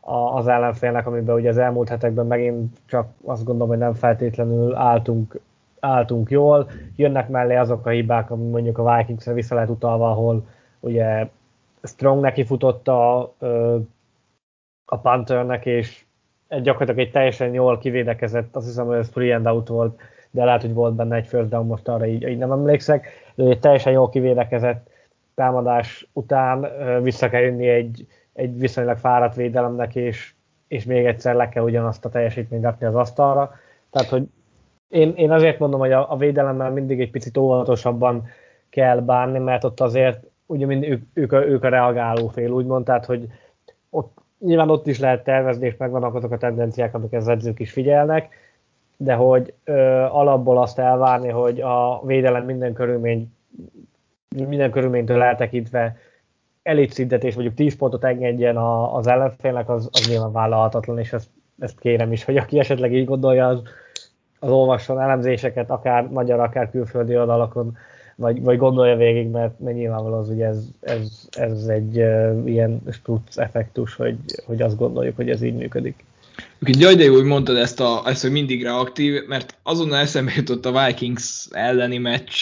a, 0.00 0.16
az 0.16 0.46
ellenfélnek, 0.46 1.06
amiben 1.06 1.34
ugye 1.34 1.48
az 1.48 1.58
elmúlt 1.58 1.88
hetekben 1.88 2.26
megint 2.26 2.76
csak 2.86 3.08
azt 3.24 3.44
gondolom, 3.44 3.68
hogy 3.68 3.78
nem 3.78 3.94
feltétlenül 3.94 4.74
álltunk 4.74 5.40
álltunk 5.80 6.30
jól, 6.30 6.70
jönnek 6.96 7.28
mellé 7.28 7.56
azok 7.56 7.86
a 7.86 7.90
hibák, 7.90 8.30
ami 8.30 8.48
mondjuk 8.48 8.78
a 8.78 8.96
Vikingsre 8.96 9.32
vissza 9.32 9.54
lehet 9.54 9.70
utalva, 9.70 10.10
ahol 10.10 10.46
ugye 10.80 11.28
Strong 11.82 12.20
neki 12.20 12.44
futott 12.44 12.88
a, 12.88 13.20
a 14.84 14.96
Panthernek, 15.02 15.66
és 15.66 16.04
egy, 16.48 16.62
gyakorlatilag 16.62 17.06
egy 17.06 17.12
teljesen 17.12 17.52
jól 17.52 17.78
kivédekezett, 17.78 18.56
azt 18.56 18.66
hiszem, 18.66 18.86
hogy 18.86 18.96
ez 18.96 19.08
free 19.08 19.34
and 19.34 19.46
out 19.46 19.68
volt, 19.68 20.00
de 20.30 20.44
lehet, 20.44 20.60
hogy 20.60 20.74
volt 20.74 20.94
benne 20.94 21.16
egy 21.16 21.26
first 21.26 21.48
down, 21.48 21.66
most 21.66 21.88
arra 21.88 22.06
így, 22.06 22.28
így 22.28 22.38
nem 22.38 22.52
emlékszek, 22.52 23.06
de 23.34 23.44
egy 23.44 23.60
teljesen 23.60 23.92
jól 23.92 24.08
kivédekezett 24.08 24.90
támadás 25.38 26.08
után 26.12 26.66
vissza 27.02 27.28
kell 27.28 27.40
jönni 27.40 27.68
egy, 27.68 28.06
egy 28.32 28.58
viszonylag 28.58 28.96
fáradt 28.96 29.34
védelemnek, 29.34 29.94
és, 29.94 30.34
és 30.68 30.84
még 30.84 31.06
egyszer 31.06 31.34
le 31.34 31.48
kell 31.48 31.62
ugyanazt 31.62 32.04
a 32.04 32.08
teljesítményt 32.08 32.62
rakni 32.62 32.86
az 32.86 32.94
asztalra. 32.94 33.54
Tehát, 33.90 34.08
hogy 34.08 34.22
én, 34.88 35.12
én 35.16 35.30
azért 35.30 35.58
mondom, 35.58 35.80
hogy 35.80 35.92
a, 35.92 36.12
a 36.12 36.16
védelemmel 36.16 36.70
mindig 36.70 37.00
egy 37.00 37.10
picit 37.10 37.36
óvatosabban 37.36 38.26
kell 38.70 39.00
bánni, 39.00 39.38
mert 39.38 39.64
ott 39.64 39.80
azért 39.80 40.24
ugye 40.46 40.66
mind 40.66 40.84
ők, 40.84 41.02
ők, 41.12 41.32
a, 41.32 41.46
ők 41.46 41.64
a 41.64 41.68
reagáló 41.68 42.28
fél, 42.28 42.50
úgymond, 42.50 42.84
tehát 42.84 43.04
hogy 43.04 43.26
ott, 43.90 44.18
nyilván 44.38 44.70
ott 44.70 44.86
is 44.86 44.98
lehet 44.98 45.24
tervezni, 45.24 45.66
és 45.66 45.76
megvannak 45.76 46.14
azok 46.14 46.32
a 46.32 46.38
tendenciák, 46.38 46.94
amik 46.94 47.12
az 47.12 47.28
edzők 47.28 47.60
is 47.60 47.72
figyelnek, 47.72 48.34
de 48.96 49.14
hogy 49.14 49.54
ö, 49.64 49.74
alapból 50.10 50.58
azt 50.58 50.78
elvárni, 50.78 51.28
hogy 51.28 51.60
a 51.60 52.02
védelem 52.04 52.44
minden 52.44 52.72
körülmény 52.72 53.32
minden 54.36 54.70
körülménytől 54.70 55.22
eltekintve 55.22 55.96
elit 56.62 56.92
szintet 56.92 57.24
és 57.24 57.34
mondjuk 57.34 57.54
10 57.54 57.76
pontot 57.76 58.04
engedjen 58.04 58.56
a, 58.56 58.96
az 58.96 59.06
ellenfélnek, 59.06 59.68
az, 59.68 59.88
az 59.92 60.08
nyilván 60.08 60.32
vállalhatatlan, 60.32 60.98
és 60.98 61.12
ezt, 61.12 61.28
ezt 61.58 61.78
kérem 61.80 62.12
is, 62.12 62.24
hogy 62.24 62.36
aki 62.36 62.58
esetleg 62.58 62.94
így 62.94 63.04
gondolja, 63.04 63.46
az, 63.46 63.62
az 64.38 64.50
olvasson 64.50 65.00
elemzéseket, 65.00 65.70
akár 65.70 66.08
magyar, 66.08 66.40
akár 66.40 66.70
külföldi 66.70 67.16
oldalakon, 67.16 67.76
vagy, 68.16 68.42
vagy 68.42 68.58
gondolja 68.58 68.96
végig, 68.96 69.28
mert, 69.28 69.60
mert 69.60 69.76
nyilvánvaló 69.76 70.16
az, 70.16 70.28
hogy 70.28 70.40
ez, 70.40 70.64
ez, 70.80 71.28
ez 71.30 71.64
egy 71.66 71.98
uh, 71.98 72.42
ilyen 72.44 72.82
struc 72.90 73.36
effektus, 73.36 73.94
hogy, 73.94 74.16
hogy 74.46 74.62
azt 74.62 74.76
gondoljuk, 74.76 75.16
hogy 75.16 75.30
ez 75.30 75.42
így 75.42 75.54
működik. 75.54 76.04
Jaj, 76.60 76.94
de 76.94 77.04
jó, 77.04 77.14
hogy 77.14 77.24
mondtad 77.24 77.56
ezt, 77.56 77.80
a, 77.80 78.02
ezt, 78.06 78.22
hogy 78.22 78.30
mindig 78.30 78.62
reaktív, 78.62 79.26
mert 79.26 79.54
azonnal 79.62 79.98
eszembe 79.98 80.32
jutott 80.36 80.66
a 80.66 80.84
Vikings 80.86 81.48
elleni 81.50 81.98
meccs, 81.98 82.34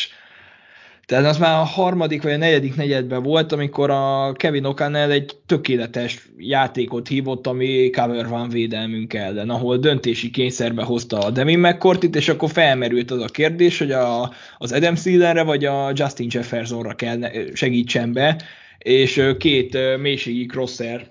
tehát 1.06 1.24
az 1.24 1.38
már 1.38 1.60
a 1.60 1.64
harmadik 1.64 2.22
vagy 2.22 2.32
a 2.32 2.36
negyedik 2.36 2.76
negyedben 2.76 3.22
volt, 3.22 3.52
amikor 3.52 3.90
a 3.90 4.32
Kevin 4.32 4.64
O'Connell 4.66 5.10
egy 5.10 5.36
tökéletes 5.46 6.28
játékot 6.36 7.08
hívott, 7.08 7.46
ami 7.46 7.90
cover 7.90 8.28
van 8.28 8.48
védelmünk 8.48 9.14
ellen, 9.14 9.50
ahol 9.50 9.76
döntési 9.76 10.30
kényszerbe 10.30 10.82
hozta 10.82 11.18
a 11.18 11.30
Devin 11.30 11.58
McCourtit, 11.58 12.16
és 12.16 12.28
akkor 12.28 12.50
felmerült 12.50 13.10
az 13.10 13.22
a 13.22 13.26
kérdés, 13.26 13.78
hogy 13.78 13.90
a, 13.90 14.32
az 14.58 14.72
Adam 14.72 14.96
Sealerre 14.96 15.42
vagy 15.42 15.64
a 15.64 15.92
Justin 15.94 16.28
Jeffersonra 16.30 16.94
kell 16.94 17.18
segítsen 17.54 18.12
be, 18.12 18.42
és 18.78 19.22
két 19.38 19.78
mélységi 20.00 20.46
crosser 20.46 21.06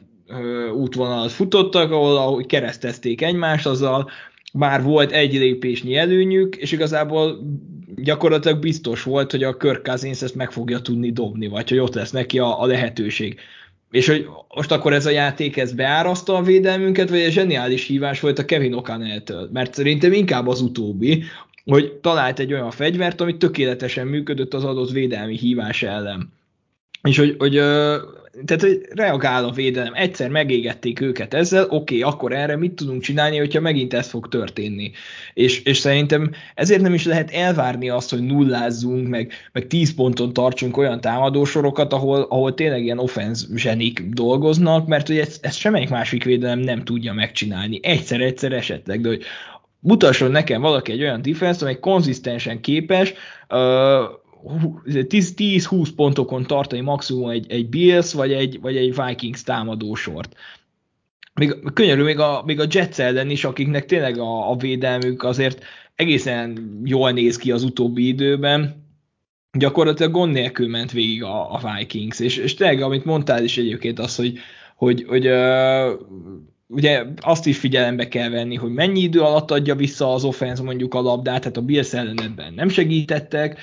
útvonalat 0.73 1.31
futottak, 1.31 1.91
ahol 1.91 2.17
ahogy 2.17 2.45
keresztezték 2.45 3.21
egymást, 3.21 3.65
azzal 3.65 4.09
már 4.57 4.83
volt 4.83 5.11
egy 5.11 5.33
lépésnyi 5.33 5.95
előnyük, 5.95 6.55
és 6.55 6.71
igazából 6.71 7.39
gyakorlatilag 7.95 8.59
biztos 8.59 9.03
volt, 9.03 9.31
hogy 9.31 9.43
a 9.43 9.57
Kirk 9.57 9.83
Cousins 9.83 10.21
ezt 10.21 10.35
meg 10.35 10.51
fogja 10.51 10.79
tudni 10.79 11.11
dobni, 11.11 11.47
vagy 11.47 11.69
hogy 11.69 11.79
ott 11.79 11.93
lesz 11.93 12.11
neki 12.11 12.39
a, 12.39 12.61
a 12.61 12.65
lehetőség. 12.65 13.39
És 13.91 14.07
hogy 14.07 14.27
most 14.55 14.71
akkor 14.71 14.93
ez 14.93 15.05
a 15.05 15.09
játék 15.09 15.57
ez 15.57 15.73
beáraszta 15.73 16.35
a 16.35 16.41
védelmünket, 16.41 17.09
vagy 17.09 17.19
egy 17.19 17.31
zseniális 17.31 17.87
hívás 17.87 18.19
volt 18.19 18.39
a 18.39 18.45
Kevin 18.45 18.75
O'Connell-től? 18.77 19.51
Mert 19.51 19.73
szerintem 19.73 20.13
inkább 20.13 20.47
az 20.47 20.61
utóbbi, 20.61 21.23
hogy 21.65 21.93
talált 21.93 22.39
egy 22.39 22.53
olyan 22.53 22.71
fegyvert, 22.71 23.21
ami 23.21 23.37
tökéletesen 23.37 24.07
működött 24.07 24.53
az 24.53 24.63
adott 24.63 24.91
védelmi 24.91 25.37
hívás 25.37 25.83
ellen. 25.83 26.33
És 27.01 27.17
hogy, 27.17 27.35
hogy 27.37 27.61
tehát 28.45 28.61
hogy 28.61 28.81
reagál 28.89 29.45
a 29.45 29.51
védelem, 29.51 29.93
egyszer 29.93 30.29
megégették 30.29 31.01
őket 31.01 31.33
ezzel, 31.33 31.63
oké, 31.63 31.75
okay, 31.75 32.01
akkor 32.01 32.33
erre 32.33 32.57
mit 32.57 32.73
tudunk 32.73 33.01
csinálni, 33.01 33.37
hogyha 33.37 33.59
megint 33.59 33.93
ez 33.93 34.09
fog 34.09 34.27
történni. 34.27 34.91
És, 35.33 35.61
és 35.61 35.77
szerintem 35.77 36.31
ezért 36.55 36.81
nem 36.81 36.93
is 36.93 37.05
lehet 37.05 37.31
elvárni 37.31 37.89
azt, 37.89 38.09
hogy 38.09 38.21
nullázzunk, 38.21 39.07
meg, 39.07 39.31
meg 39.51 39.67
10 39.67 39.95
ponton 39.95 40.33
tartsunk 40.33 40.77
olyan 40.77 41.01
támadósorokat, 41.01 41.93
ahol, 41.93 42.21
ahol 42.21 42.53
tényleg 42.53 42.83
ilyen 42.83 42.99
offenz 42.99 43.47
zsenik 43.55 44.01
dolgoznak, 44.01 44.87
mert 44.87 45.07
hogy 45.07 45.17
ezt, 45.17 45.45
ezt 45.45 45.57
semmelyik 45.57 45.89
másik 45.89 46.23
védelem 46.23 46.59
nem 46.59 46.83
tudja 46.83 47.13
megcsinálni. 47.13 47.79
Egyszer-egyszer 47.83 48.51
esetleg, 48.51 49.01
de 49.01 49.07
hogy 49.07 49.23
mutasson 49.79 50.31
nekem 50.31 50.61
valaki 50.61 50.91
egy 50.91 51.01
olyan 51.01 51.21
defense, 51.21 51.61
amely 51.61 51.79
konzisztensen 51.79 52.61
képes 52.61 53.13
uh, 53.49 54.23
10-20 54.45 55.89
pontokon 55.95 56.43
tartani 56.43 56.81
maximum 56.81 57.29
egy, 57.29 57.51
egy 57.51 57.69
Bills 57.69 58.13
vagy 58.13 58.33
egy, 58.33 58.61
vagy 58.61 58.77
egy 58.77 58.95
Vikings 59.05 59.43
támadósort. 59.43 60.35
Még 61.33 61.55
könyörű 61.73 62.03
még 62.03 62.19
a, 62.19 62.43
még 62.45 62.59
a 62.59 62.65
Jets 62.69 62.99
ellen 62.99 63.29
is, 63.29 63.43
akiknek 63.43 63.85
tényleg 63.85 64.17
a, 64.17 64.51
a 64.51 64.55
védelmük 64.55 65.23
azért 65.23 65.63
egészen 65.95 66.79
jól 66.83 67.11
néz 67.11 67.37
ki 67.37 67.51
az 67.51 67.63
utóbbi 67.63 68.07
időben, 68.07 68.83
gyakorlatilag 69.57 70.11
gond 70.11 70.31
nélkül 70.31 70.67
ment 70.67 70.91
végig 70.91 71.23
a, 71.23 71.53
a 71.53 71.61
Vikings, 71.77 72.19
és, 72.19 72.37
és 72.37 72.53
tényleg, 72.53 72.81
amit 72.81 73.05
mondtál 73.05 73.43
is 73.43 73.57
egyébként 73.57 73.99
az, 73.99 74.15
hogy, 74.15 74.37
hogy, 74.75 75.05
hogy 75.07 75.27
uh, 75.27 75.91
ugye 76.67 77.03
azt 77.19 77.45
is 77.45 77.57
figyelembe 77.57 78.07
kell 78.07 78.29
venni, 78.29 78.55
hogy 78.55 78.73
mennyi 78.73 78.99
idő 78.99 79.21
alatt 79.21 79.51
adja 79.51 79.75
vissza 79.75 80.13
az 80.13 80.23
offense 80.23 80.63
mondjuk 80.63 80.93
a 80.93 81.01
labdát, 81.01 81.39
tehát 81.39 81.57
a 81.57 81.61
Bills 81.61 81.93
ellenedben 81.93 82.53
nem 82.53 82.69
segítettek, 82.69 83.59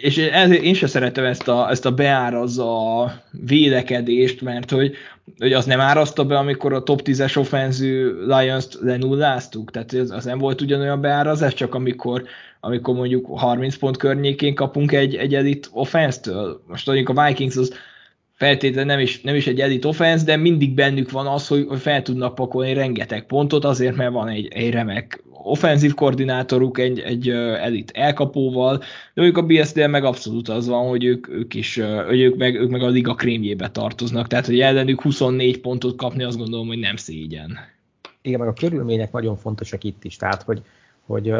és 0.00 0.16
ezért 0.18 0.62
én 0.62 0.74
sem 0.74 0.88
szeretem 0.88 1.24
ezt 1.24 1.48
a, 1.48 1.70
ezt 1.70 1.86
a 1.86 1.94
beárazza 1.94 3.12
védekedést, 3.30 4.40
mert 4.40 4.70
hogy, 4.70 4.94
hogy 5.38 5.52
az 5.52 5.64
nem 5.64 5.80
árazta 5.80 6.24
be, 6.24 6.36
amikor 6.36 6.72
a 6.72 6.82
top 6.82 7.00
10-es 7.04 7.36
offenzű 7.36 8.10
Lions-t 8.26 8.78
lenulláztuk, 8.80 9.70
tehát 9.70 9.92
az, 9.92 10.10
az 10.10 10.24
nem 10.24 10.38
volt 10.38 10.60
ugyanolyan 10.60 11.00
beárazás, 11.00 11.54
csak 11.54 11.74
amikor, 11.74 12.24
amikor 12.60 12.94
mondjuk 12.94 13.38
30 13.38 13.76
pont 13.76 13.96
környékén 13.96 14.54
kapunk 14.54 14.92
egy, 14.92 15.14
egy 15.16 15.34
elit 15.34 15.68
offense-től. 15.72 16.62
Most 16.66 16.86
mondjuk 16.86 17.08
a 17.08 17.26
Vikings 17.26 17.56
az 17.56 17.74
feltétlenül 18.36 18.92
nem 18.92 18.98
is, 18.98 19.20
nem 19.20 19.34
is 19.34 19.46
egy 19.46 19.60
elit 19.60 19.84
offense, 19.84 20.24
de 20.24 20.36
mindig 20.36 20.74
bennük 20.74 21.10
van 21.10 21.26
az, 21.26 21.48
hogy, 21.48 21.66
fel 21.78 22.02
tudnak 22.02 22.34
pakolni 22.34 22.72
rengeteg 22.72 23.26
pontot, 23.26 23.64
azért, 23.64 23.96
mert 23.96 24.12
van 24.12 24.28
egy, 24.28 24.48
egy 24.50 24.70
remek 24.70 25.24
offenzív 25.32 25.94
koordinátoruk, 25.94 26.78
egy, 26.78 26.98
egy 26.98 27.28
elit 27.28 27.90
elkapóval, 27.94 28.82
de 29.14 29.22
ők 29.22 29.36
a 29.36 29.42
BSD 29.42 29.88
meg 29.88 30.04
abszolút 30.04 30.48
az 30.48 30.66
van, 30.66 30.88
hogy 30.88 31.04
ők, 31.04 31.28
ők 31.28 31.54
is, 31.54 31.80
hogy 32.06 32.20
ők 32.20 32.36
meg, 32.36 32.54
ők 32.54 32.70
meg 32.70 32.82
a 32.82 32.88
liga 32.88 33.14
krémjébe 33.14 33.70
tartoznak, 33.70 34.26
tehát 34.26 34.46
hogy 34.46 34.60
ellenük 34.60 35.02
24 35.02 35.60
pontot 35.60 35.96
kapni, 35.96 36.22
azt 36.22 36.38
gondolom, 36.38 36.66
hogy 36.66 36.78
nem 36.78 36.96
szégyen. 36.96 37.58
Igen, 38.22 38.38
meg 38.38 38.48
a 38.48 38.52
körülmények 38.52 39.12
nagyon 39.12 39.36
fontosak 39.36 39.84
itt 39.84 40.04
is, 40.04 40.16
tehát 40.16 40.42
hogy, 40.42 40.62
hogy 41.06 41.32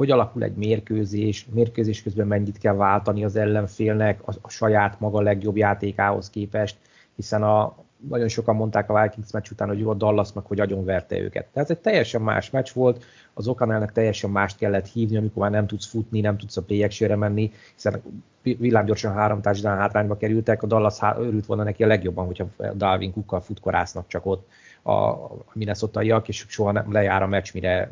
hogy 0.00 0.10
alakul 0.10 0.42
egy 0.42 0.54
mérkőzés, 0.54 1.46
mérkőzés 1.52 2.02
közben 2.02 2.26
mennyit 2.26 2.58
kell 2.58 2.74
váltani 2.74 3.24
az 3.24 3.36
ellenfélnek 3.36 4.20
a, 4.28 4.32
a 4.40 4.48
saját 4.48 5.00
maga 5.00 5.20
legjobb 5.20 5.56
játékához 5.56 6.30
képest, 6.30 6.76
hiszen 7.16 7.42
a, 7.42 7.76
nagyon 8.08 8.28
sokan 8.28 8.56
mondták 8.56 8.90
a 8.90 9.02
Vikings 9.02 9.32
meccs 9.32 9.50
után, 9.50 9.68
hogy 9.68 9.78
jó 9.78 9.90
a 9.90 9.94
Dallas 9.94 10.32
meg, 10.32 10.44
hogy 10.44 10.60
agyonverte 10.60 11.18
őket. 11.18 11.46
Tehát 11.52 11.70
egy 11.70 11.78
teljesen 11.78 12.22
más 12.22 12.50
meccs 12.50 12.72
volt, 12.72 13.04
az 13.34 13.48
Okanelnek 13.48 13.92
teljesen 13.92 14.30
mást 14.30 14.56
kellett 14.56 14.86
hívni, 14.86 15.16
amikor 15.16 15.42
már 15.42 15.50
nem 15.50 15.66
tudsz 15.66 15.86
futni, 15.86 16.20
nem 16.20 16.38
tudsz 16.38 16.56
a 16.56 16.62
play 16.62 17.14
menni, 17.16 17.52
hiszen 17.74 18.02
villámgyorsan 18.42 19.12
három 19.12 19.40
társadalán 19.40 19.78
hátrányba 19.78 20.16
kerültek, 20.16 20.62
a 20.62 20.66
Dallas 20.66 20.98
örült 21.18 21.46
volna 21.46 21.62
neki 21.62 21.84
a 21.84 21.86
legjobban, 21.86 22.26
hogyha 22.26 22.46
Dalvin 22.74 23.12
Cookkal 23.12 23.40
futkorásznak 23.40 24.06
csak 24.06 24.26
ott 24.26 24.48
a 24.84 25.16
minnesota 25.52 26.02
és 26.26 26.44
soha 26.48 26.72
nem 26.72 26.92
lejár 26.92 27.22
a 27.22 27.26
meccs, 27.26 27.52
mire 27.52 27.90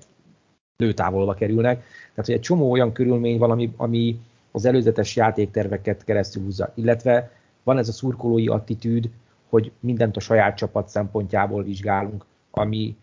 lőtávolba 0.83 1.35
kerülnek. 1.35 1.77
Tehát, 1.79 2.27
hogy 2.27 2.35
egy 2.35 2.41
csomó 2.41 2.71
olyan 2.71 2.93
körülmény 2.93 3.39
van, 3.39 3.51
ami, 3.51 3.73
ami 3.77 4.21
az 4.51 4.65
előzetes 4.65 5.17
játékterveket 5.17 6.05
keresztül 6.05 6.43
húzza, 6.43 6.73
illetve 6.75 7.31
van 7.63 7.79
ez 7.79 7.89
a 7.89 7.93
szurkolói 7.93 8.49
attitűd, 8.49 9.11
hogy 9.49 9.73
mindent 9.81 10.17
a 10.17 10.21
saját 10.21 10.57
csapat 10.57 10.89
szempontjából 10.89 11.63
vizsgálunk, 11.63 12.25
ami 12.51 12.97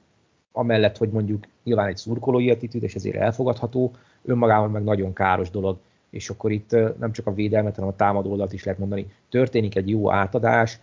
amellett, 0.51 0.97
hogy 0.97 1.09
mondjuk 1.09 1.45
nyilván 1.63 1.87
egy 1.87 1.97
szurkolói 1.97 2.49
attitűd, 2.49 2.83
és 2.83 2.95
ezért 2.95 3.15
elfogadható, 3.15 3.91
önmagában 4.23 4.71
meg 4.71 4.83
nagyon 4.83 5.13
káros 5.13 5.49
dolog, 5.49 5.77
és 6.09 6.29
akkor 6.29 6.51
itt 6.51 6.71
nem 6.99 7.11
csak 7.11 7.27
a 7.27 7.33
védelmet, 7.33 7.75
hanem 7.75 7.89
a 7.89 7.95
támadó 7.95 8.31
oldalt 8.31 8.53
is 8.53 8.63
lehet 8.63 8.79
mondani. 8.79 9.07
Történik 9.29 9.75
egy 9.75 9.89
jó 9.89 10.11
átadás, 10.11 10.79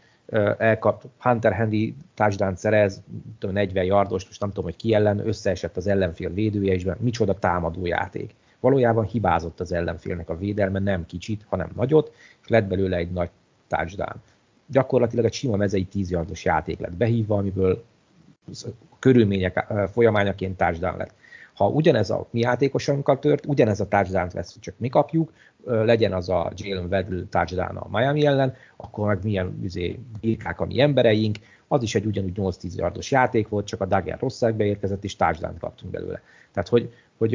elkap, 0.59 1.05
Hunter 1.19 1.55
Handy 1.55 1.95
touchdown 2.15 2.57
szerez, 2.57 3.03
40 3.41 3.85
yardos, 3.85 4.25
most 4.25 4.41
nem 4.41 4.49
tudom, 4.49 4.65
hogy 4.65 4.77
ki 4.77 4.95
ellen, 4.95 5.27
összeesett 5.27 5.77
az 5.77 5.87
ellenfél 5.87 6.33
védője, 6.33 6.73
és 6.73 6.87
micsoda 6.99 7.39
támadó 7.39 7.87
játék. 7.87 8.35
Valójában 8.61 9.05
hibázott 9.05 9.61
az 9.61 9.73
ellenfélnek 9.73 10.31
a 10.31 10.37
védelme, 10.37 10.79
nem 10.79 11.07
kicsit, 11.07 11.45
hanem 11.49 11.71
nagyot, 11.77 12.13
és 12.43 12.49
lett 12.49 12.67
belőle 12.67 12.97
egy 12.97 13.11
nagy 13.11 13.31
touchdown. 13.69 14.23
Gyakorlatilag 14.67 15.25
egy 15.25 15.33
sima 15.33 15.57
mezei 15.57 15.85
10 15.85 16.11
yardos 16.11 16.45
játék 16.45 16.79
lett 16.79 16.93
behívva, 16.93 17.37
amiből 17.37 17.85
körülmények 18.99 19.73
folyamányaként 19.93 20.57
touchdown 20.57 20.97
lett. 20.97 21.15
Ha 21.55 21.69
ugyanez 21.69 22.11
a 22.11 22.27
mi 22.31 22.41
játékosunkkal 22.41 23.19
tört, 23.19 23.47
ugyanez 23.47 23.81
a 23.81 23.89
touchdown 23.89 24.29
lesz, 24.33 24.59
csak 24.61 24.75
mi 24.79 24.89
kapjuk, 24.89 25.33
legyen 25.65 26.13
az 26.13 26.29
a 26.29 26.53
Jalen 26.57 26.87
Weddle 26.87 27.25
touchdown 27.31 27.77
a 27.77 27.99
Miami 27.99 28.27
ellen, 28.27 28.55
akkor 28.77 29.07
meg 29.07 29.19
milyen 29.23 29.59
üzé, 29.63 29.99
birkák 30.21 30.61
a 30.61 30.65
mi 30.65 30.81
embereink, 30.81 31.37
az 31.69 31.83
is 31.83 31.95
egy 31.95 32.07
ugyanúgy 32.07 32.33
8-10 32.37 32.75
yardos 32.75 33.11
játék 33.11 33.49
volt, 33.49 33.67
csak 33.67 33.81
a 33.81 33.87
Dagger 33.87 34.19
rosszák 34.21 34.55
beérkezett, 34.55 35.05
és 35.05 35.17
touchdown 35.17 35.59
kaptunk 35.59 35.93
belőle. 35.93 36.23
Tehát, 36.53 36.69
hogy, 36.69 36.93
hogy 37.19 37.35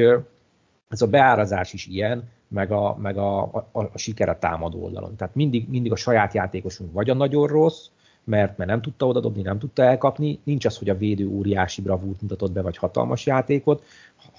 ez 0.90 1.02
a 1.02 1.08
beárazás 1.08 1.74
is 1.74 1.88
ilyen, 1.88 2.30
meg 2.48 2.72
a, 2.72 2.98
meg 3.02 3.18
a, 3.18 3.42
a, 3.42 3.70
a 3.72 3.98
siker 3.98 4.30
a 4.30 4.40
támadó 4.40 4.84
oldalon. 4.84 5.16
Tehát 5.16 5.36
mindig, 5.36 5.70
mindig 5.70 5.92
a 5.92 5.96
saját 5.96 6.34
játékosunk 6.34 6.94
vagy 6.94 7.10
a 7.10 7.14
nagyon 7.14 7.48
rossz, 7.48 7.88
mert, 8.28 8.58
mert 8.58 8.70
nem 8.70 8.82
tudta 8.82 9.08
odadobni, 9.08 9.42
nem 9.42 9.60
tudta 9.60 9.84
elkapni. 9.84 10.40
Nincs 10.44 10.66
az, 10.66 10.78
hogy 10.78 10.90
a 10.90 10.98
védő 10.98 11.28
óriási 11.28 11.82
bravúrt 11.82 12.22
mutatott 12.22 12.52
be, 12.52 12.62
vagy 12.62 12.78
hatalmas 12.78 13.26
játékot. 13.26 13.84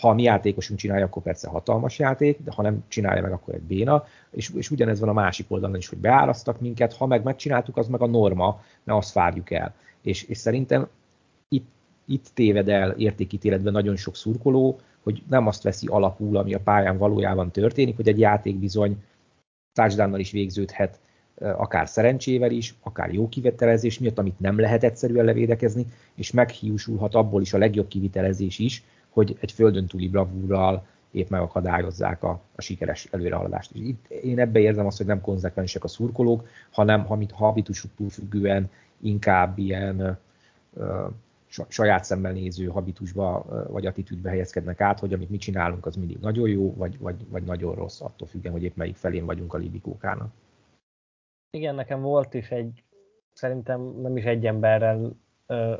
Ha 0.00 0.08
a 0.08 0.14
mi 0.14 0.22
játékosunk 0.22 0.78
csinálja, 0.78 1.04
akkor 1.04 1.22
persze 1.22 1.48
hatalmas 1.48 1.98
játék, 1.98 2.38
de 2.44 2.52
ha 2.54 2.62
nem 2.62 2.84
csinálja 2.88 3.22
meg, 3.22 3.32
akkor 3.32 3.54
egy 3.54 3.62
béna. 3.62 4.04
És, 4.30 4.50
és 4.56 4.70
ugyanez 4.70 5.00
van 5.00 5.08
a 5.08 5.12
másik 5.12 5.46
oldalon 5.48 5.76
is, 5.76 5.88
hogy 5.88 5.98
beárasztak 5.98 6.60
minket, 6.60 6.96
ha 6.96 7.06
meg 7.06 7.22
megcsináltuk, 7.22 7.76
az 7.76 7.88
meg 7.88 8.00
a 8.00 8.06
norma, 8.06 8.62
ne 8.84 8.96
azt 8.96 9.12
várjuk 9.12 9.50
el. 9.50 9.74
És, 10.02 10.22
és 10.22 10.38
szerintem 10.38 10.88
itt, 11.48 11.68
itt 12.06 12.26
téved 12.34 12.68
el 12.68 12.90
értékítéletben 12.90 13.72
nagyon 13.72 13.96
sok 13.96 14.16
szurkoló, 14.16 14.78
hogy 15.02 15.22
nem 15.28 15.46
azt 15.46 15.62
veszi 15.62 15.86
alapul, 15.86 16.36
ami 16.36 16.54
a 16.54 16.60
pályán 16.60 16.98
valójában 16.98 17.50
történik, 17.50 17.96
hogy 17.96 18.08
egy 18.08 18.18
játék 18.18 18.56
bizony 18.56 19.02
touchdownnal 19.72 20.20
is 20.20 20.30
végződhet, 20.30 21.00
akár 21.40 21.88
szerencsével 21.88 22.50
is, 22.50 22.74
akár 22.82 23.12
jó 23.12 23.28
kivitelezés 23.28 23.98
miatt, 23.98 24.18
amit 24.18 24.40
nem 24.40 24.60
lehet 24.60 24.84
egyszerűen 24.84 25.24
levédekezni, 25.24 25.86
és 26.14 26.30
meghiúsulhat 26.30 27.14
abból 27.14 27.40
is 27.40 27.52
a 27.52 27.58
legjobb 27.58 27.88
kivitelezés 27.88 28.58
is, 28.58 28.82
hogy 29.08 29.36
egy 29.40 29.52
földön 29.52 29.86
túli 29.86 30.08
bravúrral 30.08 30.86
épp 31.10 31.28
megakadályozzák 31.28 32.22
a, 32.22 32.40
a 32.54 32.60
sikeres 32.60 33.08
előrehaladást. 33.10 33.70
És 33.74 33.80
itt 33.80 34.06
én 34.08 34.38
ebbe 34.38 34.58
érzem 34.58 34.86
azt, 34.86 34.96
hogy 34.96 35.06
nem 35.06 35.20
konzekvensek 35.20 35.84
a 35.84 35.88
szurkolók, 35.88 36.48
hanem 36.70 37.06
habitusuktól 37.32 38.08
függően 38.08 38.70
inkább 39.00 39.58
ilyen 39.58 40.18
saját 41.68 42.04
szemmel 42.04 42.32
néző 42.32 42.66
habitusba 42.66 43.46
vagy 43.70 43.86
attitűdbe 43.86 44.30
helyezkednek 44.30 44.80
át, 44.80 44.98
hogy 44.98 45.12
amit 45.12 45.30
mi 45.30 45.36
csinálunk, 45.36 45.86
az 45.86 45.96
mindig 45.96 46.18
nagyon 46.20 46.48
jó, 46.48 46.74
vagy, 46.74 46.98
vagy, 46.98 47.16
vagy 47.28 47.42
nagyon 47.42 47.74
rossz, 47.74 48.00
attól 48.00 48.28
függően, 48.28 48.52
hogy 48.52 48.62
épp 48.62 48.76
melyik 48.76 48.96
felén 48.96 49.24
vagyunk 49.24 49.54
a 49.54 49.58
libikókának. 49.58 50.30
Igen, 51.50 51.74
nekem 51.74 52.00
volt 52.00 52.34
is 52.34 52.50
egy, 52.50 52.82
szerintem 53.32 53.80
nem 54.02 54.16
is 54.16 54.24
egy 54.24 54.46
emberrel 54.46 55.16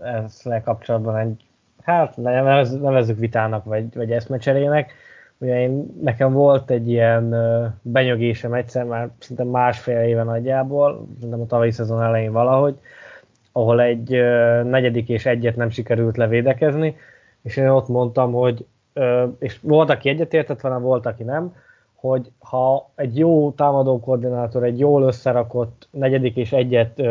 ezzel 0.03 0.63
kapcsolatban 0.63 1.17
egy, 1.17 1.45
hát 1.83 2.17
nevezzük 2.17 3.19
vitának, 3.19 3.65
vagy, 3.65 3.95
vagy 3.95 4.13
eszmecserének. 4.13 4.93
Ugye 5.39 5.61
én, 5.61 5.87
nekem 6.03 6.33
volt 6.33 6.71
egy 6.71 6.89
ilyen 6.89 7.35
benyögésem 7.83 8.55
egyszer 8.55 8.85
már 8.85 9.11
szinte 9.19 9.45
másfél 9.45 10.01
éve 10.01 10.23
nagyjából, 10.23 11.09
szerintem 11.15 11.41
a 11.41 11.47
tavalyi 11.47 11.71
szezon 11.71 12.03
elején 12.03 12.33
valahogy, 12.33 12.79
ahol 13.53 13.81
egy 13.81 14.11
negyedik 14.65 15.09
és 15.09 15.27
egyet 15.27 15.57
nem 15.57 15.71
sikerült 15.71 16.17
levédekezni, 16.17 16.97
és 17.43 17.57
én 17.57 17.69
ott 17.69 17.89
mondtam, 17.89 18.33
hogy, 18.33 18.67
és 19.39 19.59
volt, 19.63 19.91
aki 19.91 20.09
egyetértett 20.09 20.61
velem, 20.61 20.83
volt, 20.83 21.07
aki 21.07 21.23
nem, 21.23 21.55
hogy 22.01 22.33
ha 22.39 22.91
egy 22.95 23.19
jó 23.19 23.53
támadó 23.53 24.01
koordinátor, 24.01 24.65
egy 24.65 24.79
jól 24.79 25.03
összerakott 25.03 25.89
negyedik 25.91 26.37
és 26.37 26.53
egyet 26.53 27.03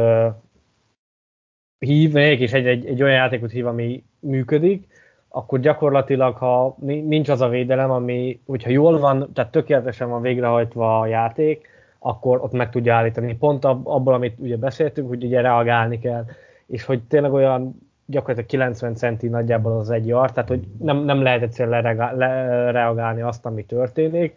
hív, 1.80 2.12
negyedik 2.12 2.40
és 2.40 2.54
egy, 2.54 2.68
egy, 2.68 2.86
egy 2.86 3.02
olyan 3.02 3.16
játékot 3.16 3.52
hív, 3.52 3.68
ami 3.68 4.04
működik, 4.20 4.88
akkor 5.30 5.60
gyakorlatilag, 5.60 6.36
ha 6.36 6.76
nincs 6.80 7.30
az 7.30 7.42
a 7.42 7.48
védelem, 7.50 7.92
ami, 7.92 8.40
hogyha 8.46 8.70
jól 8.70 9.00
van, 9.00 9.30
tehát 9.34 9.52
tökéletesen 9.52 10.10
van 10.10 10.22
végrehajtva 10.22 11.00
a 11.00 11.06
játék, 11.06 11.68
akkor 12.00 12.42
ott 12.44 12.52
meg 12.52 12.70
tudja 12.70 12.96
állítani. 12.96 13.36
Pont 13.36 13.66
abból, 13.66 14.14
amit 14.14 14.40
ugye 14.40 14.58
beszéltünk, 14.58 15.08
hogy 15.08 15.24
ugye 15.24 15.42
reagálni 15.42 16.00
kell, 16.00 16.26
és 16.68 16.84
hogy 16.84 17.04
tényleg 17.04 17.34
olyan 17.34 17.76
gyakorlatilag 18.06 18.50
90 18.50 18.96
centi 18.96 19.28
nagyjából 19.28 19.78
az 19.78 19.90
egy 19.90 20.08
yard, 20.08 20.34
tehát 20.34 20.50
hogy 20.50 20.68
nem, 20.80 20.98
nem 20.98 21.22
lehet 21.22 21.42
egyszerűen 21.42 21.96
lereagálni 22.18 23.22
azt, 23.22 23.46
ami 23.46 23.66
történik. 23.66 24.36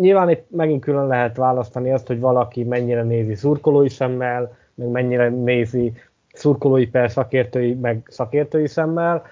Nyilván 0.00 0.30
itt 0.30 0.50
megint 0.50 0.84
külön 0.84 1.06
lehet 1.06 1.36
választani 1.36 1.92
azt, 1.92 2.06
hogy 2.06 2.20
valaki 2.20 2.64
mennyire 2.64 3.02
nézi 3.02 3.34
szurkolói 3.34 3.88
szemmel, 3.88 4.56
meg 4.74 4.88
mennyire 4.88 5.28
nézi 5.28 5.92
szurkolói 6.32 6.86
per 6.86 7.10
szakértői, 7.10 7.74
meg 7.74 8.06
szakértői 8.10 8.66
szemmel, 8.66 9.26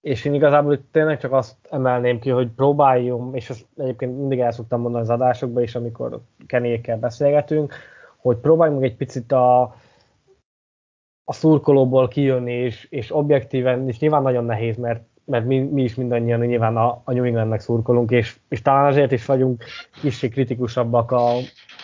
és 0.00 0.24
én 0.24 0.34
igazából 0.34 0.80
tényleg 0.90 1.18
csak 1.18 1.32
azt 1.32 1.56
emelném 1.70 2.18
ki, 2.18 2.30
hogy 2.30 2.48
próbáljunk, 2.48 3.36
és 3.36 3.50
ezt 3.50 3.66
egyébként 3.76 4.18
mindig 4.18 4.38
el 4.38 4.52
szoktam 4.52 4.80
mondani 4.80 5.02
az 5.02 5.10
adásokban 5.10 5.62
is, 5.62 5.74
amikor 5.74 6.20
Kenékkel 6.46 6.98
beszélgetünk, 6.98 7.74
hogy 8.16 8.36
próbáljunk 8.36 8.82
egy 8.82 8.96
picit 8.96 9.32
a, 9.32 9.62
a 11.24 11.32
szurkolóból 11.32 12.08
kijönni, 12.08 12.52
és, 12.52 12.86
és 12.90 13.14
objektíven, 13.14 13.88
és 13.88 13.98
nyilván 13.98 14.22
nagyon 14.22 14.44
nehéz, 14.44 14.76
mert, 14.76 15.04
mert 15.26 15.44
mi, 15.44 15.58
mi 15.58 15.82
is 15.82 15.94
mindannyian 15.94 16.40
nyilván 16.40 16.76
a, 16.76 17.00
a 17.04 17.12
New 17.12 17.24
Englandnek 17.24 17.60
szurkolunk, 17.60 18.10
és, 18.10 18.36
és 18.48 18.62
talán 18.62 18.86
azért 18.86 19.12
is 19.12 19.26
vagyunk 19.26 19.64
kicsit 20.00 20.32
kritikusabbak 20.32 21.10
a, 21.10 21.36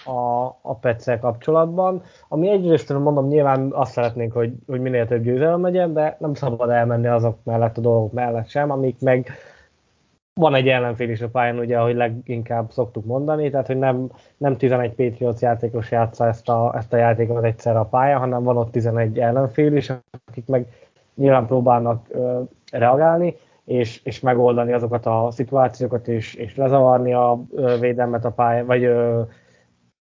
a, 0.05 0.47
a 0.63 0.75
petszel 0.81 1.19
kapcsolatban, 1.19 2.03
ami 2.29 2.51
egyrészt 2.51 2.93
mondom, 2.93 3.29
nyilván 3.29 3.71
azt 3.73 3.93
szeretnénk, 3.93 4.33
hogy, 4.33 4.53
hogy 4.67 4.81
minél 4.81 5.07
több 5.07 5.23
győzelem 5.23 5.63
legyen, 5.63 5.93
de 5.93 6.17
nem 6.21 6.35
szabad 6.35 6.71
elmenni 6.71 7.07
azok 7.07 7.39
mellett 7.45 7.79
a 7.79 7.81
dolgok 7.81 8.13
mellett 8.13 8.49
sem, 8.49 8.71
amik 8.71 9.01
meg 9.01 9.31
van 10.35 10.55
egy 10.55 10.69
ellenfél 10.69 11.11
is 11.11 11.21
a 11.21 11.29
pályán, 11.29 11.59
ugye, 11.59 11.79
ahogy 11.79 11.95
leginkább 11.95 12.71
szoktuk 12.71 13.05
mondani, 13.05 13.51
tehát 13.51 13.67
hogy 13.67 13.79
nem, 13.79 14.11
nem 14.37 14.57
11 14.57 14.95
Patriots 14.95 15.41
játékos 15.41 15.91
játsza 15.91 16.27
ezt 16.27 16.49
a, 16.49 16.73
ezt 16.77 16.93
a 16.93 16.97
játékot 16.97 17.45
egyszer 17.45 17.77
a 17.77 17.85
pályán, 17.85 18.19
hanem 18.19 18.43
van 18.43 18.57
ott 18.57 18.73
11 18.73 19.19
ellenfél 19.19 19.77
is, 19.77 19.93
akik 20.27 20.47
meg 20.47 20.67
nyilván 21.15 21.47
próbálnak 21.47 22.09
reagálni, 22.79 23.37
és, 23.65 24.01
és 24.05 24.21
megoldani 24.21 24.73
azokat 24.73 25.07
a 25.07 25.29
szituációkat, 25.31 26.09
és, 26.09 26.35
és 26.35 26.57
lezavarni 26.57 27.15
a 27.15 27.41
védelmet 27.81 28.25
a 28.25 28.31
pályán, 28.31 28.67
vagy 28.67 28.91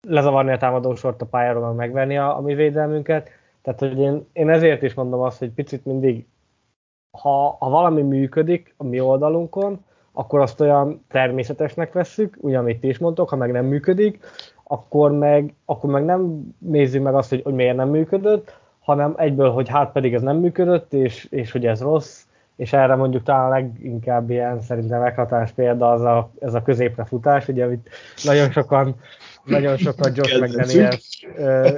lezavarni 0.09 0.53
a 0.53 0.57
támadósort 0.57 1.23
a 1.23 1.27
pályáról, 1.27 1.67
meg 1.67 1.77
megvenni 1.77 2.19
a, 2.19 2.37
a 2.37 2.41
mi 2.41 2.55
védelmünket. 2.55 3.31
Tehát, 3.63 3.81
hogy 3.81 3.99
én, 3.99 4.27
én 4.33 4.49
ezért 4.51 4.83
is 4.83 4.95
mondom 4.95 5.21
azt, 5.21 5.39
hogy 5.39 5.51
picit 5.51 5.85
mindig, 5.85 6.27
ha, 7.19 7.57
ha 7.59 7.71
valami 7.71 8.03
működik 8.03 8.75
a 8.77 8.85
mi 8.85 9.01
oldalunkon, 9.01 9.85
akkor 10.13 10.41
azt 10.41 10.61
olyan 10.61 11.05
természetesnek 11.09 11.93
vesszük, 11.93 12.37
ugyanit 12.41 12.85
is 12.85 12.99
mondtok, 12.99 13.29
ha 13.29 13.37
meg 13.37 13.53
nem 13.53 13.65
működik, 13.65 14.25
akkor 14.65 15.13
meg, 15.13 15.55
akkor 15.65 15.91
meg 15.91 16.05
nem 16.05 16.55
nézzük 16.59 17.03
meg 17.03 17.15
azt, 17.15 17.29
hogy, 17.29 17.43
hogy 17.43 17.55
miért 17.55 17.77
nem 17.77 17.89
működött, 17.89 18.59
hanem 18.79 19.15
egyből, 19.17 19.51
hogy 19.51 19.69
hát 19.69 19.93
pedig 19.93 20.15
ez 20.15 20.23
nem 20.23 20.37
működött, 20.37 20.93
és, 20.93 21.25
és 21.25 21.53
hogy 21.53 21.67
ez 21.67 21.83
rossz, 21.83 22.28
és 22.59 22.73
erre 22.73 22.95
mondjuk 22.95 23.23
talán 23.23 23.49
leginkább 23.49 24.31
ilyen 24.31 24.61
szerintem 24.61 25.01
meghatás 25.01 25.51
példa 25.53 25.91
az 25.91 26.01
a, 26.01 26.31
ez 26.41 26.55
a 26.55 26.63
középre 26.63 27.05
futás, 27.05 27.49
ugye 27.49 27.73
itt 27.73 27.89
nagyon 28.25 28.51
sokan 28.51 28.95
nagyon 29.45 29.77
sokan 29.77 30.13
Josh 30.15 30.41
McDaniels 30.41 31.27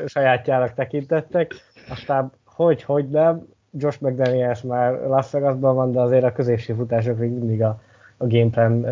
sajátjának 0.06 0.74
tekintettek, 0.74 1.54
aztán 1.88 2.32
hogy, 2.44 2.82
hogy 2.82 3.08
nem, 3.08 3.46
Josh 3.78 4.02
McDaniels 4.02 4.62
már 4.62 4.92
Las 4.92 5.30
Vegasban 5.30 5.74
van, 5.74 5.92
de 5.92 6.00
azért 6.00 6.24
a 6.24 6.32
középső 6.32 6.74
futások 6.74 7.18
még 7.18 7.30
mindig 7.30 7.62
a, 7.62 7.80
a 8.16 8.26
gameplan 8.26 8.86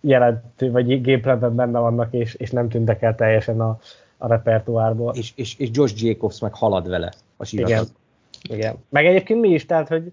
jelentő, 0.00 0.70
vagy 0.70 1.02
gameplanben 1.02 1.54
benne 1.54 1.78
vannak, 1.78 2.12
és, 2.12 2.34
és 2.34 2.50
nem 2.50 2.68
tűntek 2.68 3.02
el 3.02 3.14
teljesen 3.14 3.60
a, 3.60 3.78
a 4.18 4.28
repertoárból. 4.28 5.14
És, 5.14 5.32
és, 5.36 5.58
és 5.58 5.68
Josh 5.72 6.04
Jacobs 6.04 6.40
meg 6.40 6.54
halad 6.54 6.88
vele 6.88 7.12
a 7.36 7.44
síratot. 7.44 7.70
Igen. 7.70 8.58
Igen. 8.58 8.74
Meg 8.88 9.06
egyébként 9.06 9.40
mi 9.40 9.48
is, 9.48 9.66
tehát, 9.66 9.88
hogy 9.88 10.12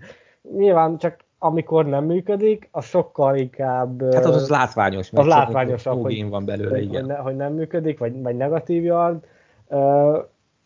nyilván 0.55 0.97
csak 0.97 1.25
amikor 1.39 1.85
nem 1.85 2.03
működik, 2.03 2.69
az 2.71 2.85
sokkal 2.85 3.35
inkább... 3.35 4.13
Hát 4.13 4.25
az, 4.25 4.35
az 4.35 4.49
látványos, 4.49 5.11
az 5.11 5.25
látványosabb, 5.25 6.01
hogy, 6.01 6.29
van 6.29 6.45
belőle, 6.45 6.69
hogy, 6.69 6.83
igen. 6.83 7.01
Hogy, 7.01 7.09
ne, 7.09 7.15
hogy 7.15 7.35
nem 7.35 7.53
működik, 7.53 7.99
vagy, 7.99 8.21
vagy 8.21 8.35
negatív 8.35 8.83
yard. 8.83 9.25
Uh, 9.67 10.17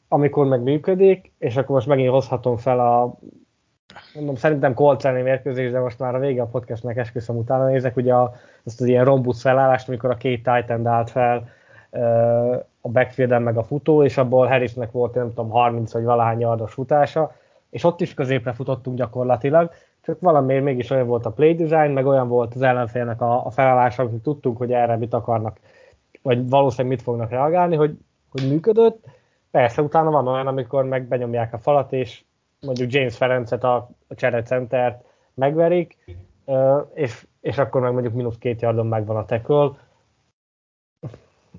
amikor 0.08 0.46
meg 0.46 0.62
működik, 0.62 1.32
és 1.38 1.58
akkor 1.58 1.76
most 1.76 1.88
megint 1.88 2.10
hozhatom 2.10 2.58
fel 2.58 2.80
a 2.80 3.18
mondom, 4.16 4.36
szerintem 4.36 4.74
Colts 4.74 5.06
elleni 5.06 5.24
mérkőzés, 5.24 5.72
de 5.72 5.80
most 5.80 6.00
már 6.00 6.16
a 6.16 6.20
vége 6.20 6.42
a 6.42 6.46
podcastnek 6.46 6.98
esküszöm 6.98 7.38
utána 7.38 7.66
nézek, 7.66 7.96
ugye 7.98 8.14
a, 8.14 8.34
ezt 8.66 8.82
az 8.82 8.88
ilyen 8.88 9.06
rombusz 9.06 9.42
felállást, 9.42 9.88
amikor 9.88 10.10
a 10.10 10.18
két 10.18 10.44
Titan 10.44 10.88
állt 10.88 11.10
fel 11.10 11.50
uh, 11.90 12.56
a 12.82 12.90
backfielden 12.90 13.42
meg 13.42 13.58
a 13.58 13.64
futó, 13.64 14.04
és 14.04 14.18
abból 14.18 14.48
Harrisnek 14.48 14.92
volt, 14.92 15.14
nem 15.14 15.28
tudom, 15.28 15.50
30 15.50 15.94
vagy 15.94 16.04
valahány 16.04 16.40
yardos 16.40 16.74
futása, 16.74 17.36
és 17.72 17.84
ott 17.84 18.02
is 18.02 18.14
középre 18.14 18.54
futottunk 18.54 18.98
gyakorlatilag, 18.98 19.72
csak 20.02 20.20
valamiért 20.20 20.64
mégis 20.64 20.90
olyan 20.90 21.08
volt 21.08 21.26
a 21.26 21.32
play 21.32 21.56
design, 21.56 21.92
meg 21.92 22.06
olyan 22.06 22.28
volt 22.28 22.56
az 22.56 22.62
ellenfélnek 22.62 23.22
a, 23.22 23.46
a 23.46 23.50
felállása, 23.50 24.08
hogy 24.08 24.22
tudtunk, 24.22 24.58
hogy 24.58 24.72
erre 24.72 24.98
mit 24.98 25.14
akarnak, 25.14 25.60
vagy 26.22 26.50
valószínűleg 26.50 26.98
mit 26.98 27.06
fognak 27.06 27.30
reagálni, 27.30 27.76
hogy, 27.76 27.98
hogy 28.30 28.50
működött. 28.50 29.06
Persze 29.52 29.82
utána 29.82 30.12
van 30.12 30.28
olyan, 30.28 30.48
amikor 30.48 30.86
meg 30.86 31.08
benyomják 31.08 31.54
a 31.54 31.58
falat, 31.58 31.94
és 31.94 32.24
mondjuk 32.62 32.94
James 32.94 33.18
Ferencet, 33.18 33.64
a, 33.64 33.90
a 34.08 34.16
cserecentert 34.16 35.06
megverik, 35.34 35.98
és, 36.94 37.28
és 37.42 37.58
akkor 37.58 37.82
meg 37.82 37.92
mondjuk 37.92 38.14
mínusz 38.14 38.38
két 38.38 38.62
yardon 38.62 38.88
megvan 38.88 39.16
a 39.16 39.26
tackle. 39.26 39.72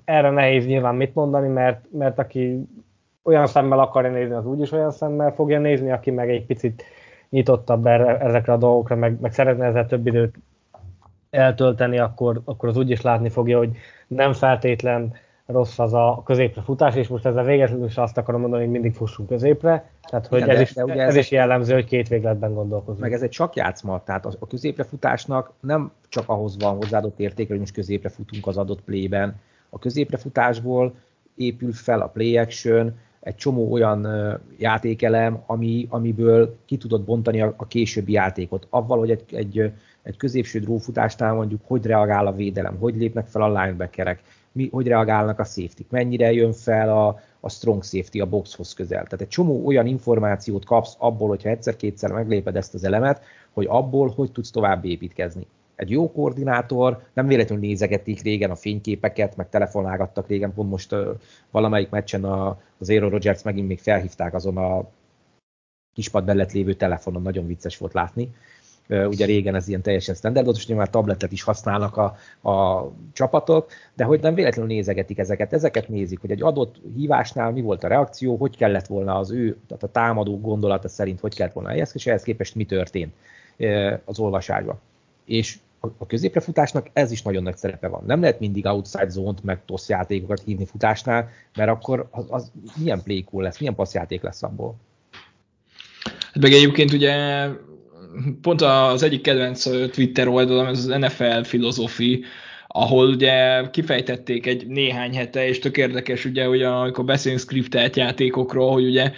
Erre 0.05 0.29
nehéz 0.29 0.65
nyilván 0.65 0.95
mit 0.95 1.15
mondani, 1.15 1.47
mert, 1.47 1.85
mert 1.91 2.19
aki 2.19 2.67
olyan 3.23 3.47
szemmel 3.47 3.79
akarja 3.79 4.11
nézni, 4.11 4.33
az 4.33 4.45
úgyis 4.45 4.71
olyan 4.71 4.91
szemmel 4.91 5.33
fogja 5.33 5.59
nézni, 5.59 5.91
aki 5.91 6.11
meg 6.11 6.29
egy 6.29 6.45
picit 6.45 6.83
nyitottabb 7.29 7.85
erre, 7.85 8.17
ezekre 8.17 8.53
a 8.53 8.57
dolgokra, 8.57 8.95
meg, 8.95 9.19
meg 9.19 9.33
szeretne 9.33 9.65
ezzel 9.65 9.87
több 9.87 10.07
időt 10.07 10.35
eltölteni, 11.29 11.99
akkor, 11.99 12.41
akkor 12.45 12.69
az 12.69 12.77
úgyis 12.77 13.01
látni 13.01 13.29
fogja, 13.29 13.57
hogy 13.57 13.77
nem 14.07 14.33
feltétlen 14.33 15.13
rossz 15.45 15.79
az 15.79 15.93
a 15.93 16.21
középre 16.25 16.61
futás, 16.61 16.95
és 16.95 17.07
most 17.07 17.25
ezzel 17.25 17.43
végetlenül 17.43 17.85
is 17.85 17.97
azt 17.97 18.17
akarom 18.17 18.41
mondani, 18.41 18.63
hogy 18.63 18.71
mindig 18.71 18.93
fussunk 18.93 19.29
középre, 19.29 19.89
tehát 20.09 20.27
hogy 20.27 20.41
Igen, 20.41 20.55
ez, 20.55 20.61
is, 20.61 20.75
ugye 20.75 20.93
ez, 20.93 21.09
ez 21.09 21.15
is 21.15 21.31
jellemző, 21.31 21.73
hogy 21.73 21.85
két 21.85 22.07
végletben 22.07 22.53
gondolkozunk. 22.53 22.99
Meg 22.99 23.13
ez 23.13 23.21
egy 23.21 23.29
csak 23.29 23.55
játszma, 23.55 24.03
tehát 24.03 24.25
a 24.25 24.47
középre 24.47 24.83
futásnak 24.83 25.51
nem 25.59 25.91
csak 26.09 26.29
ahhoz 26.29 26.57
van 26.59 26.75
hozzáadott 26.75 27.19
értéke, 27.19 27.49
hogy 27.49 27.59
most 27.59 27.73
középre 27.73 28.09
futunk 28.09 28.47
az 28.47 28.57
adott 28.57 28.81
playben. 28.81 29.35
A 29.69 29.79
középre 29.79 30.17
futásból 30.17 30.93
épül 31.35 31.73
fel 31.73 32.01
a 32.01 32.07
play 32.07 32.37
action, 32.37 32.99
egy 33.23 33.35
csomó 33.35 33.71
olyan 33.71 34.07
játékelem, 34.57 35.43
ami, 35.45 35.87
amiből 35.89 36.55
ki 36.65 36.77
tudod 36.77 37.01
bontani 37.03 37.41
a, 37.41 37.53
a 37.57 37.67
későbbi 37.67 38.11
játékot. 38.11 38.67
Avval, 38.69 38.97
hogy 38.97 39.11
egy, 39.11 39.23
egy, 39.31 39.71
egy 40.03 40.17
középső 40.17 40.59
drófutásnál 40.59 41.33
mondjuk, 41.33 41.61
hogy 41.67 41.85
reagál 41.85 42.27
a 42.27 42.33
védelem, 42.33 42.77
hogy 42.77 42.95
lépnek 42.95 43.27
fel 43.27 43.41
a 43.41 43.47
linebackerek, 43.47 44.21
mi, 44.51 44.69
hogy 44.71 44.87
reagálnak 44.87 45.39
a 45.39 45.43
safety 45.43 45.81
mennyire 45.89 46.31
jön 46.31 46.53
fel 46.53 46.97
a, 46.97 47.19
a 47.39 47.49
strong 47.49 47.83
safety 47.83 48.19
a 48.19 48.25
boxhoz 48.25 48.73
közel. 48.73 49.03
Tehát 49.03 49.21
egy 49.21 49.27
csomó 49.27 49.65
olyan 49.65 49.85
információt 49.85 50.65
kapsz 50.65 50.95
abból, 50.99 51.27
hogyha 51.27 51.49
egyszer-kétszer 51.49 52.11
megléped 52.11 52.55
ezt 52.55 52.73
az 52.73 52.83
elemet, 52.83 53.21
hogy 53.51 53.65
abból 53.69 54.13
hogy 54.15 54.31
tudsz 54.31 54.51
tovább 54.51 54.85
építkezni. 54.85 55.47
Egy 55.83 55.89
jó 55.89 56.11
koordinátor, 56.11 57.03
nem 57.13 57.27
véletlenül 57.27 57.65
nézegetik 57.65 58.21
régen 58.21 58.51
a 58.51 58.55
fényképeket, 58.55 59.35
meg 59.35 59.49
telefonálgattak 59.49 60.27
régen, 60.27 60.53
pont 60.53 60.69
most 60.69 60.93
uh, 60.93 61.07
valamelyik 61.51 61.89
meccsen 61.89 62.23
a, 62.23 62.59
az 62.77 62.89
Aero 62.89 63.09
Rodgers 63.09 63.43
megint 63.43 63.67
még 63.67 63.79
felhívták 63.79 64.33
azon 64.33 64.57
a 64.57 64.89
kispad 65.93 66.25
mellett 66.25 66.51
lévő 66.51 66.73
telefonon, 66.73 67.21
nagyon 67.21 67.47
vicces 67.47 67.77
volt 67.77 67.93
látni 67.93 68.29
ugye 68.87 69.25
régen 69.25 69.55
ez 69.55 69.67
ilyen 69.67 69.81
teljesen 69.81 70.15
standard 70.15 70.45
volt, 70.45 70.57
és 70.57 70.67
már 70.67 70.89
tabletet 70.89 71.31
is 71.31 71.43
használnak 71.43 71.97
a, 71.97 72.15
a 72.49 72.87
csapatok, 73.13 73.71
de 73.93 74.03
hogy 74.03 74.21
nem 74.21 74.33
véletlenül 74.33 74.71
nézegetik 74.71 75.17
ezeket, 75.17 75.53
ezeket 75.53 75.87
nézik, 75.87 76.19
hogy 76.19 76.31
egy 76.31 76.41
adott 76.41 76.75
hívásnál 76.95 77.51
mi 77.51 77.61
volt 77.61 77.83
a 77.83 77.87
reakció, 77.87 78.35
hogy 78.35 78.57
kellett 78.57 78.87
volna 78.87 79.17
az 79.17 79.31
ő, 79.31 79.57
tehát 79.67 79.83
a 79.83 79.87
támadó 79.87 80.39
gondolata 80.39 80.87
szerint 80.87 81.19
hogy 81.19 81.35
kellett 81.35 81.53
volna 81.53 81.69
helyezkedni, 81.69 82.01
és 82.01 82.07
ehhez 82.07 82.23
képest 82.23 82.55
mi 82.55 82.65
történt 82.65 83.13
az 84.05 84.19
olvasásban. 84.19 84.79
És 85.25 85.59
a 85.97 86.05
középrefutásnak 86.05 86.89
ez 86.93 87.11
is 87.11 87.21
nagyon 87.21 87.43
nagy 87.43 87.57
szerepe 87.57 87.87
van. 87.87 88.03
Nem 88.05 88.21
lehet 88.21 88.39
mindig 88.39 88.65
outside 88.65 89.09
zone-t, 89.09 89.43
meg 89.43 89.65
toss 89.65 89.89
játékokat 89.89 90.41
hívni 90.45 90.65
futásnál, 90.65 91.29
mert 91.55 91.69
akkor 91.69 92.07
az, 92.11 92.25
az 92.29 92.51
milyen 92.75 93.03
play 93.03 93.23
cool 93.23 93.43
lesz, 93.43 93.59
milyen 93.59 93.75
passzjáték 93.75 94.21
lesz 94.21 94.43
abból. 94.43 94.75
Hát 96.33 96.41
meg 96.41 96.51
egyébként 96.51 96.93
ugye 96.93 97.47
pont 98.41 98.61
az 98.61 99.03
egyik 99.03 99.21
kedvenc 99.21 99.63
Twitter 99.91 100.27
oldalam, 100.27 100.67
ez 100.67 100.77
az 100.77 100.99
NFL 100.99 101.41
filozofi, 101.41 102.23
ahol 102.67 103.07
ugye 103.07 103.69
kifejtették 103.69 104.45
egy 104.45 104.67
néhány 104.67 105.15
hete, 105.15 105.47
és 105.47 105.59
tök 105.59 105.77
érdekes 105.77 106.25
ugye, 106.25 106.45
hogy 106.45 106.61
amikor 106.61 107.05
beszélünk 107.05 107.41
scriptelt 107.41 107.95
játékokról, 107.95 108.71
hogy 108.71 108.85
ugye 108.85 109.11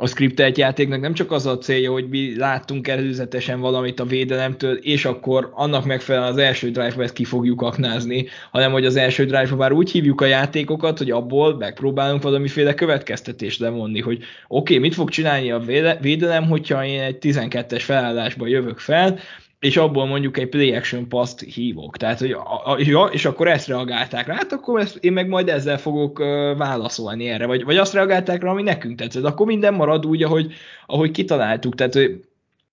a 0.00 0.06
skriptelt 0.06 0.58
játéknak 0.58 1.00
nem 1.00 1.14
csak 1.14 1.32
az 1.32 1.46
a 1.46 1.58
célja, 1.58 1.92
hogy 1.92 2.08
mi 2.08 2.36
láttunk 2.36 2.88
előzetesen 2.88 3.60
valamit 3.60 4.00
a 4.00 4.04
védelemtől, 4.04 4.76
és 4.76 5.04
akkor 5.04 5.50
annak 5.54 5.84
megfelelően 5.84 6.30
az 6.30 6.38
első 6.38 6.70
drive-ba 6.70 7.02
ezt 7.02 7.14
ki 7.14 7.24
fogjuk 7.24 7.62
aknázni, 7.62 8.26
hanem 8.50 8.72
hogy 8.72 8.84
az 8.84 8.96
első 8.96 9.24
drive-ba 9.24 9.56
már 9.56 9.72
úgy 9.72 9.90
hívjuk 9.90 10.20
a 10.20 10.24
játékokat, 10.24 10.98
hogy 10.98 11.10
abból 11.10 11.56
megpróbálunk 11.56 12.22
valamiféle 12.22 12.74
következtetést 12.74 13.58
levonni, 13.58 14.00
hogy 14.00 14.16
oké, 14.16 14.26
okay, 14.48 14.78
mit 14.78 14.94
fog 14.94 15.10
csinálni 15.10 15.50
a 15.50 15.62
védelem, 16.00 16.44
hogyha 16.48 16.84
én 16.84 17.00
egy 17.00 17.16
12-es 17.20 17.82
felállásba 17.84 18.46
jövök 18.46 18.78
fel, 18.78 19.18
és 19.60 19.76
abból 19.76 20.06
mondjuk 20.06 20.38
egy 20.38 20.48
play 20.48 20.74
action 20.74 21.08
paszt 21.08 21.40
hívok. 21.40 21.96
Tehát, 21.96 22.18
hogy 22.18 22.32
a, 22.32 22.72
a, 22.72 23.08
és 23.12 23.24
akkor 23.24 23.48
ezt 23.48 23.66
reagálták 23.66 24.26
rá, 24.26 24.34
hát 24.34 24.52
akkor 24.52 24.80
ezt, 24.80 24.96
én 24.96 25.12
meg 25.12 25.28
majd 25.28 25.48
ezzel 25.48 25.78
fogok 25.78 26.18
uh, 26.18 26.26
válaszolni 26.56 27.28
erre, 27.28 27.46
vagy, 27.46 27.64
vagy 27.64 27.76
azt 27.76 27.92
reagálták 27.92 28.42
rá, 28.42 28.50
ami 28.50 28.62
nekünk 28.62 28.98
tetszett. 28.98 29.24
Akkor 29.24 29.46
minden 29.46 29.74
marad 29.74 30.06
úgy, 30.06 30.22
ahogy, 30.22 30.52
ahogy 30.86 31.10
kitaláltuk. 31.10 31.74
Tehát, 31.74 31.94
hogy 31.94 32.24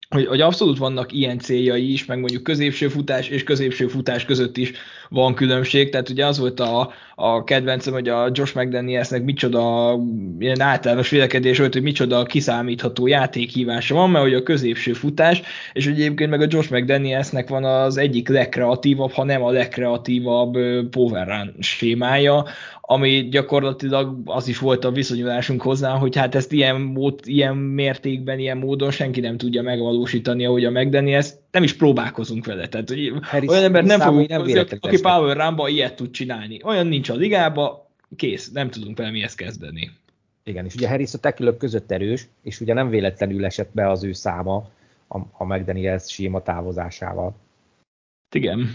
hogy, 0.09 0.25
hogy 0.25 0.41
abszolút 0.41 0.77
vannak 0.77 1.13
ilyen 1.13 1.39
céljai 1.39 1.91
is, 1.91 2.05
meg 2.05 2.19
mondjuk 2.19 2.43
középső 2.43 2.87
futás 2.87 3.29
és 3.29 3.43
középső 3.43 3.87
futás 3.87 4.25
között 4.25 4.57
is 4.57 4.71
van 5.09 5.33
különbség, 5.33 5.89
tehát 5.89 6.09
ugye 6.09 6.25
az 6.25 6.39
volt 6.39 6.59
a, 6.59 6.91
a 7.15 7.43
kedvencem, 7.43 7.93
hogy 7.93 8.09
a 8.09 8.29
Josh 8.31 8.55
McDanielsnek 8.55 9.23
micsoda 9.23 9.95
ilyen 10.39 10.61
általános 10.61 11.09
vélekedés 11.09 11.57
volt, 11.57 11.73
hogy 11.73 11.81
micsoda 11.81 12.23
kiszámítható 12.23 13.07
játékhívása 13.07 13.95
van, 13.95 14.09
mert 14.09 14.23
hogy 14.23 14.33
a 14.33 14.43
középső 14.43 14.93
futás, 14.93 15.41
és 15.73 15.85
hogy 15.85 15.93
egyébként 15.93 16.29
meg 16.29 16.41
a 16.41 16.47
Josh 16.49 16.71
McDanielsnek 16.71 17.49
van 17.49 17.63
az 17.63 17.97
egyik 17.97 18.29
legkreatívabb, 18.29 19.11
ha 19.11 19.23
nem 19.23 19.43
a 19.43 19.51
legkreatívabb 19.51 20.57
power 20.89 21.27
run 21.27 21.55
sémája, 21.59 22.45
ami 22.89 23.27
gyakorlatilag 23.29 24.17
az 24.25 24.47
is 24.47 24.59
volt 24.59 24.85
a 24.85 24.91
viszonyulásunk 24.91 25.61
hozzá, 25.61 25.91
hogy 25.91 26.15
hát 26.15 26.35
ezt 26.35 26.51
ilyen, 26.51 26.81
mód, 26.81 27.19
ilyen 27.23 27.55
mértékben, 27.55 28.39
ilyen 28.39 28.57
módon 28.57 28.91
senki 28.91 29.19
nem 29.19 29.37
tudja 29.37 29.61
megvalósítani, 29.61 30.45
ahogy 30.45 30.65
a 30.65 30.69
megdeni, 30.69 31.13
ezt 31.13 31.37
nem 31.51 31.63
is 31.63 31.73
próbálkozunk 31.73 32.45
vele. 32.45 32.67
Tehát, 32.67 32.89
hogy 32.89 33.13
Harris 33.21 33.49
olyan 33.49 33.63
ember 33.63 33.83
nem 33.83 33.99
fogunk 33.99 34.27
nem 34.27 34.39
hozni, 34.39 34.59
aki 34.79 35.01
Power 35.01 35.37
Ramba 35.37 35.67
ilyet 35.67 35.95
tud 35.95 36.11
csinálni. 36.11 36.63
Olyan 36.63 36.87
nincs 36.87 37.09
a 37.09 37.15
ligába, 37.15 37.89
kész, 38.15 38.51
nem 38.51 38.69
tudunk 38.69 38.97
vele 38.97 39.11
mihez 39.11 39.35
kezdeni. 39.35 39.91
Igen, 40.43 40.65
és 40.65 40.75
ugye 40.75 40.89
Harris 40.89 41.13
a 41.13 41.17
tekülök 41.17 41.57
között 41.57 41.91
erős, 41.91 42.27
és 42.43 42.61
ugye 42.61 42.73
nem 42.73 42.89
véletlenül 42.89 43.45
esett 43.45 43.69
be 43.73 43.89
az 43.89 44.03
ő 44.03 44.11
száma 44.11 44.69
a, 45.07 45.17
a 45.17 45.43
McDaniels 45.45 46.11
síma 46.11 46.41
távozásával. 46.41 47.35
Igen. 48.35 48.69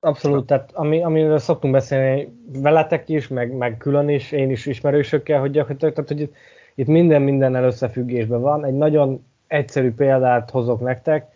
Abszolút, 0.00 0.46
tehát 0.46 0.72
ami, 0.72 1.02
amiről 1.02 1.38
szoktunk 1.38 1.72
beszélni 1.72 2.28
veletek 2.52 3.08
is, 3.08 3.28
meg, 3.28 3.52
meg 3.52 3.76
külön 3.76 4.08
is, 4.08 4.32
én 4.32 4.50
is 4.50 4.66
ismerősökkel, 4.66 5.40
hogy 5.40 5.50
gyakorlatilag, 5.50 5.94
tehát, 5.94 6.08
hogy 6.08 6.20
itt, 6.20 6.34
itt 6.74 6.86
minden 6.86 7.22
mindennel 7.22 7.64
összefüggésben 7.64 8.40
van. 8.40 8.64
Egy 8.64 8.74
nagyon 8.74 9.24
egyszerű 9.52 9.94
példát 9.94 10.50
hozok 10.50 10.80
nektek. 10.80 11.26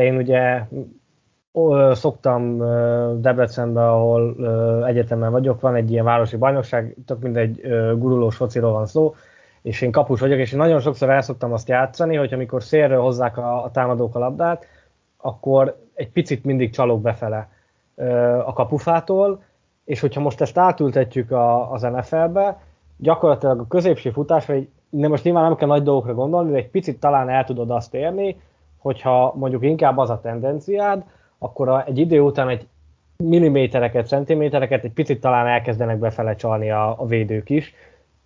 Én 0.00 0.16
ugye 0.16 0.62
szoktam 1.92 2.58
Debrecenbe, 3.20 3.90
ahol 3.90 4.36
egyetemen 4.86 5.30
vagyok, 5.30 5.60
van 5.60 5.74
egy 5.74 5.90
ilyen 5.90 6.04
városi 6.04 6.36
bajnokság, 6.36 6.96
tök 7.06 7.20
mindegy 7.20 7.60
gurulós 7.98 8.36
fociról 8.36 8.72
van 8.72 8.86
szó, 8.86 9.14
és 9.62 9.80
én 9.80 9.90
kapus 9.90 10.20
vagyok, 10.20 10.38
és 10.38 10.52
én 10.52 10.58
nagyon 10.58 10.80
sokszor 10.80 11.10
el 11.10 11.22
szoktam 11.22 11.52
azt 11.52 11.68
játszani, 11.68 12.16
hogy 12.16 12.34
amikor 12.34 12.62
szélről 12.62 13.00
hozzák 13.00 13.38
a, 13.38 13.64
a 13.64 13.70
támadók 13.70 14.14
a 14.14 14.18
labdát, 14.18 14.66
akkor 15.16 15.76
egy 15.94 16.10
picit 16.10 16.44
mindig 16.44 16.72
csalok 16.72 17.00
befele 17.00 17.48
a 18.44 18.52
kapufától, 18.52 19.42
és 19.84 20.00
hogyha 20.00 20.20
most 20.20 20.40
ezt 20.40 20.58
átültetjük 20.58 21.30
a, 21.30 21.72
az 21.72 21.82
NFL-be, 21.82 22.60
gyakorlatilag 22.96 23.60
a 23.60 23.66
középső 23.66 24.10
futás, 24.10 24.46
vagy 24.46 24.68
nem 24.92 25.10
most 25.10 25.24
nyilván 25.24 25.42
nem 25.42 25.56
kell 25.56 25.68
nagy 25.68 25.82
dolgokra 25.82 26.14
gondolni, 26.14 26.50
de 26.50 26.56
egy 26.56 26.70
picit 26.70 27.00
talán 27.00 27.28
el 27.28 27.44
tudod 27.44 27.70
azt 27.70 27.94
érni, 27.94 28.40
hogyha 28.78 29.34
mondjuk 29.36 29.62
inkább 29.62 29.98
az 29.98 30.10
a 30.10 30.20
tendenciád, 30.20 31.04
akkor 31.38 31.84
egy 31.86 31.98
idő 31.98 32.20
után 32.20 32.48
egy 32.48 32.66
millimétereket, 33.16 34.06
centimétereket 34.06 34.84
egy 34.84 34.92
picit 34.92 35.20
talán 35.20 35.46
elkezdenek 35.46 35.98
befele 35.98 36.34
csalni 36.34 36.70
a, 36.70 37.00
a 37.00 37.06
védők 37.06 37.50
is, 37.50 37.74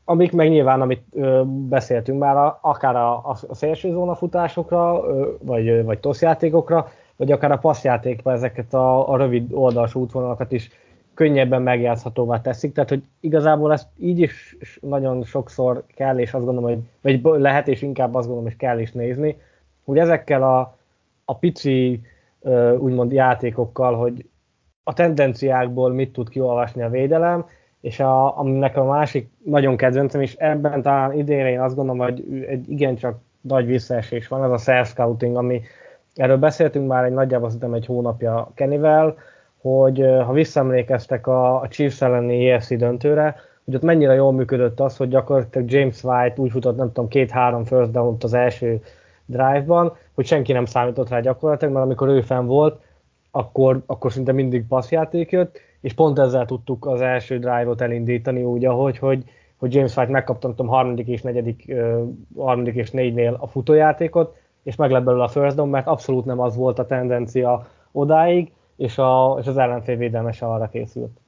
amik 0.04 0.32
meg 0.32 0.48
nyilván, 0.48 0.80
amit 0.80 1.02
ö, 1.12 1.42
beszéltünk 1.46 2.18
már, 2.18 2.36
a, 2.36 2.58
akár 2.62 2.96
a, 2.96 3.14
a, 3.14 3.36
szélső 3.50 3.90
zóna 3.90 4.14
futásokra, 4.14 5.04
ö, 5.06 5.28
vagy, 5.40 5.84
vagy 5.84 5.98
toszjátékokra, 5.98 6.88
vagy 7.16 7.32
akár 7.32 7.52
a 7.52 7.58
passzjátékban 7.58 8.34
ezeket 8.34 8.74
a, 8.74 9.12
a 9.12 9.16
rövid 9.16 9.52
oldalsó 9.52 10.00
útvonalakat 10.00 10.52
is 10.52 10.70
könnyebben 11.16 11.62
megjátszhatóvá 11.62 12.40
teszik, 12.40 12.72
tehát 12.72 12.88
hogy 12.88 13.02
igazából 13.20 13.72
ezt 13.72 13.88
így 13.98 14.18
is 14.18 14.56
nagyon 14.80 15.24
sokszor 15.24 15.84
kell, 15.94 16.18
és 16.18 16.34
azt 16.34 16.44
gondolom, 16.44 16.82
hogy 17.02 17.22
vagy 17.22 17.40
lehet, 17.40 17.68
és 17.68 17.82
inkább 17.82 18.14
azt 18.14 18.26
gondolom, 18.26 18.48
hogy 18.48 18.56
kell 18.56 18.78
is 18.78 18.92
nézni, 18.92 19.36
hogy 19.84 19.98
ezekkel 19.98 20.42
a, 20.42 20.76
a 21.24 21.36
pici 21.36 22.00
úgymond 22.78 23.12
játékokkal, 23.12 23.94
hogy 23.94 24.24
a 24.82 24.92
tendenciákból 24.92 25.92
mit 25.92 26.12
tud 26.12 26.28
kiolvasni 26.28 26.82
a 26.82 26.88
védelem, 26.88 27.44
és 27.80 28.00
a, 28.00 28.38
aminek 28.38 28.76
a 28.76 28.84
másik 28.84 29.30
nagyon 29.44 29.76
kedvencem, 29.76 30.20
és 30.20 30.34
ebben 30.34 30.82
talán 30.82 31.12
idénre 31.12 31.50
én 31.50 31.60
azt 31.60 31.74
gondolom, 31.74 32.00
hogy 32.00 32.44
egy 32.48 32.70
igencsak 32.70 33.18
nagy 33.40 33.66
visszaesés 33.66 34.28
van, 34.28 34.44
ez 34.44 34.50
a 34.50 34.56
self 34.56 34.88
scouting, 34.88 35.36
ami 35.36 35.62
erről 36.14 36.38
beszéltünk 36.38 36.88
már 36.88 37.04
egy 37.04 37.12
nagyjából 37.12 37.48
szerintem 37.48 37.74
egy 37.74 37.86
hónapja 37.86 38.50
Kenivel, 38.54 39.16
hogy 39.66 40.04
ha 40.24 40.32
visszaemlékeztek 40.32 41.26
a, 41.26 41.60
a 41.60 41.68
Chiefs 41.68 42.02
elleni 42.02 42.50
EFC 42.50 42.76
döntőre, 42.76 43.36
hogy 43.64 43.74
ott 43.74 43.82
mennyire 43.82 44.14
jól 44.14 44.32
működött 44.32 44.80
az, 44.80 44.96
hogy 44.96 45.08
gyakorlatilag 45.08 45.70
James 45.70 46.04
White 46.04 46.34
úgy 46.36 46.50
futott, 46.50 46.76
nem 46.76 46.92
tudom, 46.92 47.08
két-három 47.08 47.64
first 47.64 47.90
down 47.90 48.16
az 48.20 48.34
első 48.34 48.80
drive-ban, 49.24 49.96
hogy 50.14 50.26
senki 50.26 50.52
nem 50.52 50.64
számított 50.64 51.08
rá 51.08 51.20
gyakorlatilag, 51.20 51.74
mert 51.74 51.86
amikor 51.86 52.08
ő 52.08 52.20
fenn 52.20 52.46
volt, 52.46 52.80
akkor, 53.30 53.82
akkor 53.86 54.12
szinte 54.12 54.32
mindig 54.32 54.66
passzjáték 54.66 55.30
jött, 55.30 55.60
és 55.80 55.92
pont 55.92 56.18
ezzel 56.18 56.46
tudtuk 56.46 56.86
az 56.86 57.00
első 57.00 57.38
drive-ot 57.38 57.80
elindítani 57.80 58.42
úgy, 58.42 58.64
ahogy, 58.64 58.98
hogy, 58.98 59.24
hogy 59.56 59.74
James 59.74 59.96
White 59.96 60.12
megkapta, 60.12 60.48
tudom, 60.48 60.66
harmadik 60.66 61.06
és 61.06 61.22
negyedik, 61.22 61.74
harmadik 62.36 62.74
és 62.74 62.90
négynél 62.90 63.36
a 63.40 63.46
futójátékot, 63.46 64.36
és 64.62 64.76
meg 64.76 64.90
belőle 64.90 65.22
a 65.22 65.28
first 65.28 65.56
down, 65.56 65.68
mert 65.68 65.86
abszolút 65.86 66.24
nem 66.24 66.40
az 66.40 66.56
volt 66.56 66.78
a 66.78 66.86
tendencia 66.86 67.66
odáig, 67.92 68.52
és, 68.76 68.98
a, 68.98 69.36
és 69.40 69.46
az 69.46 69.56
ellenfél 69.56 69.96
védelmese 69.96 70.46
arra 70.46 70.68
készült. 70.68 71.20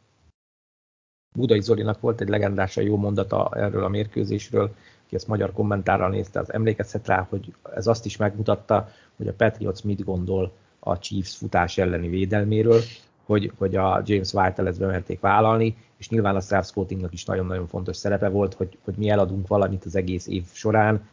Budai 1.36 1.60
Zolinak 1.60 2.00
volt 2.00 2.20
egy 2.20 2.28
legendásan 2.28 2.84
jó 2.84 2.96
mondata 2.96 3.50
erről 3.54 3.84
a 3.84 3.88
mérkőzésről, 3.88 4.74
aki 5.04 5.14
ezt 5.14 5.28
magyar 5.28 5.52
kommentárral 5.52 6.10
nézte, 6.10 6.40
az 6.40 6.52
emlékezhet 6.52 7.06
rá, 7.06 7.26
hogy 7.28 7.54
ez 7.74 7.86
azt 7.86 8.04
is 8.04 8.16
megmutatta, 8.16 8.88
hogy 9.16 9.28
a 9.28 9.32
Patriots 9.32 9.82
mit 9.82 10.04
gondol 10.04 10.52
a 10.78 10.98
Chiefs 10.98 11.36
futás 11.36 11.78
elleni 11.78 12.08
védelméről, 12.08 12.80
hogy, 13.24 13.52
hogy 13.58 13.76
a 13.76 14.02
James 14.04 14.32
White-el 14.32 14.66
ezt 14.66 14.78
bemerték 14.78 15.20
vállalni, 15.20 15.76
és 15.96 16.08
nyilván 16.08 16.36
a 16.36 16.40
Strauss 16.40 16.66
Scoutingnak 16.66 17.12
is 17.12 17.24
nagyon-nagyon 17.24 17.66
fontos 17.66 17.96
szerepe 17.96 18.28
volt, 18.28 18.54
hogy, 18.54 18.78
hogy 18.84 18.94
mi 18.96 19.08
eladunk 19.08 19.46
valamit 19.46 19.84
az 19.84 19.96
egész 19.96 20.26
év 20.26 20.44
során, 20.52 21.08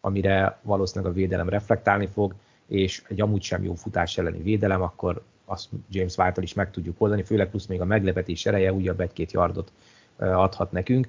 amire 0.00 0.58
valószínűleg 0.62 1.12
a 1.12 1.14
védelem 1.14 1.48
reflektálni 1.48 2.06
fog, 2.06 2.34
és 2.66 3.02
egy 3.08 3.20
amúgy 3.20 3.42
sem 3.42 3.64
jó 3.64 3.74
futás 3.74 4.18
elleni 4.18 4.42
védelem, 4.42 4.82
akkor 4.82 5.22
azt 5.46 5.68
James 5.90 6.16
White-tal 6.16 6.44
is 6.44 6.54
meg 6.54 6.70
tudjuk 6.70 7.00
oldani, 7.00 7.22
főleg 7.22 7.48
plusz 7.48 7.66
még 7.66 7.80
a 7.80 7.84
meglepetés 7.84 8.46
ereje 8.46 8.72
újabb 8.72 9.00
egy-két 9.00 9.32
yardot 9.32 9.72
adhat 10.16 10.72
nekünk. 10.72 11.08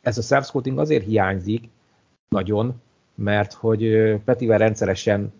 Ez 0.00 0.18
a 0.18 0.22
self 0.22 0.46
scouting 0.46 0.78
azért 0.78 1.04
hiányzik 1.04 1.68
nagyon, 2.28 2.80
mert 3.14 3.52
hogy 3.52 4.14
Petivel 4.24 4.58
rendszeresen 4.58 5.32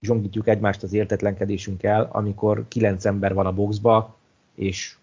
zsongítjuk 0.00 0.48
egymást 0.48 0.82
az 0.82 0.92
értetlenkedésünkkel, 0.92 2.08
amikor 2.12 2.64
kilenc 2.68 3.04
ember 3.04 3.34
van 3.34 3.46
a 3.46 3.52
boxba, 3.52 4.16
és 4.54 4.96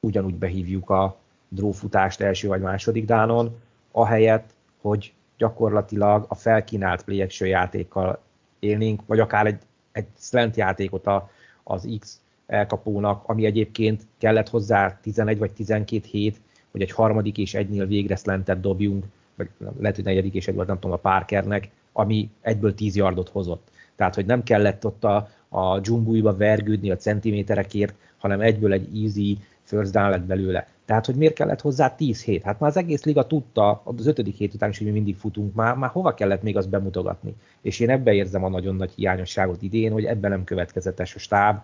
ugyanúgy 0.00 0.34
behívjuk 0.34 0.90
a 0.90 1.16
drófutást 1.48 2.20
első 2.20 2.48
vagy 2.48 2.60
második 2.60 3.04
dánon, 3.04 3.60
ahelyett, 3.90 4.50
hogy 4.80 5.12
gyakorlatilag 5.36 6.24
a 6.28 6.34
felkínált 6.34 7.04
play 7.04 7.26
játékkal 7.38 8.18
élnénk, 8.58 9.02
vagy 9.06 9.20
akár 9.20 9.46
egy, 9.46 9.58
egy 9.92 10.06
slant 10.18 10.56
játékot 10.56 11.06
a, 11.06 11.30
az 11.70 11.88
X 11.98 12.20
elkapónak, 12.46 13.22
ami 13.26 13.44
egyébként 13.44 14.06
kellett 14.18 14.48
hozzá 14.48 14.98
11 15.02 15.38
vagy 15.38 15.52
12 15.52 16.06
hét, 16.10 16.40
hogy 16.70 16.82
egy 16.82 16.90
harmadik 16.90 17.38
és 17.38 17.54
egynél 17.54 17.86
végre 17.86 18.16
slantet 18.16 18.60
dobjunk, 18.60 19.04
vagy 19.34 19.48
lehet, 19.78 19.96
hogy 19.96 20.04
negyedik 20.04 20.34
és 20.34 20.48
egy 20.48 20.54
volt, 20.54 20.66
nem 20.66 20.78
tudom, 20.78 20.96
a 20.96 21.10
Parkernek, 21.10 21.70
ami 21.92 22.30
egyből 22.40 22.74
10 22.74 22.96
yardot 22.96 23.28
hozott. 23.28 23.68
Tehát, 23.96 24.14
hogy 24.14 24.26
nem 24.26 24.42
kellett 24.42 24.86
ott 24.86 25.04
a, 25.04 25.28
a 25.48 25.78
dzsumbújba 25.80 26.36
vergődni 26.36 26.90
a 26.90 26.96
centiméterekért, 26.96 27.94
hanem 28.18 28.40
egyből 28.40 28.72
egy 28.72 29.02
easy 29.02 29.38
first 29.62 29.92
down 29.92 30.10
lett 30.10 30.22
belőle. 30.22 30.68
Tehát, 30.90 31.06
hogy 31.06 31.14
miért 31.14 31.34
kellett 31.34 31.60
hozzá 31.60 31.94
10 31.94 32.22
hét? 32.22 32.42
Hát 32.42 32.60
már 32.60 32.70
az 32.70 32.76
egész 32.76 33.04
liga 33.04 33.26
tudta, 33.26 33.82
az 33.84 34.06
ötödik 34.06 34.36
hét 34.36 34.54
után 34.54 34.70
is, 34.70 34.78
hogy 34.78 34.86
mi 34.86 34.92
mindig 34.92 35.16
futunk, 35.16 35.54
már, 35.54 35.76
már 35.76 35.90
hova 35.90 36.14
kellett 36.14 36.42
még 36.42 36.56
azt 36.56 36.68
bemutogatni? 36.68 37.34
És 37.60 37.80
én 37.80 37.90
ebbe 37.90 38.12
érzem 38.12 38.44
a 38.44 38.48
nagyon 38.48 38.74
nagy 38.74 38.92
hiányosságot 38.92 39.62
idén, 39.62 39.92
hogy 39.92 40.04
ebben 40.04 40.30
nem 40.30 40.44
következetes 40.44 41.14
a 41.14 41.18
stáb. 41.18 41.62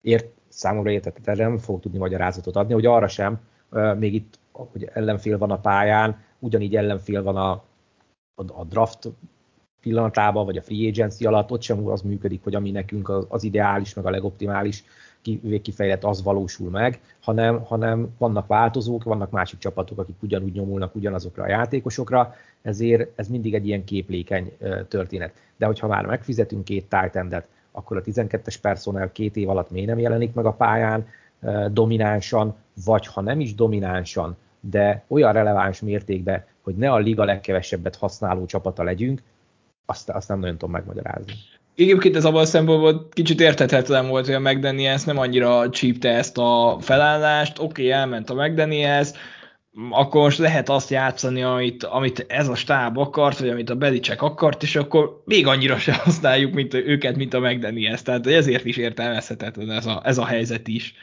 Ért, 0.00 0.26
számomra 0.48 0.90
értetett, 0.90 1.36
nem 1.36 1.58
fog 1.58 1.80
tudni 1.80 1.98
magyarázatot 1.98 2.56
adni, 2.56 2.72
hogy 2.72 2.86
arra 2.86 3.08
sem, 3.08 3.40
még 3.98 4.14
itt, 4.14 4.38
hogy 4.52 4.90
ellenfél 4.92 5.38
van 5.38 5.50
a 5.50 5.60
pályán, 5.60 6.22
ugyanígy 6.38 6.76
ellenfél 6.76 7.22
van 7.22 7.36
a, 7.36 7.50
a, 8.34 8.60
a 8.60 8.64
draft 8.64 9.08
pillanatában, 9.80 10.44
vagy 10.44 10.56
a 10.56 10.62
free 10.62 10.88
agency 10.88 11.26
alatt, 11.26 11.50
ott 11.50 11.62
sem 11.62 11.86
az 11.86 12.02
működik, 12.02 12.42
hogy 12.42 12.54
ami 12.54 12.70
nekünk 12.70 13.08
az 13.28 13.44
ideális, 13.44 13.94
meg 13.94 14.06
a 14.06 14.10
legoptimális 14.10 14.84
végkifejlett, 15.22 16.04
az 16.04 16.22
valósul 16.22 16.70
meg, 16.70 17.00
hanem, 17.20 17.64
hanem 17.64 18.14
vannak 18.18 18.46
változók, 18.46 19.04
vannak 19.04 19.30
másik 19.30 19.58
csapatok, 19.58 19.98
akik 19.98 20.22
ugyanúgy 20.22 20.52
nyomulnak 20.52 20.94
ugyanazokra 20.94 21.42
a 21.42 21.48
játékosokra, 21.48 22.34
ezért 22.62 23.18
ez 23.18 23.28
mindig 23.28 23.54
egy 23.54 23.66
ilyen 23.66 23.84
képlékeny 23.84 24.56
történet. 24.88 25.32
De 25.56 25.66
hogyha 25.66 25.86
már 25.86 26.06
megfizetünk 26.06 26.64
két 26.64 26.88
tight 26.88 27.44
akkor 27.72 27.96
a 27.96 28.02
12-es 28.02 28.56
personel 28.60 29.12
két 29.12 29.36
év 29.36 29.48
alatt 29.48 29.70
miért 29.70 29.88
nem 29.88 29.98
jelenik 29.98 30.34
meg 30.34 30.44
a 30.44 30.52
pályán 30.52 31.06
dominánsan, 31.70 32.54
vagy 32.84 33.06
ha 33.06 33.20
nem 33.20 33.40
is 33.40 33.54
dominánsan, 33.54 34.36
de 34.60 35.04
olyan 35.08 35.32
releváns 35.32 35.80
mértékben, 35.80 36.44
hogy 36.62 36.76
ne 36.76 36.90
a 36.90 36.98
liga 36.98 37.24
legkevesebbet 37.24 37.96
használó 37.96 38.44
csapata 38.44 38.82
legyünk, 38.82 39.22
azt, 39.86 40.10
azt 40.10 40.28
nem 40.28 40.38
nagyon 40.38 40.56
tudom 40.56 40.74
megmagyarázni. 40.74 41.32
Egyébként 41.80 42.16
ez 42.16 42.24
abban 42.24 42.40
a 42.40 42.44
szempontból 42.44 43.08
kicsit 43.12 43.40
értethetetlen 43.40 44.08
volt, 44.08 44.26
hogy 44.26 44.34
a 44.34 44.40
McDaniels 44.40 45.04
nem 45.04 45.18
annyira 45.18 45.70
csípte 45.70 46.08
ezt 46.08 46.38
a 46.38 46.78
felállást, 46.80 47.58
oké, 47.58 47.64
okay, 47.64 47.90
elment 47.90 48.30
a 48.30 48.34
McDaniels, 48.34 49.08
akkor 49.90 50.22
most 50.22 50.38
lehet 50.38 50.68
azt 50.68 50.90
játszani, 50.90 51.42
amit, 51.42 51.84
amit 51.84 52.24
ez 52.28 52.48
a 52.48 52.54
stáb 52.54 52.98
akart, 52.98 53.38
vagy 53.38 53.48
amit 53.48 53.70
a 53.70 53.74
Belicek 53.74 54.22
akart, 54.22 54.62
és 54.62 54.76
akkor 54.76 55.22
még 55.24 55.46
annyira 55.46 55.78
se 55.78 55.92
használjuk 55.92 56.52
mint 56.52 56.74
őket, 56.74 57.16
mint 57.16 57.34
a 57.34 57.40
McDaniels. 57.40 58.02
Tehát 58.02 58.26
ezért 58.26 58.64
is 58.64 58.76
értelmezhetetlen 58.76 59.70
ez 59.70 59.86
a, 59.86 60.00
ez 60.04 60.18
a 60.18 60.24
helyzet 60.24 60.68
is. 60.68 60.94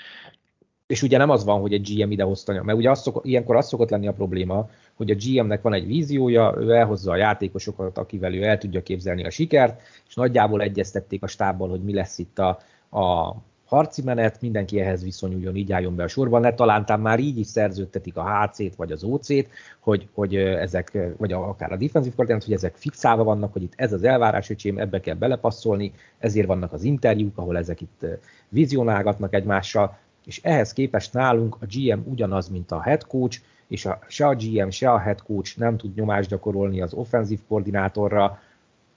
És 0.87 1.01
ugye 1.01 1.17
nem 1.17 1.29
az 1.29 1.43
van, 1.43 1.61
hogy 1.61 1.73
egy 1.73 1.93
GM 1.93 2.11
idehozta, 2.11 2.63
mert 2.63 2.77
ugye 2.77 2.89
az 2.89 3.01
szok, 3.01 3.21
ilyenkor 3.23 3.55
az 3.55 3.67
szokott 3.67 3.89
lenni 3.89 4.07
a 4.07 4.13
probléma, 4.13 4.69
hogy 4.93 5.11
a 5.11 5.15
GM-nek 5.15 5.61
van 5.61 5.73
egy 5.73 5.85
víziója, 5.85 6.55
ő 6.57 6.71
elhozza 6.71 7.11
a 7.11 7.15
játékosokat, 7.15 7.97
akivel 7.97 8.33
ő 8.33 8.43
el 8.43 8.57
tudja 8.57 8.83
képzelni 8.83 9.25
a 9.25 9.29
sikert, 9.29 9.81
és 10.07 10.15
nagyjából 10.15 10.61
egyeztették 10.61 11.23
a 11.23 11.27
stábbal, 11.27 11.69
hogy 11.69 11.83
mi 11.83 11.93
lesz 11.93 12.17
itt 12.17 12.39
a, 12.39 12.59
a 12.99 13.35
harci 13.65 14.01
menet, 14.01 14.41
mindenki 14.41 14.79
ehhez 14.79 15.03
viszonyuljon, 15.03 15.55
így 15.55 15.71
álljon 15.71 15.95
be 15.95 16.03
a 16.03 16.07
sorban, 16.07 16.41
ne 16.41 16.53
talán 16.53 16.99
már 16.99 17.19
így 17.19 17.39
is 17.39 17.47
szerződtetik 17.47 18.17
a 18.17 18.45
HC-t 18.45 18.75
vagy 18.75 18.91
az 18.91 19.03
OC-t, 19.03 19.49
hogy, 19.79 20.07
hogy 20.13 20.35
ezek, 20.35 20.97
vagy 21.17 21.31
akár 21.31 21.71
a 21.71 21.77
defensive 21.77 22.15
coordinát, 22.15 22.43
hogy 22.43 22.53
ezek 22.53 22.75
fixálva 22.75 23.23
vannak, 23.23 23.53
hogy 23.53 23.63
itt 23.63 23.73
ez 23.75 23.93
az 23.93 24.03
elvárás, 24.03 24.49
öcsém, 24.49 24.77
ebbe 24.77 24.99
kell 24.99 25.15
belepasszolni, 25.15 25.91
ezért 26.17 26.47
vannak 26.47 26.73
az 26.73 26.83
interjúk, 26.83 27.37
ahol 27.37 27.57
ezek 27.57 27.81
itt 27.81 28.05
vizionálgatnak 28.49 29.33
egymással, 29.33 29.97
és 30.27 30.39
ehhez 30.43 30.73
képest 30.73 31.13
nálunk 31.13 31.57
a 31.59 31.65
GM 31.65 31.99
ugyanaz, 32.03 32.49
mint 32.49 32.71
a 32.71 32.81
head 32.81 33.05
coach, 33.05 33.41
és 33.67 33.85
a, 33.85 33.99
se 34.07 34.27
a 34.27 34.35
GM, 34.35 34.69
se 34.69 34.91
a 34.91 34.97
head 34.97 35.21
coach 35.21 35.57
nem 35.57 35.77
tud 35.77 35.95
nyomást 35.95 36.29
gyakorolni 36.29 36.81
az 36.81 36.93
offenzív 36.93 37.39
koordinátorra, 37.47 38.39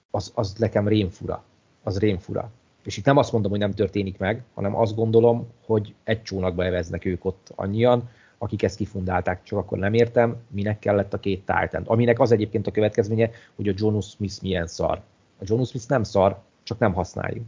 az, 0.09 0.31
az 0.35 0.53
nekem 0.53 0.87
rémfura. 0.87 1.43
Az 1.83 1.99
rémfura. 1.99 2.51
És 2.83 2.97
itt 2.97 3.05
nem 3.05 3.17
azt 3.17 3.31
mondom, 3.31 3.51
hogy 3.51 3.59
nem 3.59 3.71
történik 3.71 4.17
meg, 4.17 4.43
hanem 4.53 4.75
azt 4.75 4.95
gondolom, 4.95 5.47
hogy 5.65 5.93
egy 6.03 6.23
csónakba 6.23 6.65
eveznek 6.65 7.05
ők 7.05 7.25
ott 7.25 7.51
annyian, 7.55 8.09
akik 8.37 8.63
ezt 8.63 8.77
kifundálták, 8.77 9.43
csak 9.43 9.59
akkor 9.59 9.77
nem 9.77 9.93
értem, 9.93 10.35
minek 10.47 10.79
kellett 10.79 11.13
a 11.13 11.19
két 11.19 11.45
Titan. 11.45 11.83
Aminek 11.85 12.19
az 12.19 12.31
egyébként 12.31 12.67
a 12.67 12.71
következménye, 12.71 13.29
hogy 13.55 13.67
a 13.67 13.73
Jonas 13.75 14.09
Smith 14.09 14.41
milyen 14.41 14.67
szar. 14.67 15.01
A 15.39 15.43
Jonas 15.45 15.69
Smith 15.69 15.87
nem 15.87 16.03
szar, 16.03 16.39
csak 16.63 16.79
nem 16.79 16.93
használjuk. 16.93 17.45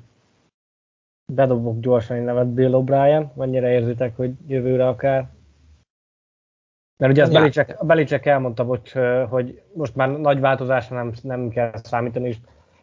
Bedobok 1.25 1.79
gyorsan 1.79 2.17
egy 2.17 2.23
nevet 2.23 2.47
Bill 2.47 2.71
O'Brien, 2.73 3.33
mennyire 3.33 3.71
érzitek, 3.71 4.15
hogy 4.15 4.33
jövőre 4.47 4.87
akár? 4.87 5.29
Mert 6.97 7.11
ugye 7.11 7.21
ezt 7.21 7.31
Belicek, 7.31 7.85
Belicek 7.85 8.25
elmondta, 8.25 8.63
hogy, 8.63 8.91
hogy 9.29 9.61
most 9.73 9.95
már 9.95 10.09
nagy 10.19 10.39
változásra 10.39 10.95
nem, 10.95 11.11
nem 11.21 11.49
kell 11.49 11.71
számítani, 11.83 12.27
és 12.27 12.37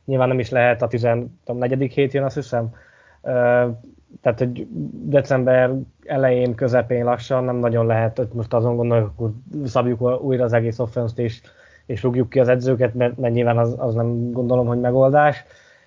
nyilván 0.05 0.29
nem 0.29 0.39
is 0.39 0.51
lehet 0.51 0.83
a 0.83 0.87
14. 0.87 1.93
hét 1.93 2.13
jön, 2.13 2.25
azt 2.25 2.35
hiszem. 2.35 2.75
Tehát, 4.21 4.39
hogy 4.39 4.67
december 4.93 5.73
elején, 6.05 6.55
közepén 6.55 7.05
lassan 7.05 7.45
nem 7.45 7.57
nagyon 7.57 7.87
lehet, 7.87 8.17
hogy 8.17 8.29
most 8.33 8.55
azon 8.55 8.77
gondoljuk, 8.77 9.13
hogy 9.17 9.33
szabjuk 9.65 10.23
újra 10.23 10.45
az 10.45 10.53
egész 10.53 10.79
offenszt 10.79 11.19
és, 11.19 11.41
és 11.87 12.03
rúgjuk 12.03 12.29
ki 12.29 12.41
az 12.41 12.49
edzőket, 12.49 12.95
mert, 12.95 13.17
mert 13.17 13.35
nyilván 13.35 13.59
az, 13.59 13.75
az 13.79 13.95
nem 13.95 14.33
gondolom, 14.33 14.67
hogy 14.67 14.81
megoldás, 14.81 15.45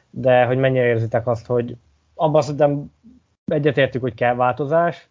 de 0.10 0.46
hogy 0.46 0.58
mennyire 0.58 0.86
érzitek 0.86 1.28
azt, 1.28 1.46
hogy 1.46 1.76
abban 2.24 2.42
szerintem 2.42 2.92
egyetértük, 3.46 4.02
hogy 4.02 4.14
kell 4.14 4.36
változás, 4.36 5.08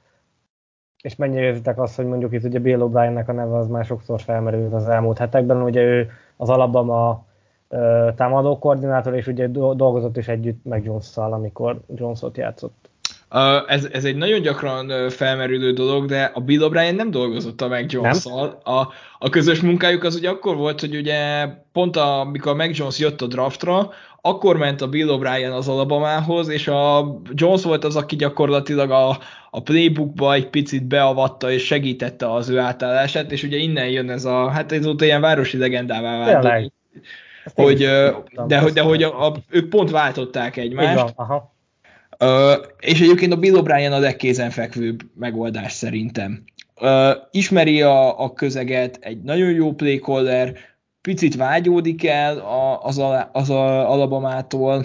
és 1.03 1.17
mennyire 1.17 1.43
érzitek 1.43 1.79
azt, 1.79 1.97
hogy 1.97 2.07
mondjuk 2.07 2.33
itt 2.33 2.45
ugye 2.45 2.59
Bill 2.59 2.79
O'Briennek 2.81 3.27
a 3.27 3.33
neve 3.33 3.57
az 3.57 3.69
már 3.69 3.85
sokszor 3.85 4.21
felmerült 4.21 4.73
az 4.73 4.89
elmúlt 4.89 5.19
hetekben, 5.19 5.63
ugye 5.63 5.81
ő 5.81 6.11
az 6.37 6.49
Alabama 6.49 7.25
támadó 8.17 8.59
koordinátor, 8.59 9.15
és 9.15 9.27
ugye 9.27 9.49
dolgozott 9.49 10.17
is 10.17 10.29
együtt 10.29 10.65
meg 10.65 10.85
jones 10.85 11.17
amikor 11.17 11.81
Jones-ot 11.95 12.37
játszott. 12.37 12.91
ez, 13.67 13.89
ez 13.93 14.05
egy 14.05 14.17
nagyon 14.17 14.41
gyakran 14.41 15.09
felmerülő 15.11 15.73
dolog, 15.73 16.07
de 16.07 16.31
a 16.35 16.41
Bill 16.41 16.61
O'Brien 16.63 16.97
nem 16.97 17.11
dolgozott 17.11 17.61
a 17.61 17.69
Mac 17.69 17.93
jones 17.93 18.27
a, 18.63 18.89
a 19.19 19.29
közös 19.31 19.61
munkájuk 19.61 20.05
az 20.05 20.15
ugye 20.15 20.29
akkor 20.31 20.57
volt, 20.57 20.81
hogy 20.81 20.97
ugye 20.97 21.49
pont 21.73 21.97
a, 21.97 22.21
amikor 22.21 22.53
a 22.53 22.55
Mac 22.55 22.79
Jones 22.79 22.99
jött 22.99 23.21
a 23.21 23.27
draftra, 23.27 23.91
akkor 24.25 24.57
ment 24.57 24.81
a 24.81 24.89
Bill 24.89 25.09
O'Brien 25.11 25.53
az 25.53 25.69
Alabamához, 25.69 26.49
és 26.49 26.69
a 26.69 27.15
Jones 27.33 27.63
volt 27.63 27.85
az, 27.85 27.97
aki 27.97 28.17
gyakorlatilag 28.17 28.91
a, 28.91 29.19
a 29.51 29.63
playbookba 29.63 30.35
egy 30.35 30.49
picit 30.49 30.85
beavatta 30.85 31.51
és 31.51 31.65
segítette 31.65 32.33
az 32.33 32.49
ő 32.49 32.59
átállását, 32.59 33.33
és 33.33 33.43
ugye 33.43 33.57
innen 33.57 33.89
jön 33.89 34.11
ez 34.11 34.25
a, 34.25 34.49
hát 34.49 34.73
ez 34.73 34.87
ilyen 34.99 35.21
városi 35.21 35.59
legendává 35.59 36.19
vált 36.19 36.73
hogy, 37.55 37.79
de, 38.47 38.59
hogy, 38.59 38.73
de 38.73 38.81
hogy 38.81 39.03
a, 39.03 39.27
a, 39.27 39.35
ők 39.51 39.69
pont 39.69 39.91
váltották 39.91 40.57
egymást. 40.57 40.95
Van, 41.03 41.13
aha. 41.15 41.55
Uh, 42.19 42.65
és 42.81 43.01
egyébként 43.01 43.33
a 43.33 43.37
Bill 43.37 43.55
O'Brien 43.57 43.93
a 43.93 43.99
legkézenfekvőbb 43.99 45.01
megoldás 45.15 45.73
szerintem. 45.73 46.45
Uh, 46.81 47.11
ismeri 47.31 47.83
a, 47.83 48.21
a 48.21 48.33
közeget, 48.33 48.99
egy 49.01 49.23
nagyon 49.23 49.51
jó 49.51 49.73
playcaller, 49.73 50.55
picit 51.03 51.37
vágyódik 51.37 52.07
el 52.07 52.39
az, 52.83 52.99
a, 52.99 53.31
az 53.33 53.51
Alabamától, 53.51 54.85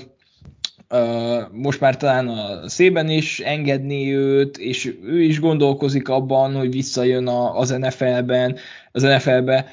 most 1.51 1.79
már 1.79 1.97
talán 1.97 2.27
a 2.27 2.69
szében 2.69 3.09
is 3.09 3.39
engedni 3.39 4.15
őt, 4.15 4.57
és 4.57 4.95
ő 5.03 5.21
is 5.21 5.39
gondolkozik 5.39 6.09
abban, 6.09 6.55
hogy 6.55 6.71
visszajön 6.71 7.27
az 7.27 7.69
NFL-ben, 7.69 8.55
az 8.91 9.01
NFL-be, 9.01 9.65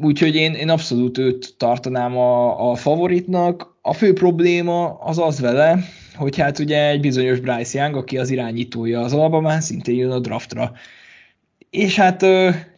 úgyhogy 0.00 0.34
én, 0.34 0.54
én 0.54 0.68
abszolút 0.68 1.18
őt 1.18 1.54
tartanám 1.56 2.16
a, 2.16 2.70
a 2.70 2.74
favoritnak. 2.74 3.76
A 3.82 3.92
fő 3.92 4.12
probléma 4.12 4.98
az 4.98 5.18
az 5.18 5.40
vele, 5.40 5.78
hogy 6.14 6.36
hát 6.36 6.58
ugye 6.58 6.88
egy 6.88 7.00
bizonyos 7.00 7.40
Bryce 7.40 7.78
Young, 7.78 7.96
aki 7.96 8.18
az 8.18 8.30
irányítója 8.30 9.00
az 9.00 9.12
Alabamán, 9.12 9.60
szintén 9.60 9.96
jön 9.96 10.10
a 10.10 10.18
draftra. 10.18 10.72
És 11.74 11.96
hát 11.96 12.26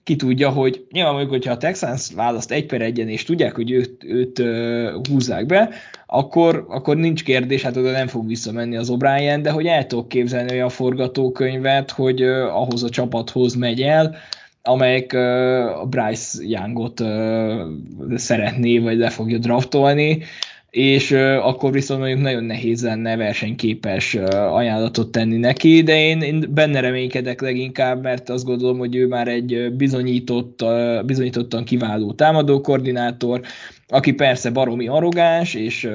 ki 0.03 0.17
tudja, 0.17 0.51
hogy 0.51 0.87
nyilván 0.91 1.13
mondjuk, 1.13 1.33
hogyha 1.33 1.53
a 1.53 1.57
Texans 1.57 2.13
választ 2.15 2.51
egy 2.51 2.67
per 2.67 2.83
egyen, 2.83 3.09
és 3.09 3.25
tudják, 3.25 3.55
hogy 3.55 3.71
őt, 3.71 4.05
őt 4.05 4.43
húzzák 5.09 5.47
be, 5.47 5.71
akkor, 6.07 6.65
akkor 6.69 6.97
nincs 6.97 7.25
kérdés, 7.25 7.63
hát 7.63 7.77
oda 7.77 7.91
nem 7.91 8.07
fog 8.07 8.27
visszamenni 8.27 8.77
az 8.77 8.93
O'Brien, 8.93 9.39
de 9.43 9.51
hogy 9.51 9.67
el 9.67 9.87
tudok 9.87 10.09
képzelni 10.09 10.53
olyan 10.53 10.69
forgatókönyvet, 10.69 11.91
hogy 11.91 12.23
ahhoz 12.23 12.83
a 12.83 12.89
csapathoz 12.89 13.55
megy 13.55 13.83
el, 13.83 14.17
amelyik 14.63 15.13
uh, 15.13 15.89
Bryce 15.89 16.39
Youngot 16.45 17.03
szeretné, 18.15 18.79
vagy 18.79 18.97
le 18.97 19.11
fogja 19.11 19.39
draftolni, 19.39 20.23
és 20.71 21.13
akkor 21.43 21.73
viszont 21.73 22.01
mondjuk 22.01 22.21
nagyon 22.21 22.45
nehéz 22.45 22.83
lenne 22.83 23.17
versenyképes 23.17 24.15
ajánlatot 24.31 25.13
tenni 25.13 25.37
neki, 25.37 25.83
de 25.83 26.01
én, 26.01 26.21
én 26.21 26.45
benne 26.51 26.81
reménykedek 26.81 27.41
leginkább, 27.41 28.03
mert 28.03 28.29
azt 28.29 28.45
gondolom, 28.45 28.79
hogy 28.79 28.97
ő 28.97 29.07
már 29.07 29.29
egy 29.29 29.73
bizonyított, 29.73 30.65
bizonyítottan 31.05 31.65
kiváló 31.65 32.13
támadókoordinátor, 32.13 33.41
aki 33.89 34.13
persze 34.13 34.51
baromi 34.51 34.89
arrogáns, 34.89 35.55
és 35.55 35.89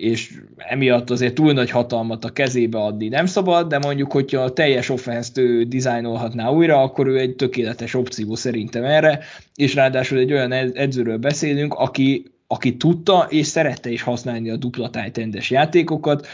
és 0.00 0.32
emiatt 0.56 1.10
azért 1.10 1.34
túl 1.34 1.52
nagy 1.52 1.70
hatalmat 1.70 2.24
a 2.24 2.32
kezébe 2.32 2.78
adni 2.78 3.08
nem 3.08 3.26
szabad, 3.26 3.68
de 3.68 3.78
mondjuk, 3.78 4.12
hogyha 4.12 4.40
a 4.40 4.52
teljes 4.52 4.88
offenszt 4.88 5.38
ő 5.38 5.62
dizájnolhatná 5.62 6.48
újra, 6.48 6.82
akkor 6.82 7.06
ő 7.06 7.18
egy 7.18 7.36
tökéletes 7.36 7.94
opció 7.94 8.34
szerintem 8.34 8.84
erre, 8.84 9.18
és 9.54 9.74
ráadásul 9.74 10.18
egy 10.18 10.32
olyan 10.32 10.52
edzőről 10.52 11.16
beszélünk, 11.16 11.74
aki, 11.74 12.32
aki 12.52 12.76
tudta 12.76 13.26
és 13.28 13.46
szerette 13.46 13.90
is 13.90 14.02
használni 14.02 14.50
a 14.50 14.56
dupla 14.56 14.90
tájtendes 14.90 15.50
játékokat, 15.50 16.26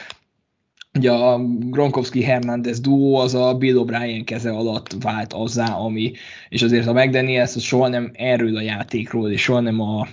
Ugye 0.94 1.12
a 1.12 1.38
Gronkowski 1.48 2.22
Hernández 2.22 2.80
duó 2.80 3.16
az 3.16 3.34
a 3.34 3.54
Bill 3.54 3.76
O'Brien 3.78 4.22
keze 4.24 4.50
alatt 4.50 4.96
vált 5.00 5.32
azzá, 5.32 5.74
ami, 5.74 6.12
és 6.48 6.62
azért 6.62 6.86
a 6.86 6.92
McDaniels 6.92 7.54
az 7.56 7.62
soha 7.62 7.88
nem 7.88 8.10
erről 8.14 8.56
a 8.56 8.60
játékról, 8.60 9.30
és 9.30 9.42
soha 9.42 9.60
nem 9.60 9.80
a, 9.80 10.08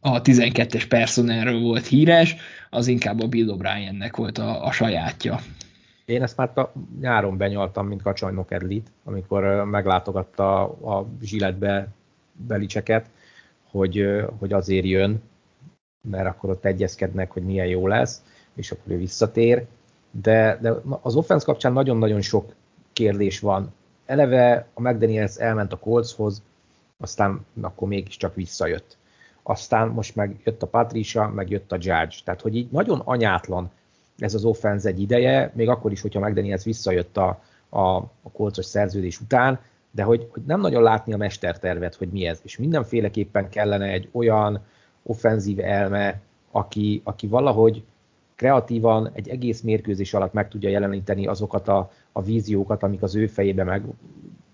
a 0.00 0.22
12-es 0.22 0.84
personelről 0.88 1.60
volt 1.60 1.86
híres, 1.86 2.36
az 2.70 2.86
inkább 2.86 3.20
a 3.20 3.28
Bill 3.28 3.46
O'Briennek 3.48 4.12
volt 4.16 4.38
a, 4.38 4.64
a 4.64 4.72
sajátja. 4.72 5.40
Én 6.04 6.22
ezt 6.22 6.36
már 6.36 6.58
a 6.58 6.72
nyáron 7.00 7.36
benyaltam, 7.36 7.86
mint 7.86 8.02
Kacsajnok 8.02 8.52
Edlit, 8.52 8.90
amikor 9.04 9.64
meglátogatta 9.64 10.62
a 10.62 11.06
zsiletbe 11.22 11.88
Belicseket, 12.32 13.10
hogy, 13.70 14.24
hogy 14.38 14.52
azért 14.52 14.84
jön, 14.84 15.22
mert 16.10 16.26
akkor 16.26 16.50
ott 16.50 16.64
egyezkednek, 16.64 17.30
hogy 17.30 17.42
milyen 17.42 17.66
jó 17.66 17.86
lesz, 17.86 18.22
és 18.54 18.70
akkor 18.70 18.92
ő 18.92 18.96
visszatér. 18.96 19.66
De, 20.10 20.58
de 20.60 20.74
az 21.00 21.14
offense 21.14 21.44
kapcsán 21.44 21.72
nagyon-nagyon 21.72 22.20
sok 22.20 22.54
kérdés 22.92 23.40
van. 23.40 23.72
Eleve 24.06 24.66
a 24.74 24.80
McDaniels 24.80 25.36
elment 25.36 25.72
a 25.72 25.78
Coltshoz, 25.78 26.42
aztán 26.98 27.46
akkor 27.60 27.88
mégiscsak 27.88 28.34
visszajött 28.34 28.96
aztán 29.48 29.88
most 29.88 30.16
meg 30.16 30.40
jött 30.44 30.62
a 30.62 30.66
Patricia, 30.66 31.28
meg 31.28 31.50
jött 31.50 31.72
a 31.72 31.76
Judge. 31.76 32.16
Tehát, 32.24 32.40
hogy 32.40 32.56
így 32.56 32.68
nagyon 32.70 33.00
anyátlan 33.04 33.70
ez 34.18 34.34
az 34.34 34.44
offense 34.44 34.88
egy 34.88 35.00
ideje, 35.00 35.52
még 35.54 35.68
akkor 35.68 35.92
is, 35.92 36.00
hogyha 36.00 36.20
McDaniels 36.20 36.64
visszajött 36.64 37.16
a, 37.16 37.42
a, 37.68 37.80
a 37.96 38.30
kolcos 38.32 38.64
szerződés 38.64 39.20
után, 39.20 39.60
de 39.90 40.02
hogy, 40.02 40.28
hogy 40.30 40.42
nem 40.46 40.60
nagyon 40.60 40.82
látni 40.82 41.12
a 41.12 41.16
mestertervet, 41.16 41.94
hogy 41.94 42.08
mi 42.08 42.26
ez. 42.26 42.40
És 42.42 42.58
mindenféleképpen 42.58 43.48
kellene 43.48 43.86
egy 43.86 44.08
olyan 44.12 44.60
offenzív 45.02 45.60
elme, 45.60 46.20
aki, 46.50 47.00
aki 47.04 47.26
valahogy 47.26 47.84
kreatívan 48.36 49.10
egy 49.12 49.28
egész 49.28 49.60
mérkőzés 49.60 50.14
alatt 50.14 50.32
meg 50.32 50.48
tudja 50.48 50.68
jeleníteni 50.68 51.26
azokat 51.26 51.68
a, 51.68 51.90
a 52.12 52.22
víziókat, 52.22 52.82
amik 52.82 53.02
az 53.02 53.14
ő 53.14 53.26
fejébe 53.26 53.82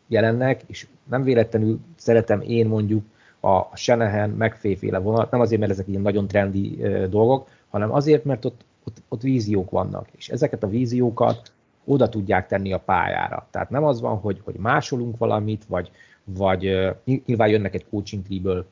megjelennek, 0.08 0.62
és 0.66 0.86
nem 1.08 1.22
véletlenül 1.22 1.78
szeretem 1.96 2.40
én 2.40 2.66
mondjuk 2.66 3.04
a 3.40 3.76
Shanahan, 3.76 4.30
megféféle 4.30 4.98
vonat, 4.98 5.30
nem 5.30 5.40
azért, 5.40 5.60
mert 5.60 5.72
ezek 5.72 5.88
ilyen 5.88 6.02
nagyon 6.02 6.26
trendi 6.26 6.80
dolgok, 7.10 7.48
hanem 7.70 7.92
azért, 7.92 8.24
mert 8.24 8.44
ott, 8.44 8.64
ott, 8.84 9.02
ott 9.08 9.22
víziók 9.22 9.70
vannak, 9.70 10.08
és 10.16 10.28
ezeket 10.28 10.62
a 10.62 10.68
víziókat 10.68 11.52
oda 11.84 12.08
tudják 12.08 12.46
tenni 12.46 12.72
a 12.72 12.80
pályára. 12.80 13.46
Tehát 13.50 13.70
nem 13.70 13.84
az 13.84 14.00
van, 14.00 14.18
hogy, 14.18 14.40
hogy 14.44 14.54
másolunk 14.54 15.18
valamit, 15.18 15.64
vagy, 15.64 15.90
vagy 16.24 16.60
nyilván 17.04 17.48
jönnek 17.48 17.74
egy 17.74 17.88
coaching 17.88 18.24
tree 18.26 18.64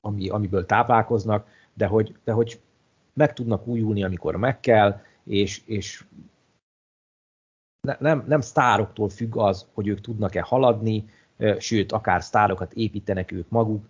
ami, 0.00 0.28
amiből 0.28 0.66
táplálkoznak, 0.66 1.48
de 1.74 1.86
hogy, 1.86 2.14
de 2.24 2.32
hogy 2.32 2.60
meg 3.12 3.32
tudnak 3.32 3.66
újulni, 3.66 4.04
amikor 4.04 4.36
meg 4.36 4.60
kell, 4.60 5.00
és, 5.24 5.62
és 5.66 6.04
ne, 7.80 7.96
nem, 7.98 8.24
nem 8.26 8.40
sztároktól 8.40 9.08
függ 9.08 9.36
az, 9.36 9.66
hogy 9.74 9.88
ők 9.88 10.00
tudnak-e 10.00 10.42
haladni, 10.42 11.04
sőt, 11.58 11.92
akár 11.92 12.22
sztárokat 12.22 12.72
építenek 12.72 13.32
ők 13.32 13.48
maguk, 13.48 13.84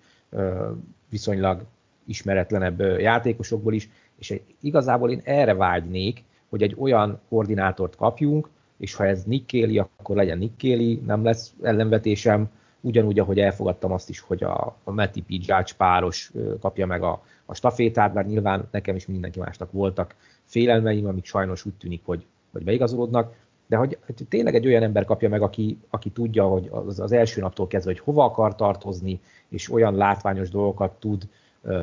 viszonylag 1.09 1.65
ismeretlenebb 2.05 2.81
játékosokból 2.81 3.73
is, 3.73 3.89
és 4.19 4.41
igazából 4.61 5.11
én 5.11 5.21
erre 5.25 5.55
vágynék, 5.55 6.25
hogy 6.49 6.63
egy 6.63 6.77
olyan 6.79 7.21
koordinátort 7.29 7.97
kapjunk, 7.97 8.49
és 8.77 8.95
ha 8.95 9.07
ez 9.07 9.25
Nick 9.25 9.47
Kelly, 9.47 9.79
akkor 9.79 10.17
legyen 10.17 10.39
Nick 10.39 10.57
Kelly, 10.57 11.03
nem 11.07 11.25
lesz 11.25 11.55
ellenvetésem, 11.63 12.49
ugyanúgy, 12.81 13.19
ahogy 13.19 13.39
elfogadtam 13.39 13.93
azt 13.93 14.09
is, 14.09 14.21
hogy 14.21 14.45
a, 14.45 14.77
a 14.85 14.91
Matty 14.91 15.21
P. 15.21 15.29
Judge 15.29 15.73
páros 15.77 16.33
kapja 16.61 16.87
meg 16.87 17.03
a, 17.03 17.23
a 17.47 17.55
stafétát, 17.55 18.13
bár 18.13 18.27
nyilván 18.27 18.69
nekem 18.71 18.97
is 18.97 19.07
mindenki 19.07 19.39
másnak 19.39 19.73
voltak 19.73 20.15
félelmeim, 20.45 21.07
amik 21.07 21.25
sajnos 21.25 21.65
úgy 21.65 21.75
tűnik, 21.75 22.01
hogy, 22.05 22.27
hogy 22.53 22.65
beigazolódnak, 22.65 23.35
de 23.67 23.77
hogy, 23.77 23.99
hogy 24.07 24.15
tényleg 24.29 24.55
egy 24.55 24.67
olyan 24.67 24.83
ember 24.83 25.05
kapja 25.05 25.29
meg, 25.29 25.43
aki, 25.43 25.79
aki 25.91 26.11
tudja, 26.11 26.45
hogy 26.45 26.69
az, 26.71 27.01
az 27.01 27.13
első 27.13 27.41
naptól 27.41 27.67
kezdve, 27.67 27.91
hogy 27.91 28.01
hova 28.01 28.25
akar 28.25 28.55
tartozni, 28.55 29.21
és 29.49 29.73
olyan 29.73 29.95
látványos 29.95 30.51
dolgokat 30.51 30.93
tud 30.99 31.29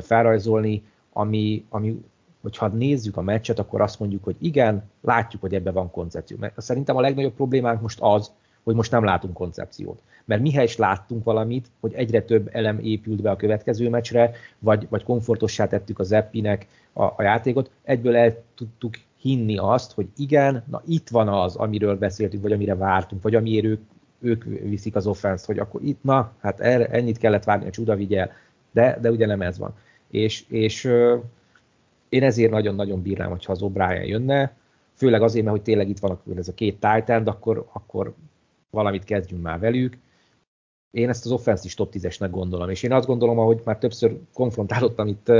felrajzolni, 0.00 0.82
ami, 1.12 1.64
ami 1.68 2.04
hogyha 2.44 2.68
nézzük 2.68 3.16
a 3.16 3.22
meccset, 3.22 3.58
akkor 3.58 3.80
azt 3.80 3.98
mondjuk, 3.98 4.24
hogy 4.24 4.36
igen, 4.38 4.90
látjuk, 5.00 5.42
hogy 5.42 5.54
ebben 5.54 5.74
van 5.74 5.90
koncepció. 5.90 6.36
Mert 6.40 6.60
szerintem 6.60 6.96
a 6.96 7.00
legnagyobb 7.00 7.32
problémánk 7.32 7.80
most 7.80 7.98
az, 8.00 8.32
hogy 8.62 8.74
most 8.74 8.90
nem 8.90 9.04
látunk 9.04 9.34
koncepciót. 9.34 10.00
Mert 10.24 10.42
mihez 10.42 10.64
is 10.64 10.76
láttunk 10.76 11.24
valamit, 11.24 11.70
hogy 11.80 11.92
egyre 11.94 12.22
több 12.22 12.48
elem 12.52 12.78
épült 12.78 13.22
be 13.22 13.30
a 13.30 13.36
következő 13.36 13.88
meccsre, 13.88 14.32
vagy, 14.58 14.86
vagy 14.90 15.02
komfortossá 15.02 15.66
tettük 15.66 15.98
az 15.98 16.12
Eppinek 16.12 16.66
a, 16.92 17.02
a 17.02 17.22
játékot, 17.22 17.70
egyből 17.82 18.16
el 18.16 18.42
tudtuk 18.54 18.94
hinni 19.20 19.56
azt, 19.56 19.92
hogy 19.92 20.06
igen, 20.16 20.64
na 20.70 20.82
itt 20.86 21.08
van 21.08 21.28
az, 21.28 21.56
amiről 21.56 21.96
beszéltünk, 21.96 22.42
vagy 22.42 22.52
amire 22.52 22.74
vártunk, 22.74 23.22
vagy 23.22 23.34
amiért 23.34 23.64
ők, 23.64 23.80
ők 24.20 24.44
viszik 24.44 24.96
az 24.96 25.06
offenszt, 25.06 25.46
hogy 25.46 25.58
akkor 25.58 25.82
itt, 25.82 26.02
na, 26.02 26.32
hát 26.40 26.60
erre, 26.60 26.86
ennyit 26.86 27.18
kellett 27.18 27.44
várni, 27.44 27.66
a 27.66 27.70
csuda 27.70 27.96
vigyel, 27.96 28.30
de, 28.72 28.98
de 29.00 29.10
ugye 29.10 29.26
nem 29.26 29.42
ez 29.42 29.58
van. 29.58 29.74
És, 30.10 30.44
és 30.48 30.90
én 32.14 32.22
ezért 32.22 32.50
nagyon-nagyon 32.50 33.02
bírnám, 33.02 33.30
hogyha 33.30 33.52
az 33.52 33.60
O'Brien 33.62 34.06
jönne, 34.06 34.56
főleg 34.94 35.22
azért, 35.22 35.44
mert 35.44 35.56
hogy 35.56 35.64
tényleg 35.64 35.88
itt 35.88 35.98
van 35.98 36.18
ez 36.36 36.48
a 36.48 36.54
két 36.54 36.80
Titan, 36.80 37.26
akkor, 37.26 37.68
akkor 37.72 38.14
valamit 38.70 39.04
kezdjünk 39.04 39.42
már 39.42 39.58
velük. 39.58 39.98
Én 40.90 41.08
ezt 41.08 41.24
az 41.24 41.32
offense 41.32 41.62
is 41.64 41.74
top 41.74 41.92
10-esnek 41.94 42.28
gondolom, 42.30 42.70
és 42.70 42.82
én 42.82 42.92
azt 42.92 43.06
gondolom, 43.06 43.38
ahogy 43.38 43.60
már 43.64 43.78
többször 43.78 44.18
konfrontálottam 44.32 45.06
itt 45.06 45.32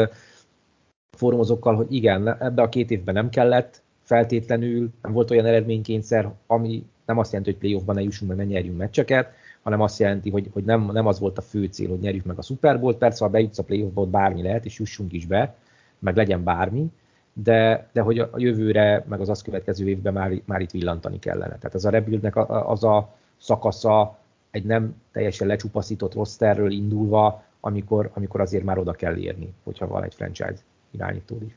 fórumozókkal, 1.16 1.74
hogy 1.74 1.92
igen, 1.92 2.42
ebbe 2.42 2.62
a 2.62 2.68
két 2.68 2.90
évben 2.90 3.14
nem 3.14 3.28
kellett 3.28 3.82
feltétlenül, 4.02 4.90
nem 5.02 5.12
volt 5.12 5.30
olyan 5.30 5.46
eredménykényszer, 5.46 6.32
ami 6.46 6.84
nem 7.04 7.18
azt 7.18 7.32
jelenti, 7.32 7.50
hogy 7.52 7.60
playoffban 7.60 7.94
ne 7.94 8.02
jussunk, 8.02 8.30
meg 8.30 8.46
ne 8.46 8.52
nyerjünk 8.52 8.76
meccseket, 8.76 9.32
hanem 9.62 9.80
azt 9.80 9.98
jelenti, 9.98 10.30
hogy, 10.30 10.48
hogy 10.52 10.64
nem, 10.64 10.90
nem 10.92 11.06
az 11.06 11.18
volt 11.18 11.38
a 11.38 11.42
fő 11.42 11.64
cél, 11.64 11.88
hogy 11.88 11.98
nyerjük 11.98 12.24
meg 12.24 12.38
a 12.38 12.42
Super 12.42 12.80
Bowl-t, 12.80 12.98
persze 12.98 13.24
ha 13.24 13.30
bejutsz 13.30 13.58
a 13.58 13.64
playoffba, 13.64 14.00
ott 14.00 14.08
bármi 14.08 14.42
lehet, 14.42 14.64
és 14.64 14.78
jussunk 14.78 15.12
is 15.12 15.26
be, 15.26 15.54
meg 16.04 16.16
legyen 16.16 16.44
bármi, 16.44 16.86
de, 17.32 17.88
de 17.92 18.00
hogy 18.00 18.18
a 18.18 18.30
jövőre, 18.36 19.04
meg 19.08 19.20
az 19.20 19.28
azt 19.28 19.42
következő 19.42 19.88
évben 19.88 20.12
már, 20.12 20.32
már 20.44 20.60
itt 20.60 20.70
villantani 20.70 21.18
kellene. 21.18 21.56
Tehát 21.56 21.74
az 21.74 21.84
a 21.84 21.90
rebuildnek 21.90 22.36
az 22.48 22.84
a 22.84 23.14
szakasza 23.36 24.18
egy 24.50 24.64
nem 24.64 24.94
teljesen 25.12 25.46
lecsupaszított 25.46 26.14
rosterről 26.14 26.70
indulva, 26.70 27.44
amikor, 27.60 28.10
amikor 28.14 28.40
azért 28.40 28.64
már 28.64 28.78
oda 28.78 28.92
kell 28.92 29.16
érni, 29.16 29.52
hogyha 29.62 29.86
van 29.86 30.02
egy 30.02 30.14
franchise 30.14 30.56
irányító 30.90 31.38
is. 31.46 31.52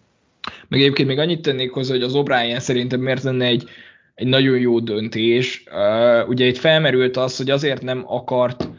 Meg 0.67 0.79
egyébként 0.79 1.07
még 1.07 1.19
annyit 1.19 1.41
tennék 1.41 1.71
hozzá, 1.71 1.93
hogy 1.93 2.03
az 2.03 2.13
O'Brien 2.15 2.59
szerintem 2.59 2.99
miért 2.99 3.23
lenne 3.23 3.45
egy, 3.45 3.69
egy 4.15 4.27
nagyon 4.27 4.59
jó 4.59 4.79
döntés. 4.79 5.63
Uh, 5.67 6.29
ugye 6.29 6.45
itt 6.45 6.57
felmerült 6.57 7.17
az, 7.17 7.37
hogy 7.37 7.49
azért 7.49 7.81
nem 7.81 8.03
akart 8.05 8.69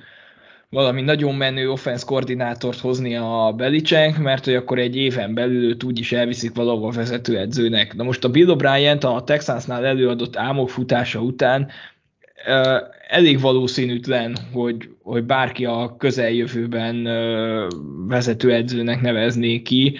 valami 0.71 1.03
nagyon 1.03 1.35
menő 1.35 1.71
offense 1.71 2.05
koordinátort 2.07 2.81
hozni 2.81 3.17
a 3.17 3.53
Belicsenk, 3.57 4.19
mert 4.19 4.45
hogy 4.45 4.55
akkor 4.55 4.79
egy 4.79 4.97
éven 4.97 5.35
belül 5.35 5.65
őt 5.65 5.83
úgyis 5.83 6.13
elviszik 6.13 6.55
valahol 6.55 6.91
vezetőedzőnek. 6.91 7.95
Na 7.95 8.03
most 8.03 8.25
a 8.25 8.29
Bill 8.29 8.47
O'Brien 8.49 9.01
a 9.01 9.25
Texansnál 9.25 9.87
előadott 9.87 10.37
álmok 10.37 10.71
futása 10.71 11.21
után 11.21 11.71
elég 13.09 13.41
valószínűtlen, 13.41 14.37
hogy, 14.53 14.89
hogy 15.03 15.25
bárki 15.25 15.65
a 15.65 15.97
közeljövőben 15.99 17.09
vezetőedzőnek 18.09 19.01
nevezné 19.01 19.63
ki. 19.63 19.99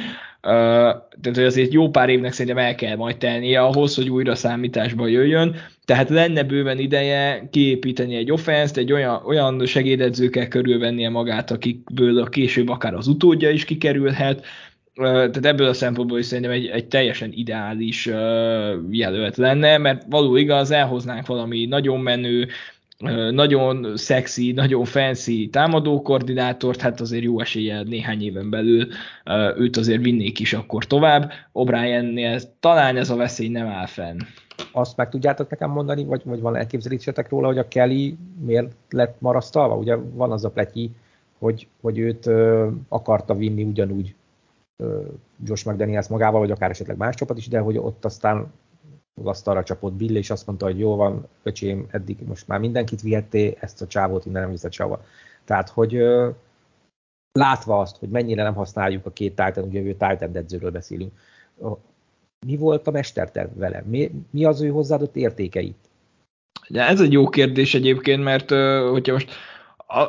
Tehát 1.21 1.39
azért 1.39 1.73
jó 1.73 1.89
pár 1.89 2.09
évnek 2.09 2.33
szerintem 2.33 2.65
el 2.65 2.75
kell 2.75 2.97
majd 2.97 3.17
tennie 3.17 3.61
ahhoz, 3.61 3.95
hogy 3.95 4.11
újra 4.11 4.35
számításba 4.35 5.07
jöjjön. 5.07 5.57
Tehát 5.85 6.09
lenne 6.09 6.43
bőven 6.43 6.79
ideje 6.79 7.49
kiépíteni 7.51 8.15
egy 8.15 8.33
offenszt, 8.33 8.77
egy 8.77 8.93
olyan, 8.93 9.23
olyan 9.27 9.67
segédedzőkkel 9.67 10.49
körülvennie 10.49 11.09
magát, 11.09 11.51
akikből 11.51 12.19
a 12.19 12.29
később 12.29 12.69
akár 12.69 12.95
az 12.95 13.07
utódja 13.07 13.51
is 13.51 13.65
kikerülhet, 13.65 14.47
tehát 14.95 15.47
ebből 15.47 15.67
a 15.67 15.73
szempontból 15.73 16.19
is 16.19 16.27
szerintem 16.27 16.53
egy, 16.53 16.67
egy 16.67 16.87
teljesen 16.87 17.31
ideális 17.33 18.07
jelölt 18.91 19.37
lenne, 19.37 19.79
mert 19.79 20.03
való 20.09 20.37
igaz, 20.37 20.71
elhoznánk 20.71 21.27
valami 21.27 21.67
nagyon 21.67 22.01
menő, 22.01 22.49
nagyon 23.31 23.97
szexi, 23.97 24.53
nagyon 24.53 24.85
fancy 24.85 25.49
támadó 25.53 26.03
koordinátort, 26.03 26.81
hát 26.81 27.01
azért 27.01 27.23
jó 27.23 27.41
eséllyel 27.41 27.83
néhány 27.83 28.23
éven 28.23 28.51
belül 28.51 28.87
őt 29.57 29.77
azért 29.77 30.03
vinnék 30.03 30.39
is 30.39 30.53
akkor 30.53 30.85
tovább. 30.85 31.33
O'Briennél 31.53 32.43
talán 32.61 32.97
ez 32.97 33.11
a 33.11 33.17
veszély 33.17 33.49
nem 33.49 33.67
áll 33.67 33.87
fenn. 33.87 34.19
Azt 34.73 34.97
meg 34.97 35.09
tudjátok 35.09 35.51
nekem 35.51 35.71
mondani, 35.71 36.05
vagy, 36.05 36.23
vagy 36.25 36.41
van 36.41 36.57
elképzelésetek 36.57 37.29
róla, 37.29 37.47
hogy 37.47 37.59
a 37.59 37.69
Kelly 37.69 38.17
miért 38.45 38.73
lett 38.91 39.21
marasztalva? 39.21 39.77
Ugye 39.77 39.97
van 39.97 40.33
az 40.33 40.45
a 40.45 40.51
pletyi, 40.51 40.91
hogy, 41.39 41.67
hogy 41.81 41.99
őt 41.99 42.27
ö, 42.27 42.69
akarta 42.89 43.35
vinni 43.35 43.63
ugyanúgy 43.63 44.15
Josh 45.45 45.67
McDaniels 45.67 46.09
magával, 46.09 46.41
vagy 46.41 46.51
akár 46.51 46.71
esetleg 46.71 46.97
más 46.97 47.15
csapat 47.15 47.39
is, 47.39 47.49
de 47.49 47.59
hogy 47.59 47.77
ott 47.77 48.05
aztán 48.05 48.37
az 48.39 48.47
asztalra 49.25 49.63
csapott 49.63 49.93
Bill, 49.93 50.17
és 50.17 50.31
azt 50.31 50.47
mondta, 50.47 50.65
hogy 50.65 50.79
jó 50.79 50.97
van, 50.97 51.27
öcsém, 51.43 51.87
eddig 51.91 52.17
most 52.27 52.49
már 52.49 52.59
mindenkit 52.59 53.03
vihetté, 53.03 53.57
ezt 53.61 53.83
a 53.83 53.87
csávót 53.87 54.27
innen 54.27 54.43
nem 54.43 54.51
viszed 54.51 54.73
sehova. 54.73 55.05
Tehát, 55.45 55.69
hogy 55.69 56.03
látva 57.33 57.81
azt, 57.81 57.97
hogy 57.97 58.09
mennyire 58.09 58.43
nem 58.43 58.55
használjuk 58.55 59.07
a 59.07 59.13
két 59.13 59.35
Titan, 59.35 59.65
ugye 59.65 59.79
jövő 59.79 59.91
Titan 59.93 60.37
edzőről 60.37 60.71
beszélünk, 60.71 61.13
mi 62.47 62.57
volt 62.57 62.87
a 62.87 62.91
mesterterv 62.91 63.59
vele? 63.59 63.83
Mi, 63.87 64.11
mi 64.31 64.45
az 64.45 64.61
ő 64.61 64.69
hozzáadott 64.69 65.17
értékeit? 65.17 65.77
Ja, 66.69 66.83
ez 66.83 67.01
egy 67.01 67.13
jó 67.13 67.29
kérdés 67.29 67.75
egyébként, 67.75 68.23
mert 68.23 68.51
hogyha 68.91 69.13
most 69.13 69.31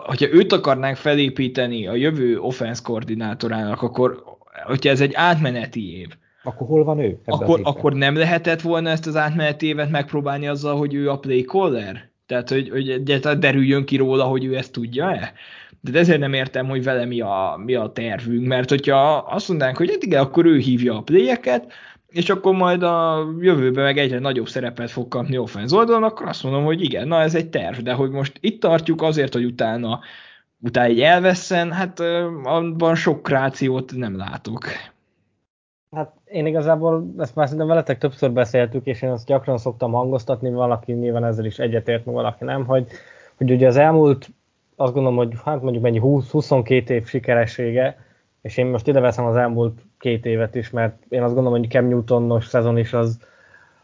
hogyha 0.06 0.30
őt 0.32 0.52
akarnánk 0.52 0.96
felépíteni 0.96 1.88
a 1.88 1.96
jövő 1.96 2.40
offense 2.40 2.82
koordinátorának, 2.84 3.82
akkor 3.82 4.24
hogyha 4.66 4.90
ez 4.90 5.02
egy 5.02 5.14
átmeneti 5.14 5.98
év, 5.98 6.08
akkor 6.50 6.68
hol 6.68 6.84
van 6.84 7.00
ő? 7.00 7.20
Akkor, 7.26 7.60
akkor 7.64 7.94
nem 7.94 8.16
lehetett 8.16 8.62
volna 8.62 8.90
ezt 8.90 9.08
az 9.08 9.16
átmeneti 9.16 9.66
évet 9.66 9.90
megpróbálni 9.90 10.48
azzal, 10.48 10.78
hogy 10.78 10.94
ő 10.94 11.10
a 11.10 11.20
play 11.20 11.42
caller? 11.42 12.10
Tehát, 12.26 12.50
hogy, 12.50 12.70
hogy 12.70 13.04
derüljön 13.40 13.86
ki 13.86 13.98
róla, 13.98 14.24
hogy 14.24 14.46
ő 14.46 14.58
ezt 14.58 14.72
tudja-e? 14.72 15.34
De 15.82 16.00
ezért 16.00 16.20
nem 16.20 16.34
értem, 16.34 16.68
hogy 16.68 16.84
vele 16.84 17.06
mi 17.06 17.22
a, 17.22 17.62
mi 17.66 17.74
a 17.74 17.92
tervünk, 17.92 18.48
mert 18.48 18.70
hogyha 18.70 19.18
azt 19.18 19.48
mondanánk, 19.48 19.78
hogy 19.78 19.90
hát 19.90 20.04
igen, 20.04 20.22
akkor 20.22 20.46
ő 20.46 20.58
hívja 20.58 20.98
a 20.98 21.02
playeket, 21.02 21.72
és 22.08 22.30
akkor 22.30 22.56
majd 22.56 22.84
a 22.84 23.28
jövőben 23.40 23.84
meg 23.84 23.98
egyre 23.98 24.20
nagyobb 24.20 24.48
szerepet 24.48 24.92
fog 24.92 25.08
kapni 25.08 25.38
offense 25.38 25.76
oldalon, 25.76 26.04
akkor 26.04 26.28
azt 26.28 26.44
mondom, 26.44 26.64
hogy 26.64 26.82
igen, 26.82 27.08
na 27.08 27.22
ez 27.22 27.36
egy 27.36 27.50
terv, 27.50 27.78
de 27.78 27.94
hogy 27.94 28.10
most 28.10 28.38
itt 28.40 28.62
tartjuk 28.62 29.02
azért, 29.02 29.34
hogy 29.34 29.46
utána 29.46 30.00
utána 30.62 30.88
egy 30.88 31.02
elveszen, 31.02 31.72
hát 31.72 32.00
abban 32.44 32.96
sok 32.96 33.24
krációt 33.24 33.96
nem 33.96 34.18
látok. 34.18 34.66
Hát 35.96 36.12
én 36.26 36.46
igazából 36.46 37.14
ezt 37.18 37.36
már 37.36 37.46
szerintem 37.46 37.68
veletek 37.68 37.98
többször 37.98 38.32
beszéltük, 38.32 38.86
és 38.86 39.02
én 39.02 39.10
azt 39.10 39.26
gyakran 39.26 39.58
szoktam 39.58 39.92
hangoztatni, 39.92 40.52
valaki 40.52 40.92
nyilván 40.92 41.24
ezzel 41.24 41.46
is 41.46 41.60
egyetért, 41.60 42.04
valaki 42.04 42.44
nem, 42.44 42.66
hogy, 42.66 42.88
hogy 43.38 43.52
ugye 43.52 43.68
az 43.68 43.78
elmúlt, 43.78 44.30
azt 44.76 44.94
gondolom, 44.94 45.18
hogy 45.18 45.34
hát 45.46 45.62
mondjuk 45.62 45.84
mennyi 45.84 46.00
20-22 46.04 46.90
év 46.90 47.08
sikeressége, 47.08 47.98
és 48.42 48.58
én 48.58 48.66
most 48.66 48.88
ide 48.88 49.00
veszem 49.00 49.26
az 49.26 49.36
elmúlt 49.36 49.82
két 50.00 50.26
évet 50.26 50.56
is, 50.56 50.70
mert 50.70 51.04
én 51.10 51.24
azt 51.24 51.34
gondolom, 51.34 51.60
hogy 51.60 51.70
Cam 51.70 51.88
Newtonos 51.88 52.48
szezon 52.48 52.78
is 52.78 52.94
az, 52.94 53.20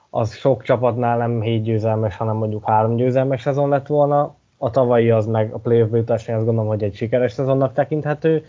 az 0.10 0.36
sok 0.36 0.64
csapatnál 0.64 1.18
nem 1.18 1.41
7 1.41 1.64
győzelmes, 1.64 2.18
hanem 2.18 2.36
mondjuk 2.36 2.65
3 2.65 2.95
győzelmes 2.95 3.41
szezon 3.41 3.69
lett 3.69 3.88
volna, 3.88 4.36
a 4.57 4.69
tavalyi 4.69 5.10
az 5.11 5.26
meg 5.26 5.53
a 5.53 5.57
playoff 5.57 5.91
jutás, 5.94 6.27
én 6.27 6.36
azt 6.36 6.45
gondolom, 6.45 6.69
hogy 6.69 6.84
egy 6.84 6.95
sikeres 6.95 7.32
szezonnak 7.32 7.73
tekinthető. 7.73 8.45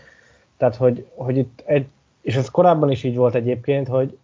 Tehát, 0.57 0.75
hogy, 0.75 1.05
hogy 1.15 1.37
itt 1.37 1.63
egy, 1.65 1.87
és 2.27 2.35
ez 2.35 2.49
korábban 2.49 2.91
is 2.91 3.03
így 3.03 3.15
volt 3.15 3.35
egyébként, 3.35 3.87
hogy 3.87 4.17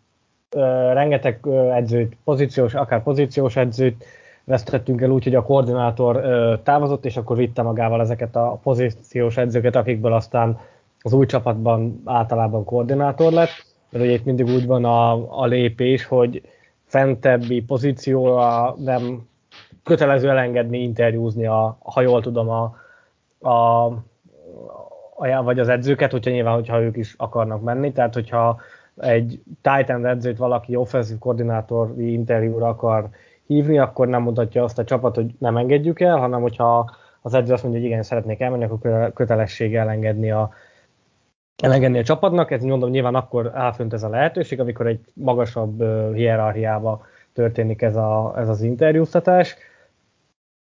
ö, 0.49 0.59
rengeteg 0.93 1.39
ö, 1.41 1.71
edzőt, 1.71 2.15
pozíciós, 2.23 2.73
akár 2.73 3.03
pozíciós 3.03 3.55
edzőt 3.55 4.05
vesztettünk 4.43 5.01
el 5.01 5.09
úgy, 5.09 5.23
hogy 5.23 5.35
a 5.35 5.43
koordinátor 5.43 6.15
ö, 6.15 6.53
távozott, 6.63 7.05
és 7.05 7.17
akkor 7.17 7.37
vitte 7.37 7.61
magával 7.61 8.01
ezeket 8.01 8.35
a 8.35 8.59
pozíciós 8.63 9.37
edzőket, 9.37 9.75
akikből 9.75 10.13
aztán 10.13 10.59
az 11.01 11.13
új 11.13 11.25
csapatban 11.25 12.01
általában 12.05 12.63
koordinátor 12.63 13.31
lett, 13.31 13.65
mert 13.89 14.03
ugye 14.03 14.13
itt 14.13 14.25
mindig 14.25 14.45
úgy 14.45 14.65
van 14.65 14.85
a, 14.85 15.11
a 15.41 15.45
lépés, 15.45 16.05
hogy 16.05 16.41
fentebbi 16.85 17.61
pozícióra 17.61 18.75
nem 18.77 19.27
kötelező 19.83 20.29
elengedni, 20.29 20.81
interjúzni, 20.81 21.45
a, 21.45 21.77
ha 21.83 22.01
jól 22.01 22.21
tudom, 22.21 22.49
a, 22.49 22.75
a, 23.49 23.85
a, 25.31 25.43
vagy 25.43 25.59
az 25.59 25.69
edzőket, 25.69 26.11
hogyha 26.11 26.31
nyilván, 26.31 26.53
hogyha 26.53 26.81
ők 26.81 26.97
is 26.97 27.13
akarnak 27.17 27.61
menni, 27.61 27.91
tehát 27.91 28.13
hogyha 28.13 28.59
egy 28.97 29.41
Titan 29.61 30.05
edzőt 30.05 30.37
valaki 30.37 30.75
offensive 30.75 31.19
koordinátori 31.19 32.11
interjúra 32.11 32.67
akar 32.67 33.09
hívni, 33.47 33.79
akkor 33.79 34.07
nem 34.07 34.21
mutatja 34.21 34.63
azt 34.63 34.79
a 34.79 34.83
csapat, 34.83 35.15
hogy 35.15 35.33
nem 35.37 35.57
engedjük 35.57 35.99
el, 35.99 36.17
hanem 36.17 36.41
hogyha 36.41 36.91
az 37.21 37.33
edző 37.33 37.53
azt 37.53 37.63
mondja, 37.63 37.81
hogy 37.81 37.89
igen, 37.89 38.03
szeretnék 38.03 38.41
elmenni, 38.41 38.63
akkor 38.63 39.11
kötelessége 39.13 39.79
elengedni 39.79 40.31
a, 40.31 40.51
elengedni 41.63 41.99
a 41.99 42.03
csapatnak. 42.03 42.51
Ez 42.51 42.63
mondom, 42.63 42.89
nyilván 42.89 43.15
akkor 43.15 43.51
elfönt 43.55 43.93
ez 43.93 44.03
a 44.03 44.09
lehetőség, 44.09 44.59
amikor 44.59 44.87
egy 44.87 44.99
magasabb 45.13 45.83
hierarchiába 46.13 47.05
történik 47.33 47.81
ez, 47.81 47.95
a, 47.95 48.33
ez 48.37 48.49
az 48.49 48.61
interjúztatás. 48.61 49.55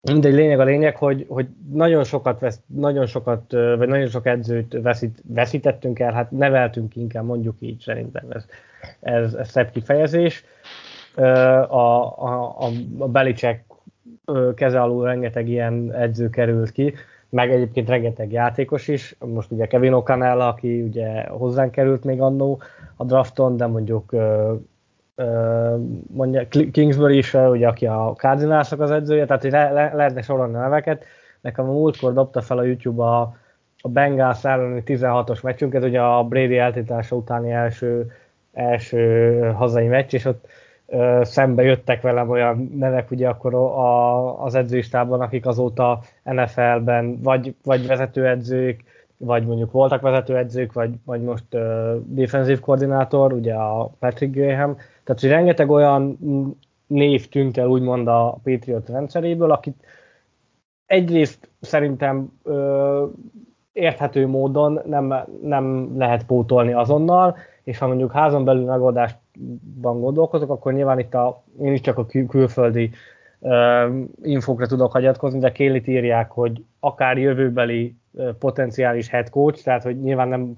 Mindegy, 0.05 0.33
lényeg 0.33 0.59
a 0.59 0.63
lényeg, 0.63 0.95
hogy, 0.95 1.25
hogy 1.29 1.47
nagyon 1.71 2.03
sokat, 2.03 2.39
vesz, 2.39 2.61
nagyon 2.65 3.05
sokat, 3.05 3.51
vagy 3.51 3.87
nagyon 3.87 4.07
sok 4.07 4.25
edzőt 4.25 4.77
veszít, 4.81 5.21
veszítettünk 5.27 5.99
el, 5.99 6.13
hát 6.13 6.31
neveltünk 6.31 6.95
inkább, 6.95 7.25
mondjuk 7.25 7.55
így 7.59 7.79
szerintem, 7.79 8.25
ez, 8.29 8.45
ez, 8.99 9.33
ez 9.33 9.49
szebb 9.49 9.71
kifejezés. 9.71 10.43
A, 11.15 11.21
a, 11.21 12.55
a, 12.57 12.69
a 12.97 13.07
Belicek 13.07 13.65
keze 14.55 14.81
alul 14.81 15.05
rengeteg 15.05 15.49
ilyen 15.49 15.93
edző 15.93 16.29
került 16.29 16.71
ki, 16.71 16.93
meg 17.29 17.51
egyébként 17.51 17.89
rengeteg 17.89 18.31
játékos 18.31 18.87
is, 18.87 19.15
most 19.19 19.51
ugye 19.51 19.65
Kevin 19.65 19.93
O'Connell, 19.95 20.39
aki 20.39 20.81
ugye 20.81 21.27
hozzánk 21.27 21.71
került 21.71 22.03
még 22.03 22.21
annó 22.21 22.61
a 22.95 23.03
drafton, 23.03 23.57
de 23.57 23.65
mondjuk 23.65 24.15
mondja 26.13 26.47
Kingsbury 26.47 27.17
is, 27.17 27.33
ugye, 27.33 27.67
aki 27.67 27.85
a 27.85 28.13
cardinals 28.17 28.71
az 28.71 28.91
edzője, 28.91 29.25
tehát 29.25 29.43
le, 29.43 29.71
le, 29.71 29.91
lehetne 29.93 30.21
sorolni 30.21 30.55
a 30.55 30.59
neveket. 30.59 31.05
Nekem 31.41 31.69
a 31.69 31.71
múltkor 31.71 32.13
dobta 32.13 32.41
fel 32.41 32.57
a 32.57 32.63
YouTube 32.63 33.03
a, 33.03 33.21
a 33.81 33.89
Bengals 33.89 34.45
elleni 34.45 34.83
16-os 34.85 35.43
meccsünket, 35.43 35.83
ugye 35.83 36.01
a 36.01 36.23
Brady 36.23 36.57
eltiltása 36.57 37.15
utáni 37.15 37.51
első, 37.51 38.11
első 38.53 39.39
hazai 39.55 39.87
meccs, 39.87 40.13
és 40.13 40.25
ott 40.25 40.47
ö, 40.87 41.21
szembe 41.23 41.63
jöttek 41.63 42.01
velem 42.01 42.29
olyan 42.29 42.71
nevek, 42.77 43.11
ugye 43.11 43.27
akkor 43.27 43.53
a, 43.55 44.43
az 44.43 44.55
edzőistában, 44.55 45.21
akik 45.21 45.45
azóta 45.45 46.01
NFL-ben 46.23 47.21
vagy, 47.21 47.55
vagy 47.63 47.87
vezetőedzők, 47.87 48.83
vagy 49.17 49.45
mondjuk 49.45 49.71
voltak 49.71 50.01
vezetőedzők, 50.01 50.73
vagy, 50.73 50.93
vagy 51.05 51.21
most 51.21 51.43
uh, 51.51 51.95
defensív 52.05 52.59
koordinátor, 52.59 53.33
ugye 53.33 53.53
a 53.53 53.91
Patrick 53.99 54.33
Graham, 54.33 54.77
tehát, 55.05 55.21
hogy 55.21 55.29
rengeteg 55.29 55.69
olyan 55.69 56.17
név 56.87 57.27
tűnt 57.27 57.57
el 57.57 57.67
úgymond 57.67 58.07
a 58.07 58.37
Patriot 58.43 58.89
rendszeréből, 58.89 59.51
akit 59.51 59.85
egyrészt 60.85 61.49
szerintem 61.59 62.31
ö, 62.43 63.05
érthető 63.73 64.27
módon 64.27 64.81
nem, 64.85 65.13
nem 65.41 65.93
lehet 65.97 66.25
pótolni 66.25 66.73
azonnal, 66.73 67.37
és 67.63 67.77
ha 67.77 67.87
mondjuk 67.87 68.11
házon 68.11 68.45
belül 68.45 68.65
megoldásban 68.65 69.99
gondolkozok, 69.99 70.49
akkor 70.49 70.73
nyilván 70.73 70.99
itt 70.99 71.13
a, 71.13 71.43
én 71.61 71.73
is 71.73 71.81
csak 71.81 71.97
a 71.97 72.05
kül- 72.05 72.29
külföldi 72.29 72.91
ö, 73.41 73.87
infokra 74.23 74.67
tudok 74.67 74.91
hagyatkozni, 74.91 75.39
de 75.39 75.51
Kélit 75.51 75.87
írják, 75.87 76.31
hogy 76.31 76.63
akár 76.79 77.17
jövőbeli 77.17 77.95
potenciális 78.39 79.09
head 79.09 79.29
coach, 79.29 79.63
tehát 79.63 79.83
hogy 79.83 80.01
nyilván 80.01 80.27
nem 80.27 80.53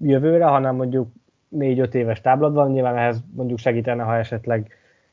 jövőre, 0.00 0.44
hanem 0.44 0.76
mondjuk 0.76 1.08
négy-öt 1.48 1.94
éves 1.94 2.20
táblatban, 2.20 2.70
nyilván 2.70 2.96
ehhez 2.96 3.22
mondjuk 3.36 3.58
segítene, 3.58 4.02
ha 4.02 4.16
esetleg 4.16 4.68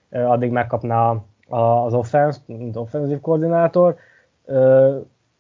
addig 0.10 0.52
megkapná 0.52 1.16
az 1.50 1.94
offense, 1.94 2.40
mint 2.46 2.76
offenzív 2.76 3.20
koordinátor. 3.20 3.96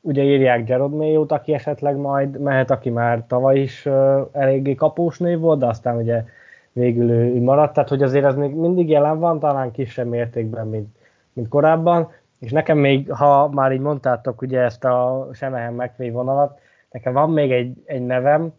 Ugye 0.01 0.23
írják 0.23 0.63
Gerard 0.63 0.93
Mayo-t, 0.93 1.31
aki 1.31 1.53
esetleg 1.53 1.95
majd 1.95 2.39
mehet, 2.39 2.71
aki 2.71 2.89
már 2.89 3.23
tavaly 3.27 3.59
is 3.59 3.85
eléggé 4.31 4.75
kapós 4.75 5.19
név 5.19 5.39
volt, 5.39 5.59
de 5.59 5.65
aztán 5.65 5.97
ugye 5.97 6.23
végül 6.71 7.09
ő 7.09 7.41
maradt, 7.41 7.73
tehát 7.73 7.89
hogy 7.89 8.03
azért 8.03 8.25
ez 8.25 8.35
még 8.35 8.55
mindig 8.55 8.89
jelen 8.89 9.19
van, 9.19 9.39
talán 9.39 9.71
kisebb 9.71 10.07
mértékben, 10.07 10.67
mint, 10.67 10.95
mint 11.33 11.47
korábban, 11.47 12.11
és 12.39 12.51
nekem 12.51 12.77
még, 12.77 13.11
ha 13.11 13.49
már 13.49 13.71
így 13.71 13.79
mondtátok 13.79 14.41
ugye 14.41 14.59
ezt 14.59 14.85
a 14.85 15.27
Semehen 15.33 15.73
McVay 15.73 16.09
vonalat, 16.09 16.59
nekem 16.91 17.13
van 17.13 17.29
még 17.29 17.51
egy, 17.51 17.83
egy 17.85 18.05
nevem, 18.05 18.53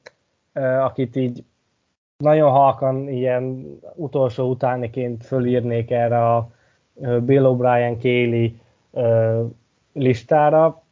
akit 0.81 1.17
így 1.17 1.45
nagyon 2.17 2.51
halkan 2.51 3.09
ilyen 3.09 3.67
utolsó 3.95 4.51
utániként 4.51 5.25
fölírnék 5.25 5.91
erre 5.91 6.35
a 6.35 6.51
Bill 7.21 7.45
O'Brien 7.45 7.97
Kéli 7.99 8.61
listára, 9.93 10.83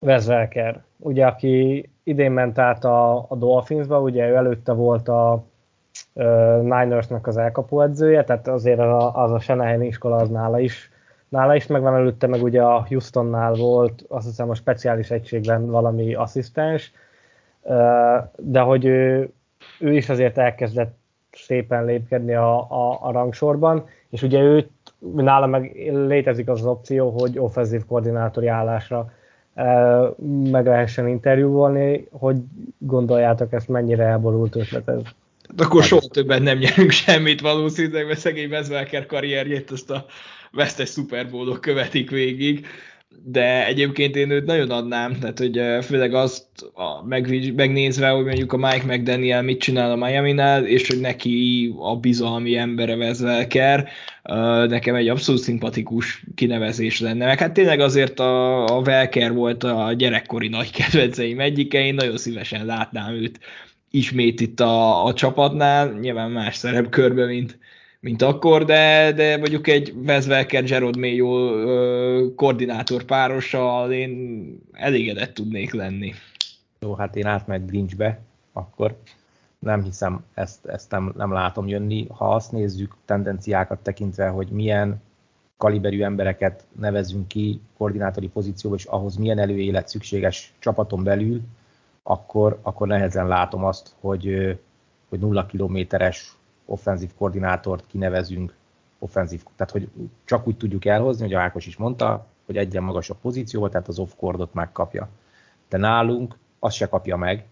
Wes 0.00 0.26
Welker, 0.26 0.84
ugye, 0.98 1.26
aki 1.26 1.88
idén 2.02 2.32
ment 2.32 2.58
át 2.58 2.84
a, 2.84 3.26
a 3.28 3.36
Dolphinsba, 3.36 4.00
ugye 4.00 4.28
ő 4.28 4.34
előtte 4.34 4.72
volt 4.72 5.08
a 5.08 5.44
uh, 6.12 6.60
Ninersnek 6.62 7.26
az 7.26 7.36
elkapó 7.36 7.80
edzője, 7.80 8.24
tehát 8.24 8.48
azért 8.48 8.78
az 8.78 9.02
a, 9.02 9.22
az 9.22 9.32
a 9.32 9.38
Shanahan 9.38 9.82
iskola 9.82 10.16
az 10.16 10.28
nála 10.28 10.58
is, 10.58 10.90
nála 11.28 11.54
is 11.54 11.66
megvan 11.66 11.94
előtte, 11.94 12.26
meg 12.26 12.42
ugye 12.42 12.62
a 12.62 12.86
Houstonnál 12.88 13.52
volt, 13.54 14.04
azt 14.08 14.26
hiszem 14.26 14.50
a 14.50 14.54
speciális 14.54 15.10
egységben 15.10 15.66
valami 15.70 16.14
asszisztens, 16.14 16.92
de 18.36 18.60
hogy 18.60 18.84
ő, 18.84 19.32
ő 19.78 19.94
is 19.96 20.08
azért 20.08 20.38
elkezdett 20.38 20.98
szépen 21.32 21.84
lépkedni 21.84 22.34
a, 22.34 22.70
a, 22.70 22.98
a 23.02 23.12
rangsorban, 23.12 23.88
és 24.10 24.22
ugye 24.22 24.40
őt 24.40 24.70
nála 24.98 25.46
meg 25.46 25.90
létezik 26.06 26.48
az, 26.48 26.60
az 26.60 26.66
opció, 26.66 27.10
hogy 27.10 27.38
offenzív 27.38 27.84
koordinátori 27.86 28.46
állásra 28.46 29.12
meg 30.50 30.66
lehessen 30.66 31.08
interjúvolni, 31.08 32.08
hogy 32.10 32.36
gondoljátok 32.78 33.52
ezt 33.52 33.68
mennyire 33.68 34.04
elborult 34.04 34.56
ötlet 34.56 34.88
ez? 34.88 35.00
Hát 35.48 35.60
akkor 35.60 35.82
soha 35.82 36.08
többet 36.10 36.42
nem 36.42 36.58
nyerünk 36.58 36.90
semmit 36.90 37.40
valószínűleg, 37.40 38.06
mert 38.06 38.18
szegény 38.18 38.48
Vezvelker 38.48 39.06
karrierjét 39.06 39.70
azt 39.70 39.90
a 39.90 40.04
vesztes 40.52 40.88
Super 40.88 41.26
követik 41.60 42.10
végig 42.10 42.66
de 43.24 43.66
egyébként 43.66 44.16
én 44.16 44.30
őt 44.30 44.46
nagyon 44.46 44.70
adnám, 44.70 45.18
tehát 45.18 45.38
hogy 45.38 45.60
főleg 45.84 46.14
azt 46.14 46.46
a, 46.74 47.04
meg, 47.06 47.52
megnézve, 47.54 48.08
hogy 48.08 48.24
mondjuk 48.24 48.52
a 48.52 48.56
Mike 48.56 48.84
McDaniel 48.86 49.42
mit 49.42 49.60
csinál 49.60 49.90
a 49.90 49.96
Miami-nál, 49.96 50.66
és 50.66 50.86
hogy 50.86 51.00
neki 51.00 51.74
a 51.78 51.96
bizalmi 51.96 52.56
embere 52.56 52.96
Vezvelker, 52.96 53.88
nekem 54.68 54.94
egy 54.94 55.08
abszolút 55.08 55.40
szimpatikus 55.40 56.24
kinevezés 56.34 57.00
lenne. 57.00 57.26
Meg 57.26 57.38
hát 57.38 57.52
tényleg 57.52 57.80
azért 57.80 58.20
a, 58.20 58.64
a 58.64 58.82
Velker 58.82 59.32
volt 59.32 59.64
a 59.64 59.92
gyerekkori 59.92 60.48
nagy 60.48 60.70
kedvenceim 60.70 61.40
egyike, 61.40 61.84
én 61.84 61.94
nagyon 61.94 62.16
szívesen 62.16 62.66
látnám 62.66 63.14
őt 63.14 63.40
ismét 63.90 64.40
itt 64.40 64.60
a, 64.60 65.04
a 65.04 65.12
csapatnál, 65.12 65.98
nyilván 66.00 66.30
más 66.30 66.56
szerepkörbe, 66.56 67.26
mint, 67.26 67.58
mint 68.06 68.22
akkor, 68.22 68.64
de, 68.64 69.12
de 69.12 69.36
mondjuk 69.36 69.66
egy 69.66 69.94
Vezvelker 69.96 70.64
Gerard 70.64 70.96
Mayo 70.96 71.50
koordinátor 72.34 73.02
párossal 73.02 73.92
én 73.92 74.60
elégedett 74.72 75.34
tudnék 75.34 75.72
lenni. 75.72 76.14
Jó, 76.80 76.94
hát 76.94 77.16
én 77.16 77.26
átmegy 77.26 77.66
Grinchbe, 77.66 78.20
akkor 78.52 78.96
nem 79.58 79.82
hiszem, 79.82 80.24
ezt, 80.34 80.66
ezt 80.66 80.90
nem, 80.90 81.12
nem 81.16 81.32
látom 81.32 81.68
jönni. 81.68 82.06
Ha 82.08 82.34
azt 82.34 82.52
nézzük 82.52 82.96
tendenciákat 83.04 83.78
tekintve, 83.78 84.28
hogy 84.28 84.48
milyen 84.48 85.02
kaliberű 85.56 86.02
embereket 86.02 86.64
nevezünk 86.80 87.28
ki 87.28 87.60
koordinátori 87.76 88.28
pozícióba, 88.28 88.76
és 88.76 88.84
ahhoz 88.84 89.16
milyen 89.16 89.38
előélet 89.38 89.88
szükséges 89.88 90.52
csapaton 90.58 91.02
belül, 91.02 91.40
akkor, 92.02 92.58
akkor 92.62 92.86
nehezen 92.86 93.28
látom 93.28 93.64
azt, 93.64 93.94
hogy, 94.00 94.58
hogy 95.08 95.18
nulla 95.18 95.46
kilométeres 95.46 96.36
offenzív 96.66 97.10
koordinátort 97.16 97.84
kinevezünk, 97.86 98.54
offenzív, 98.98 99.42
tehát 99.56 99.72
hogy 99.72 99.88
csak 100.24 100.46
úgy 100.46 100.56
tudjuk 100.56 100.84
elhozni, 100.84 101.24
hogy 101.24 101.34
a 101.34 101.40
Ákos 101.40 101.66
is 101.66 101.76
mondta, 101.76 102.26
hogy 102.46 102.56
egyen 102.56 102.82
magasabb 102.82 103.18
pozícióval, 103.20 103.68
tehát 103.68 103.88
az 103.88 103.98
off-kordot 103.98 104.54
megkapja. 104.54 105.08
De 105.68 105.76
nálunk 105.76 106.38
azt 106.58 106.76
se 106.76 106.88
kapja 106.88 107.16
meg, 107.16 107.44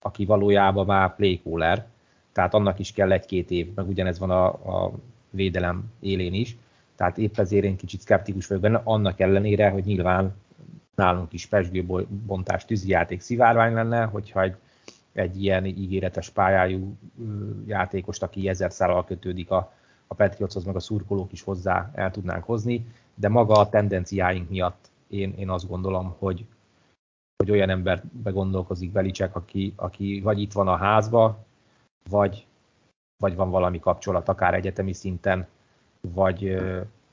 aki 0.00 0.24
valójában 0.24 0.86
már 0.86 1.14
playcaller, 1.14 1.86
tehát 2.32 2.54
annak 2.54 2.78
is 2.78 2.92
kell 2.92 3.12
egy-két 3.12 3.50
év, 3.50 3.74
meg 3.74 3.88
ugyanez 3.88 4.18
van 4.18 4.30
a, 4.30 4.46
a 4.46 4.92
védelem 5.30 5.84
élén 6.00 6.34
is, 6.34 6.56
tehát 6.96 7.18
épp 7.18 7.38
ezért 7.38 7.64
én 7.64 7.76
kicsit 7.76 8.00
szkeptikus 8.00 8.46
vagyok 8.46 8.62
benne, 8.62 8.80
annak 8.84 9.20
ellenére, 9.20 9.68
hogy 9.70 9.84
nyilván 9.84 10.34
nálunk 10.94 11.32
is 11.32 11.46
pesgőbontás, 11.46 12.64
tűzijáték 12.64 13.20
szivárvány 13.20 13.72
lenne, 13.72 14.04
hogyha 14.04 14.42
egy 14.42 14.56
egy 15.16 15.42
ilyen 15.42 15.64
ígéretes 15.64 16.30
pályájú 16.30 16.96
játékost, 17.66 18.22
aki 18.22 18.48
ezer 18.48 18.72
szállal 18.72 19.04
kötődik 19.04 19.50
a, 19.50 19.72
a 20.06 20.14
Patriotshoz, 20.14 20.64
meg 20.64 20.76
a 20.76 20.80
szurkolók 20.80 21.32
is 21.32 21.42
hozzá 21.42 21.90
el 21.94 22.10
tudnánk 22.10 22.44
hozni, 22.44 22.86
de 23.14 23.28
maga 23.28 23.54
a 23.54 23.68
tendenciáink 23.68 24.48
miatt 24.48 24.90
én, 25.08 25.34
én 25.38 25.50
azt 25.50 25.68
gondolom, 25.68 26.14
hogy, 26.18 26.44
hogy 27.36 27.50
olyan 27.50 27.70
ember 27.70 28.02
begondolkozik 28.22 28.92
Belicek, 28.92 29.36
aki, 29.36 29.72
aki 29.76 30.20
vagy 30.20 30.40
itt 30.40 30.52
van 30.52 30.68
a 30.68 30.76
házba, 30.76 31.44
vagy, 32.10 32.46
vagy 33.16 33.34
van 33.34 33.50
valami 33.50 33.78
kapcsolat, 33.78 34.28
akár 34.28 34.54
egyetemi 34.54 34.92
szinten, 34.92 35.46
vagy, 36.00 36.56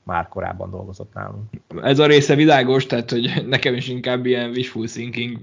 már 0.04 0.28
korábban 0.28 0.70
dolgozott 0.70 1.14
nálunk. 1.14 1.50
Ez 1.82 1.98
a 1.98 2.06
része 2.06 2.34
világos, 2.34 2.86
tehát 2.86 3.10
hogy 3.10 3.44
nekem 3.46 3.74
is 3.74 3.88
inkább 3.88 4.26
ilyen 4.26 4.50
wishful 4.50 4.86
thinking 4.86 5.38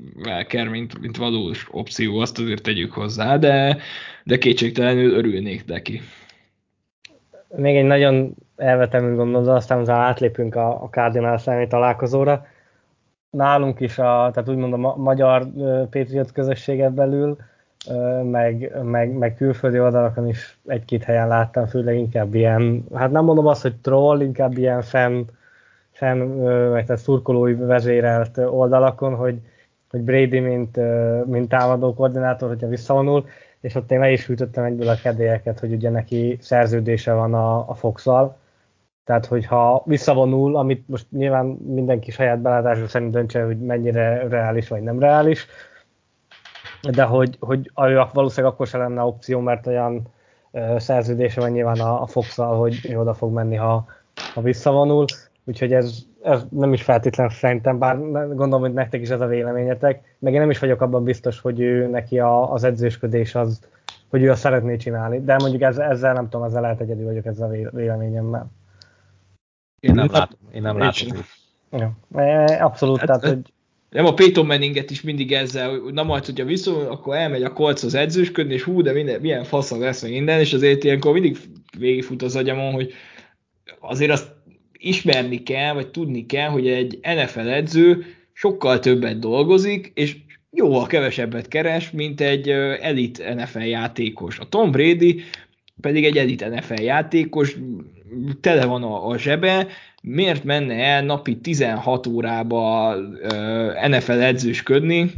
kell, 0.48 0.68
mint, 0.68 1.00
mint 1.00 1.18
valós 1.18 1.68
opció, 1.72 2.20
azt 2.20 2.40
azért 2.40 2.64
tegyük 2.64 2.92
hozzá, 2.92 3.38
de, 3.38 3.78
de 4.24 4.38
kétségtelenül 4.38 5.14
örülnék 5.14 5.66
neki. 5.66 6.02
Még 7.56 7.76
egy 7.76 7.86
nagyon 7.86 8.36
elvetemű 8.56 9.16
gondolat, 9.16 9.56
aztán 9.56 9.80
az 9.80 9.90
átlépünk 9.90 10.56
a, 10.56 10.84
a 10.84 10.90
Cardinal 10.90 11.38
személy 11.38 11.68
találkozóra. 11.68 12.46
Nálunk 13.30 13.80
is, 13.80 13.98
a, 13.98 14.30
tehát 14.34 14.50
úgymond 14.50 14.74
a 14.74 14.96
magyar 14.98 15.48
Patriot 15.90 16.32
közösséget 16.32 16.94
belül 16.94 17.38
meg, 18.24 18.72
meg, 18.84 19.12
meg 19.12 19.36
külföldi 19.36 19.80
oldalakon 19.80 20.28
is 20.28 20.60
egy-két 20.66 21.04
helyen 21.04 21.28
láttam, 21.28 21.66
főleg 21.66 21.98
inkább 21.98 22.34
ilyen, 22.34 22.86
hát 22.94 23.12
nem 23.12 23.24
mondom 23.24 23.48
azt, 23.48 23.62
hogy 23.62 23.76
troll, 23.76 24.22
inkább 24.22 24.58
ilyen 24.58 24.82
fan, 24.82 25.30
fan 25.92 26.18
meg 26.72 26.86
tehát 26.86 27.02
szurkolói 27.02 27.54
vezérelt 27.54 28.38
oldalakon, 28.38 29.16
hogy, 29.16 29.40
hogy 29.90 30.02
Brady, 30.02 30.40
mint, 30.40 30.80
mint 31.26 31.50
támadó 31.50 31.94
koordinátor, 31.94 32.50
hogyha 32.50 32.68
visszavonul, 32.68 33.26
és 33.62 33.76
ott 33.76 33.92
én 33.92 34.00
le 34.00 34.12
is 34.12 34.26
hűtöttem 34.26 34.64
egyből 34.64 34.88
a 34.88 35.00
kedélyeket, 35.02 35.60
hogy 35.60 35.74
ugye 35.74 35.90
neki 35.90 36.38
szerződése 36.42 37.14
van 37.14 37.34
a, 37.34 37.70
a 37.70 37.76
fox 37.76 38.08
-al. 38.08 38.40
Tehát, 39.06 39.26
hogyha 39.26 39.84
visszavonul, 39.86 40.56
amit 40.56 40.88
most 40.88 41.06
nyilván 41.12 41.46
mindenki 41.46 42.12
saját 42.12 42.40
belátása 42.40 42.88
szerint 42.88 43.12
döntse, 43.12 43.44
hogy 43.44 43.60
mennyire 43.60 44.28
reális 44.28 44.68
vagy 44.68 44.82
nem 44.82 45.00
reális, 45.00 45.48
de 46.90 47.04
hogy, 47.04 47.38
hogy 47.40 47.72
valószínűleg 48.14 48.54
akkor 48.54 48.68
se 48.68 48.78
lenne 48.78 49.02
opció, 49.02 49.40
mert 49.40 49.68
olyan 49.68 50.02
szerződése 50.78 51.42
van 51.42 51.50
nyilván 51.50 51.80
a, 51.80 52.02
a 52.02 52.06
fox 52.06 52.36
hogy 52.36 52.90
ő 52.90 53.00
oda 53.00 53.14
fog 53.14 53.34
menni, 53.34 53.56
ha, 53.56 53.86
ha 54.34 54.42
visszavonul. 54.42 55.06
Úgyhogy 55.44 55.74
ez, 55.74 55.98
ez 56.24 56.46
nem 56.50 56.74
is 56.74 56.84
feltétlenül 56.84 57.34
szerintem, 57.34 57.78
bár 57.78 57.98
gondolom, 58.12 58.62
hogy 58.62 58.74
nektek 58.74 59.02
is 59.02 59.10
ez 59.10 59.22
a 59.22 59.26
véleményetek, 59.26 60.16
meg 60.20 60.34
én 60.34 60.40
nem 60.40 60.50
is 60.50 60.60
vagyok 60.60 60.82
abban 60.82 61.04
biztos, 61.04 61.40
hogy 61.40 61.60
ő 61.60 61.88
neki 61.88 62.20
a, 62.20 62.52
az 62.52 62.64
edzősködés 62.64 63.36
az, 63.36 63.60
hogy 64.10 64.24
ő 64.24 64.32
azt 64.32 64.42
szeretné 64.42 64.76
csinálni. 64.76 65.24
De 65.24 65.36
mondjuk 65.36 65.62
ez, 65.62 65.78
ezzel 65.78 66.14
nem 66.14 66.30
tudom, 66.30 66.46
ezzel 66.46 66.62
lehet 66.62 66.80
egyedül 66.80 67.06
vagyok 67.06 67.26
ezzel 67.26 67.48
a 67.48 67.76
véleményemmel. 67.76 68.52
Én 69.80 69.94
nem 69.94 70.08
látom. 70.12 70.40
Én 70.52 70.62
nem 70.62 70.78
látom. 70.78 71.08
Ja. 71.72 71.92
E, 72.16 72.64
abszolút, 72.64 72.98
hát, 72.98 73.08
tehát, 73.08 73.26
hogy 73.26 73.54
nem 73.92 74.06
a 74.06 74.14
Peyton 74.14 74.46
Manninget 74.46 74.92
is 74.92 75.02
mindig 75.02 75.32
ezzel, 75.32 75.80
hogy 75.80 75.94
na 75.94 76.04
majd, 76.04 76.26
hogyha 76.26 76.46
viszont, 76.46 76.88
akkor 76.88 77.16
elmegy 77.16 77.44
a 77.44 77.54
kolchoz 77.54 77.94
edzősködni, 77.94 78.54
és 78.54 78.64
hú, 78.64 78.82
de 78.82 78.92
minden, 78.92 79.22
milyen 79.22 79.44
faszal 79.44 79.80
lesz 79.80 80.02
meg 80.02 80.12
minden, 80.12 80.40
és 80.40 80.54
azért 80.54 80.84
ilyenkor 80.84 81.14
mindig 81.14 81.38
végigfut 81.78 82.22
az 82.22 82.36
agyamon, 82.36 82.74
hogy 82.74 82.94
azért 83.80 84.12
azt 84.12 84.32
ismerni 84.78 85.44
kell, 85.44 85.74
vagy 85.74 85.88
tudni 85.88 86.26
kell, 86.26 86.50
hogy 86.50 86.68
egy 86.68 87.00
NFL 87.02 87.50
edző 87.50 88.06
sokkal 88.34 88.80
többet 88.80 89.20
dolgozik, 89.20 89.92
és 89.94 90.18
jóval 90.52 90.88
kevesebbet 90.88 91.48
keres, 91.48 91.92
mint 91.92 92.22
egy 92.22 92.50
elit 92.50 93.34
NFL 93.36 93.60
játékos. 93.60 94.40
A 94.40 94.50
Tom 94.50 94.72
Brady 94.72 95.22
pedig 95.82 96.06
egy 96.06 96.18
elit 96.18 96.50
NFL 96.50 96.82
játékos, 96.82 97.58
tele 98.42 98.66
van 98.66 98.84
a, 98.84 99.08
a 99.08 99.18
zsebe, 99.18 99.68
miért 100.02 100.44
menne 100.44 100.74
el 100.74 101.04
napi 101.04 101.38
16 101.38 102.08
órába 102.08 102.96
NFL 103.88 104.12
edzősködni, 104.12 105.12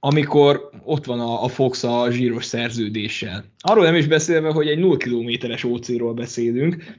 amikor 0.00 0.70
ott 0.84 1.04
van 1.04 1.20
a, 1.20 1.44
a 1.44 1.48
Fox 1.48 1.84
a 1.84 2.10
zsíros 2.10 2.44
szerződéssel. 2.44 3.44
Arról 3.60 3.84
nem 3.84 3.94
is 3.94 4.06
beszélve, 4.06 4.50
hogy 4.50 4.68
egy 4.68 4.78
0 4.78 4.96
kilométeres 4.96 5.64
OC-ról 5.64 6.14
beszélünk, 6.14 6.98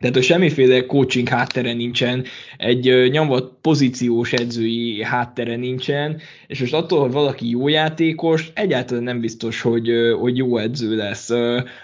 tehát, 0.00 0.14
hogy 0.14 0.24
semmiféle 0.24 0.86
coaching 0.86 1.28
háttere 1.28 1.72
nincsen, 1.72 2.24
egy 2.56 3.10
nyomvat 3.10 3.52
pozíciós 3.60 4.32
edzői 4.32 5.02
háttere 5.04 5.56
nincsen, 5.56 6.20
és 6.46 6.60
most 6.60 6.74
attól, 6.74 7.00
hogy 7.00 7.12
valaki 7.12 7.50
jó 7.50 7.68
játékos, 7.68 8.50
egyáltalán 8.54 9.02
nem 9.02 9.20
biztos, 9.20 9.60
hogy, 9.60 9.90
hogy 10.20 10.36
jó 10.36 10.56
edző 10.56 10.96
lesz. 10.96 11.30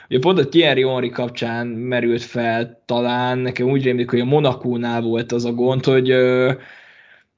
Ugye 0.09 0.19
pont 0.21 0.39
a 0.39 0.49
Thierry 0.49 0.83
Henry 0.83 1.09
kapcsán 1.09 1.67
merült 1.67 2.23
fel 2.23 2.83
talán, 2.85 3.39
nekem 3.39 3.71
úgy 3.71 3.83
rémlik, 3.83 4.11
hogy 4.11 4.21
a 4.21 4.25
Monakónál 4.25 5.01
volt 5.01 5.33
az 5.33 5.45
a 5.45 5.53
gond, 5.53 5.85
hogy 5.85 6.15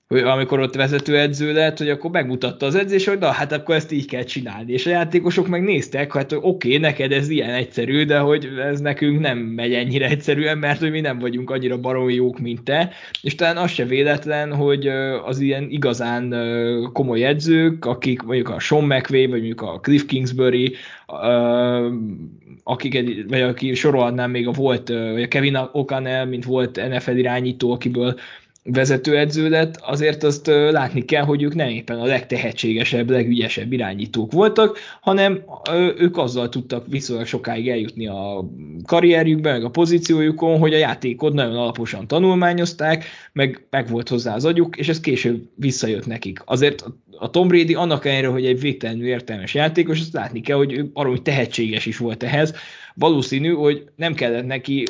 amikor 0.08 0.60
ott 0.60 0.74
vezetőedző 0.74 1.52
lett, 1.52 1.78
hogy 1.78 1.88
akkor 1.88 2.10
megmutatta 2.10 2.66
az 2.66 2.74
edzés, 2.74 3.06
hogy 3.06 3.18
na, 3.18 3.30
hát 3.30 3.52
akkor 3.52 3.74
ezt 3.74 3.92
így 3.92 4.06
kell 4.06 4.22
csinálni. 4.22 4.72
És 4.72 4.86
a 4.86 4.90
játékosok 4.90 5.48
meg 5.48 5.62
néztek, 5.62 6.12
hát 6.12 6.32
oké, 6.32 6.46
okay, 6.46 6.76
neked 6.78 7.12
ez 7.12 7.28
ilyen 7.28 7.50
egyszerű, 7.50 8.04
de 8.04 8.18
hogy 8.18 8.48
ez 8.58 8.80
nekünk 8.80 9.20
nem 9.20 9.38
megy 9.38 9.72
ennyire 9.72 10.08
egyszerűen, 10.08 10.58
mert 10.58 10.80
hogy 10.80 10.90
mi 10.90 11.00
nem 11.00 11.18
vagyunk 11.18 11.50
annyira 11.50 11.80
baromi 11.80 12.14
jók, 12.14 12.38
mint 12.38 12.62
te. 12.62 12.90
És 13.22 13.34
talán 13.34 13.56
az 13.56 13.70
se 13.70 13.84
véletlen, 13.84 14.54
hogy 14.54 14.86
az 15.24 15.40
ilyen 15.40 15.66
igazán 15.70 16.34
komoly 16.92 17.24
edzők, 17.24 17.84
akik 17.84 18.22
mondjuk 18.22 18.48
a 18.48 18.58
Sean 18.58 18.84
McVay, 18.84 19.26
vagy 19.26 19.38
mondjuk 19.38 19.62
a 19.62 19.80
Cliff 19.80 20.04
Kingsbury, 20.04 20.74
akik, 22.62 23.24
vagy 23.28 23.40
aki 23.40 23.74
sorolhatnám 23.74 24.30
még 24.30 24.46
a 24.46 24.50
volt, 24.50 24.88
vagy 24.88 25.22
a 25.22 25.28
Kevin 25.28 25.58
O'Connell, 25.72 26.28
mint 26.28 26.44
volt 26.44 26.88
NFL 26.88 27.16
irányító, 27.16 27.72
akiből 27.72 28.18
vezetőedző 28.72 29.48
lett, 29.48 29.76
azért 29.80 30.22
azt 30.22 30.46
látni 30.46 31.04
kell, 31.04 31.22
hogy 31.22 31.42
ők 31.42 31.54
nem 31.54 31.68
éppen 31.68 31.98
a 31.98 32.04
legtehetségesebb, 32.04 33.10
legügyesebb 33.10 33.72
irányítók 33.72 34.32
voltak, 34.32 34.78
hanem 35.00 35.42
ők 35.98 36.16
azzal 36.16 36.48
tudtak 36.48 36.86
viszonylag 36.88 37.26
sokáig 37.26 37.68
eljutni 37.68 38.06
a 38.06 38.50
karrierjükben, 38.86 39.52
meg 39.52 39.64
a 39.64 39.70
pozíciójukon, 39.70 40.58
hogy 40.58 40.74
a 40.74 40.78
játékot 40.78 41.32
nagyon 41.32 41.56
alaposan 41.56 42.06
tanulmányozták, 42.06 43.04
meg, 43.32 43.66
meg 43.70 43.88
volt 43.88 44.08
hozzá 44.08 44.34
az 44.34 44.44
agyuk, 44.44 44.76
és 44.76 44.88
ez 44.88 45.00
később 45.00 45.42
visszajött 45.54 46.06
nekik. 46.06 46.42
Azért 46.44 46.84
a 47.18 47.30
Tom 47.30 47.48
Brady 47.48 47.74
annak 47.74 48.04
ellenére, 48.04 48.28
hogy 48.28 48.46
egy 48.46 48.60
végtelenül 48.60 49.06
értelmes 49.06 49.54
játékos, 49.54 50.00
azt 50.00 50.12
látni 50.12 50.40
kell, 50.40 50.56
hogy 50.56 50.72
ő 50.72 50.90
arról, 50.92 51.10
hogy 51.10 51.22
tehetséges 51.22 51.86
is 51.86 51.96
volt 51.96 52.22
ehhez. 52.22 52.54
Valószínű, 52.94 53.52
hogy 53.52 53.84
nem 53.96 54.14
kellett 54.14 54.46
neki 54.46 54.84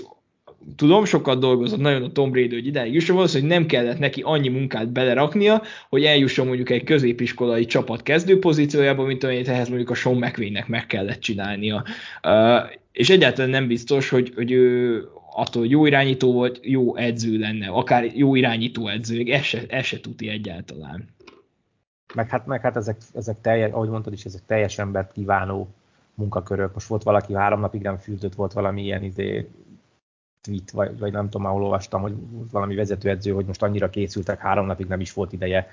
tudom, 0.76 1.04
sokat 1.04 1.38
dolgozott 1.38 1.80
nagyon 1.80 2.02
a 2.02 2.12
Tom 2.12 2.30
Brady, 2.30 2.54
hogy 2.54 2.66
ideig 2.66 2.94
jusson, 2.94 3.16
valószínűleg 3.16 3.58
nem 3.58 3.66
kellett 3.66 3.98
neki 3.98 4.20
annyi 4.24 4.48
munkát 4.48 4.88
beleraknia, 4.88 5.62
hogy 5.88 6.04
eljusson 6.04 6.46
mondjuk 6.46 6.70
egy 6.70 6.84
középiskolai 6.84 7.64
csapat 7.64 8.02
kezdő 8.02 8.38
pozíciójába, 8.38 9.04
mint 9.04 9.24
amennyit 9.24 9.48
ehhez 9.48 9.68
mondjuk 9.68 9.90
a 9.90 9.94
Sean 9.94 10.16
McVay-nek 10.16 10.68
meg 10.68 10.86
kellett 10.86 11.20
csinálnia. 11.20 11.84
Uh, 12.22 12.70
és 12.92 13.10
egyáltalán 13.10 13.50
nem 13.50 13.66
biztos, 13.66 14.08
hogy, 14.08 14.32
hogy 14.34 14.52
ő 14.52 15.02
attól, 15.34 15.62
hogy 15.62 15.70
jó 15.70 15.86
irányító 15.86 16.32
volt, 16.32 16.60
jó 16.62 16.96
edző 16.96 17.38
lenne, 17.38 17.66
akár 17.66 18.04
jó 18.14 18.34
irányító 18.34 18.88
edző, 18.88 19.32
ez 19.32 19.42
se, 19.42 19.62
ez 19.68 19.84
se 19.84 20.00
tuti 20.00 20.28
egyáltalán. 20.28 21.08
Meg 22.14 22.28
hát, 22.28 22.46
meg 22.46 22.60
hát 22.60 22.76
ezek, 22.76 22.96
ezek 23.14 23.40
teljes, 23.40 23.70
ahogy 23.70 23.88
mondtad 23.88 24.12
is, 24.12 24.24
ezek 24.24 24.40
teljes 24.46 24.78
embert 24.78 25.12
kívánó 25.12 25.68
munkakörök. 26.14 26.74
Most 26.74 26.86
volt 26.86 27.02
valaki 27.02 27.34
három 27.34 27.60
napig 27.60 27.80
nem 27.80 27.96
fültött, 27.96 28.34
volt 28.34 28.52
valami 28.52 28.82
ilyen 28.82 29.02
izé, 29.02 29.48
tweet, 30.48 30.70
vagy, 30.70 30.98
vagy 30.98 31.12
nem 31.12 31.28
tudom, 31.28 31.46
ahol 31.46 31.62
olvastam, 31.62 32.00
hogy 32.00 32.14
valami 32.50 32.74
vezetőedző, 32.74 33.32
hogy 33.32 33.46
most 33.46 33.62
annyira 33.62 33.90
készültek, 33.90 34.38
három 34.38 34.66
napig 34.66 34.86
nem 34.86 35.00
is 35.00 35.12
volt 35.12 35.32
ideje 35.32 35.68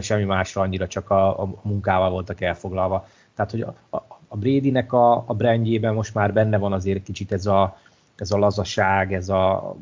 semmi 0.00 0.24
másra, 0.24 0.62
annyira 0.62 0.86
csak 0.86 1.10
a, 1.10 1.42
a 1.42 1.54
munkával 1.62 2.10
voltak 2.10 2.40
elfoglalva. 2.40 3.08
Tehát, 3.34 3.50
hogy 3.50 3.60
a, 3.60 3.74
a, 3.90 3.96
a 4.28 4.36
Bradynek 4.36 4.92
a, 4.92 5.24
a 5.26 5.34
brandjében 5.34 5.94
most 5.94 6.14
már 6.14 6.32
benne 6.32 6.58
van 6.58 6.72
azért 6.72 7.02
kicsit 7.02 7.32
ez 7.32 7.46
a, 7.46 7.78
ez 8.16 8.30
a 8.30 8.38
lazaság, 8.38 9.12
ez 9.12 9.28
a 9.28 9.74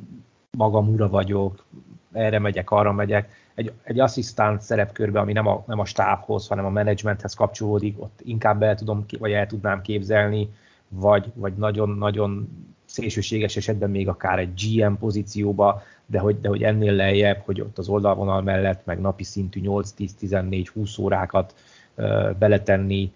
magam 0.51 0.89
ura 0.89 1.09
vagyok, 1.09 1.65
erre 2.13 2.39
megyek, 2.39 2.71
arra 2.71 2.93
megyek. 2.93 3.41
Egy, 3.55 3.73
egy 3.83 4.01
asszisztánt 4.01 4.61
szerepkörbe, 4.61 5.21
ami 5.21 5.33
nem 5.33 5.47
a, 5.47 5.65
nem 5.67 5.79
a 5.79 5.85
stábhoz, 5.85 6.49
hanem 6.49 6.65
a 6.65 6.71
menedzsmenthez 6.71 7.35
kapcsolódik, 7.35 8.03
ott 8.03 8.21
inkább 8.23 8.63
el 8.63 8.75
tudom, 8.75 9.05
vagy 9.19 9.33
el 9.33 9.47
tudnám 9.47 9.83
képzelni, 9.83 10.49
vagy, 10.89 11.33
vagy 11.35 11.53
nagyon-nagyon 11.53 12.49
szélsőséges 12.93 13.57
esetben 13.57 13.91
még 13.91 14.09
akár 14.09 14.39
egy 14.39 14.53
GM 14.55 14.93
pozícióba, 14.93 15.83
de 16.07 16.19
hogy, 16.19 16.41
de 16.41 16.49
hogy 16.49 16.63
ennél 16.63 16.93
lejjebb, 16.93 17.43
hogy 17.45 17.61
ott 17.61 17.79
az 17.79 17.89
oldalvonal 17.89 18.43
mellett 18.43 18.85
meg 18.85 19.01
napi 19.01 19.25
szintű 19.25 19.61
8-10-14-20 19.65 21.01
órákat 21.01 21.55
ö, 21.95 22.31
beletenni, 22.39 23.13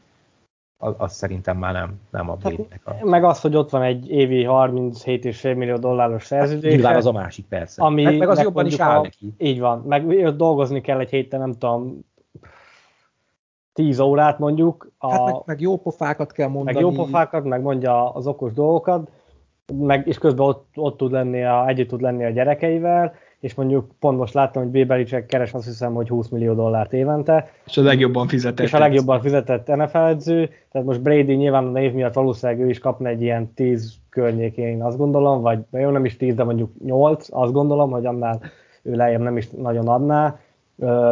az, 0.78 0.94
az 0.96 1.12
szerintem 1.12 1.56
már 1.56 1.72
nem, 1.72 2.00
nem 2.10 2.30
a 2.30 2.34
Brady-nek 2.34 2.80
a... 2.84 3.04
Meg 3.04 3.24
az, 3.24 3.40
hogy 3.40 3.56
ott 3.56 3.70
van 3.70 3.82
egy 3.82 4.10
évi 4.10 4.44
37,5 4.48 5.56
millió 5.56 5.76
dolláros 5.76 6.24
szerződés. 6.24 6.62
Hát, 6.62 6.72
nyilván 6.72 6.96
az 6.96 7.06
a 7.06 7.12
másik, 7.12 7.46
persze. 7.46 7.82
Ami 7.82 8.02
meg, 8.02 8.18
meg 8.18 8.28
az 8.28 8.42
jobban 8.42 8.66
is 8.66 8.78
áll 8.78 8.98
a, 8.98 9.02
neki. 9.02 9.34
Így 9.38 9.60
van, 9.60 9.82
meg 9.86 10.34
dolgozni 10.36 10.80
kell 10.80 10.98
egy 10.98 11.10
héten, 11.10 11.40
nem 11.40 11.52
tudom, 11.52 12.04
10 13.72 13.98
órát 13.98 14.38
mondjuk. 14.38 14.92
A, 14.98 15.10
hát 15.10 15.24
meg, 15.24 15.42
meg 15.44 15.60
jó 15.60 15.78
pofákat 15.78 16.32
kell 16.32 16.48
mondani. 16.48 16.74
Meg 16.74 16.82
jó 16.82 16.90
pofákat, 16.90 17.44
meg 17.44 17.62
mondja 17.62 18.12
az 18.12 18.26
okos 18.26 18.52
dolgokat, 18.52 19.10
meg, 19.74 20.06
és 20.06 20.18
közben 20.18 20.46
ott, 20.46 20.66
ott 20.74 20.96
tud 20.96 21.12
lenni, 21.12 21.44
a, 21.44 21.66
együtt 21.68 21.88
tud 21.88 22.00
lenni 22.00 22.24
a 22.24 22.30
gyerekeivel, 22.30 23.14
és 23.40 23.54
mondjuk 23.54 23.90
pont 24.00 24.18
most 24.18 24.34
láttam, 24.34 24.62
hogy 24.62 24.70
B. 24.70 24.86
Belichick 24.86 25.26
keres 25.26 25.52
azt 25.52 25.64
hiszem, 25.64 25.94
hogy 25.94 26.08
20 26.08 26.28
millió 26.28 26.54
dollárt 26.54 26.92
évente. 26.92 27.50
És 27.66 27.76
a 27.76 27.82
legjobban 27.82 28.28
fizetett. 28.28 28.66
És 28.66 28.72
a 28.72 28.78
legjobban 28.78 29.20
fizetett 29.20 29.66
NFL 29.66 29.98
edző, 29.98 30.50
tehát 30.70 30.86
most 30.86 31.02
Brady 31.02 31.34
nyilván 31.34 31.66
a 31.66 31.70
név 31.70 31.92
miatt 31.92 32.14
valószínűleg 32.14 32.62
ő 32.62 32.68
is 32.68 32.78
kapna 32.78 33.08
egy 33.08 33.22
ilyen 33.22 33.52
10 33.54 33.94
környékén, 34.10 34.82
azt 34.82 34.96
gondolom, 34.96 35.40
vagy 35.40 35.58
jó, 35.72 35.90
nem 35.90 36.04
is 36.04 36.16
10, 36.16 36.34
de 36.34 36.44
mondjuk 36.44 36.70
8, 36.84 37.26
azt 37.30 37.52
gondolom, 37.52 37.90
hogy 37.90 38.06
annál 38.06 38.40
ő 38.82 38.94
lejjebb 38.94 39.20
nem 39.20 39.36
is 39.36 39.48
nagyon 39.50 39.88
adná, 39.88 40.38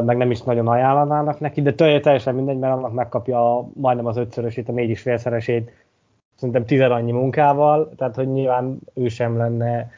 meg 0.05 0.17
nem 0.17 0.31
is 0.31 0.43
nagyon 0.43 0.69
ajánlanának 0.69 1.41
neki, 1.41 1.63
de 1.63 1.75
teljesen 1.75 2.35
mindegy, 2.35 2.59
mert 2.59 2.75
annak 2.75 2.93
megkapja 2.93 3.69
majdnem 3.75 4.07
az 4.07 4.17
ötszörösét, 4.17 4.69
a 4.69 4.73
négy 4.73 4.91
is 4.91 5.01
félszeresét 5.01 5.71
szerintem 6.35 6.65
tized 6.65 6.91
annyi 6.91 7.13
munkával, 7.13 7.93
tehát 7.97 8.15
hogy 8.15 8.33
nyilván 8.33 8.79
ő 8.95 9.09
sem 9.09 9.37
lenne 9.37 9.91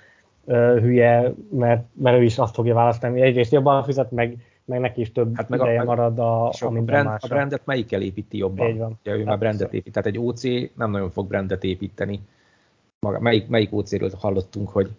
uh, 0.44 0.78
hülye, 0.78 1.32
mert, 1.50 1.84
mert 1.92 2.18
ő 2.18 2.22
is 2.22 2.38
azt 2.38 2.54
fogja 2.54 2.74
választani, 2.74 3.20
egyrészt 3.20 3.52
jobban 3.52 3.84
fizet, 3.84 4.10
meg, 4.10 4.36
meg 4.64 4.80
neki 4.80 5.00
is 5.00 5.12
több 5.12 5.36
hát 5.36 5.48
meg 5.48 5.60
ideje 5.60 5.80
a, 5.80 5.84
marad 5.84 6.18
a, 6.18 6.48
a, 6.48 6.70
brand, 6.70 7.06
a 7.06 7.26
brandet 7.28 7.62
melyikkel 7.64 8.02
építi 8.02 8.38
jobban? 8.38 8.68
Így 8.68 8.78
van. 8.78 8.98
Ja, 9.02 9.16
ő 9.16 9.24
már 9.24 9.38
brandet 9.38 9.74
épít, 9.74 9.92
tehát 9.92 10.08
egy 10.08 10.18
OC 10.18 10.42
nem 10.74 10.90
nagyon 10.90 11.10
fog 11.10 11.26
brandet 11.26 11.64
építeni. 11.64 12.20
Maga, 13.00 13.20
melyik, 13.20 13.48
melyik 13.48 13.72
OC-ről 13.72 14.10
hallottunk, 14.18 14.68
hogy, 14.68 14.90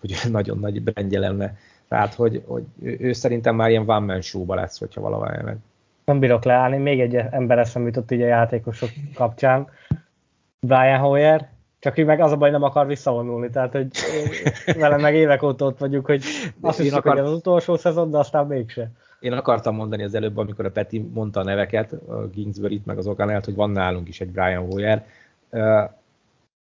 hogy 0.00 0.16
nagyon 0.30 0.58
nagy 0.58 0.82
brandje 0.82 1.18
lenne. 1.18 1.56
Tehát, 1.88 2.14
hogy, 2.14 2.42
hogy 2.46 2.62
ő, 2.82 2.96
ő 3.00 3.12
szerintem 3.12 3.54
már 3.54 3.70
ilyen 3.70 3.88
one 3.88 4.06
man 4.06 4.20
show 4.20 4.54
lesz, 4.54 4.78
hogyha 4.78 5.00
valahogy 5.00 5.44
meg. 5.44 5.56
Nem 6.04 6.18
bírok 6.18 6.44
leállni, 6.44 6.76
még 6.76 7.00
egy 7.00 7.14
ember 7.14 7.58
eszem 7.58 7.86
jutott 7.86 8.10
így 8.10 8.22
a 8.22 8.26
játékosok 8.26 8.88
kapcsán, 9.14 9.66
Brian 10.60 11.00
Hoyer, 11.00 11.48
csak 11.78 11.98
ő 11.98 12.04
meg 12.04 12.20
az 12.20 12.32
a 12.32 12.36
baj, 12.36 12.50
nem 12.50 12.62
akar 12.62 12.86
visszavonulni, 12.86 13.50
tehát 13.50 13.72
hogy 13.72 13.88
vele 14.80 14.96
meg 14.96 15.14
évek 15.14 15.42
óta 15.42 15.64
ott 15.64 15.78
vagyunk, 15.78 16.06
hogy 16.06 16.24
azt 16.60 16.80
hiszem, 16.80 16.98
akar... 16.98 17.16
hogy 17.16 17.26
az 17.26 17.32
utolsó 17.32 17.76
szezon, 17.76 18.10
de 18.10 18.18
aztán 18.18 18.46
mégse. 18.46 18.90
Én 19.20 19.32
akartam 19.32 19.74
mondani 19.74 20.02
az 20.02 20.14
előbb, 20.14 20.36
amikor 20.36 20.64
a 20.64 20.70
Peti 20.70 21.10
mondta 21.14 21.40
a 21.40 21.44
neveket, 21.44 21.92
a 21.92 22.26
Ginsbury-t 22.26 22.86
meg 22.86 22.98
az 22.98 23.06
Okanelt, 23.06 23.44
hogy 23.44 23.54
van 23.54 23.70
nálunk 23.70 24.08
is 24.08 24.20
egy 24.20 24.30
Brian 24.30 24.66
Hoyer. 24.66 25.06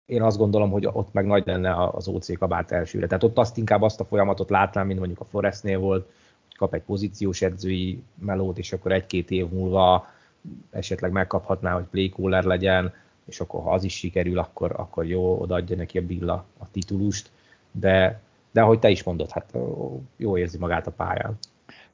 Én 0.05 0.21
azt 0.21 0.37
gondolom, 0.37 0.71
hogy 0.71 0.85
ott 0.91 1.13
meg 1.13 1.25
nagy 1.25 1.43
lenne 1.45 1.87
az 1.91 2.07
OC 2.07 2.37
kabát 2.37 2.71
elsőre. 2.71 3.07
Tehát 3.07 3.23
ott 3.23 3.37
azt 3.37 3.57
inkább 3.57 3.81
azt 3.81 3.99
a 3.99 4.05
folyamatot 4.05 4.49
látnám, 4.49 4.87
mint 4.87 4.99
mondjuk 4.99 5.19
a 5.19 5.25
Forestnél 5.25 5.79
volt, 5.79 6.05
hogy 6.47 6.55
kap 6.57 6.73
egy 6.73 6.81
pozíciós 6.81 7.41
edzői 7.41 8.03
melót, 8.15 8.57
és 8.57 8.73
akkor 8.73 8.91
egy-két 8.91 9.31
év 9.31 9.49
múlva 9.49 10.07
esetleg 10.71 11.11
megkaphatná, 11.11 11.73
hogy 11.73 11.83
playcaller 11.83 12.43
legyen, 12.43 12.93
és 13.29 13.39
akkor 13.39 13.61
ha 13.61 13.71
az 13.71 13.83
is 13.83 13.93
sikerül, 13.93 14.37
akkor, 14.37 14.71
akkor 14.75 15.05
jó, 15.05 15.39
odaadja 15.39 15.75
neki 15.75 15.97
a 15.97 16.05
Billa 16.05 16.45
a 16.57 16.71
titulust, 16.71 17.31
de, 17.71 18.21
de 18.51 18.61
ahogy 18.61 18.79
te 18.79 18.89
is 18.89 19.03
mondod, 19.03 19.31
hát 19.31 19.57
jó 20.17 20.37
érzi 20.37 20.57
magát 20.57 20.87
a 20.87 20.91
pályán. 20.91 21.37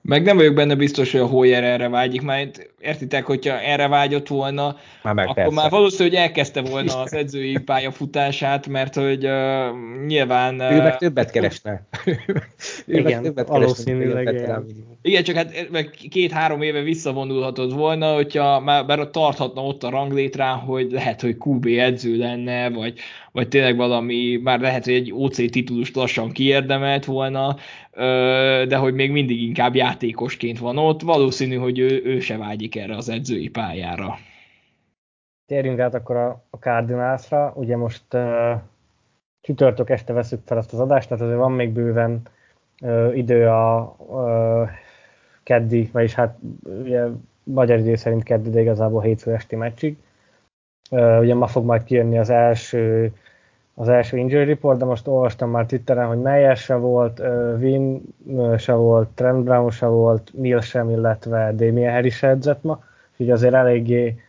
Meg 0.07 0.23
nem 0.23 0.35
vagyok 0.35 0.53
benne 0.53 0.75
biztos, 0.75 1.11
hogy 1.11 1.19
a 1.19 1.25
Hoyer 1.25 1.63
erre 1.63 1.89
vágyik, 1.89 2.21
mert 2.21 2.69
értitek, 2.81 3.25
hogyha 3.25 3.59
erre 3.59 3.87
vágyott 3.87 4.27
volna, 4.27 4.75
már 5.03 5.13
meg, 5.13 5.25
akkor 5.25 5.35
persze. 5.35 5.61
már 5.61 5.69
valószínű, 5.69 6.09
hogy 6.09 6.17
elkezdte 6.17 6.61
volna 6.61 7.01
az 7.01 7.13
edzői 7.13 7.57
pályafutását, 7.57 8.67
mert 8.67 8.95
hogy 8.95 9.25
uh, 9.25 9.31
nyilván... 10.05 10.55
Uh, 10.55 10.71
ő 10.71 10.81
meg 10.81 10.97
többet 10.97 11.31
keresne. 11.31 11.87
ő 12.85 12.97
igen, 12.97 13.23
többet 13.23 13.47
valószínűleg 13.47 14.33
igen. 14.33 14.65
igen, 15.01 15.23
csak 15.23 15.35
hát 15.35 15.69
két-három 16.09 16.61
éve 16.61 16.81
visszavonulhatott 16.81 17.73
volna, 17.73 18.13
hogyha 18.13 18.59
már 18.59 18.85
bár 18.85 19.09
tarthatna 19.09 19.65
ott 19.65 19.83
a 19.83 19.89
ranglétrán, 19.89 20.57
hogy 20.57 20.91
lehet, 20.91 21.21
hogy 21.21 21.35
QB 21.39 21.65
edző 21.65 22.17
lenne, 22.17 22.69
vagy, 22.69 22.99
vagy 23.31 23.47
tényleg 23.47 23.75
valami, 23.75 24.39
már 24.43 24.59
lehet, 24.59 24.85
hogy 24.85 24.93
egy 24.93 25.11
OC 25.13 25.35
titulust 25.35 25.95
lassan 25.95 26.31
kiérdemelt 26.31 27.05
volna, 27.05 27.55
de 28.67 28.75
hogy 28.75 28.93
még 28.93 29.11
mindig 29.11 29.41
inkább 29.41 29.75
játékosként 29.75 30.59
van 30.59 30.77
ott, 30.77 31.01
valószínű, 31.01 31.55
hogy 31.55 31.79
ő, 31.79 32.01
ő 32.05 32.19
se 32.19 32.37
vágyik 32.37 32.75
erre 32.75 32.95
az 32.95 33.09
edzői 33.09 33.49
pályára. 33.49 34.17
Térjünk 35.45 35.79
át 35.79 35.93
akkor 35.93 36.15
a, 36.15 36.43
a 36.49 36.57
Cardinalsra, 36.57 37.53
ugye 37.55 37.77
most 37.77 38.13
uh, 38.13 39.85
este 39.85 40.13
veszük 40.13 40.41
fel 40.45 40.57
ezt 40.57 40.73
az 40.73 40.79
adást, 40.79 41.07
tehát 41.09 41.23
azért 41.23 41.39
van 41.39 41.51
még 41.51 41.69
bőven 41.69 42.21
uh, 42.81 43.17
idő 43.17 43.47
a 43.47 43.95
uh, 43.97 44.69
keddi, 45.43 45.89
vagyis 45.91 46.13
hát 46.13 46.37
ugye 46.63 47.05
magyar 47.43 47.79
idő 47.79 47.95
szerint 47.95 48.23
keddi, 48.23 48.49
de 48.49 48.61
igazából 48.61 49.01
hétfő 49.01 49.33
esti 49.33 49.55
meccsig. 49.55 49.97
Uh, 50.89 51.19
ugye 51.19 51.35
ma 51.35 51.47
fog 51.47 51.65
majd 51.65 51.83
kijönni 51.83 52.17
az 52.17 52.29
első 52.29 53.13
az 53.75 53.87
első 53.87 54.17
injury 54.17 54.45
report, 54.45 54.77
de 54.77 54.85
most 54.85 55.07
olvastam 55.07 55.49
már 55.49 55.65
Twitteren, 55.65 56.07
hogy 56.07 56.21
Meyer 56.21 56.57
se 56.57 56.75
volt, 56.75 57.21
Win 57.59 58.01
se 58.57 58.73
volt, 58.73 59.09
Trent 59.09 59.43
Brown 59.43 59.69
se 59.69 59.85
volt, 59.85 60.31
Mill 60.33 60.59
sem, 60.61 60.89
illetve 60.89 61.53
Damien 61.55 61.93
Harris 61.93 62.15
se 62.15 62.27
edzett 62.27 62.63
ma, 62.63 62.83
úgyhogy 63.11 63.31
azért 63.31 63.53
eléggé, 63.53 64.19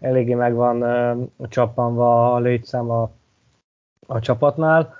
eléggé 0.00 0.34
megvan 0.34 0.82
uh, 0.82 1.48
csappanva 1.48 2.34
a 2.34 2.38
létszám 2.38 2.90
a, 2.90 3.10
a 4.06 4.20
csapatnál. 4.20 4.94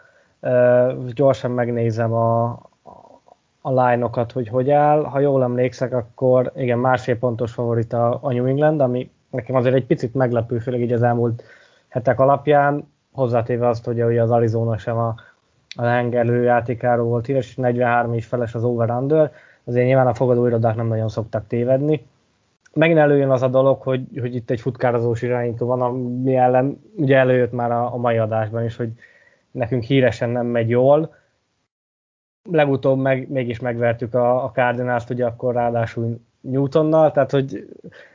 Gyorsan 1.15 1.51
megnézem 1.51 2.13
a, 2.13 2.49
a 3.61 3.83
line 3.83 4.11
hogy 4.33 4.49
hogy 4.49 4.71
áll. 4.71 5.05
Ha 5.05 5.21
jól 5.21 5.43
emlékszek, 5.43 5.93
akkor 5.93 6.53
igen, 6.55 6.79
másfél 6.79 7.19
pontos 7.19 7.53
favorit 7.53 7.93
a 7.93 8.21
New 8.23 8.47
England, 8.47 8.81
ami 8.81 9.11
nekem 9.31 9.57
azért 9.57 9.75
egy 9.75 9.87
picit 9.87 10.15
meglepő, 10.15 10.59
főleg 10.59 10.81
így 10.81 10.93
az 10.93 11.03
elmúlt 11.03 11.43
hetek 11.89 12.21
alapján 12.21 12.95
hozzátéve 13.17 13.69
azt, 13.69 13.85
hogy 13.85 14.01
az 14.01 14.31
Arizona 14.31 14.79
sem 14.79 14.97
a, 14.97 15.15
a 15.77 15.83
lengelő 15.83 16.43
játékáról 16.43 17.07
volt 17.07 17.27
híres, 17.27 17.49
és 17.49 17.57
43 17.57 18.15
is 18.15 18.27
feles 18.27 18.55
az 18.55 18.65
over-under, 18.65 19.33
azért 19.65 19.87
nyilván 19.87 20.07
a 20.07 20.15
fogadóirodák 20.15 20.77
nem 20.77 20.87
nagyon 20.87 21.09
szoktak 21.09 21.47
tévedni. 21.47 22.07
Megint 22.73 22.99
előjön 22.99 23.31
az 23.31 23.43
a 23.43 23.49
dolog, 23.49 23.83
hogy, 23.83 24.07
hogy 24.21 24.35
itt 24.35 24.51
egy 24.51 24.61
futkározós 24.61 25.23
irányító 25.23 25.67
van, 25.67 25.83
ami 25.83 26.37
ellen 26.37 26.81
ugye 26.97 27.17
előjött 27.17 27.53
már 27.53 27.71
a, 27.71 27.95
a 27.95 27.97
mai 27.97 28.17
adásban 28.17 28.65
is, 28.65 28.77
hogy 28.77 28.91
nekünk 29.51 29.83
híresen 29.83 30.31
nem 30.31 30.47
megy 30.47 30.69
jól. 30.69 31.15
Legutóbb 32.51 32.99
meg, 32.99 33.31
mégis 33.31 33.61
megvertük 33.61 34.15
a, 34.15 34.45
a 34.45 34.51
Cardinals-t, 34.51 35.11
ugye 35.11 35.27
akkor 35.27 35.55
ráadásul 35.55 36.21
Newtonnal, 36.41 37.13
tehát 37.13 37.31
hogy 37.31 37.69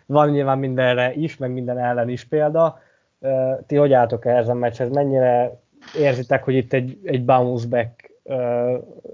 van 0.05 0.29
nyilván 0.29 0.59
mindenre 0.59 1.13
is, 1.13 1.37
meg 1.37 1.51
minden 1.51 1.77
ellen 1.77 2.09
is 2.09 2.25
példa, 2.25 2.79
ti 3.67 3.75
hogy 3.75 3.93
álltok 3.93 4.25
ehhez 4.25 4.47
a 4.47 4.53
meccshez? 4.53 4.89
Mennyire 4.89 5.59
érzitek, 5.97 6.43
hogy 6.43 6.55
itt 6.55 6.73
egy, 6.73 6.99
egy 7.03 7.25
bounce 7.25 7.67
back 7.67 8.11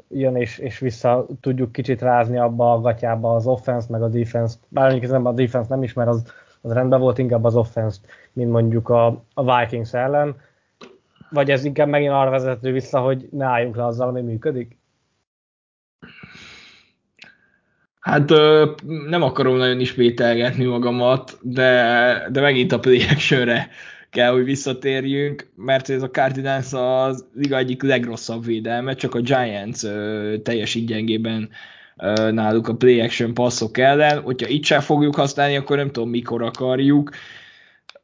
jön, 0.09 0.35
és, 0.35 0.57
és 0.57 0.79
vissza 0.79 1.25
tudjuk 1.41 1.71
kicsit 1.71 2.01
rázni 2.01 2.37
abba 2.37 2.73
a 2.73 2.81
gatyába 2.81 3.35
az 3.35 3.47
offense 3.47 3.87
meg 3.89 4.01
a 4.01 4.07
defense 4.07 4.57
Bár 4.67 4.89
mondjuk 4.89 5.11
nem 5.11 5.25
a 5.25 5.31
defense 5.31 5.67
nem 5.69 5.83
is, 5.83 5.93
mert 5.93 6.09
az, 6.09 6.33
az 6.61 6.73
rendben 6.73 6.99
volt, 6.99 7.17
inkább 7.17 7.43
az 7.43 7.55
offense 7.55 7.99
mint 8.33 8.51
mondjuk 8.51 8.89
a, 8.89 9.23
a 9.33 9.57
Vikings 9.57 9.93
ellen. 9.93 10.35
Vagy 11.29 11.51
ez 11.51 11.63
inkább 11.63 11.87
megint 11.87 12.11
arra 12.11 12.29
vezető 12.29 12.71
vissza, 12.71 12.99
hogy 12.99 13.27
ne 13.31 13.45
álljunk 13.45 13.75
le 13.75 13.85
azzal, 13.85 14.07
ami 14.07 14.21
működik? 14.21 14.77
Hát 17.99 18.29
nem 19.07 19.21
akarom 19.21 19.57
nagyon 19.57 19.79
ismételgetni 19.79 20.65
magamat, 20.65 21.37
de, 21.41 22.27
de 22.31 22.41
megint 22.41 22.71
a 22.71 22.79
play 22.79 22.99
kell, 24.09 24.31
hogy 24.31 24.43
visszatérjünk, 24.43 25.47
mert 25.55 25.89
ez 25.89 26.01
a 26.01 26.09
Cardinals 26.09 26.73
az 26.73 27.25
liga 27.33 27.57
egyik 27.57 27.83
legrosszabb 27.83 28.45
védelme, 28.45 28.93
csak 28.93 29.15
a 29.15 29.21
Giants 29.21 29.83
ö, 29.83 30.35
teljes 30.43 30.85
gyengében 30.85 31.49
ö, 31.97 32.31
náluk 32.31 32.67
a 32.67 32.75
play 32.75 32.99
action 32.99 33.33
passzok 33.33 33.77
ellen. 33.77 34.21
Hogyha 34.21 34.47
itt 34.47 34.63
sem 34.63 34.79
fogjuk 34.79 35.15
használni, 35.15 35.55
akkor 35.55 35.77
nem 35.77 35.91
tudom 35.91 36.09
mikor 36.09 36.41
akarjuk. 36.41 37.09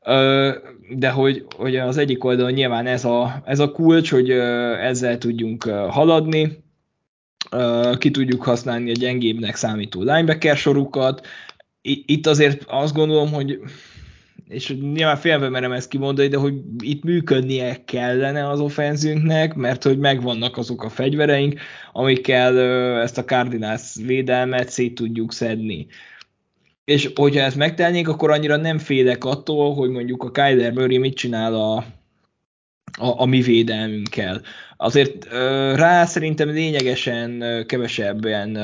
Ö, 0.06 0.52
de 0.90 1.10
hogy, 1.10 1.46
hogy 1.56 1.76
az 1.76 1.98
egyik 1.98 2.24
oldalon 2.24 2.52
nyilván 2.52 2.86
ez 2.86 3.06
a, 3.06 3.42
ez 3.46 3.60
a 3.60 3.72
kulcs, 3.72 4.12
hogy 4.12 4.30
ö, 4.30 4.74
ezzel 4.74 5.18
tudjunk 5.18 5.64
haladni, 5.64 6.64
ki 7.98 8.12
tudjuk 8.12 8.44
használni 8.44 8.90
a 8.90 8.94
gyengébbnek 8.94 9.56
számító 9.56 10.02
linebacker 10.02 10.58
sorukat. 10.58 11.28
Itt 11.82 12.28
azért 12.28 12.64
azt 12.68 12.94
gondolom, 12.94 13.32
hogy 13.32 13.60
és 14.48 14.76
nyilván 14.82 15.18
félve 15.18 15.50
merem 15.50 15.72
ezt 15.72 15.88
kimondani, 15.88 16.28
de 16.28 16.38
hogy 16.38 16.54
itt 16.80 17.04
működnie 17.04 17.84
kellene 17.86 18.50
az 18.50 18.60
offenzünknek, 18.60 19.54
mert 19.54 19.84
hogy 19.84 19.98
megvannak 19.98 20.58
azok 20.58 20.84
a 20.84 20.90
fegyvereink, 20.90 21.60
amikkel 21.92 22.60
ezt 23.02 23.18
a 23.18 23.24
Cardinals 23.24 23.96
védelmet 24.06 24.70
szét 24.70 24.96
tudjuk 24.96 25.34
szedni. 25.34 25.88
És 26.86 27.12
hogyha 27.16 27.42
ezt 27.42 27.56
megtennénk, 27.56 28.08
akkor 28.08 28.32
annyira 28.32 28.56
nem 28.56 28.78
félek 28.78 29.26
attól, 29.26 29.74
hogy 29.74 29.90
mondjuk 29.90 30.24
a 30.24 30.32
Kyler 30.32 30.72
Murray 30.74 30.98
mit 30.98 31.16
csinál 31.16 31.56
a, 31.56 31.86
a, 33.00 33.22
a 33.22 33.26
mi 33.26 33.42
védelmünkkel. 33.42 34.42
Azért 34.78 35.28
rá 35.76 36.06
szerintem 36.06 36.50
lényegesen 36.50 37.44
kevesebb 37.68 38.26
ilyen 38.26 38.60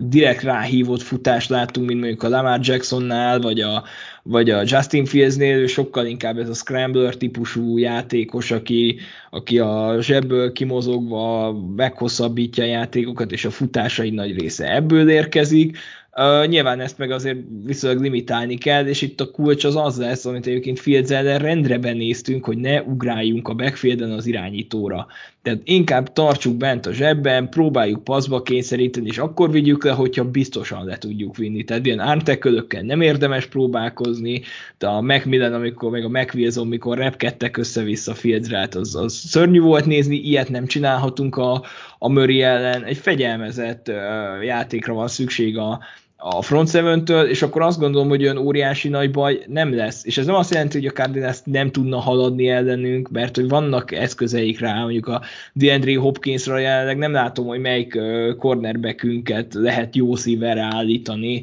direkt 0.00 0.42
ráhívott 0.42 1.02
futást 1.02 1.48
láttunk, 1.48 1.86
mint 1.86 2.00
mondjuk 2.00 2.22
a 2.22 2.28
Lamar 2.28 2.60
Jacksonnál, 2.62 3.40
vagy 3.40 3.60
a, 3.60 3.84
vagy 4.22 4.50
a 4.50 4.62
Justin 4.64 5.04
Fieldsnél, 5.04 5.56
ő 5.56 5.66
sokkal 5.66 6.06
inkább 6.06 6.38
ez 6.38 6.48
a 6.48 6.54
scrambler 6.54 7.16
típusú 7.16 7.78
játékos, 7.78 8.50
aki, 8.50 8.98
aki 9.30 9.58
a 9.58 9.96
zsebből 10.00 10.52
kimozogva 10.52 11.52
meghosszabbítja 11.76 12.64
a 12.64 12.66
játékokat, 12.66 13.32
és 13.32 13.44
a 13.44 13.50
futásai 13.50 14.10
nagy 14.10 14.40
része 14.40 14.74
ebből 14.74 15.10
érkezik. 15.10 15.78
Uh, 16.16 16.46
nyilván 16.46 16.80
ezt 16.80 16.98
meg 16.98 17.10
azért 17.10 17.38
viszonylag 17.64 18.02
limitálni 18.02 18.58
kell, 18.58 18.86
és 18.86 19.02
itt 19.02 19.20
a 19.20 19.30
kulcs 19.30 19.64
az 19.64 19.76
az 19.76 19.98
lesz, 19.98 20.24
amit 20.24 20.46
egyébként 20.46 20.78
Fields 20.78 21.10
ellen 21.10 21.38
rendre 21.38 21.78
benéztünk, 21.78 22.44
hogy 22.44 22.58
ne 22.58 22.82
ugráljunk 22.82 23.48
a 23.48 23.54
backfielden 23.54 24.10
az 24.10 24.26
irányítóra. 24.26 25.06
Tehát 25.48 25.62
inkább 25.64 26.12
tartsuk 26.12 26.56
bent 26.56 26.86
a 26.86 26.92
zsebben, 26.92 27.48
próbáljuk 27.48 28.04
paszba 28.04 28.42
kényszeríteni, 28.42 29.06
és 29.06 29.18
akkor 29.18 29.50
vigyük 29.50 29.84
le, 29.84 29.92
hogyha 29.92 30.30
biztosan 30.30 30.84
le 30.84 30.98
tudjuk 30.98 31.36
vinni. 31.36 31.64
Tehát 31.64 31.86
ilyen 31.86 32.00
ártekölökkel 32.00 32.82
nem 32.82 33.00
érdemes 33.00 33.46
próbálkozni, 33.46 34.42
de 34.78 34.86
a 34.86 35.00
Macmillan, 35.00 35.52
amikor 35.52 35.90
meg 35.90 36.04
a 36.04 36.08
McWilson, 36.08 36.66
amikor 36.66 36.98
repkedtek 36.98 37.56
össze-vissza 37.56 38.14
Fieldsre, 38.14 38.58
hát 38.58 38.74
az, 38.74 38.94
az 38.94 39.12
szörnyű 39.12 39.60
volt 39.60 39.86
nézni, 39.86 40.16
ilyet 40.16 40.48
nem 40.48 40.66
csinálhatunk 40.66 41.36
a, 41.36 41.64
a 41.98 42.08
Murray 42.08 42.42
ellen. 42.42 42.84
Egy 42.84 42.98
fegyelmezett 42.98 43.88
uh, 43.88 44.44
játékra 44.44 44.94
van 44.94 45.08
szükség 45.08 45.58
a, 45.58 45.80
a 46.20 46.42
front 46.42 46.68
seven 46.68 47.04
és 47.28 47.42
akkor 47.42 47.62
azt 47.62 47.78
gondolom, 47.78 48.08
hogy 48.08 48.22
olyan 48.22 48.36
óriási 48.36 48.88
nagy 48.88 49.10
baj 49.10 49.42
nem 49.46 49.74
lesz. 49.74 50.04
És 50.04 50.18
ez 50.18 50.26
nem 50.26 50.34
azt 50.34 50.50
jelenti, 50.50 50.78
hogy 50.78 50.86
a 50.86 50.92
Cardinals 50.92 51.38
nem 51.44 51.70
tudna 51.70 51.98
haladni 51.98 52.48
ellenünk, 52.48 53.10
mert 53.10 53.36
hogy 53.36 53.48
vannak 53.48 53.92
eszközeik 53.92 54.60
rá, 54.60 54.80
mondjuk 54.80 55.06
a 55.06 55.22
DeAndre 55.52 55.98
Hopkinsra 55.98 56.58
jelenleg 56.58 56.96
nem 56.96 57.12
látom, 57.12 57.46
hogy 57.46 57.60
melyik 57.60 57.98
cornerbackünket 58.38 59.54
lehet 59.54 59.96
jó 59.96 60.16
szívvel 60.16 60.58
állítani 60.58 61.42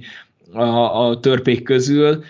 a, 0.53 1.07
a 1.07 1.19
törpék 1.19 1.63
közül, 1.63 2.23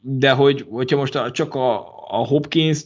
de 0.00 0.30
hogy, 0.30 0.66
hogyha 0.70 0.96
most 0.96 1.18
csak 1.32 1.54
a, 1.54 1.78
a 2.08 2.26
Hopkins 2.26 2.80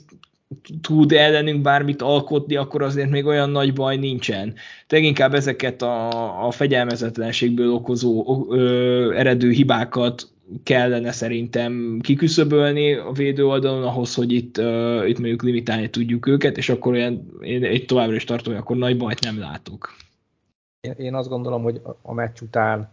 tud 0.80 1.12
ellenünk 1.12 1.62
bármit 1.62 2.02
alkotni, 2.02 2.56
akkor 2.56 2.82
azért 2.82 3.10
még 3.10 3.24
olyan 3.24 3.50
nagy 3.50 3.72
baj 3.72 3.96
nincsen. 3.96 4.54
Inkább 4.88 5.34
ezeket 5.34 5.82
a, 5.82 6.46
a 6.46 6.50
fegyelmezetlenségből 6.50 7.72
okozó 7.72 8.46
ö, 8.50 9.12
eredő 9.16 9.50
hibákat 9.50 10.30
kellene 10.62 11.12
szerintem 11.12 11.98
kiküszöbölni 12.02 12.92
a 12.94 13.12
védő 13.12 13.46
oldalon 13.46 13.82
ahhoz, 13.82 14.14
hogy 14.14 14.32
itt, 14.32 14.58
uh, 14.58 15.08
itt 15.08 15.18
mondjuk 15.18 15.42
limitálni 15.42 15.90
tudjuk 15.90 16.26
őket, 16.26 16.56
és 16.56 16.68
akkor 16.68 16.92
olyan, 16.92 17.30
én 17.40 17.64
egy 17.64 17.84
továbbra 17.84 18.14
is 18.14 18.24
tartom, 18.24 18.52
hogy 18.52 18.62
akkor 18.62 18.76
nagy 18.76 18.96
bajt 18.96 19.24
nem 19.24 19.38
látok. 19.38 19.96
Én, 20.80 20.92
én 20.92 21.14
azt 21.14 21.28
gondolom, 21.28 21.62
hogy 21.62 21.80
a 22.02 22.12
meccs 22.12 22.40
után 22.40 22.88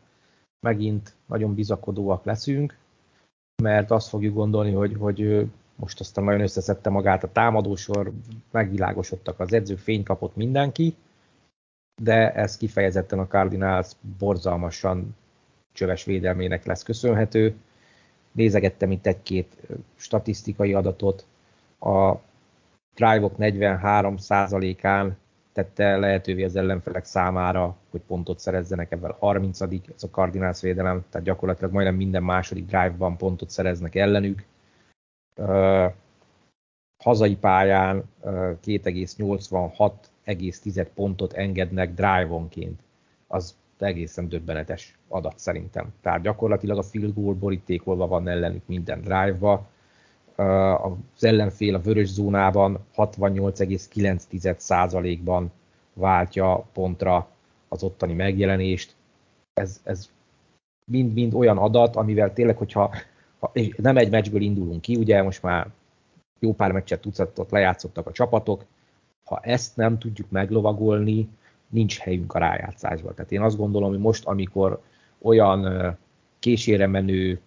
megint 0.59 1.13
nagyon 1.25 1.53
bizakodóak 1.53 2.25
leszünk, 2.25 2.77
mert 3.63 3.91
azt 3.91 4.09
fogjuk 4.09 4.33
gondolni, 4.33 4.71
hogy, 4.71 4.95
hogy 4.99 5.45
most 5.75 5.99
aztán 5.99 6.23
nagyon 6.23 6.41
összeszedte 6.41 6.89
magát 6.89 7.23
a 7.23 7.31
támadósor, 7.31 8.11
megvilágosodtak 8.51 9.39
az 9.39 9.53
edző, 9.53 9.75
fény 9.75 10.03
kapott 10.03 10.35
mindenki, 10.35 10.95
de 12.01 12.33
ez 12.33 12.57
kifejezetten 12.57 13.19
a 13.19 13.27
Cardinals 13.27 13.91
borzalmasan 14.19 15.15
csöves 15.73 16.03
védelmének 16.03 16.65
lesz 16.65 16.83
köszönhető. 16.83 17.55
Nézegettem 18.31 18.91
itt 18.91 19.05
egy-két 19.05 19.57
statisztikai 19.95 20.73
adatot. 20.73 21.25
A 21.79 22.15
drive-ok 22.95 23.35
43%-án 23.39 25.17
tette 25.53 25.97
lehetővé 25.97 26.43
az 26.43 26.55
ellenfelek 26.55 27.05
számára, 27.05 27.75
hogy 27.91 28.01
pontot 28.07 28.39
szerezzenek, 28.39 28.91
ebben 28.91 29.15
30 29.19 29.61
ez 29.61 30.03
a 30.03 30.07
Cardinals 30.11 30.61
védelem, 30.61 31.03
tehát 31.09 31.27
gyakorlatilag 31.27 31.71
majdnem 31.73 31.95
minden 31.95 32.23
második 32.23 32.65
drive-ban 32.65 33.17
pontot 33.17 33.49
szereznek 33.49 33.95
ellenük. 33.95 34.45
Hazai 37.03 37.35
pályán 37.35 37.97
uh, 37.97 38.03
2,86,10 38.65 40.87
pontot 40.95 41.33
engednek 41.33 41.93
drive-onként. 41.93 42.79
Az 43.27 43.55
egészen 43.77 44.29
döbbenetes 44.29 44.97
adat 45.07 45.39
szerintem. 45.39 45.93
Tehát 46.01 46.21
gyakorlatilag 46.21 46.77
a 46.77 46.83
field 46.83 47.13
goal 47.13 47.33
borítékolva 47.33 48.07
van 48.07 48.27
ellenük 48.27 48.67
minden 48.67 49.01
drive-ba, 49.01 49.67
az 51.15 51.23
ellenfél 51.23 51.75
a 51.75 51.79
vörös 51.79 52.07
zónában 52.07 52.79
68,9%-ban 52.95 55.51
váltja 55.93 56.67
pontra 56.73 57.27
az 57.67 57.83
ottani 57.83 58.13
megjelenést. 58.13 58.95
Ez, 59.53 59.81
ez 59.83 60.09
mind-mind 60.85 61.33
olyan 61.33 61.57
adat, 61.57 61.95
amivel 61.95 62.33
tényleg, 62.33 62.57
hogyha 62.57 62.81
ha, 62.81 62.91
nem 63.77 63.97
egy 63.97 64.09
meccsből 64.09 64.41
indulunk 64.41 64.81
ki, 64.81 64.95
ugye 64.95 65.23
most 65.23 65.41
már 65.41 65.67
jó 66.39 66.53
pár 66.53 66.71
meccset 66.71 67.01
tucatot 67.01 67.51
lejátszottak 67.51 68.07
a 68.07 68.11
csapatok, 68.11 68.65
ha 69.23 69.39
ezt 69.39 69.75
nem 69.75 69.99
tudjuk 69.99 70.29
meglovagolni, 70.29 71.29
nincs 71.69 71.99
helyünk 71.99 72.33
a 72.33 72.39
rájátszásba. 72.39 73.13
Tehát 73.13 73.31
én 73.31 73.41
azt 73.41 73.57
gondolom, 73.57 73.89
hogy 73.89 73.99
most, 73.99 74.25
amikor 74.25 74.81
olyan 75.21 75.97
késére 76.39 76.87
menő 76.87 77.39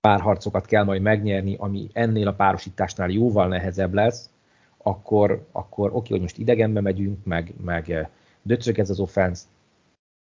párharcokat 0.00 0.66
kell 0.66 0.84
majd 0.84 1.02
megnyerni, 1.02 1.56
ami 1.58 1.88
ennél 1.92 2.28
a 2.28 2.34
párosításnál 2.34 3.10
jóval 3.10 3.48
nehezebb 3.48 3.94
lesz, 3.94 4.30
akkor, 4.76 5.46
akkor 5.52 5.90
oké, 5.94 6.10
hogy 6.10 6.20
most 6.20 6.38
idegenbe 6.38 6.80
megyünk, 6.80 7.24
meg, 7.24 7.54
meg 7.64 8.08
döcög 8.42 8.78
ez 8.78 8.90
az 8.90 9.00
offense, 9.00 9.44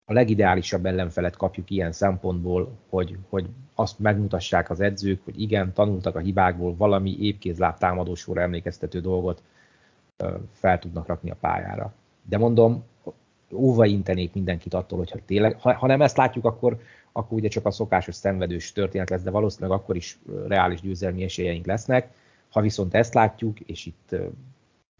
a 0.06 0.14
legideálisabb 0.14 0.86
ellenfelet 0.86 1.36
kapjuk 1.36 1.70
ilyen 1.70 1.92
szempontból, 1.92 2.72
hogy, 2.90 3.18
hogy 3.30 3.50
azt 3.76 4.00
megmutassák 4.00 4.70
az 4.70 4.80
edzők, 4.80 5.24
hogy 5.24 5.42
igen, 5.42 5.74
tanultak 5.74 6.16
a 6.16 6.20
hibákból, 6.20 6.76
valami 6.76 7.18
épkézláb 7.20 7.78
támadósóra 7.78 8.42
emlékeztető 8.42 9.00
dolgot 9.00 9.44
fel 10.52 10.80
tudnak 10.80 11.08
rakni 11.08 11.30
a 11.30 11.38
pályára. 11.40 11.94
De 12.30 12.38
mondom, 12.38 12.84
óva 13.52 13.86
intenék 13.86 14.34
mindenkit 14.34 14.74
attól, 14.74 14.98
hogyha 14.98 15.20
tényleg, 15.26 15.62
ha, 15.62 15.74
ha 15.74 15.88
nem 15.88 16.02
ezt 16.02 16.18
látjuk, 16.18 16.46
akkor, 16.46 16.80
akkor 17.12 17.38
ugye 17.38 17.48
csak 17.48 17.66
a 17.66 17.72
szokásos 17.72 18.16
szenvedős 18.16 18.72
történet 18.72 19.10
lesz, 19.10 19.22
de 19.22 19.30
valószínűleg 19.30 19.80
akkor 19.80 19.96
is 19.96 20.20
reális 20.48 20.82
győzelmi 20.82 21.24
esélyeink 21.24 21.66
lesznek. 21.66 22.14
Ha 22.50 22.62
viszont 22.62 22.94
ezt 22.94 23.14
látjuk, 23.14 23.60
és 23.60 23.86
itt 23.86 24.16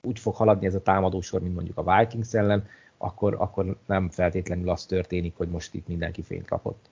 úgy 0.02 0.20
fog 0.20 0.36
haladni 0.36 0.66
ez 0.66 0.76
a 0.76 0.82
támadósor, 0.82 1.42
mint 1.42 1.56
mondjuk 1.56 1.78
a 1.78 1.98
Vikings 1.98 2.34
ellen, 2.34 2.66
akkor, 3.04 3.36
akkor 3.40 3.78
nem 3.86 4.10
feltétlenül 4.10 4.70
az 4.70 4.86
történik, 4.86 5.34
hogy 5.38 5.50
most 5.50 5.74
itt 5.74 5.88
mindenki 5.88 6.22
fényt 6.22 6.48
kapott. 6.48 6.90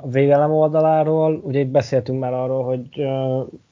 A 0.00 0.08
védelem 0.08 0.52
oldaláról, 0.52 1.40
ugye 1.42 1.60
itt 1.60 1.68
beszéltünk 1.68 2.20
már 2.20 2.32
arról, 2.32 2.64
hogy 2.64 3.06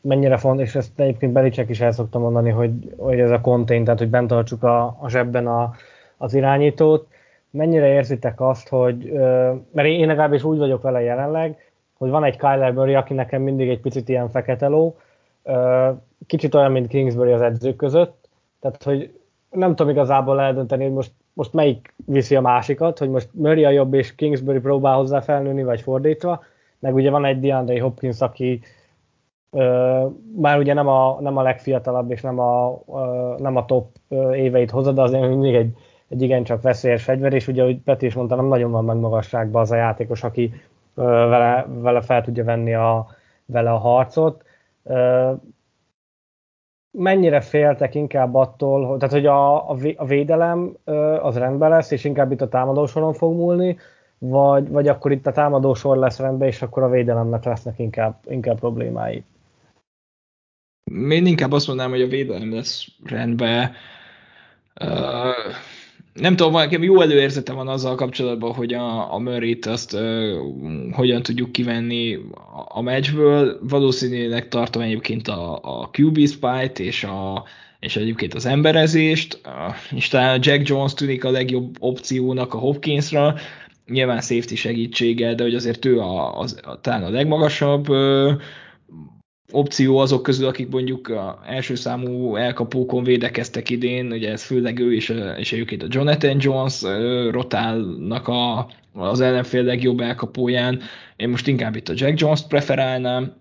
mennyire 0.01 0.37
fontos, 0.37 0.67
és 0.67 0.75
ezt 0.75 1.01
egyébként 1.01 1.33
Belicek 1.33 1.69
is 1.69 1.81
el 1.81 1.93
szoktam 1.93 2.23
mondani, 2.23 2.51
hogy, 2.51 2.95
hogy 2.99 3.21
ez 3.21 3.31
a 3.31 3.41
content, 3.41 3.85
tehát 3.85 3.99
hogy 3.99 4.11
bent 4.11 4.29
tartsuk 4.29 4.63
a, 4.63 4.97
a 5.01 5.09
zsebben 5.09 5.47
a, 5.47 5.75
az 6.17 6.35
irányítót. 6.35 7.07
Mennyire 7.51 7.93
érzitek 7.93 8.41
azt, 8.41 8.69
hogy, 8.69 9.13
mert 9.71 9.89
én 9.89 10.07
legalábbis 10.07 10.45
úgy 10.45 10.59
vagyok 10.59 10.83
vele 10.83 11.01
jelenleg, 11.01 11.73
hogy 11.99 12.11
van 12.11 12.25
egy 12.25 12.37
Kyler 12.37 12.73
Murray, 12.73 12.95
aki 12.95 13.15
nekem 13.15 13.43
mindig 13.43 13.69
egy 13.69 13.81
picit 13.81 14.09
ilyen 14.09 14.31
fekete 14.31 14.67
ló, 14.67 14.97
kicsit 16.27 16.55
olyan, 16.55 16.73
mint 16.73 16.89
Kingsbury 16.89 17.33
az 17.33 17.41
edzők 17.41 17.77
között, 17.77 18.29
tehát 18.61 18.83
hogy 18.83 19.19
nem 19.55 19.75
tudom 19.75 19.93
igazából 19.93 20.41
eldönteni, 20.41 20.85
hogy 20.85 20.93
most, 20.93 21.13
most 21.33 21.53
melyik 21.53 21.95
viszi 22.07 22.37
a 22.37 22.41
másikat, 22.41 22.99
hogy 22.99 23.11
most 23.11 23.29
Murray 23.33 23.65
a 23.65 23.71
jobb 23.71 23.95
és 23.95 24.15
Kingsbury 24.15 24.59
próbál 24.59 24.97
hozzá 24.97 25.21
felnőni, 25.21 25.63
vagy 25.63 25.81
fordítva, 25.81 26.43
meg 26.79 26.95
ugye 26.95 27.11
van 27.11 27.25
egy 27.25 27.41
DeAndre 27.41 27.81
Hopkins, 27.81 28.21
aki 28.21 28.61
ö, 29.51 30.07
már 30.37 30.59
ugye 30.59 30.75
nem 30.75 30.89
a, 30.89 31.21
nem 31.21 31.37
a 31.37 31.43
legfiatalabb 31.43 32.11
és 32.11 32.21
nem 32.21 32.39
a, 32.39 32.81
ö, 32.89 33.35
nem 33.39 33.57
a 33.57 33.65
top 33.65 33.89
éveit 34.33 34.71
hozza, 34.71 34.93
de 34.93 35.03
azért 35.03 35.29
mindig 35.29 35.55
egy, 35.55 35.77
egy 36.09 36.23
igencsak 36.23 36.63
veszélyes 36.63 37.05
fegyver, 37.05 37.33
és 37.33 37.49
ugye, 37.49 37.63
ahogy 37.63 37.79
Peti 37.79 38.07
is 38.07 38.15
mondta, 38.15 38.35
nem 38.35 38.47
nagyon 38.47 38.71
van 38.71 38.85
meg 38.85 38.97
magasságban 38.97 39.63
az 39.63 39.71
a 39.71 39.77
játékos, 39.77 40.23
aki 40.23 40.53
ö, 40.95 41.03
vele, 41.03 41.67
vele 41.69 42.01
fel 42.01 42.23
tudja 42.23 42.45
venni 42.45 42.75
a, 42.75 43.07
vele 43.47 43.71
a 43.71 43.79
harcot. 43.79 44.45
Mennyire 46.97 47.41
féltek 47.41 47.95
inkább 47.95 48.35
attól, 48.35 48.87
hogy, 48.87 48.99
tehát 48.99 49.15
hogy 49.15 49.27
a, 49.27 49.71
a 49.97 50.05
védelem 50.07 50.77
az 51.23 51.37
rendben 51.37 51.71
lesz, 51.71 51.91
és 51.91 52.05
inkább 52.05 52.33
itt 52.33 52.41
a 52.41 52.49
támadósoron 52.49 53.13
fog 53.13 53.35
múlni, 53.35 53.79
vagy, 54.19 54.69
vagy 54.69 54.89
akkor 54.89 55.13
itt 55.13 55.27
a 55.27 55.33
támadósor 55.33 55.97
lesz 55.97 56.19
rendben, 56.19 56.49
és 56.49 56.63
akkor 56.63 56.83
a 56.83 56.89
védelemnek 56.89 57.45
lesznek 57.45 57.79
inkább, 57.79 58.19
inkább 58.29 58.59
problémái? 58.59 59.25
Én 61.09 61.27
inkább 61.27 61.53
azt 61.53 61.67
mondanám, 61.67 61.93
hogy 61.93 62.03
a 62.03 62.07
védelem 62.07 62.53
lesz 62.53 62.87
rendben. 63.05 63.73
Uh, 64.81 65.55
nem 66.15 66.37
tudom, 66.37 66.53
nekem 66.53 66.83
jó 66.83 67.01
előérzete 67.01 67.53
van 67.53 67.69
azzal 67.69 67.95
kapcsolatban, 67.95 68.53
hogy 68.53 68.75
a, 68.75 69.15
a 69.15 69.19
Murray-t 69.19 69.67
azt 69.67 69.93
uh, 69.93 70.01
hogyan 70.93 71.23
tudjuk 71.23 71.53
kivenni 71.53 72.15
a, 72.15 72.79
a 72.79 72.81
meccsből. 72.81 73.59
Valószínűleg 73.63 74.49
tartom 74.49 74.83
egyébként 74.83 75.29
a, 75.29 75.59
a 75.63 75.91
QB 75.93 76.27
spite 76.27 76.83
és, 76.83 77.05
a, 77.05 77.45
és 77.81 77.97
egyébként 77.97 78.35
az 78.35 78.47
emberezést, 78.47 79.41
és 79.91 80.09
talán 80.09 80.39
a 80.39 80.41
Jack 80.43 80.69
Jones 80.69 80.95
tűnik 80.95 81.25
a 81.25 81.31
legjobb 81.31 81.77
opciónak 81.79 82.55
a 82.55 82.59
Hopkinsra, 82.59 83.35
nyilván 83.87 84.21
safety 84.21 84.55
segítséggel, 84.55 85.35
de 85.35 85.43
hogy 85.43 85.55
azért 85.55 85.85
ő 85.85 86.01
a, 86.01 86.39
az, 86.39 86.61
a, 86.63 86.81
talán 86.81 87.03
a 87.03 87.11
legmagasabb 87.11 87.89
uh, 87.89 88.33
opció 89.51 89.99
azok 89.99 90.23
közül, 90.23 90.47
akik 90.47 90.69
mondjuk 90.69 91.09
a 91.09 91.41
első 91.47 91.75
számú 91.75 92.37
elkapókon 92.37 93.05
védekeztek 93.05 93.71
idén, 93.71 94.13
ugye 94.13 94.31
ez 94.31 94.43
főleg 94.43 94.79
ő 94.79 94.95
és, 94.95 95.15
és 95.37 95.53
egyébként 95.53 95.83
a 95.83 95.87
Jonathan 95.89 96.37
Jones 96.41 96.83
rotálnak 97.31 98.29
a, 98.29 98.69
az 98.93 99.21
ellenfél 99.21 99.63
legjobb 99.63 100.01
elkapóján. 100.01 100.81
Én 101.17 101.29
most 101.29 101.47
inkább 101.47 101.77
itt 101.77 101.89
a 101.89 101.93
Jack 101.97 102.21
Jones-t 102.21 102.47
preferálnám, 102.47 103.33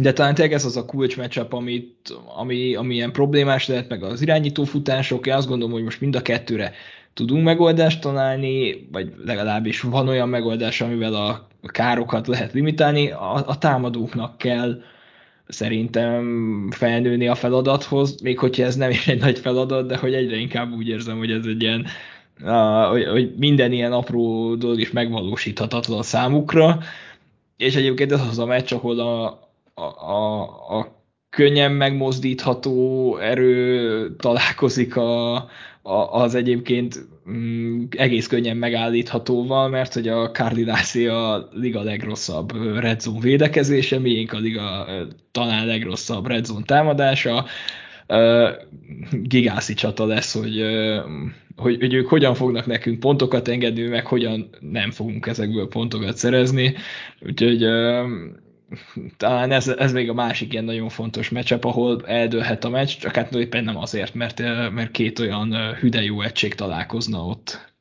de 0.00 0.12
talán 0.12 0.34
tényleg 0.34 0.54
ez 0.54 0.64
az 0.64 0.76
a 0.76 0.84
kulcs 0.84 1.16
matchup, 1.16 1.52
amit, 1.52 2.14
ami, 2.36 2.74
ami 2.74 2.94
ilyen 2.94 3.12
problémás 3.12 3.66
lehet, 3.66 3.88
meg 3.88 4.02
az 4.02 4.22
irányító 4.22 4.64
futások, 4.64 5.26
én 5.26 5.34
azt 5.34 5.48
gondolom, 5.48 5.72
hogy 5.72 5.82
most 5.82 6.00
mind 6.00 6.16
a 6.16 6.22
kettőre 6.22 6.72
tudunk 7.14 7.44
megoldást 7.44 8.00
találni, 8.00 8.88
vagy 8.92 9.12
legalábbis 9.24 9.80
van 9.80 10.08
olyan 10.08 10.28
megoldás, 10.28 10.80
amivel 10.80 11.14
a 11.14 11.48
károkat 11.62 12.26
lehet 12.26 12.52
limitálni, 12.52 13.10
a, 13.10 13.44
a 13.46 13.58
támadóknak 13.58 14.38
kell 14.38 14.82
szerintem 15.46 16.68
felnőni 16.70 17.28
a 17.28 17.34
feladathoz, 17.34 18.20
még 18.20 18.38
hogyha 18.38 18.64
ez 18.64 18.76
nem 18.76 18.90
is 18.90 19.08
egy 19.08 19.20
nagy 19.20 19.38
feladat, 19.38 19.86
de 19.86 19.96
hogy 19.96 20.14
egyre 20.14 20.36
inkább 20.36 20.72
úgy 20.72 20.88
érzem, 20.88 21.18
hogy 21.18 21.30
ez 21.30 21.46
egy 21.46 21.62
ilyen, 21.62 21.86
hogy, 22.90 23.34
minden 23.36 23.72
ilyen 23.72 23.92
apró 23.92 24.54
dolog 24.54 24.80
is 24.80 24.90
megvalósíthatatlan 24.90 26.02
számukra, 26.02 26.78
és 27.56 27.74
egyébként 27.74 28.12
ez 28.12 28.20
az 28.20 28.38
a 28.38 28.46
meccs, 28.46 28.72
ahol 28.72 28.98
a, 29.00 29.24
a, 29.74 29.82
a, 30.12 30.42
a 30.78 31.02
könnyen 31.30 31.72
megmozdítható 31.72 33.16
erő 33.16 34.16
találkozik 34.16 34.96
a, 34.96 35.48
az 36.10 36.34
egyébként 36.34 37.06
mm, 37.30 37.84
egész 37.90 38.26
könnyen 38.26 38.56
megállíthatóval, 38.56 39.68
mert 39.68 39.94
hogy 39.94 40.08
a 40.08 40.30
Cardinals 40.30 40.94
a 40.94 41.48
liga 41.52 41.82
legrosszabb 41.82 42.78
red 42.78 43.00
zone 43.00 43.20
védekezése, 43.20 43.98
miénk 43.98 44.32
a 44.32 44.38
liga 44.38 44.86
talán 45.30 45.66
legrosszabb 45.66 46.26
red 46.26 46.44
zone 46.44 46.64
támadása. 46.64 47.46
Gigászi 49.10 49.74
csata 49.74 50.06
lesz, 50.06 50.34
hogy, 50.34 50.64
hogy, 51.56 51.76
hogy 51.80 51.94
ők 51.94 52.08
hogyan 52.08 52.34
fognak 52.34 52.66
nekünk 52.66 53.00
pontokat 53.00 53.48
engedni, 53.48 53.82
meg 53.82 54.06
hogyan 54.06 54.48
nem 54.60 54.90
fogunk 54.90 55.26
ezekből 55.26 55.68
pontokat 55.68 56.16
szerezni. 56.16 56.74
Úgyhogy 57.20 57.66
talán 59.16 59.50
ez, 59.50 59.68
ez 59.68 59.92
még 59.92 60.10
a 60.10 60.14
másik 60.14 60.52
ilyen 60.52 60.64
nagyon 60.64 60.88
fontos 60.88 61.30
meccsep, 61.30 61.64
ahol 61.64 62.06
eldőlhet 62.06 62.64
a 62.64 62.68
meccs, 62.68 62.96
csak 62.98 63.14
hát 63.14 63.34
éppen 63.34 63.64
nem 63.64 63.76
azért, 63.76 64.14
mert, 64.14 64.38
mert 64.70 64.90
két 64.90 65.18
olyan 65.18 65.74
hüde 65.74 66.02
jó 66.02 66.20
egység 66.20 66.54
találkozna 66.54 67.18
ott. 67.26 67.72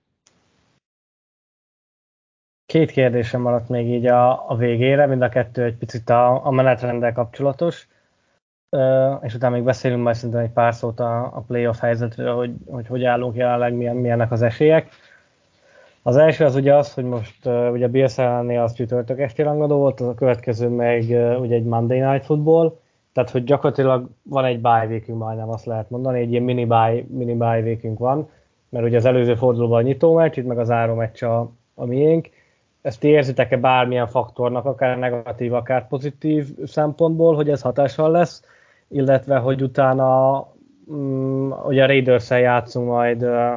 Két 2.66 2.92
kérdésem 2.92 3.42
maradt 3.42 3.70
még 3.70 3.88
így 3.88 4.06
a, 4.06 4.50
a 4.50 4.56
végére, 4.56 5.06
mind 5.06 5.22
a 5.22 5.30
kettő 5.30 5.64
egy 5.64 5.76
picit 5.76 6.10
a, 6.10 6.46
a 6.46 6.52
menetrendel 6.52 7.14
kapcsolatos. 7.14 7.88
és 9.22 9.34
utána 9.34 9.56
még 9.56 9.64
beszélünk 9.64 10.04
majd 10.04 10.16
szerintem 10.16 10.44
egy 10.44 10.52
pár 10.52 10.74
szót 10.74 11.00
a, 11.00 11.36
a 11.36 11.44
playoff 11.48 11.80
helyzetről, 11.80 12.36
hogy, 12.36 12.54
hogy 12.66 12.88
hogy 12.88 13.04
állunk 13.04 13.36
jelenleg, 13.36 13.74
milyen, 13.74 13.96
milyennek 13.96 14.32
az 14.32 14.42
esélyek. 14.42 14.90
Az 16.06 16.16
első 16.16 16.46
az 16.46 16.56
ugye 16.56 16.76
az, 16.76 16.94
hogy 16.94 17.04
most 17.04 17.46
uh, 17.46 17.72
ugye 17.72 17.88
Bills 17.88 18.18
az 18.64 18.74
csütörtök 18.74 19.20
esti 19.20 19.42
rangadó 19.42 19.78
volt, 19.78 20.00
az 20.00 20.08
a 20.08 20.14
következő 20.14 20.70
meg 20.70 21.06
uh, 21.10 21.42
ugye 21.42 21.56
egy 21.56 21.64
Monday 21.64 22.00
Night 22.00 22.26
Football, 22.26 22.78
tehát 23.14 23.30
hogy 23.30 23.44
gyakorlatilag 23.44 24.10
van 24.24 24.46
egy 24.46 24.62
bye 24.62 24.86
weekünk 24.88 25.18
majdnem 25.20 25.50
azt 25.50 25.66
lehet 25.66 25.90
mondani, 25.90 26.20
egy 26.20 26.32
ilyen 26.32 26.44
mini 26.44 26.66
bye, 26.66 27.04
mini 27.08 27.34
bye 27.34 27.60
weekünk 27.60 28.00
van, 28.00 28.30
mert 28.70 28.86
ugye 28.86 28.98
az 28.98 29.06
előző 29.06 29.36
fordulóban 29.36 29.80
a 29.80 29.82
nyitó 29.82 30.14
meccs, 30.14 30.38
itt 30.38 30.46
meg 30.46 30.60
az 30.60 30.70
áró 30.70 30.94
meccs 30.94 31.24
a, 31.24 31.52
a 31.76 31.86
miénk. 31.86 32.30
Ezt 32.82 33.04
érzitek-e 33.04 33.58
bármilyen 33.58 34.08
faktornak, 34.08 34.66
akár 34.66 34.98
negatív, 34.98 35.54
akár 35.54 35.88
pozitív 35.88 36.48
szempontból, 36.66 37.36
hogy 37.36 37.50
ez 37.50 37.62
hatással 37.62 38.12
lesz, 38.12 38.44
illetve 38.88 39.38
hogy 39.38 39.62
utána 39.62 40.40
um, 40.86 41.56
ugye 41.66 41.84
a 41.84 41.88
raiders 41.88 42.30
játszunk 42.30 42.88
majd 42.88 43.24
uh, 43.24 43.54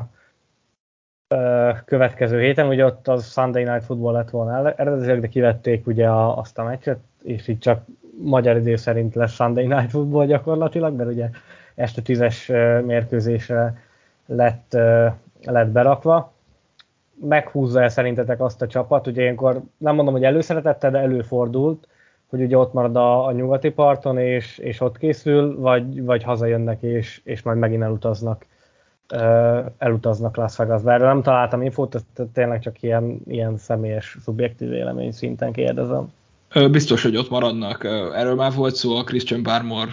következő 1.84 2.40
héten, 2.40 2.68
ugye 2.68 2.84
ott 2.84 3.08
az 3.08 3.32
Sunday 3.32 3.64
Night 3.64 3.84
Football 3.84 4.12
lett 4.12 4.30
volna 4.30 4.72
eredetileg, 4.72 5.20
de 5.20 5.28
kivették 5.28 5.86
ugye 5.86 6.08
a, 6.08 6.38
azt 6.38 6.58
a 6.58 6.64
meccset, 6.64 6.98
és 7.22 7.48
így 7.48 7.58
csak 7.58 7.84
magyar 8.22 8.56
idő 8.56 8.76
szerint 8.76 9.14
lesz 9.14 9.32
Sunday 9.32 9.66
Night 9.66 9.90
Football 9.90 10.26
gyakorlatilag, 10.26 10.94
mert 10.94 11.10
ugye 11.10 11.28
este 11.74 12.02
tízes 12.02 12.46
mérkőzésre 12.84 13.82
lett, 14.26 14.76
lett 15.42 15.68
berakva. 15.68 16.32
Meghúzza 17.20 17.82
el 17.82 17.88
szerintetek 17.88 18.40
azt 18.40 18.62
a 18.62 18.66
csapat, 18.66 19.06
ugye 19.06 19.22
ilyenkor 19.22 19.62
nem 19.76 19.94
mondom, 19.94 20.14
hogy 20.14 20.24
előszeretette, 20.24 20.90
de 20.90 20.98
előfordult, 20.98 21.88
hogy 22.26 22.42
ugye 22.42 22.58
ott 22.58 22.72
marad 22.72 22.96
a, 22.96 23.26
a 23.26 23.32
nyugati 23.32 23.70
parton, 23.70 24.18
és, 24.18 24.58
és 24.58 24.80
ott 24.80 24.98
készül, 24.98 25.60
vagy, 25.60 26.04
vagy 26.04 26.22
hazajönnek, 26.22 26.82
és, 26.82 27.20
és 27.24 27.42
majd 27.42 27.58
megint 27.58 27.82
elutaznak 27.82 28.46
elutaznak 29.78 30.36
Las 30.36 30.56
Vegasba. 30.56 30.92
Erről 30.92 31.06
nem 31.06 31.22
találtam 31.22 31.62
infót, 31.62 32.04
tényleg 32.32 32.60
csak 32.60 32.82
ilyen, 32.82 33.20
ilyen 33.26 33.58
személyes, 33.58 34.16
szubjektív 34.22 34.68
vélemény 34.68 35.12
szinten 35.12 35.52
kérdezem. 35.52 36.12
Biztos, 36.70 37.02
hogy 37.02 37.16
ott 37.16 37.30
maradnak. 37.30 37.84
Erről 38.14 38.34
már 38.34 38.52
volt 38.52 38.74
szó 38.74 38.96
a 38.96 39.04
Christian 39.04 39.42
Barmore 39.42 39.92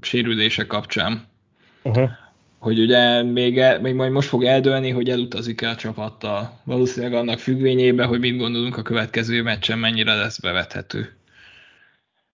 sérülése 0.00 0.66
kapcsán. 0.66 1.22
Uh-huh. 1.82 2.10
Hogy 2.58 2.78
ugye 2.78 3.22
még, 3.22 3.58
el, 3.58 3.80
még 3.80 3.94
majd 3.94 4.12
most 4.12 4.28
fog 4.28 4.44
eldőlni, 4.44 4.90
hogy 4.90 5.08
elutazik 5.08 5.60
el 5.60 5.70
a 5.70 5.76
csapattal. 5.76 6.50
Valószínűleg 6.64 7.14
annak 7.14 7.38
függvényében, 7.38 8.06
hogy 8.06 8.20
mit 8.20 8.38
gondolunk 8.38 8.76
a 8.76 8.82
következő 8.82 9.42
meccsen, 9.42 9.78
mennyire 9.78 10.14
lesz 10.14 10.40
bevethető. 10.40 11.16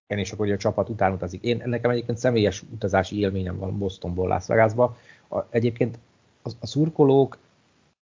Igen, 0.07 0.23
és 0.23 0.33
akkor 0.33 0.47
hogy 0.47 0.55
a 0.55 0.59
csapat 0.59 0.89
után 0.89 1.13
utazik. 1.13 1.43
Én 1.43 1.63
nekem 1.65 1.91
egyébként 1.91 2.19
személyes 2.19 2.63
utazási 2.73 3.19
élményem 3.19 3.59
van 3.59 3.79
Bostonból 3.79 4.29
Las 4.29 4.47
Vegasba. 4.47 4.97
A, 5.31 5.45
egyébként 5.51 5.99
a, 6.43 6.51
a 6.61 6.67
szurkolók 6.67 7.39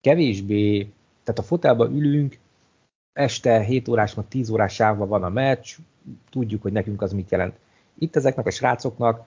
kevésbé, 0.01 0.83
tehát 1.25 1.41
a 1.41 1.43
fotelba 1.43 1.91
ülünk, 1.91 2.39
este 3.13 3.61
7 3.61 3.89
órás, 3.89 4.15
meg 4.15 4.29
10 4.29 4.51
órás 4.51 4.75
sávban 4.75 5.09
van 5.09 5.23
a 5.23 5.29
meccs, 5.29 5.77
tudjuk, 6.31 6.63
hogy 6.63 6.73
nekünk 6.73 7.03
az 7.03 7.13
mit 7.13 7.31
jelent. 7.31 7.59
Itt 7.99 8.17
ezeknek 8.17 8.47
a 8.47 8.51
srácoknak 8.51 9.27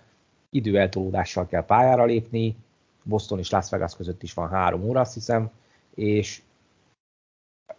időeltolódással 0.49 1.48
kell 1.48 1.65
pályára 1.65 2.06
lépni, 2.06 2.56
Boston 3.03 3.40
és 3.40 3.49
Las 3.49 3.70
Vegas 3.70 3.95
között 3.95 4.24
is 4.24 4.34
van 4.34 4.49
három 4.49 4.84
óra, 4.84 4.99
azt 4.99 5.14
hiszem, 5.14 5.52
és 5.95 6.41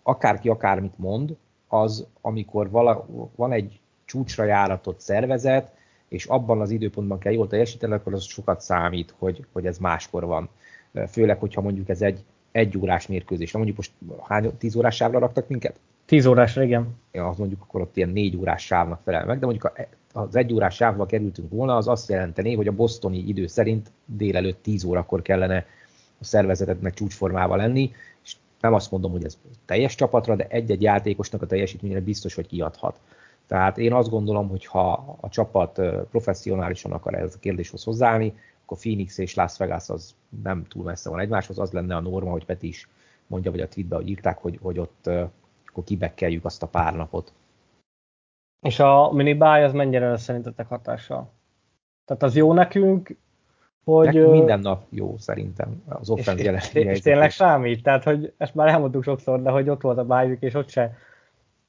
akárki 0.03 0.49
akármit 0.49 0.99
mond, 0.99 1.36
az, 1.69 2.07
amikor 2.20 2.70
vala, 2.70 3.07
van 3.36 3.53
egy 3.53 3.81
csúcsra 4.05 4.45
járatott 4.45 5.01
szervezet, 5.01 5.73
és 6.15 6.24
abban 6.24 6.61
az 6.61 6.70
időpontban 6.70 7.19
kell 7.19 7.32
jól 7.32 7.47
teljesíteni, 7.47 7.93
akkor 7.93 8.15
az 8.15 8.24
sokat 8.24 8.61
számít, 8.61 9.15
hogy, 9.19 9.45
hogy 9.53 9.66
ez 9.66 9.78
máskor 9.78 10.24
van. 10.24 10.49
Főleg, 11.09 11.39
hogyha 11.39 11.61
mondjuk 11.61 11.89
ez 11.89 12.03
egy 12.03 12.24
egy 12.55 12.78
órás 12.78 13.07
mérkőzés. 13.07 13.53
Na 13.53 13.59
mondjuk 13.59 13.77
most 13.77 13.93
hány, 14.23 14.59
tíz 14.59 14.77
órás 14.77 14.97
sávra 14.97 15.19
raktak 15.19 15.49
minket? 15.49 15.78
10 16.05 16.27
órás, 16.27 16.57
igen. 16.57 16.97
Ja, 17.12 17.28
azt 17.28 17.39
mondjuk 17.39 17.62
akkor 17.62 17.81
ott 17.81 17.97
ilyen 17.97 18.09
4 18.09 18.36
órás 18.36 18.65
sávnak 18.65 19.01
felel 19.05 19.24
meg, 19.24 19.39
de 19.39 19.47
mondjuk 19.47 19.73
az 20.12 20.36
egy 20.36 20.53
órás 20.53 20.74
sávba 20.74 21.07
kerültünk 21.07 21.51
volna, 21.51 21.77
az 21.77 21.89
azt 21.89 22.09
jelenteni, 22.09 22.55
hogy 22.55 22.66
a 22.66 22.73
bosztoni 22.73 23.19
idő 23.19 23.47
szerint 23.47 23.91
délelőtt 24.05 24.62
10 24.62 24.85
órakor 24.85 25.23
kellene 25.23 25.66
a 26.19 26.24
szervezetednek 26.24 26.95
csúcsformával 26.95 27.57
lenni, 27.57 27.93
és 28.24 28.36
nem 28.61 28.74
azt 28.74 28.91
mondom, 28.91 29.11
hogy 29.11 29.24
ez 29.24 29.39
teljes 29.65 29.95
csapatra, 29.95 30.36
de 30.36 30.47
egy-egy 30.49 30.82
játékosnak 30.82 31.43
a 31.43 31.47
teljesítményre 31.47 32.01
biztos, 32.01 32.35
hogy 32.35 32.47
kiadhat. 32.47 33.01
Tehát 33.47 33.79
én 33.79 33.93
azt 33.93 34.11
gondolom, 34.11 34.49
hogy 34.49 34.66
ha 34.66 35.16
a 35.21 35.29
csapat 35.29 35.81
professzionálisan 36.11 36.93
akar 36.93 37.15
ez 37.15 37.35
a 37.35 37.39
kérdéshoz 37.39 37.85
hozzáállni, 37.85 38.35
akkor 38.62 38.79
Phoenix 38.79 39.19
és 39.19 39.35
Las 39.35 39.57
Vegas 39.57 39.89
az 39.89 40.15
nem 40.43 40.65
túl 40.69 40.85
messze 40.85 41.11
van 41.11 41.21
egymáshoz, 41.21 41.59
az 41.59 41.71
lenne 41.71 41.97
a 41.97 42.01
norma, 42.01 42.31
hogy 42.31 42.45
Peti 42.45 42.66
is 42.66 42.89
mondja, 43.27 43.51
vagy 43.51 43.61
a 43.61 43.69
tweetbe, 43.69 43.97
hogy 43.97 44.09
írták, 44.09 44.39
hogy, 44.39 44.59
hogy 44.62 44.79
ott 44.79 45.11
akkor 45.66 45.85
kibekkeljük 45.85 46.45
azt 46.45 46.62
a 46.62 46.66
pár 46.66 46.95
napot. 46.95 47.33
És 48.61 48.81
a 48.81 49.12
minibáj 49.12 49.65
az 49.65 49.73
mennyire 49.73 50.11
lesz 50.11 50.23
szerintetek 50.23 50.69
hatással? 50.69 51.31
Tehát 52.05 52.23
az 52.23 52.37
jó 52.37 52.53
nekünk, 52.53 53.16
hogy... 53.85 54.07
Nekünk 54.07 54.31
minden 54.31 54.61
nap 54.61 54.87
jó 54.89 55.16
szerintem 55.19 55.83
az 55.89 56.11
offenz 56.11 56.41
és, 56.41 56.75
és, 56.75 57.01
tényleg 57.01 57.31
számít, 57.31 57.83
tehát 57.83 58.05
hogy 58.05 58.33
ezt 58.37 58.55
már 58.55 58.69
elmondtuk 58.69 59.03
sokszor, 59.03 59.43
de 59.43 59.51
hogy 59.51 59.69
ott 59.69 59.81
volt 59.81 59.99
a 59.99 60.05
bájük, 60.05 60.43
és 60.43 60.55
ott 60.55 60.69
se 60.69 60.97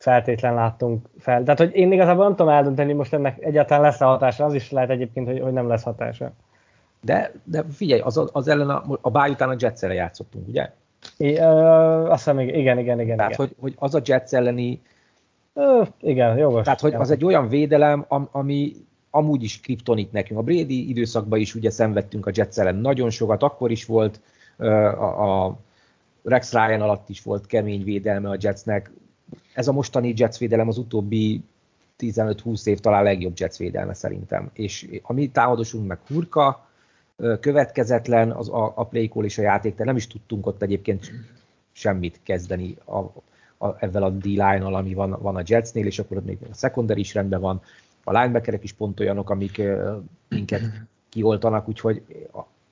feltétlen 0.05 0.53
láttunk 0.53 1.09
fel. 1.19 1.43
Tehát, 1.43 1.59
hogy 1.59 1.75
én 1.75 1.91
igazából 1.91 2.23
nem 2.23 2.35
tudom 2.35 2.51
eldönteni, 2.51 2.93
most 2.93 3.13
ennek 3.13 3.43
egyáltalán 3.43 3.83
lesz 3.83 4.01
a 4.01 4.05
hatása, 4.05 4.45
az 4.45 4.53
is 4.53 4.71
lehet 4.71 4.89
egyébként, 4.89 5.27
hogy, 5.27 5.39
hogy 5.39 5.53
nem 5.53 5.67
lesz 5.67 5.83
hatása. 5.83 6.31
De, 7.01 7.31
de 7.43 7.63
figyelj, 7.71 8.01
az, 8.01 8.29
az 8.31 8.47
ellen 8.47 8.69
a, 8.69 8.83
a 9.01 9.09
báj 9.09 9.29
után 9.29 9.49
a 9.49 9.55
jets 9.59 9.81
játszottunk, 9.81 10.47
ugye? 10.47 10.71
I, 11.17 11.37
ö, 11.37 11.43
azt 12.09 12.23
hiszem, 12.23 12.39
igen, 12.39 12.79
igen, 12.79 12.99
igen. 12.99 13.17
Tehát, 13.17 13.31
igen. 13.31 13.47
Hogy, 13.47 13.55
hogy 13.59 13.73
az 13.77 13.95
a 13.95 14.01
Jets 14.05 14.33
elleni... 14.33 14.81
Ö, 15.53 15.81
igen, 16.01 16.37
jogos. 16.37 16.63
Tehát, 16.63 16.79
hogy 16.79 16.89
igen. 16.89 17.01
az 17.01 17.11
egy 17.11 17.25
olyan 17.25 17.47
védelem, 17.47 18.05
ami 18.31 18.73
amúgy 19.09 19.43
is 19.43 19.59
kriptonit 19.59 20.11
nekünk. 20.11 20.39
A 20.39 20.43
Brady 20.43 20.89
időszakban 20.89 21.39
is 21.39 21.55
ugye 21.55 21.69
szenvedtünk 21.69 22.25
a 22.25 22.31
Jets 22.33 22.57
ellen 22.57 22.75
nagyon 22.75 23.09
sokat, 23.09 23.43
akkor 23.43 23.71
is 23.71 23.85
volt 23.85 24.21
a, 24.57 25.45
a 25.45 25.57
Rex 26.23 26.53
Ryan 26.53 26.81
alatt 26.81 27.09
is 27.09 27.21
volt 27.21 27.45
kemény 27.45 27.83
védelme 27.83 28.29
a 28.29 28.37
Jetsnek. 28.39 28.91
Ez 29.55 29.67
a 29.67 29.71
mostani 29.71 30.13
Jets 30.15 30.37
védelem 30.37 30.67
az 30.67 30.77
utóbbi 30.77 31.43
15-20 31.99 32.67
év 32.67 32.79
talán 32.79 33.03
legjobb 33.03 33.33
Jets 33.35 33.57
védelme 33.57 33.93
szerintem. 33.93 34.49
És 34.53 34.87
a 35.01 35.13
mi 35.13 35.29
támadosunk 35.29 35.87
meg 35.87 35.99
hurka, 36.07 36.67
következetlen 37.39 38.31
az 38.31 38.49
a, 38.49 38.73
a 38.75 38.85
play 38.85 39.07
call 39.07 39.23
és 39.23 39.37
a 39.37 39.41
játék, 39.41 39.75
de 39.75 39.83
nem 39.83 39.95
is 39.95 40.07
tudtunk 40.07 40.45
ott 40.45 40.61
egyébként 40.61 41.11
semmit 41.71 42.19
kezdeni 42.23 42.75
a, 42.85 42.97
a, 43.67 43.75
ezzel 43.79 44.03
a 44.03 44.09
D-line-nal, 44.09 44.75
ami 44.75 44.93
van, 44.93 45.17
van 45.21 45.35
a 45.35 45.43
Jetsnél, 45.45 45.85
és 45.85 45.99
akkor 45.99 46.17
ott 46.17 46.25
még 46.25 46.37
a 46.51 46.55
secondary 46.55 46.99
is 46.99 47.13
rendben 47.13 47.41
van, 47.41 47.61
a 48.03 48.11
linebackerek 48.11 48.63
is 48.63 48.73
pont 48.73 48.99
olyanok, 48.99 49.29
amik 49.29 49.61
minket 50.29 50.61
kioltanak, 51.09 51.67
úgyhogy 51.67 52.01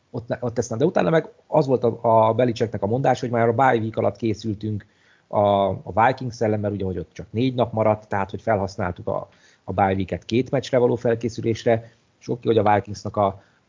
ott, 0.10 0.38
ott 0.39 0.69
nem. 0.69 0.77
De 0.77 0.85
utána 0.85 1.10
meg 1.10 1.30
az 1.47 1.65
volt 1.65 1.84
a, 1.84 2.27
a 2.27 2.34
Belicseknek 2.34 2.81
a 2.81 2.88
mondás, 2.88 3.19
hogy 3.19 3.30
már 3.30 3.47
a 3.47 3.53
bye 3.53 3.77
week 3.77 3.97
alatt 3.97 4.15
készültünk 4.15 4.85
a, 5.34 5.69
a 5.69 6.05
Vikings 6.05 6.41
ellen, 6.41 6.60
mert 6.60 6.73
ugye, 6.73 6.85
hogy 6.85 6.97
ott 6.97 7.14
csak 7.14 7.26
négy 7.30 7.55
nap 7.55 7.73
maradt, 7.73 8.07
tehát 8.07 8.30
hogy 8.30 8.41
felhasználtuk 8.41 9.07
a, 9.07 9.27
a 9.64 9.73
bye 9.73 10.18
két 10.26 10.51
meccsre 10.51 10.77
való 10.77 10.95
felkészülésre, 10.95 11.91
és 12.19 12.30
oké, 12.30 12.47
hogy 12.47 12.57
a 12.57 12.73
Vikingsnak 12.73 13.18
a, 13.18 13.26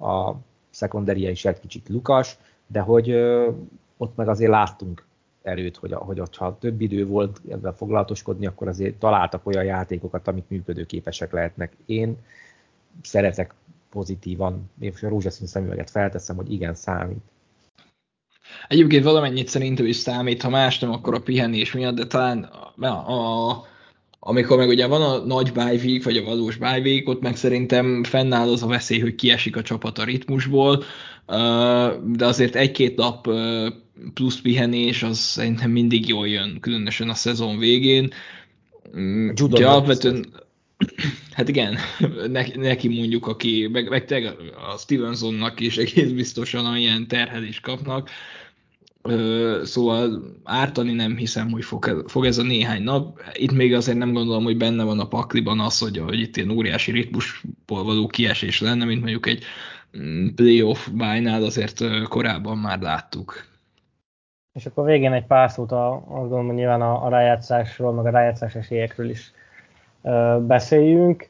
a 0.07 0.35
secondary 0.71 1.31
is 1.31 1.45
egy 1.45 1.61
kicsit 1.61 1.89
lukas, 1.89 2.39
de 2.67 2.81
hogy 2.81 3.11
ö, 3.11 3.51
ott 3.97 4.17
meg 4.17 4.29
azért 4.29 4.51
láttunk 4.51 5.07
erőt, 5.43 5.77
hogy, 5.77 5.93
hogy 5.93 6.21
ott, 6.21 6.37
ha 6.37 6.59
több 6.59 6.81
idő 6.81 7.07
volt 7.07 7.41
ebben 7.49 7.75
foglalatoskodni, 7.75 8.47
akkor 8.47 8.69
azért 8.69 8.99
találtak 8.99 9.47
olyan 9.47 9.65
játékokat, 9.65 10.29
amik 10.29 10.45
működőképesek 10.49 11.33
lehetnek. 11.33 11.77
Én 11.87 12.17
szeretek 13.03 13.55
pozitívan, 13.91 14.71
én 14.81 14.93
a 15.03 15.09
rózsaszín 15.09 15.47
szemüveget 15.47 15.91
felteszem, 15.91 16.37
hogy 16.37 16.53
igen, 16.53 16.75
számít. 16.75 17.23
Egyébként 18.69 19.05
valamennyit 19.05 19.49
szerintem 19.49 19.87
is 19.87 19.97
számít, 19.97 20.43
ha 20.43 20.49
más 20.49 20.79
nem, 20.79 20.93
akkor 20.93 21.15
a 21.15 21.21
pihenés 21.21 21.73
miatt, 21.73 21.95
de 21.95 22.07
talán 22.07 22.43
a, 22.81 22.87
a, 22.87 23.67
amikor 24.19 24.57
meg 24.57 24.69
ugye 24.69 24.87
van 24.87 25.03
a 25.03 25.25
nagy 25.25 25.53
bye 25.53 25.99
vagy 26.03 26.17
a 26.17 26.25
valós 26.25 26.57
bye 26.57 27.03
ott 27.05 27.21
meg 27.21 27.37
szerintem 27.37 28.05
fennáll 28.05 28.49
az 28.49 28.63
a 28.63 28.67
veszély, 28.67 28.99
hogy 28.99 29.15
kiesik 29.15 29.57
a 29.57 29.63
csapat 29.63 29.99
a 29.99 30.05
ritmusból, 30.05 30.85
de 32.05 32.27
azért 32.27 32.55
egy-két 32.55 32.97
nap 32.97 33.29
plusz 34.15 34.41
pihenés 34.41 35.03
az 35.03 35.19
szerintem 35.19 35.71
mindig 35.71 36.09
jól 36.09 36.29
jön, 36.29 36.61
különösen 36.61 37.09
a 37.09 37.15
szezon 37.15 37.59
végén. 37.59 38.13
Mm, 38.97 39.31
ugye 39.41 39.69
alapvetően, 39.69 40.27
hát 41.37 41.49
igen, 41.49 41.79
neki 42.55 42.89
mondjuk, 42.89 43.27
aki, 43.27 43.69
meg, 43.73 43.89
meg 43.89 44.37
a 44.73 44.79
Stevensonnak 44.79 45.61
is 45.61 45.77
egész 45.77 46.11
biztosan 46.11 46.67
olyan 46.67 47.07
terhelést 47.07 47.61
kapnak, 47.61 48.11
Szóval 49.63 50.23
ártani 50.45 50.93
nem 50.93 51.17
hiszem, 51.17 51.51
hogy 51.51 51.65
fog, 51.65 52.05
fog 52.07 52.25
ez 52.25 52.39
a 52.39 52.43
néhány 52.43 52.83
nap. 52.83 53.21
Itt 53.33 53.53
még 53.53 53.75
azért 53.75 53.99
nem 53.99 54.13
gondolom, 54.13 54.45
hogy 54.45 54.57
benne 54.57 54.85
van 54.85 55.01
a 55.01 55.09
pakliban 55.09 55.61
az, 55.61 55.79
hogy, 55.79 55.99
hogy 55.99 56.21
itt 56.21 56.37
ilyen 56.37 56.51
óriási 56.51 56.93
ritmusból 56.93 57.85
való 57.85 58.07
kiesés 58.07 58.61
lenne, 58.61 58.85
mint 58.85 59.01
mondjuk 59.01 59.27
egy 59.27 59.45
mm, 59.99 60.27
playoff 60.35 60.89
bájnál 60.89 61.43
azért 61.43 62.09
korábban 62.09 62.59
már 62.59 62.81
láttuk. 62.81 63.45
És 64.53 64.67
akkor 64.67 64.85
végén 64.85 65.13
egy 65.13 65.27
pár 65.27 65.51
szót 65.51 65.73
a, 65.73 65.95
azt 65.95 66.05
gondolom, 66.07 66.47
hogy 66.47 66.55
nyilván 66.55 66.83
a, 66.83 67.05
a 67.05 67.09
rájátszásról, 67.09 67.93
meg 67.93 68.07
a 68.07 68.11
rájátszás 68.11 68.55
esélyekről 68.55 69.11
is 69.11 69.33
ö, 70.03 70.39
beszéljünk. 70.47 71.29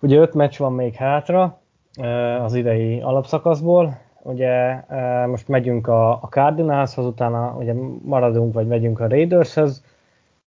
Ugye 0.00 0.18
öt 0.18 0.34
meccs 0.34 0.58
van 0.58 0.72
még 0.72 0.94
hátra 0.94 1.60
ö, 1.98 2.06
az 2.34 2.54
idei 2.54 3.00
alapszakaszból, 3.00 4.05
ugye 4.26 4.84
most 5.26 5.48
megyünk 5.48 5.86
a, 5.86 6.10
a 6.10 6.28
Cardinalshoz, 6.30 7.06
utána 7.06 7.54
ugye 7.58 7.74
maradunk, 8.02 8.54
vagy 8.54 8.66
megyünk 8.66 9.00
a 9.00 9.08
Raidershez, 9.08 9.82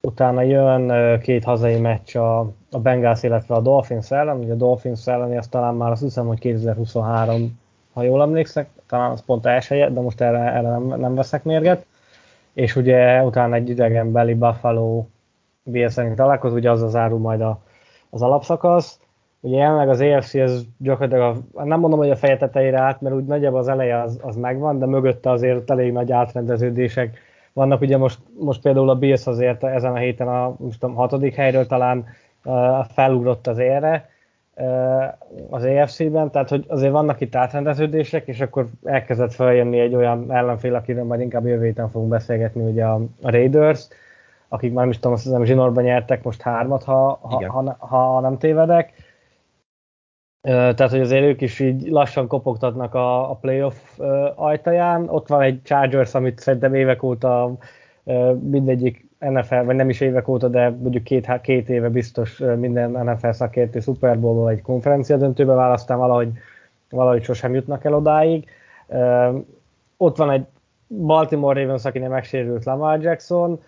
utána 0.02 0.42
jön 0.42 1.20
két 1.20 1.44
hazai 1.44 1.80
meccs 1.80 2.16
a, 2.16 2.40
a 2.72 2.80
Bengals, 2.80 3.24
illetve 3.24 3.56
a 3.56 3.62
Dolphins 3.62 4.12
ellen, 4.12 4.38
ugye 4.38 4.54
a 4.54 4.56
Dolphins 4.56 5.08
ellen, 5.08 5.38
azt 5.38 5.50
talán 5.50 5.76
már 5.76 5.92
azt 5.92 6.02
hiszem, 6.02 6.28
hogy 6.28 6.40
2023, 6.40 7.60
ha 7.94 8.04
jól 8.04 8.22
emlékszek, 8.22 8.70
talán 8.88 9.12
az 9.12 9.24
pont 9.26 9.46
első 9.46 9.76
de 9.76 10.02
most 10.02 10.22
erre, 10.22 10.40
erre 10.40 10.70
nem, 10.70 10.84
nem 11.00 11.16
veszek 11.16 11.44
mérget, 11.44 11.86
és 12.54 12.76
ugye 12.76 13.24
utána 13.24 13.56
egy 13.56 13.70
idegenbeli 13.70 14.34
Buffalo 14.34 15.06
szerint 15.86 16.16
találkozó, 16.16 16.56
ugye 16.56 16.72
az 16.72 16.82
az 16.82 16.96
árul 16.96 17.20
majd 17.20 17.42
a, 17.42 17.60
az 18.10 18.22
alapszakasz, 18.22 19.00
Ugye 19.42 19.58
jelenleg 19.58 19.90
az 19.90 20.02
EFC 20.02 20.36
ez 20.36 20.62
gyakorlatilag, 20.78 21.44
a, 21.54 21.64
nem 21.64 21.80
mondom, 21.80 22.00
hogy 22.00 22.10
a 22.10 22.16
feje 22.16 22.38
tetejére 22.38 22.80
át, 22.80 23.02
mert 23.02 23.16
úgy 23.16 23.26
nagyjából 23.26 23.60
az 23.60 23.68
eleje 23.68 24.02
az, 24.02 24.20
az 24.22 24.36
megvan, 24.36 24.80
de 24.80 24.86
mögötte 24.86 25.30
azért 25.30 25.72
elég 25.72 25.92
nagy 25.92 26.12
átrendeződések 26.12 27.18
vannak. 27.54 27.82
Ugye 27.82 27.98
most, 27.98 28.20
most 28.40 28.62
például 28.62 28.90
a 28.90 28.96
Bills 28.96 29.28
azért 29.28 29.64
ezen 29.64 29.92
a 29.92 29.98
héten 29.98 30.28
a 30.28 30.56
most 30.58 30.84
a 30.84 30.90
hatodik 30.90 31.36
helyről 31.36 31.66
talán 31.66 32.06
uh, 32.44 32.86
felugrott 32.94 33.48
az 33.48 33.58
ére 33.58 34.10
uh, 34.56 35.04
az 35.50 35.64
EFC-ben, 35.64 36.32
tehát 36.32 36.50
hogy 36.50 36.66
azért 36.68 36.92
vannak 36.92 37.22
itt 37.22 37.36
átrendeződések, 37.36 38.28
és 38.28 38.42
akkor 38.42 38.66
elkezdett 38.84 39.34
feljönni 39.34 39.80
egy 39.80 39.96
olyan 39.96 40.32
ellenfél, 40.32 40.76
akiről 40.76 41.04
majd 41.04 41.22
inkább 41.22 41.46
jövő 41.46 41.66
héten 41.66 41.90
fogunk 41.90 42.10
beszélgetni, 42.10 42.72
ugye 42.72 42.86
a, 42.86 42.96
a 43.22 43.32
Raiders, 43.32 43.88
akik 44.48 44.74
már 44.74 44.80
nem 44.80 44.90
is 44.90 44.96
tudom, 44.96 45.14
azt 45.14 45.24
hiszem 45.24 45.44
zsinórban 45.44 45.84
nyertek 45.84 46.24
most 46.24 46.42
hármat, 46.42 46.84
ha, 46.84 47.20
ha, 47.22 47.76
ha, 47.78 47.86
ha 47.88 48.20
nem 48.20 48.38
tévedek 48.38 48.94
tehát, 50.42 50.90
hogy 50.90 51.00
azért 51.00 51.24
ők 51.24 51.42
is 51.42 51.60
így 51.60 51.90
lassan 51.90 52.28
kopogtatnak 52.28 52.94
a, 52.94 53.30
a 53.30 53.34
playoff 53.34 53.76
ajtaján. 54.36 55.10
Ott 55.10 55.28
van 55.28 55.42
egy 55.42 55.62
Chargers, 55.64 56.16
amit 56.16 56.40
szerintem 56.40 56.74
évek 56.74 57.04
óta 57.04 57.58
mindegyik 58.42 59.08
NFL, 59.20 59.64
vagy 59.64 59.76
nem 59.76 59.90
is 59.90 60.02
évek 60.02 60.28
óta, 60.28 60.48
de 60.48 60.70
mondjuk 60.70 61.04
két, 61.04 61.42
két 61.42 61.70
éve 61.70 61.90
biztos 61.90 62.38
minden 62.38 62.92
NFL 62.92 63.30
szakértő 63.30 63.80
Super 63.80 64.20
Bowl 64.20 64.50
egy 64.50 64.62
konferencia 64.62 65.18
döntőbe 65.18 65.54
választán 65.54 65.98
valahogy, 65.98 66.32
valahogy 66.90 67.24
sosem 67.24 67.54
jutnak 67.54 67.86
el 67.86 67.94
odáig. 67.94 68.48
Ott 69.98 70.18
van 70.18 70.32
egy 70.32 70.46
Baltimore 70.88 71.62
Ravens, 71.62 71.86
akinek 71.86 72.10
megsérült 72.10 72.64
Lamar 72.64 73.02
Jackson, 73.02 73.62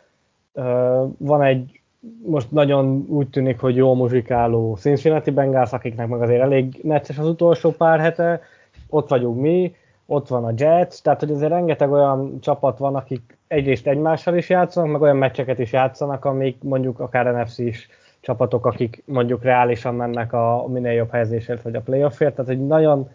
van 1.18 1.42
egy 1.44 1.81
most 2.26 2.52
nagyon 2.52 3.06
úgy 3.10 3.30
tűnik, 3.30 3.60
hogy 3.60 3.76
jó 3.76 3.94
muzsikáló 3.94 4.76
Cincinnati 4.76 5.32
Bengals, 5.32 5.72
akiknek 5.72 6.08
meg 6.08 6.22
azért 6.22 6.42
elég 6.42 6.80
necces 6.84 7.18
az 7.18 7.28
utolsó 7.28 7.72
pár 7.72 8.00
hete, 8.00 8.42
ott 8.90 9.10
vagyunk 9.10 9.42
mi, 9.42 9.76
ott 10.06 10.28
van 10.28 10.46
a 10.46 10.54
Jets, 10.58 11.02
tehát 11.02 11.20
hogy 11.20 11.32
azért 11.32 11.52
rengeteg 11.52 11.92
olyan 11.92 12.40
csapat 12.40 12.78
van, 12.78 12.96
akik 12.96 13.38
egyrészt 13.48 13.88
egymással 13.88 14.36
is 14.36 14.50
játszanak, 14.50 14.92
meg 14.92 15.02
olyan 15.02 15.18
meccseket 15.18 15.60
is 15.60 15.72
játszanak, 15.72 16.26
amik 16.26 16.64
mondjuk 16.64 17.00
akár 17.00 17.26
NFC 17.34 17.58
is 17.58 17.90
csapatok, 18.20 18.66
akik 18.66 19.04
mondjuk 19.06 19.44
reálisan 19.44 19.96
mennek 19.96 20.34
a 20.34 20.66
minél 20.68 20.92
jobb 20.92 21.12
helyezésért 21.12 21.62
vagy 21.62 21.76
a 21.76 21.82
playoffért, 21.82 22.36
tehát 22.36 22.52
hogy 22.52 22.68
nagyon 22.68 23.10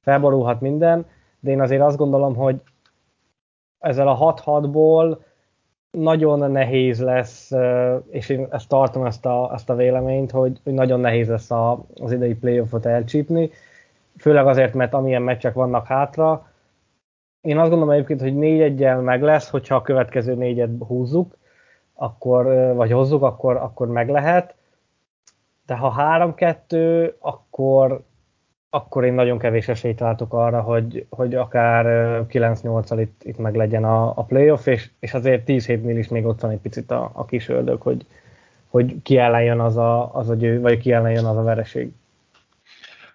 felborulhat 0.00 0.60
minden, 0.60 1.06
de 1.40 1.50
én 1.50 1.60
azért 1.60 1.82
azt 1.82 1.96
gondolom, 1.96 2.34
hogy 2.34 2.60
ezzel 3.78 4.08
a 4.08 4.34
6-6-ból 4.34 5.16
nagyon 5.90 6.50
nehéz 6.50 7.00
lesz, 7.02 7.50
és 8.10 8.28
én 8.28 8.46
ezt 8.50 8.68
tartom 8.68 9.06
ezt 9.06 9.26
a, 9.26 9.50
ezt 9.54 9.70
a 9.70 9.74
véleményt, 9.74 10.30
hogy, 10.30 10.60
hogy 10.64 10.72
nagyon 10.72 11.00
nehéz 11.00 11.28
lesz 11.28 11.50
a, 11.50 11.84
az 12.00 12.12
idei 12.12 12.34
playoffot 12.34 12.86
elcsípni, 12.86 13.50
főleg 14.18 14.46
azért, 14.46 14.74
mert 14.74 14.94
amilyen 14.94 15.22
meccsek 15.22 15.54
vannak 15.54 15.86
hátra. 15.86 16.48
Én 17.40 17.58
azt 17.58 17.70
gondolom 17.70 17.94
egyébként, 17.94 18.20
hogy 18.20 18.36
négy 18.36 18.60
egyel 18.60 19.00
meg 19.00 19.22
lesz, 19.22 19.50
hogyha 19.50 19.74
a 19.74 19.82
következő 19.82 20.34
négyet 20.34 20.70
húzzuk, 20.86 21.36
akkor, 21.94 22.74
vagy 22.74 22.90
hozzuk, 22.92 23.22
akkor, 23.22 23.56
akkor 23.56 23.88
meg 23.88 24.08
lehet. 24.08 24.54
De 25.66 25.74
ha 25.74 25.94
3-2, 25.98 27.12
akkor, 27.18 28.02
akkor 28.70 29.04
én 29.04 29.12
nagyon 29.12 29.38
kevés 29.38 29.68
esélyt 29.68 30.00
látok 30.00 30.32
arra, 30.32 30.60
hogy, 30.60 31.06
hogy 31.08 31.34
akár 31.34 31.84
9-8-al 32.32 32.96
itt, 33.00 33.20
itt 33.24 33.38
meg 33.38 33.54
legyen 33.54 33.84
a, 33.84 34.08
a 34.08 34.24
playoff, 34.24 34.66
és, 34.66 34.90
és 34.98 35.14
azért 35.14 35.44
10 35.44 35.66
hétnél 35.66 35.98
is 35.98 36.08
még 36.08 36.26
ott 36.26 36.40
van 36.40 36.50
egy 36.50 36.58
picit 36.58 36.90
a, 36.90 37.10
a 37.14 37.24
kis 37.24 37.48
ördög, 37.48 37.80
hogy, 37.80 38.06
hogy 38.68 38.94
ki 39.02 39.18
ellen 39.18 39.42
jön 39.42 39.60
az 39.60 39.76
a, 39.76 40.14
az 40.14 40.28
a 40.28 40.34
győ, 40.34 40.60
vagy 40.60 40.78
ki 40.78 40.92
ellen 40.92 41.12
jön 41.12 41.24
az 41.24 41.36
a 41.36 41.42
vereség. 41.42 41.90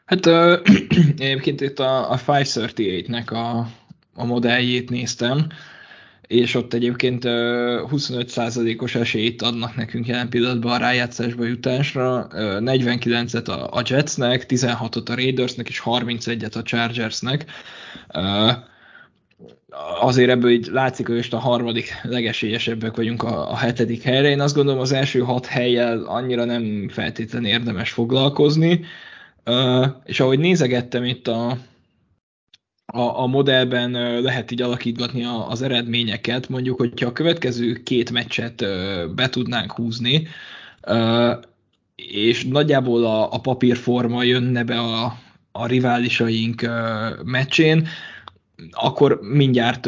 Hát 0.06 0.26
uh, 0.26 0.60
egyébként 1.18 1.62
itt 1.62 1.80
a, 1.80 2.12
a 2.12 2.18
538-nek 2.18 3.32
a, 3.32 3.68
a 4.16 4.26
modelljét 4.26 4.90
néztem, 4.90 5.48
és 6.28 6.56
ott 6.56 6.74
egyébként 6.74 7.24
25%-os 7.26 8.96
esélyt 8.96 9.42
adnak 9.42 9.76
nekünk 9.76 10.08
jelen 10.08 10.30
pillanatban 10.30 10.72
a 10.72 10.78
rájátszásba 10.78 11.46
jutásra, 11.46 12.28
49-et 12.32 13.70
a 13.72 13.82
Jetsnek, 13.86 14.46
16-ot 14.48 15.10
a 15.10 15.16
Raidersnek 15.16 15.70
és 15.70 15.82
31-et 15.86 16.56
a 16.56 16.62
Chargersnek. 16.62 17.46
Azért 20.02 20.30
ebből 20.30 20.52
így 20.52 20.68
látszik, 20.72 21.08
hogy 21.08 21.16
most 21.16 21.34
a 21.34 21.38
harmadik 21.38 21.94
legesélyesebbek 22.04 22.96
vagyunk 22.96 23.24
a, 23.24 23.52
a 23.52 23.58
hetedik 23.58 24.04
helyre. 24.04 24.30
Én 24.30 24.40
azt 24.40 24.56
gondolom 24.56 24.80
az 24.80 24.92
első 24.92 25.20
hat 25.20 25.46
helyjel 25.46 26.04
annyira 26.04 26.46
nem 26.46 26.90
feltétlenül 26.90 27.50
érdemes 27.50 27.92
foglalkozni. 27.92 28.86
És 30.06 30.20
ahogy 30.20 30.40
nézegettem 30.40 31.04
itt 31.04 31.28
a, 31.28 31.58
a, 32.86 33.22
a 33.22 33.28
modellben 33.28 33.92
lehet 34.22 34.52
így 34.52 34.62
alakítgatni 34.62 35.24
a, 35.24 35.50
az 35.50 35.62
eredményeket. 35.62 36.50
Mondjuk, 36.50 36.78
hogyha 36.78 37.08
a 37.08 37.12
következő 37.12 37.74
két 37.74 38.12
meccset 38.12 38.66
be 39.16 39.30
tudnánk 39.30 39.72
húzni, 39.72 40.28
és 41.96 42.46
nagyjából 42.46 43.06
a, 43.06 43.34
a 43.34 43.40
papírforma 43.40 44.24
jönne 44.24 44.64
be 44.64 44.80
a, 44.80 45.18
a 45.52 45.66
riválisaink 45.66 46.70
meccsén, 47.24 47.88
akkor 48.72 49.20
mindjárt 49.22 49.88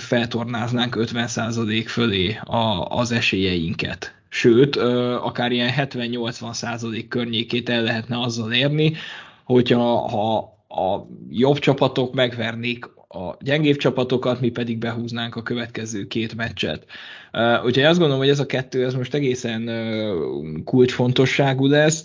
feltornáznánk 0.00 0.96
50% 0.98 1.84
fölé 1.86 2.38
a, 2.44 2.86
az 2.88 3.12
esélyeinket. 3.12 4.14
Sőt, 4.28 4.76
akár 4.76 5.52
ilyen 5.52 5.72
70-80% 5.76 7.04
környékét 7.08 7.68
el 7.68 7.82
lehetne 7.82 8.20
azzal 8.20 8.52
érni, 8.52 8.92
hogyha 9.44 10.08
ha 10.08 10.58
a 10.70 11.06
jobb 11.28 11.58
csapatok 11.58 12.14
megvernék 12.14 12.84
a 13.08 13.36
gyengébb 13.40 13.76
csapatokat, 13.76 14.40
mi 14.40 14.50
pedig 14.50 14.78
behúznánk 14.78 15.36
a 15.36 15.42
következő 15.42 16.06
két 16.06 16.36
meccset. 16.36 16.86
Úgyhogy 17.64 17.82
azt 17.82 17.98
gondolom, 17.98 18.18
hogy 18.18 18.28
ez 18.28 18.40
a 18.40 18.46
kettő 18.46 18.84
ez 18.84 18.94
most 18.94 19.14
egészen 19.14 19.68
uh, 19.68 20.62
kulcsfontosságú 20.64 21.66
lesz, 21.66 22.04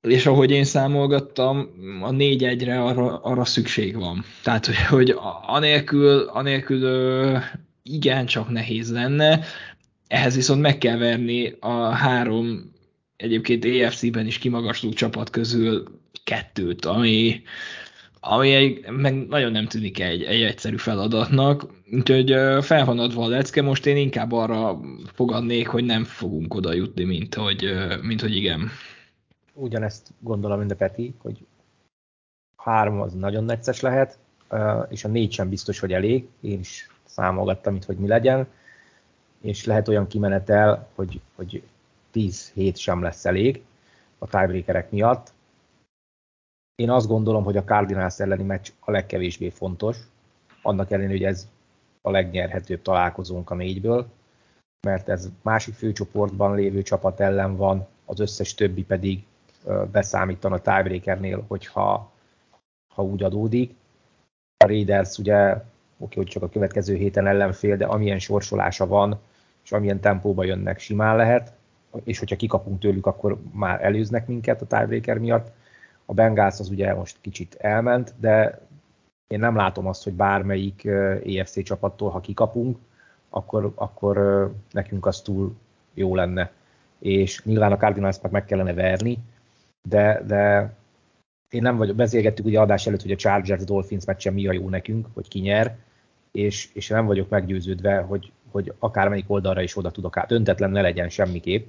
és 0.00 0.26
ahogy 0.26 0.50
én 0.50 0.64
számolgattam, 0.64 1.68
a 2.02 2.10
4-1-re 2.10 2.82
arra, 2.82 3.20
arra 3.20 3.44
szükség 3.44 3.96
van. 3.96 4.24
Tehát, 4.42 4.66
hogy, 4.66 5.14
anélkül, 5.46 6.18
anélkül 6.18 6.82
uh, 6.82 7.42
igen 7.82 8.26
csak 8.26 8.50
nehéz 8.50 8.92
lenne, 8.92 9.40
ehhez 10.06 10.34
viszont 10.34 10.60
meg 10.60 10.78
kell 10.78 10.96
verni 10.96 11.54
a 11.60 11.88
három 11.88 12.72
egyébként 13.16 13.64
EFC-ben 13.64 14.26
is 14.26 14.38
kimagasló 14.38 14.90
csapat 14.90 15.30
közül 15.30 15.84
kettőt, 16.26 16.84
ami, 16.84 17.42
ami 18.20 18.54
egy, 18.54 18.90
meg 18.90 19.26
nagyon 19.26 19.52
nem 19.52 19.66
tűnik 19.66 20.00
egy, 20.00 20.22
egy 20.22 20.42
egyszerű 20.42 20.76
feladatnak, 20.76 21.66
úgyhogy 21.92 22.30
fel 22.64 22.84
van 22.84 22.98
adva 22.98 23.24
a 23.24 23.28
lecke, 23.28 23.62
most 23.62 23.86
én 23.86 23.96
inkább 23.96 24.32
arra 24.32 24.80
fogadnék, 25.12 25.68
hogy 25.68 25.84
nem 25.84 26.04
fogunk 26.04 26.54
oda 26.54 26.72
jutni, 26.72 27.04
mint 27.04 27.34
hogy, 27.34 27.74
mint 28.02 28.20
hogy 28.20 28.36
igen. 28.36 28.68
Ugyanezt 29.52 30.12
gondolom, 30.20 30.58
mint 30.58 30.70
a 30.70 30.76
Peti, 30.76 31.14
hogy 31.18 31.46
három 32.56 33.00
az 33.00 33.12
nagyon 33.12 33.44
necces 33.44 33.80
lehet, 33.80 34.18
és 34.88 35.04
a 35.04 35.08
négy 35.08 35.32
sem 35.32 35.48
biztos, 35.48 35.78
hogy 35.78 35.92
elég. 35.92 36.28
Én 36.40 36.58
is 36.58 36.90
számolgattam 37.04 37.74
itt, 37.74 37.84
hogy 37.84 37.96
mi 37.96 38.06
legyen, 38.06 38.46
és 39.40 39.64
lehet 39.64 39.88
olyan 39.88 40.06
kimenetel, 40.06 40.88
hogy, 40.94 41.20
hogy 41.34 41.62
10 42.10 42.50
hét 42.54 42.76
sem 42.76 43.02
lesz 43.02 43.24
elég 43.24 43.62
a 44.18 44.26
tiebreakerek 44.26 44.90
miatt, 44.90 45.32
én 46.76 46.90
azt 46.90 47.06
gondolom, 47.06 47.44
hogy 47.44 47.56
a 47.56 47.64
Cardinals 47.64 48.20
elleni 48.20 48.42
meccs 48.42 48.70
a 48.80 48.90
legkevésbé 48.90 49.48
fontos, 49.48 49.96
annak 50.62 50.90
ellenére, 50.90 51.12
hogy 51.12 51.24
ez 51.24 51.48
a 52.02 52.10
legnyerhetőbb 52.10 52.82
találkozónk 52.82 53.50
a 53.50 53.54
négyből, 53.54 54.06
mert 54.86 55.08
ez 55.08 55.28
másik 55.42 55.74
főcsoportban 55.74 56.54
lévő 56.54 56.82
csapat 56.82 57.20
ellen 57.20 57.56
van, 57.56 57.86
az 58.04 58.20
összes 58.20 58.54
többi 58.54 58.84
pedig 58.84 59.24
beszámítan 59.92 60.52
a 60.52 60.58
tiebreakernél, 60.58 61.44
hogyha 61.48 62.10
ha 62.94 63.02
úgy 63.04 63.22
adódik. 63.22 63.74
A 64.64 64.66
Raiders 64.66 65.18
ugye, 65.18 65.62
oké, 65.98 66.16
hogy 66.16 66.26
csak 66.26 66.42
a 66.42 66.48
következő 66.48 66.94
héten 66.94 67.26
ellenfél, 67.26 67.76
de 67.76 67.86
amilyen 67.86 68.18
sorsolása 68.18 68.86
van, 68.86 69.18
és 69.64 69.72
amilyen 69.72 70.00
tempóba 70.00 70.44
jönnek, 70.44 70.78
simán 70.78 71.16
lehet, 71.16 71.52
és 72.04 72.18
hogyha 72.18 72.36
kikapunk 72.36 72.80
tőlük, 72.80 73.06
akkor 73.06 73.38
már 73.52 73.84
előznek 73.84 74.26
minket 74.26 74.62
a 74.62 74.66
tiebreaker 74.66 75.18
miatt. 75.18 75.52
A 76.06 76.14
Bengals 76.14 76.58
az 76.58 76.68
ugye 76.68 76.94
most 76.94 77.16
kicsit 77.20 77.54
elment, 77.54 78.14
de 78.20 78.60
én 79.26 79.38
nem 79.38 79.56
látom 79.56 79.86
azt, 79.86 80.04
hogy 80.04 80.12
bármelyik 80.12 80.84
EFC 81.24 81.62
csapattól, 81.62 82.10
ha 82.10 82.20
kikapunk, 82.20 82.78
akkor, 83.30 83.72
akkor 83.74 84.16
nekünk 84.70 85.06
az 85.06 85.20
túl 85.20 85.54
jó 85.94 86.14
lenne. 86.14 86.50
És 86.98 87.44
nyilván 87.44 87.72
a 87.72 87.76
Cardinalsnak 87.76 88.30
meg 88.30 88.44
kellene 88.44 88.74
verni, 88.74 89.18
de, 89.88 90.22
de 90.26 90.74
én 91.50 91.62
nem 91.62 91.76
vagyok, 91.76 91.96
beszélgettük 91.96 92.44
ugye 92.44 92.60
adás 92.60 92.86
előtt, 92.86 93.02
hogy 93.02 93.10
a 93.10 93.16
Chargers 93.16 93.64
Dolphins 93.64 94.04
meccse 94.04 94.30
mi 94.30 94.46
a 94.46 94.52
jó 94.52 94.68
nekünk, 94.68 95.06
hogy 95.14 95.28
ki 95.28 95.40
nyer, 95.40 95.76
és, 96.32 96.68
és 96.72 96.88
nem 96.88 97.06
vagyok 97.06 97.28
meggyőződve, 97.28 98.00
hogy, 98.00 98.32
hogy 98.50 98.72
akármelyik 98.78 99.30
oldalra 99.30 99.62
is 99.62 99.76
oda 99.76 99.90
tudok 99.90 100.16
át. 100.16 100.32
Öntetlen 100.32 100.70
ne 100.70 100.80
legyen 100.80 101.08
semmiképp, 101.08 101.66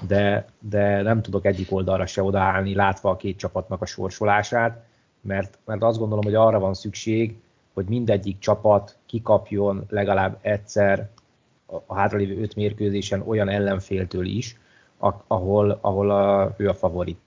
de, 0.00 0.44
de 0.58 1.02
nem 1.02 1.22
tudok 1.22 1.44
egyik 1.44 1.72
oldalra 1.72 2.06
se 2.06 2.22
odaállni, 2.22 2.74
látva 2.74 3.10
a 3.10 3.16
két 3.16 3.38
csapatnak 3.38 3.82
a 3.82 3.86
sorsolását, 3.86 4.84
mert, 5.20 5.58
mert 5.64 5.82
azt 5.82 5.98
gondolom, 5.98 6.24
hogy 6.24 6.34
arra 6.34 6.58
van 6.58 6.74
szükség, 6.74 7.36
hogy 7.72 7.86
mindegyik 7.86 8.38
csapat 8.38 8.96
kikapjon 9.06 9.84
legalább 9.88 10.38
egyszer 10.40 11.08
a 11.86 11.94
hátralévő 11.94 12.40
öt 12.40 12.54
mérkőzésen 12.54 13.22
olyan 13.26 13.48
ellenféltől 13.48 14.26
is, 14.26 14.58
ahol, 15.26 15.78
ahol 15.80 16.10
a, 16.10 16.54
ő 16.56 16.68
a 16.68 16.74
favorit. 16.74 17.18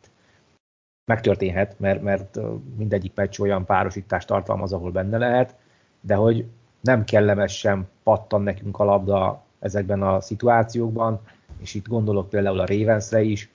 Megtörténhet, 1.06 1.80
mert, 1.80 2.02
mert 2.02 2.40
mindegyik 2.78 3.12
meccs 3.16 3.40
olyan 3.40 3.66
párosítást 3.66 4.28
tartalmaz, 4.28 4.74
ahol 4.74 4.92
benne 4.92 5.18
lehet, 5.18 5.56
de 6.02 6.16
hogy 6.16 6.46
nem 6.82 7.04
kellemes 7.04 7.68
pattan 8.04 8.42
nekünk 8.42 8.80
a 8.80 8.84
labda 8.84 9.44
ezekben 9.60 10.02
a 10.02 10.22
szituációkban, 10.22 11.22
és 11.62 11.74
itt 11.74 11.88
gondolok 11.88 12.30
például 12.30 12.60
a 12.60 12.66
Ravensre 12.66 13.22
is, 13.22 13.50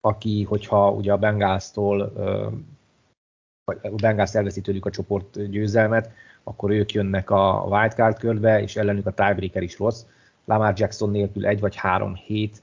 aki, 0.00 0.42
hogyha 0.42 0.90
ugye 0.90 1.12
a 1.12 1.18
Bengásztól 1.18 2.12
vagy 3.64 3.78
a 3.82 3.94
Bengals 3.94 4.34
elveszi 4.34 4.60
tőlük 4.60 4.86
a 4.86 4.90
csoport 4.90 5.50
győzelmet, 5.50 6.10
akkor 6.42 6.70
ők 6.70 6.92
jönnek 6.92 7.30
a 7.30 7.66
wildcard 7.68 8.18
körbe, 8.18 8.62
és 8.62 8.76
ellenük 8.76 9.06
a 9.06 9.12
tiebreaker 9.12 9.62
is 9.62 9.78
rossz. 9.78 10.04
Lamar 10.44 10.72
Jackson 10.76 11.10
nélkül 11.10 11.46
egy 11.46 11.60
vagy 11.60 11.76
három 11.76 12.14
hét 12.14 12.62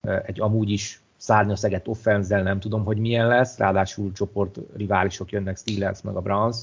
egy 0.00 0.40
amúgy 0.40 0.70
is 0.70 1.02
szárnyaszegett 1.16 1.88
offenzel 1.88 2.42
nem 2.42 2.60
tudom, 2.60 2.84
hogy 2.84 2.98
milyen 2.98 3.26
lesz, 3.26 3.58
ráadásul 3.58 4.12
csoport 4.12 4.58
riválisok 4.76 5.30
jönnek 5.30 5.56
Steelers 5.56 6.02
meg 6.02 6.16
a 6.16 6.20
Browns 6.20 6.56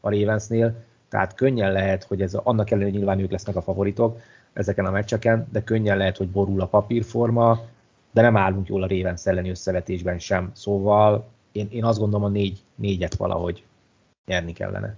a 0.00 0.10
Ravensnél, 0.10 0.74
tehát 1.08 1.34
könnyen 1.34 1.72
lehet, 1.72 2.04
hogy 2.04 2.22
ez 2.22 2.34
annak 2.34 2.70
ellenére 2.70 2.96
nyilván 2.96 3.18
ők 3.18 3.30
lesznek 3.30 3.56
a 3.56 3.62
favoritok 3.62 4.20
ezeken 4.56 4.86
a 4.86 4.90
meccseken, 4.90 5.48
de 5.52 5.62
könnyen 5.64 5.96
lehet, 5.96 6.16
hogy 6.16 6.28
borul 6.28 6.60
a 6.60 6.66
papírforma, 6.66 7.60
de 8.12 8.22
nem 8.22 8.36
állunk 8.36 8.68
jól 8.68 8.82
a 8.82 8.88
Ravens 8.88 9.26
elleni 9.26 9.50
összevetésben 9.50 10.18
sem. 10.18 10.50
Szóval 10.54 11.28
én, 11.52 11.68
én 11.70 11.84
azt 11.84 11.98
gondolom 11.98 12.24
a 12.24 12.28
négy, 12.28 12.58
négyet 12.74 13.14
valahogy 13.14 13.62
nyerni 14.26 14.52
kellene. 14.52 14.96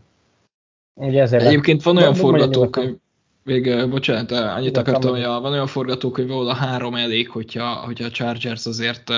Ugye 0.94 1.22
ezért 1.22 1.42
Egyébként 1.42 1.82
van 1.82 1.96
olyan 1.96 2.14
forgatókönyv, 2.14 2.96
még, 3.44 3.88
bocsánat, 3.88 4.30
annyit 4.30 4.68
Igen, 4.68 4.82
akartam, 4.82 5.10
hogy 5.10 5.22
van 5.22 5.52
olyan 5.52 5.66
forgatókönyv, 5.66 6.30
ahol 6.30 6.48
a 6.48 6.54
három 6.54 6.94
elég, 6.94 7.28
hogyha, 7.28 7.74
hogyha 7.74 8.04
a 8.04 8.10
Chargers 8.10 8.66
azért 8.66 9.12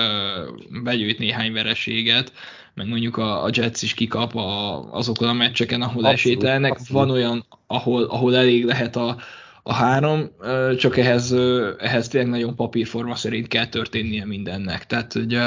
begyűjt 0.83 1.19
néhány 1.19 1.53
vereséget, 1.53 2.31
meg 2.73 2.87
mondjuk 2.87 3.17
a, 3.17 3.43
a 3.43 3.49
Jets 3.51 3.81
is 3.81 3.93
kikap 3.93 4.35
a, 4.35 4.79
azokon 4.93 5.27
a 5.27 5.33
meccseken, 5.33 5.81
ahol 5.81 6.05
abszolút, 6.05 6.13
esélytelnek. 6.13 6.79
Van 6.89 7.09
olyan, 7.09 7.45
ahol, 7.67 8.03
ahol 8.03 8.35
elég 8.35 8.65
lehet 8.65 8.95
a, 8.95 9.17
a 9.63 9.73
három, 9.73 10.29
csak 10.77 10.97
ehhez, 10.97 11.35
ehhez 11.77 12.07
tényleg 12.07 12.29
nagyon 12.29 12.55
papírforma 12.55 13.15
szerint 13.15 13.47
kell 13.47 13.67
történnie 13.67 14.25
mindennek. 14.25 14.85
Tehát, 14.85 15.13
hogy 15.13 15.37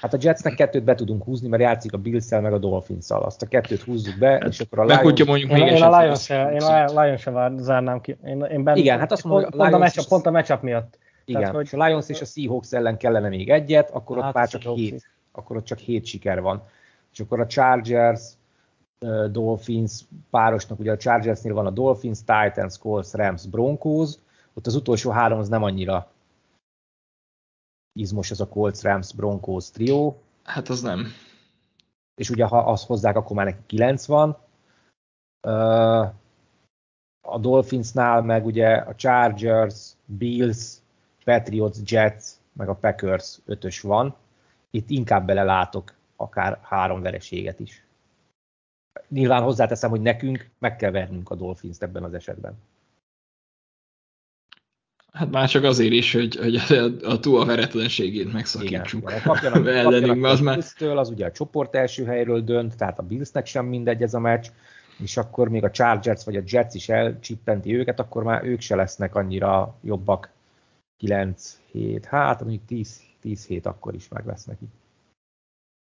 Hát 0.00 0.14
a 0.14 0.18
Jetsnek 0.20 0.54
kettőt 0.54 0.84
be 0.84 0.94
tudunk 0.94 1.24
húzni, 1.24 1.48
mert 1.48 1.62
játszik 1.62 1.92
a 1.92 1.98
bills 1.98 2.28
meg 2.30 2.52
a 2.52 2.58
dolphins 2.58 3.04
-szal. 3.04 3.22
Azt 3.22 3.42
a 3.42 3.46
kettőt 3.46 3.82
húzzuk 3.82 4.18
be, 4.18 4.28
hát, 4.28 4.48
és 4.48 4.60
akkor 4.60 4.78
a 4.78 4.84
Lions... 4.84 5.18
Meg, 5.18 5.26
mondjuk 5.26 5.50
én, 5.50 5.66
én, 5.66 5.82
a 5.82 6.00
Lions 6.00 6.22
se, 6.22 6.50
én 6.52 6.62
a 6.62 7.02
Lions 7.02 7.20
se 7.20 7.52
zárnám 7.56 8.00
ki. 8.00 8.16
Én, 8.24 8.40
én 8.40 8.64
ben, 8.64 8.76
Igen, 8.76 8.98
hát 8.98 9.12
azt 9.12 9.24
mondom, 9.24 9.50
pont, 9.50 9.72
a, 9.72 9.76
Lions 9.76 9.96
a, 9.96 10.02
pont 10.08 10.26
a 10.26 10.30
matchup 10.30 10.62
miatt. 10.62 10.98
Igen, 11.24 11.40
Tehát, 11.40 11.56
hogy... 11.56 11.64
és 11.64 11.72
a 11.72 11.84
Lions 11.84 12.08
és 12.08 12.20
a 12.20 12.24
Seahawks 12.24 12.72
ellen 12.72 12.96
kellene 12.96 13.28
még 13.28 13.50
egyet, 13.50 13.90
akkor 13.90 14.16
hát 14.16 14.26
ott 14.28 14.34
már 14.34 14.48
csak 14.48 14.62
hét, 14.62 15.10
akkor 15.32 15.56
ott 15.56 15.64
csak 15.64 15.78
hét 15.78 16.06
siker 16.06 16.40
van. 16.40 16.62
És 17.12 17.20
akkor 17.20 17.40
a 17.40 17.46
Chargers, 17.46 18.22
Dolphins 19.30 20.04
párosnak, 20.30 20.78
ugye 20.78 20.92
a 20.92 20.96
Chargersnél 20.96 21.54
van 21.54 21.66
a 21.66 21.70
Dolphins, 21.70 22.18
Titans, 22.18 22.78
Colts, 22.78 23.12
Rams, 23.12 23.46
Broncos, 23.46 24.14
ott 24.54 24.66
az 24.66 24.74
utolsó 24.74 25.10
három 25.10 25.38
az 25.38 25.48
nem 25.48 25.62
annyira 25.62 26.10
izmos 27.92 28.30
ez 28.30 28.40
a 28.40 28.48
Colts, 28.48 28.82
Rams, 28.82 29.12
Broncos 29.12 29.70
trió. 29.70 30.22
Hát 30.44 30.68
az 30.68 30.82
nem. 30.82 31.06
És 32.14 32.30
ugye 32.30 32.44
ha 32.44 32.58
azt 32.58 32.86
hozzák, 32.86 33.16
akkor 33.16 33.36
már 33.36 33.44
neki 33.44 33.62
9 33.66 34.06
van. 34.06 34.36
A 37.20 37.38
Dolphinsnál 37.38 38.22
meg 38.22 38.46
ugye 38.46 38.74
a 38.74 38.94
Chargers, 38.94 39.92
Bills, 40.04 40.76
Patriots, 41.24 41.76
Jets, 41.84 42.24
meg 42.52 42.68
a 42.68 42.74
Packers 42.74 43.38
ötös 43.44 43.80
van. 43.80 44.16
Itt 44.70 44.90
inkább 44.90 45.26
belelátok 45.26 45.94
akár 46.16 46.58
három 46.62 47.02
vereséget 47.02 47.60
is. 47.60 47.84
Nyilván 49.08 49.42
hozzáteszem, 49.42 49.90
hogy 49.90 50.00
nekünk 50.00 50.50
meg 50.58 50.76
kell 50.76 50.90
vernünk 50.90 51.30
a 51.30 51.34
Dolphins 51.34 51.76
ebben 51.78 52.02
az 52.02 52.14
esetben. 52.14 52.58
Hát 55.12 55.30
már 55.30 55.48
csak 55.48 55.64
azért 55.64 55.92
is, 55.92 56.12
hogy, 56.12 56.36
hogy 56.36 56.54
a, 56.54 57.06
a 57.06 57.18
túl 57.20 57.40
a 57.40 57.44
veretlenségét 57.44 58.32
megszakítsuk. 58.32 59.02
Igen, 59.10 59.22
kapjanak, 59.22 59.64
kapjanak 59.64 60.24
az, 60.24 60.40
már... 60.40 60.54
Bills-től, 60.54 60.98
az 60.98 61.10
ugye 61.10 61.26
a 61.26 61.32
csoport 61.32 61.74
első 61.74 62.04
helyről 62.04 62.40
dönt, 62.40 62.76
tehát 62.76 62.98
a 62.98 63.02
Billsnek 63.02 63.46
sem 63.46 63.66
mindegy 63.66 64.02
ez 64.02 64.14
a 64.14 64.18
meccs, 64.18 64.46
és 64.98 65.16
akkor 65.16 65.48
még 65.48 65.64
a 65.64 65.70
Chargers 65.70 66.24
vagy 66.24 66.36
a 66.36 66.42
Jets 66.46 66.74
is 66.74 66.88
elcsippenti 66.88 67.74
őket, 67.74 68.00
akkor 68.00 68.22
már 68.22 68.44
ők 68.44 68.60
se 68.60 68.76
lesznek 68.76 69.14
annyira 69.14 69.78
jobbak 69.82 70.30
9-7, 71.00 72.02
hát 72.06 72.40
mondjuk 72.40 72.64
10, 72.66 73.02
10 73.20 73.46
hét 73.46 73.66
akkor 73.66 73.94
is 73.94 74.08
meg 74.08 74.26
lesznek 74.26 74.60
itt. 74.60 74.72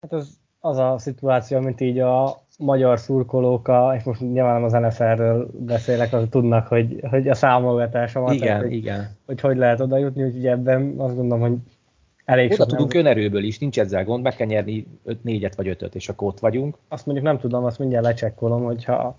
Hát 0.02 0.14
az, 0.14 0.40
az 0.66 0.78
a 0.78 0.96
szituáció, 0.98 1.60
mint 1.60 1.82
így 1.82 2.00
a 2.00 2.38
magyar 2.58 3.00
szurkolók, 3.00 3.68
a, 3.68 3.94
és 3.98 4.04
most 4.04 4.22
nyilván 4.22 4.64
az 4.64 4.72
NFL-ről 4.72 5.50
beszélek, 5.60 6.14
azok 6.14 6.30
tudnak, 6.30 6.68
hogy, 6.68 7.00
hogy 7.10 7.28
a 7.28 7.34
számolgatása 7.34 8.20
van. 8.20 8.34
Igen, 8.34 8.48
tehát, 8.48 8.62
hogy, 8.62 8.74
igen. 8.74 9.10
Hogy 9.26 9.42
hogy 9.42 9.58
lehet 9.58 9.80
oda 9.80 9.98
jutni, 9.98 10.24
úgyhogy 10.24 10.48
ebben 10.48 10.94
azt 10.98 11.16
gondolom, 11.16 11.50
hogy 11.50 11.58
elég 12.26 12.52
Oda 12.52 12.66
tudunk 12.66 12.94
nem... 12.94 13.06
önerőből 13.06 13.44
is, 13.44 13.60
nincs 13.60 13.80
ezzel 13.80 14.04
gond, 14.04 14.24
meg 14.24 14.36
kell 14.36 14.48
nyerni 14.48 14.88
5, 15.04 15.24
4 15.24 15.50
vagy 15.56 15.68
5 15.68 15.96
és 15.96 16.10
akkor 16.10 16.28
ott 16.28 16.40
vagyunk. 16.40 16.78
Azt 16.88 17.06
mondjuk 17.06 17.28
nem 17.28 17.40
tudom, 17.40 17.64
azt 17.64 17.80
mindjárt 17.80 18.06
lecsekkolom, 18.06 18.64
hogyha 18.64 19.16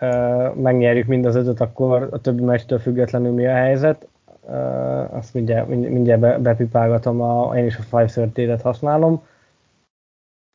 uh, 0.00 0.54
megnyerjük 0.54 1.06
mind 1.06 1.24
az 1.24 1.34
ötöt, 1.34 1.60
akkor 1.60 2.08
a 2.10 2.20
többi 2.20 2.42
meccstől 2.42 2.78
függetlenül 2.78 3.32
mi 3.32 3.46
a 3.46 3.54
helyzet. 3.54 4.08
Uh, 4.40 5.16
azt 5.16 5.34
mindjárt, 5.34 5.68
mindjárt 5.68 6.20
be, 6.20 6.38
bepipálgatom, 6.38 7.20
a, 7.20 7.56
én 7.56 7.64
is 7.64 7.76
a 7.76 8.02
530 8.02 8.62
használom 8.62 9.22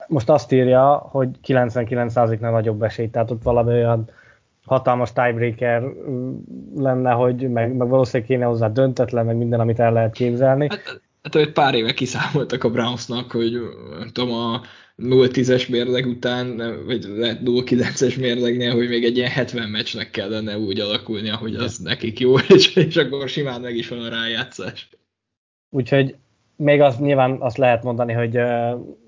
most 0.08 0.30
azt 0.30 0.52
írja, 0.52 1.08
hogy 1.12 1.30
99%-nál 1.48 2.52
nagyobb 2.52 2.84
esély, 2.84 3.10
tehát 3.10 3.32
ott 3.32 3.44
valami 3.44 3.74
olyan 3.74 4.10
hatalmas 4.66 5.14
tiebreaker 5.14 5.84
lenne, 6.76 7.12
hogy 7.12 7.50
meg, 7.50 7.76
meg 7.76 7.88
valószínűleg 7.88 8.28
kéne 8.28 8.46
hozzá 8.46 8.68
döntetlen, 8.68 9.26
meg 9.26 9.36
minden, 9.36 9.60
amit 9.60 9.80
el 9.80 9.94
lehet 9.94 10.14
képzelni. 10.14 10.68
Hát, 10.70 11.02
hát 11.22 11.34
hogy 11.34 11.52
pár 11.52 11.76
éve 11.76 11.94
kiszámoltak 11.94 12.64
a 12.64 12.70
Brownsnak, 12.70 13.32
hogy 13.32 13.60
nem 14.00 14.10
tudom, 14.12 14.34
a 14.34 14.62
0-10-es 14.98 15.70
mérleg 15.70 16.06
után, 16.06 16.58
vagy 16.86 17.04
lehet 17.04 17.40
0-9-es 17.44 18.20
mérlegnél, 18.20 18.74
hogy 18.74 18.88
még 18.88 19.04
egy 19.04 19.18
ilyen 19.18 19.30
70 19.30 19.70
meccsnek 19.70 20.10
kellene 20.10 20.58
úgy 20.58 20.80
alakulni, 20.80 21.30
ahogy 21.30 21.56
az 21.56 21.78
nekik 21.78 22.20
jó, 22.20 22.38
és, 22.56 22.76
és 22.76 22.96
akkor 22.96 23.30
simán 23.30 23.62
meg 23.62 23.76
is 23.76 23.88
van 23.88 24.00
a 24.00 24.10
rájátszás. 24.10 24.90
Úgyhogy 25.70 26.16
még 26.56 26.82
az 26.82 26.98
nyilván 26.98 27.38
azt 27.40 27.58
lehet 27.58 27.84
mondani, 27.84 28.14
hogy, 28.14 28.40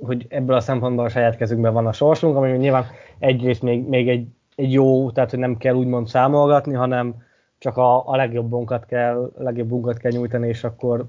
hogy 0.01 0.25
ebből 0.29 0.55
a 0.55 0.59
szempontból 0.59 1.05
a 1.05 1.09
saját 1.09 1.35
kezünkben 1.35 1.73
van 1.73 1.87
a 1.87 1.93
sorsunk, 1.93 2.35
ami 2.35 2.51
nyilván 2.51 2.85
egyrészt 3.19 3.61
még, 3.61 3.87
még 3.87 4.09
egy, 4.09 4.27
egy 4.55 4.71
jó, 4.73 5.11
tehát 5.11 5.29
hogy 5.29 5.39
nem 5.39 5.57
kell 5.57 5.73
úgymond 5.73 6.07
számolgatni, 6.07 6.73
hanem 6.73 7.15
csak 7.57 7.77
a, 7.77 8.07
a 8.07 8.15
legjobbunkat 8.15 8.85
kell, 8.85 9.31
a 9.37 9.43
legjobbunkat 9.43 9.97
kell 9.97 10.11
nyújtani, 10.11 10.47
és 10.47 10.63
akkor, 10.63 11.05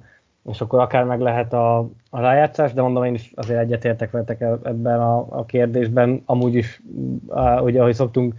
és 0.51 0.61
akkor 0.61 0.81
akár 0.81 1.05
meg 1.05 1.21
lehet 1.21 1.53
a, 1.53 1.79
a 2.11 2.21
rájátszás, 2.21 2.73
de 2.73 2.83
mondom, 2.83 3.05
én 3.05 3.15
is 3.15 3.33
azért 3.35 3.61
egyetértek 3.61 4.11
veletek 4.11 4.41
ebben 4.41 5.01
a, 5.01 5.27
a 5.29 5.45
kérdésben. 5.45 6.23
Amúgy 6.25 6.55
is, 6.55 6.83
ugye, 7.61 7.81
ahogy 7.81 7.95
szoktunk 7.95 8.35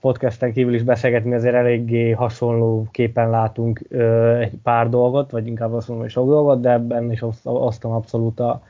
podcasten 0.00 0.52
kívül 0.52 0.74
is 0.74 0.82
beszélgetni, 0.82 1.34
azért 1.34 1.54
eléggé 1.54 2.10
hasonló 2.10 2.86
képen 2.90 3.30
látunk 3.30 3.80
ö, 3.88 4.36
egy 4.38 4.52
pár 4.62 4.88
dolgot, 4.88 5.30
vagy 5.30 5.46
inkább 5.46 5.72
azt 5.72 5.88
mondom, 5.88 6.06
hogy 6.06 6.14
sok 6.14 6.28
dolgot, 6.28 6.60
de 6.60 6.70
ebben 6.70 7.12
is 7.12 7.22
osztom 7.42 7.92
abszolút 7.92 8.40
a, 8.40 8.62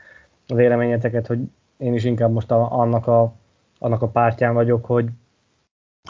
véleményeteket, 0.55 1.27
hogy 1.27 1.39
én 1.77 1.95
is 1.95 2.05
inkább 2.05 2.33
most 2.33 2.51
a, 2.51 2.73
annak, 2.73 3.07
a, 3.07 3.33
annak 3.79 4.03
a 4.03 4.09
pártján 4.09 4.55
vagyok, 4.55 4.85
hogy, 4.85 5.09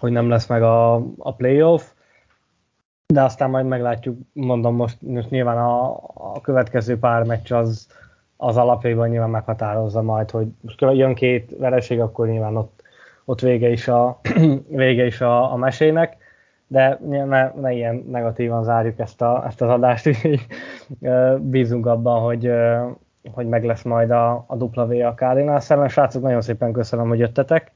hogy 0.01 0.13
nem 0.13 0.29
lesz 0.29 0.47
meg 0.47 0.63
a, 0.63 0.95
a 1.19 1.35
playoff, 1.37 1.83
de 3.07 3.23
aztán 3.23 3.51
majd 3.51 3.67
meglátjuk, 3.67 4.19
mondom 4.33 4.75
most, 4.75 5.03
most 5.03 5.31
nyilván 5.31 5.59
a, 5.59 5.95
a 6.15 6.41
következő 6.41 6.99
pár 6.99 7.25
meccs 7.25 7.53
az, 7.53 7.89
az 8.37 8.57
alapjaiban 8.57 9.09
nyilván 9.09 9.31
meghatározza 9.31 10.03
majd, 10.03 10.31
hogy 10.31 10.47
most 10.61 10.81
jön 10.81 11.15
két 11.15 11.55
vereség, 11.59 12.01
akkor 12.01 12.29
nyilván 12.29 12.57
ott, 12.57 12.78
ott 13.29 13.41
vége 13.41 13.69
is 13.69 13.89
a, 13.89 14.21
vége 14.85 15.07
is 15.07 15.21
a, 15.21 15.53
a 15.53 15.57
mesének, 15.57 16.17
de 16.67 16.99
ne, 17.09 17.51
ne 17.51 17.73
ilyen 17.73 18.05
negatívan 18.11 18.65
zárjuk 18.65 18.99
ezt, 18.99 19.23
a, 19.23 19.45
ezt 19.47 19.61
az 19.61 19.69
adást, 19.69 20.07
így 20.25 20.47
bízunk 21.39 21.87
abban, 21.87 22.21
hogy, 22.21 22.51
hogy 23.33 23.47
meg 23.47 23.65
lesz 23.65 23.83
majd 23.83 24.11
a, 24.11 24.45
a 24.49 24.57
W 24.57 25.07
a 25.07 25.15
Cardinals 25.15 25.65
szemben. 25.65 25.89
Srácok, 25.89 26.23
nagyon 26.23 26.41
szépen 26.41 26.73
köszönöm, 26.73 27.09
hogy 27.09 27.19
jöttetek, 27.19 27.73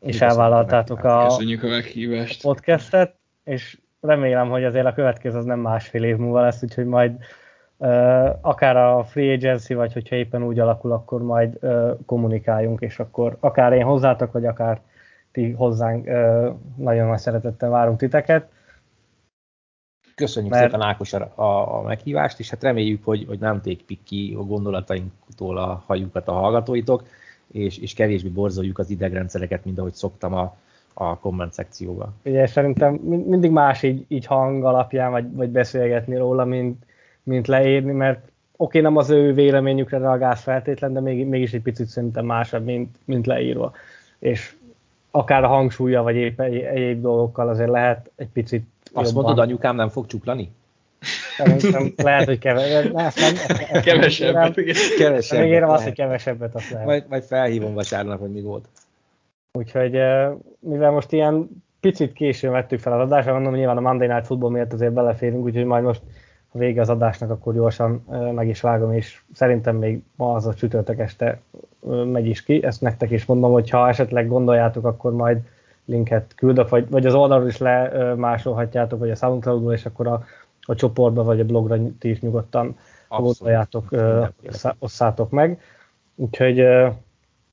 és 0.00 0.20
elvállaltátok 0.20 1.04
a, 1.04 1.26
a 1.26 1.38
meghívást. 1.62 2.42
podcastet, 2.42 3.14
és 3.44 3.78
remélem, 4.00 4.48
hogy 4.48 4.64
azért 4.64 4.86
a 4.86 4.94
következő 4.94 5.38
az 5.38 5.44
nem 5.44 5.60
másfél 5.60 6.04
év 6.04 6.16
múlva 6.16 6.40
lesz, 6.40 6.62
úgyhogy 6.62 6.86
majd 6.86 7.12
akár 8.40 8.76
a 8.76 9.04
free 9.04 9.32
agency, 9.32 9.74
vagy 9.74 9.92
hogyha 9.92 10.16
éppen 10.16 10.42
úgy 10.42 10.58
alakul, 10.58 10.92
akkor 10.92 11.22
majd 11.22 11.58
kommunikáljunk, 12.06 12.80
és 12.80 12.98
akkor 12.98 13.36
akár 13.40 13.72
én 13.72 13.84
hozzátok, 13.84 14.32
vagy 14.32 14.46
akár 14.46 14.80
ti 15.32 15.50
hozzánk 15.50 16.06
nagyon 16.76 17.06
nagy 17.06 17.18
szeretettel 17.18 17.70
várunk 17.70 17.98
titeket. 17.98 18.48
Köszönjük 20.14 20.52
Mert... 20.52 20.64
szépen 20.64 20.86
Ákos 20.86 21.12
a, 21.12 21.32
a, 21.34 21.78
a 21.78 21.82
meghívást, 21.82 22.38
és 22.38 22.50
hát 22.50 22.62
reméljük, 22.62 23.04
hogy, 23.04 23.24
hogy 23.28 23.38
nem 23.38 23.60
tékpik 23.60 24.02
ki 24.02 24.34
a 24.38 24.42
gondolatainktól 24.42 25.58
a 25.58 25.82
hajukat 25.86 26.28
a 26.28 26.32
hallgatóitok, 26.32 27.02
és, 27.52 27.78
és 27.78 27.94
kevésbé 27.94 28.28
borzoljuk 28.28 28.78
az 28.78 28.90
idegrendszereket, 28.90 29.64
mint 29.64 29.78
ahogy 29.78 29.94
szoktam 29.94 30.34
a, 30.34 30.56
a 30.94 31.18
komment 31.18 31.52
szekcióba. 31.52 32.12
Ugye 32.24 32.46
szerintem 32.46 32.94
mindig 33.04 33.50
más 33.50 33.82
így, 33.82 34.04
így 34.08 34.26
hang 34.26 34.64
alapján, 34.64 35.10
vagy, 35.10 35.34
vagy 35.34 35.50
beszélgetni 35.50 36.16
róla, 36.16 36.44
mint, 36.44 36.84
mint 37.28 37.46
leírni, 37.46 37.92
mert 37.92 38.18
oké, 38.18 38.30
okay, 38.56 38.80
nem 38.80 38.96
az 38.96 39.10
ő 39.10 39.34
véleményükre 39.34 39.98
reagálsz 39.98 40.42
feltétlen, 40.42 40.92
de 40.92 41.00
még, 41.00 41.26
mégis 41.26 41.52
egy 41.52 41.62
picit 41.62 41.86
szerintem 41.86 42.24
másabb, 42.24 42.64
mint, 42.64 42.96
mint 43.04 43.26
leírva. 43.26 43.72
És 44.18 44.54
akár 45.10 45.44
a 45.44 45.48
hangsúlya, 45.48 46.02
vagy 46.02 46.16
épp 46.16 46.40
egyéb 46.40 47.00
dolgokkal 47.00 47.48
azért 47.48 47.70
lehet 47.70 48.10
egy 48.16 48.28
picit 48.32 48.66
Azt 48.92 49.06
jobban. 49.06 49.24
mondod, 49.24 49.44
anyukám 49.44 49.76
nem 49.76 49.88
fog 49.88 50.06
csuklani? 50.06 50.50
Szerintem 51.36 51.92
lehet, 51.96 52.26
hogy 52.26 52.38
kevesebb. 52.38 52.92
Kevesebb. 53.82 54.54
Kevesebb. 54.98 55.40
Még 55.40 55.50
érem 55.50 55.70
azt, 55.70 55.84
hogy 55.84 55.92
kevesebbet 55.92 56.54
azt 56.54 56.70
lehet. 56.70 56.86
Majd, 56.86 57.04
majd 57.08 57.22
felhívom 57.22 57.74
vasárnap, 57.74 58.20
hogy 58.20 58.32
mi 58.32 58.40
volt. 58.40 58.68
Úgyhogy 59.52 59.90
mivel 60.58 60.90
most 60.90 61.12
ilyen 61.12 61.62
picit 61.80 62.12
későn 62.12 62.50
vettük 62.50 62.80
fel 62.80 63.00
az 63.00 63.10
adásra, 63.10 63.32
mondom, 63.32 63.50
hogy 63.50 63.58
nyilván 63.58 63.76
a 63.76 63.80
Monday 63.80 64.08
Night 64.08 64.26
Football 64.26 64.50
miatt 64.50 64.72
azért 64.72 64.92
beleférünk, 64.92 65.44
úgyhogy 65.44 65.64
majd 65.64 65.84
most 65.84 66.00
a 66.52 66.58
vége 66.58 66.80
az 66.80 66.88
adásnak, 66.88 67.30
akkor 67.30 67.54
gyorsan 67.54 68.04
meg 68.34 68.48
is 68.48 68.60
vágom, 68.60 68.92
és 68.92 69.22
szerintem 69.34 69.76
még 69.76 70.02
ma 70.16 70.34
az 70.34 70.46
a 70.46 70.54
csütörtök 70.54 70.98
este 70.98 71.40
megy 72.12 72.26
is 72.26 72.42
ki. 72.42 72.64
Ezt 72.64 72.80
nektek 72.80 73.10
is 73.10 73.24
mondom, 73.24 73.52
hogy 73.52 73.70
ha 73.70 73.88
esetleg 73.88 74.28
gondoljátok, 74.28 74.84
akkor 74.84 75.12
majd 75.12 75.38
linket 75.84 76.34
küldök, 76.34 76.68
vagy, 76.68 76.90
vagy 76.90 77.06
az 77.06 77.14
oldalról 77.14 77.48
is 77.48 77.58
lemásolhatjátok, 77.58 78.98
vagy 78.98 79.10
a 79.10 79.14
soundcloud 79.14 79.72
és 79.72 79.86
akkor 79.86 80.06
a, 80.06 80.24
a 80.62 80.74
csoportba, 80.74 81.22
vagy 81.22 81.40
a 81.40 81.44
blogra 81.44 81.76
ti 81.98 82.08
is 82.10 82.20
nyugodtan 82.20 82.76
Abszolút. 83.08 83.38
gondoljátok, 83.38 83.88
osszátok 84.78 85.30
meg. 85.30 85.60
Úgyhogy 86.14 86.58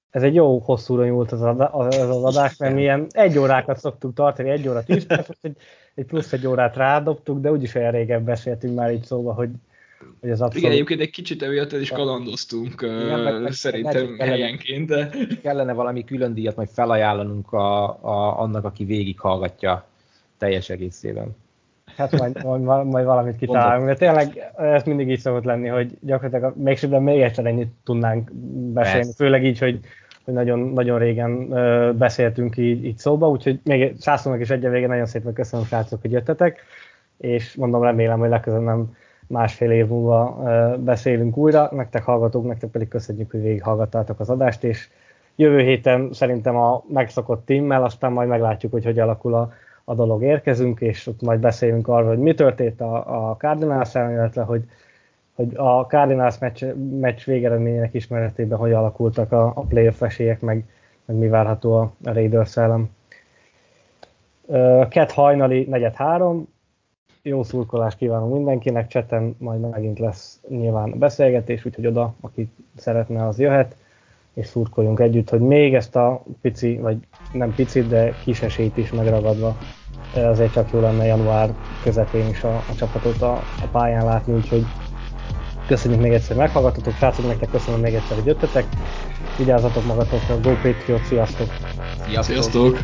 ez 0.10 0.24
egy 0.24 0.36
jó 0.36 0.58
hosszúra 0.58 1.06
nyúlt 1.06 1.32
az, 1.32 1.42
az, 1.72 1.98
az 1.98 2.24
adás, 2.24 2.58
mert 2.58 2.74
milyen 2.74 3.08
egy 3.10 3.38
órákat 3.38 3.80
szoktuk 3.80 4.14
tartani, 4.14 4.50
egy 4.50 4.68
óra 4.68 4.84
tíz 4.84 5.06
perc, 5.06 5.30
egy, 5.42 5.58
egy 5.96 6.06
plusz 6.06 6.34
egy 6.34 6.48
órát 6.48 6.76
rádobtuk, 6.76 7.40
de 7.40 7.52
úgyis 7.52 7.76
olyan 7.76 7.92
régen 7.92 8.24
beszéltünk 8.24 8.76
már 8.76 8.92
így 8.92 9.04
szóba, 9.04 9.34
hogy, 9.34 9.50
hogy 10.20 10.30
az 10.30 10.42
abszolút... 10.42 10.58
Igen, 10.58 10.72
egyébként 10.72 11.02
egy 11.02 11.10
kicsit 11.10 11.44
emiatt 11.44 11.72
is 11.72 11.90
kalandoztunk 11.90 12.74
Igen, 12.82 13.20
meg, 13.20 13.42
meg, 13.42 13.52
szerintem 13.52 14.06
meg, 14.06 14.28
helyenként, 14.28 14.88
de... 14.88 15.10
Kellene 15.42 15.74
valami 15.74 16.04
külön 16.04 16.34
díjat 16.34 16.56
majd 16.56 16.70
felajánlanunk 16.74 17.54
a, 17.54 17.84
a, 18.02 18.40
annak, 18.40 18.66
aki 18.66 18.86
végighallgatja 18.86 19.88
teljes 20.38 20.70
egészében. 20.70 21.36
Hát 21.96 22.12
majd, 22.12 22.44
majd, 22.44 22.86
majd 22.86 23.06
valamit 23.06 23.38
kitalálunk, 23.38 23.88
de 23.88 23.96
tényleg 23.96 24.52
ez 24.58 24.84
mindig 24.84 25.10
így 25.10 25.20
szokott 25.20 25.44
lenni, 25.44 25.68
hogy 25.68 25.98
gyakorlatilag 26.00 26.58
mégsem 26.58 27.04
még 27.04 27.22
egyszer 27.22 27.46
ennyit 27.46 27.74
tudnánk 27.84 28.32
beszélni, 28.74 29.00
Persze. 29.00 29.14
főleg 29.14 29.46
így, 29.46 29.60
hogy 29.60 29.80
hogy 30.26 30.34
nagyon, 30.34 30.60
nagyon 30.60 31.00
régen 31.00 31.50
beszéltünk 31.98 32.58
így, 32.58 32.86
így 32.86 32.98
szóba, 32.98 33.30
úgyhogy 33.30 33.60
még 33.64 33.96
Sászlónak 34.02 34.42
is 34.42 34.50
egy 34.50 34.70
végén 34.70 34.88
nagyon 34.88 35.06
szépen 35.06 35.34
köszönöm, 35.34 35.66
srácok, 35.66 36.02
hogy 36.02 36.12
jöttetek, 36.12 36.60
és 37.18 37.56
mondom, 37.56 37.84
remélem, 37.84 38.20
hogy 38.20 38.30
legközelebb 38.30 38.66
nem 38.66 38.96
másfél 39.28 39.72
év 39.72 39.88
múlva 39.88 40.42
beszélünk 40.80 41.38
újra, 41.38 41.70
nektek 41.72 42.04
hallgatók, 42.04 42.46
nektek 42.46 42.70
pedig 42.70 42.88
köszönjük, 42.88 43.32
hogy 43.32 43.42
végighallgattátok 43.42 44.20
az 44.20 44.30
adást, 44.30 44.64
és 44.64 44.90
jövő 45.36 45.60
héten 45.60 46.10
szerintem 46.14 46.56
a 46.56 46.84
megszokott 46.88 47.46
timmel, 47.46 47.84
aztán 47.84 48.12
majd 48.12 48.28
meglátjuk, 48.30 48.72
hogy 48.72 48.86
hogy 48.86 49.00
alakul 49.00 49.34
a, 49.34 49.54
a 49.84 49.96
dolog. 49.96 50.24
Érkezünk, 50.24 50.82
és 50.82 51.08
ott 51.08 51.22
majd 51.22 51.40
beszélünk 51.40 51.88
arról, 51.88 52.08
hogy 52.08 52.20
mi 52.20 52.34
történt 52.34 52.82
a, 52.82 53.30
a 53.30 53.36
Cardinals 53.36 53.94
illetve 53.94 54.42
hogy 54.42 54.64
hogy 55.36 55.56
a 55.56 55.82
Cardinals 55.82 56.38
meccs, 56.38 56.64
meccs 57.00 57.24
végeredményének 57.24 57.94
ismeretében 57.94 58.58
hogy 58.58 58.72
alakultak 58.72 59.32
a, 59.32 59.46
a 59.46 59.62
playoff 59.62 60.02
esélyek, 60.02 60.42
meg, 60.42 60.66
meg 61.06 61.18
mi 61.18 61.28
várható 61.28 61.74
a, 61.78 61.94
a 62.04 62.14
Raiders 62.14 62.58
ellen. 62.58 62.90
Ket 64.90 65.12
hajnali 65.12 65.66
negyed 65.70 65.94
három, 65.94 66.48
jó 67.22 67.44
szurkolást 67.44 67.98
kívánunk 67.98 68.34
mindenkinek, 68.34 68.88
cseten 68.88 69.36
majd 69.40 69.60
megint 69.60 70.00
lesz 70.00 70.42
nyilván 70.48 70.94
beszélgetés, 70.98 71.66
úgyhogy 71.66 71.88
oda, 71.88 72.14
aki 72.22 72.50
szeretne, 72.76 73.28
az 73.28 73.40
jöhet, 73.40 73.76
és 74.34 74.46
szurkoljunk 74.46 75.00
együtt, 75.00 75.30
hogy 75.30 75.40
még 75.40 75.76
ezt 75.76 75.96
a 75.96 76.24
pici, 76.42 76.78
vagy 76.78 76.98
nem 77.34 77.54
pici, 77.56 77.82
de 77.82 78.14
kis 78.24 78.42
esélyt 78.42 78.78
is 78.78 78.92
megragadva, 78.92 79.58
azért 80.16 80.52
csak 80.52 80.72
jó 80.72 80.80
lenne 80.80 81.06
január 81.06 81.50
közepén 81.84 82.28
is 82.28 82.44
a, 82.44 82.56
a 82.56 82.76
csapatot 82.78 83.22
a, 83.22 83.34
a 83.34 83.68
pályán 83.72 84.06
látni, 84.06 84.34
úgyhogy 84.34 84.64
Köszönjük 85.68 86.02
még 86.02 86.12
egyszer, 86.12 86.28
hogy 86.28 86.38
meghallgattatok, 86.38 86.94
srácok, 86.98 87.26
nektek 87.28 87.50
köszönöm 87.50 87.80
még 87.80 87.94
egyszer, 87.94 88.18
hogy 88.18 88.26
jöttetek. 88.26 88.66
Vigyázzatok 89.38 89.86
magatokra, 89.86 90.40
Go 90.40 90.50
Patriot, 90.62 91.04
sziasztok! 91.04 91.48
Sziasztok! 92.06 92.24
sziasztok. 92.36 92.78